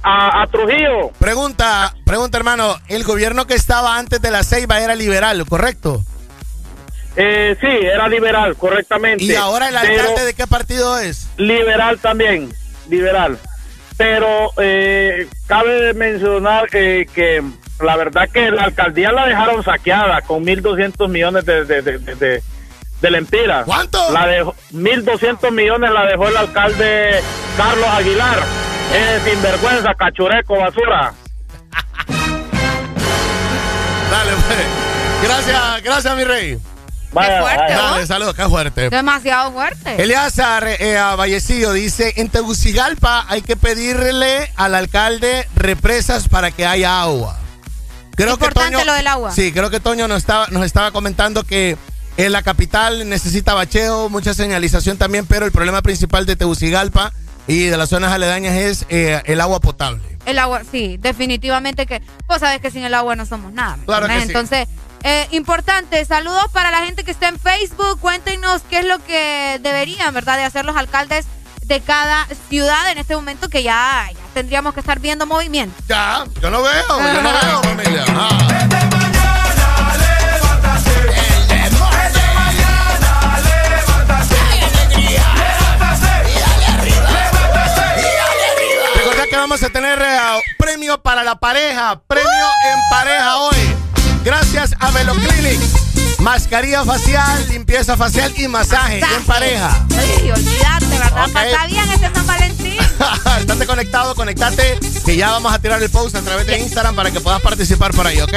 [0.02, 1.12] a, a Trujillo.
[1.18, 2.74] Pregunta, pregunta, hermano.
[2.88, 6.02] El gobierno que estaba antes de la Ceiba era liberal, ¿correcto?
[7.22, 9.24] Eh, sí, era liberal, correctamente.
[9.24, 11.28] ¿Y ahora el alcalde de qué partido es?
[11.36, 12.50] Liberal también,
[12.88, 13.38] liberal.
[13.98, 17.42] Pero eh, cabe mencionar eh, que
[17.84, 22.14] la verdad que la alcaldía la dejaron saqueada con 1.200 millones de, de, de, de,
[22.14, 22.42] de-
[23.02, 23.64] de lempiras.
[23.66, 24.10] ¿Cuánto?
[24.12, 27.20] La dejó, 1.200 millones la dejó el alcalde
[27.56, 28.38] Carlos Aguilar.
[28.94, 31.12] Es sinvergüenza, cachureco, basura.
[34.10, 34.58] Dale, pues.
[35.22, 36.58] Gracias, gracias, mi rey.
[37.12, 37.76] Vaya, fuerte, vaya.
[37.76, 37.90] ¿no?
[37.90, 38.90] Dale, saludos, qué fuerte.
[38.90, 40.02] Demasiado fuerte.
[40.02, 46.66] Eleazar eh, a Vallecillo dice, en Tegucigalpa hay que pedirle al alcalde represas para que
[46.66, 47.38] haya agua.
[48.14, 49.32] Creo Importante lo del agua.
[49.32, 51.76] Sí, creo que Toño nos estaba, nos estaba comentando que
[52.16, 57.12] en la capital necesita bacheo, mucha señalización también, pero el problema principal de Tegucigalpa
[57.46, 60.02] y de las zonas aledañas es eh, el agua potable.
[60.26, 62.02] El agua, sí, definitivamente que.
[62.26, 63.76] Vos sabés que sin el agua no somos nada.
[63.78, 64.22] ¿me Claro que sí.
[64.26, 64.68] Entonces,
[65.02, 67.98] eh, importante, saludos para la gente que está en Facebook.
[68.00, 71.26] Cuéntenos qué es lo que deberían, ¿verdad?, de hacer los alcaldes
[71.70, 75.80] de cada ciudad en este momento que ya, ya tendríamos que estar viendo movimiento.
[75.88, 78.04] Ya, yo no veo, yo no veo, familia.
[88.96, 90.18] Recordad que vamos a tener eh,
[90.58, 93.89] premio para la pareja, premio en pareja hoy.
[94.24, 95.60] Gracias a Velo Clinic.
[96.18, 99.86] Mascarilla facial, limpieza facial y masaje en pareja.
[99.98, 101.24] Ay, olvídate, ¿verdad?
[101.26, 101.32] Ok.
[101.32, 102.78] Pasa bien este San Valentín.
[103.40, 107.10] Estate conectado, conectate, que ya vamos a tirar el post a través de Instagram para
[107.10, 108.34] que puedas participar por ahí, ¿ok?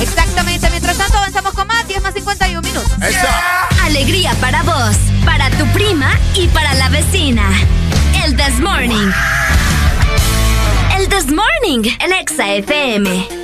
[0.00, 0.70] Exactamente.
[0.70, 1.86] Mientras tanto, avanzamos con más.
[1.88, 2.92] 10 más 51 minutos.
[3.02, 3.26] Eso.
[3.82, 7.42] Alegría para vos, para tu prima y para la vecina.
[8.24, 9.10] El This Morning.
[10.96, 13.43] El This Morning, en Exa FM.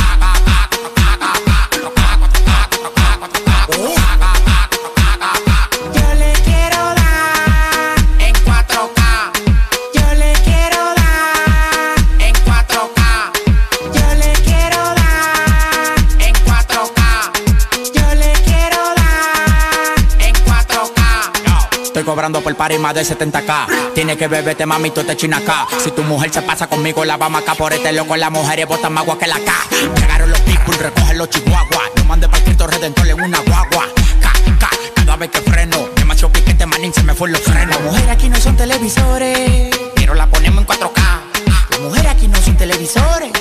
[22.01, 23.93] Estoy cobrando por par y más de 70k.
[23.93, 25.67] Tiene que beberte, mami, tú te china acá.
[25.83, 28.15] Si tu mujer se pasa conmigo, la vamos acá por este loco.
[28.15, 29.53] Las mujeres botan más agua que la K.
[29.95, 31.91] Llegaron los people, recogen los chihuahuas.
[31.95, 33.85] Yo mandé para Cristo Redentor en una guagua.
[34.19, 35.77] K, K, cada vez que freno.
[35.95, 37.69] Demasiado piquete, manín, se me fue los frenos.
[37.69, 41.01] Las mujeres aquí no son televisores, pero la ponemos en 4K.
[41.69, 43.31] Las mujeres aquí no son televisores,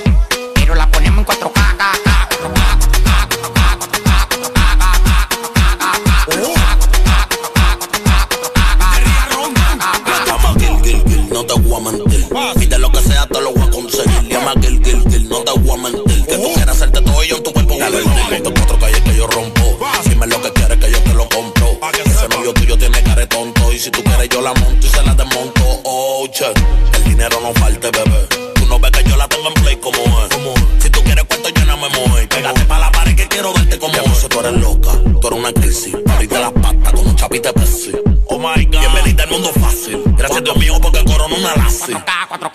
[23.90, 25.62] si tú quieres yo la monto y se la desmonto.
[25.84, 26.46] Oh, che,
[26.94, 28.26] el dinero no falte, bebé.
[28.54, 30.82] Tú no ves que yo la tengo en play como es.
[30.82, 32.28] Si tú quieres cuento yo no me muevo.
[32.28, 34.28] Pégate pa' la pared que quiero darte como es.
[34.28, 35.96] tú eres loca, tú eres una crisis.
[36.06, 37.92] Ahorita las patas con un chapite pesi.
[38.26, 38.80] Oh my God.
[38.80, 40.02] Bienvenida al mundo fácil.
[40.16, 41.92] Gracias Dios mío porque corona una lazi.
[41.92, 42.49] Yo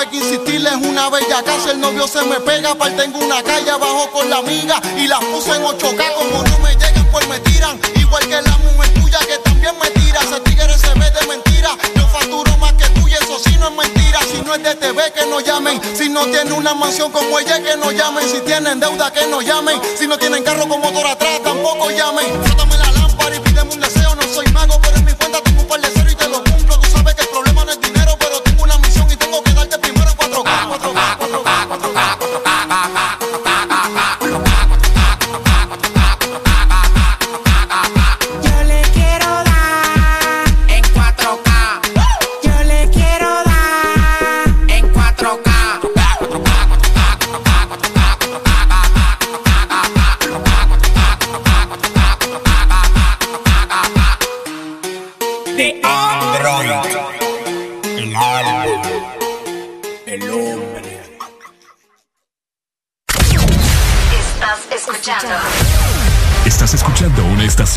[0.00, 1.72] tuve que insistirle, es una bella casa.
[1.72, 5.20] El novio se me pega, aparte tengo una calle abajo con la amiga y las
[5.24, 6.14] puse en 8k.
[6.14, 7.78] Como no me llegan, pues me tiran.
[7.96, 10.20] Igual que la mujer tuya que también me tira.
[10.20, 11.76] Ese tigre se ve de mentira.
[11.94, 14.20] Yo facturo más que tú y eso sí no es mentira.
[14.30, 15.80] Si no es de TV, que no llamen.
[15.96, 18.28] Si no tiene una mansión como ella, que no llamen.
[18.28, 19.80] Si tienen deuda, que no llamen.
[19.98, 22.26] Si no tienen carro con motor atrás, tampoco llamen.
[22.44, 23.80] Frótame la lámpara y pídeme un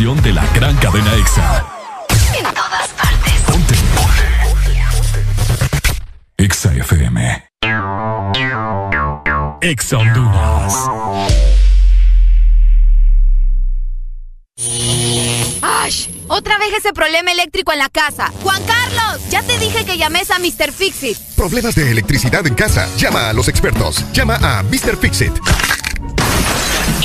[0.04, 1.66] estación de la gran cadena EXA.
[2.38, 3.34] en todas partes.
[3.48, 3.76] Ponte.
[6.38, 7.50] EXA FM.
[9.62, 10.74] EXA Honduras.
[15.62, 16.08] ¡Ash!
[16.28, 18.32] Otra vez ese problema eléctrico en la casa.
[18.42, 20.74] Juan Carlos, ya te dije que llames a Mr.
[20.74, 21.18] Fixit.
[21.38, 22.90] Problemas de electricidad en casa.
[22.98, 24.04] Llama a los expertos.
[24.12, 24.98] Llama a Mr.
[24.98, 25.34] Fixit.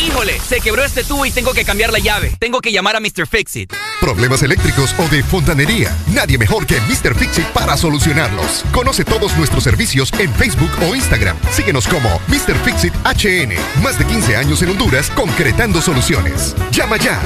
[0.00, 2.36] Híjole, se quebró este tubo y tengo que cambiar la llave.
[2.38, 3.26] Tengo que llamar a Mr.
[3.26, 3.72] Fixit.
[4.00, 5.96] Problemas eléctricos o de fontanería.
[6.12, 7.16] Nadie mejor que Mr.
[7.16, 8.64] Fixit para solucionarlos.
[8.72, 11.36] Conoce todos nuestros servicios en Facebook o Instagram.
[11.50, 12.54] Síguenos como Mr.
[12.64, 13.54] Fixit HN.
[13.82, 16.54] Más de 15 años en Honduras concretando soluciones.
[16.70, 17.20] Llama ya.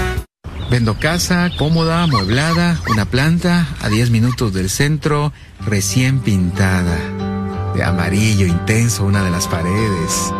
[0.70, 6.96] Vendo casa cómoda, amueblada, una planta a 10 minutos del centro, recién pintada.
[7.74, 10.32] De amarillo intenso una de las paredes.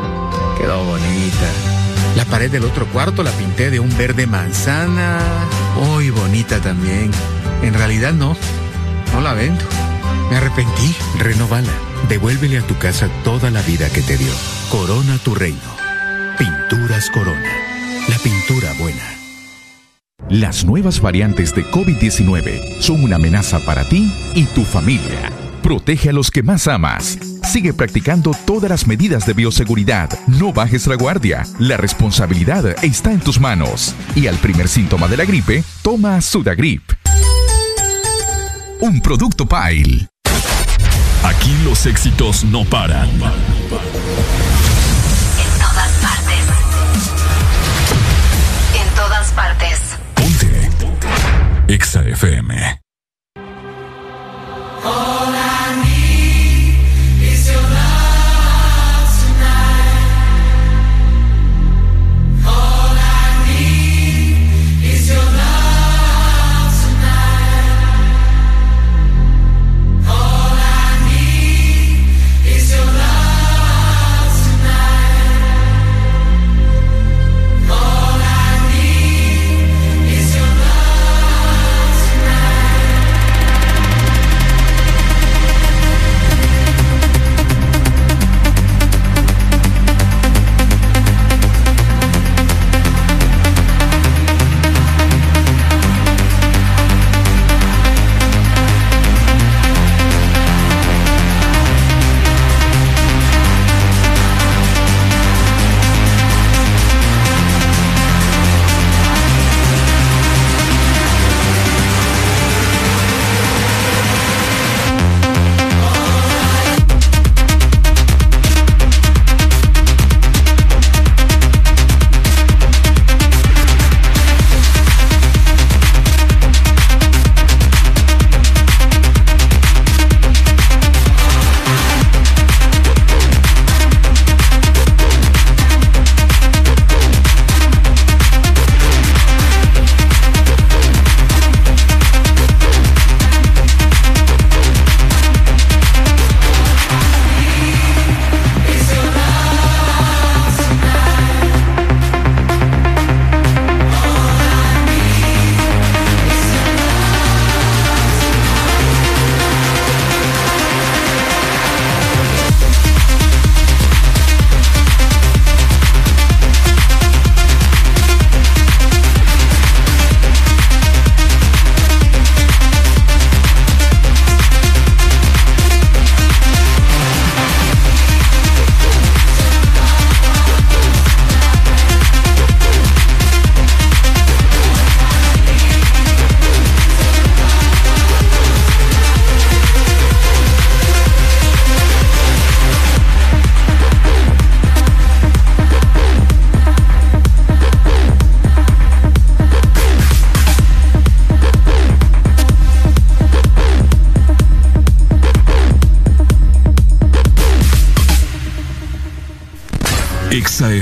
[0.59, 1.82] Quedó bonita.
[2.23, 5.19] La pared del otro cuarto la pinté de un verde manzana.
[5.75, 7.11] Muy bonita también.
[7.63, 8.37] En realidad no.
[9.13, 9.65] No la vendo.
[10.31, 10.95] Me arrepentí.
[11.19, 11.73] Renovala.
[12.09, 14.33] Devuélvele a tu casa toda la vida que te dio.
[14.71, 15.59] Corona tu reino.
[16.39, 17.51] Pinturas Corona.
[18.09, 19.03] La pintura buena.
[20.29, 25.42] Las nuevas variantes de COVID-19 son una amenaza para ti y tu familia.
[25.63, 27.19] Protege a los que más amas.
[27.45, 30.11] Sigue practicando todas las medidas de bioseguridad.
[30.27, 31.47] No bajes la guardia.
[31.59, 33.95] La responsabilidad está en tus manos.
[34.15, 36.83] Y al primer síntoma de la gripe, toma Sudagrip.
[38.81, 40.09] Un producto Pile.
[41.23, 43.09] Aquí los éxitos no paran.
[43.09, 43.21] En
[45.61, 46.45] todas partes.
[48.75, 49.79] En todas partes.
[51.69, 52.83] EXA FM.
[54.85, 55.12] All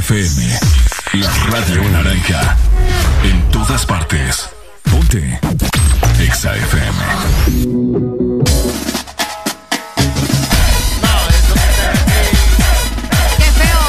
[0.00, 0.58] FM,
[1.12, 2.56] la radio naranja.
[3.22, 4.49] En todas partes.
[4.90, 5.38] Ponte.
[6.18, 6.99] Exa FM.
[13.36, 13.81] Qué feo.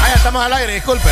[0.00, 1.10] Ah, ya estamos al aire, disculpe.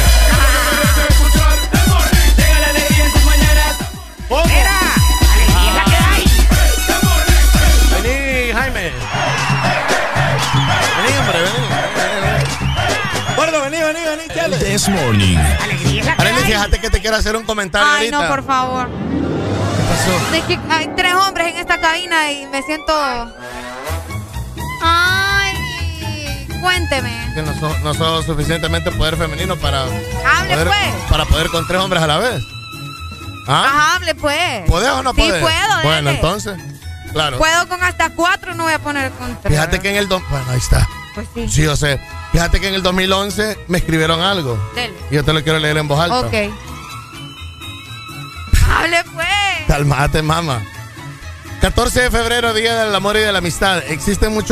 [17.02, 18.22] Quiero hacer un comentario Ay, ahorita.
[18.22, 18.88] no, por favor.
[18.88, 20.35] ¿Qué pasó?
[20.36, 22.92] Es que hay tres hombres en esta cabina y me siento.
[24.81, 27.33] Ay, cuénteme.
[27.35, 30.94] Que no sos no sos suficientemente poder femenino para Hable, poder, pues.
[31.10, 32.42] para poder con tres hombres a la vez.
[33.49, 33.65] ¿Ah?
[33.67, 34.68] Ajá, hable pues.
[34.68, 35.40] ¿Podés o no Sí, podés?
[35.42, 36.10] puedo, Bueno, dele.
[36.15, 36.56] entonces,
[37.12, 37.38] claro.
[37.38, 39.52] Puedo con hasta cuatro, no voy a poner con tres.
[39.52, 40.08] Fíjate que en el...
[40.08, 40.86] do- Bueno, ahí está.
[41.15, 41.49] Pues sí.
[41.49, 41.99] Sí, o sea,
[42.33, 44.56] fíjate que en el 2011 me escribieron algo.
[44.74, 44.94] Dele.
[45.10, 46.20] Y yo te lo quiero leer en voz alta.
[46.20, 46.35] Ok.
[49.72, 50.62] Calmate, mamá.
[51.62, 53.78] 14 de febrero, Día del Amor y de la Amistad.
[53.88, 54.40] Existen muchos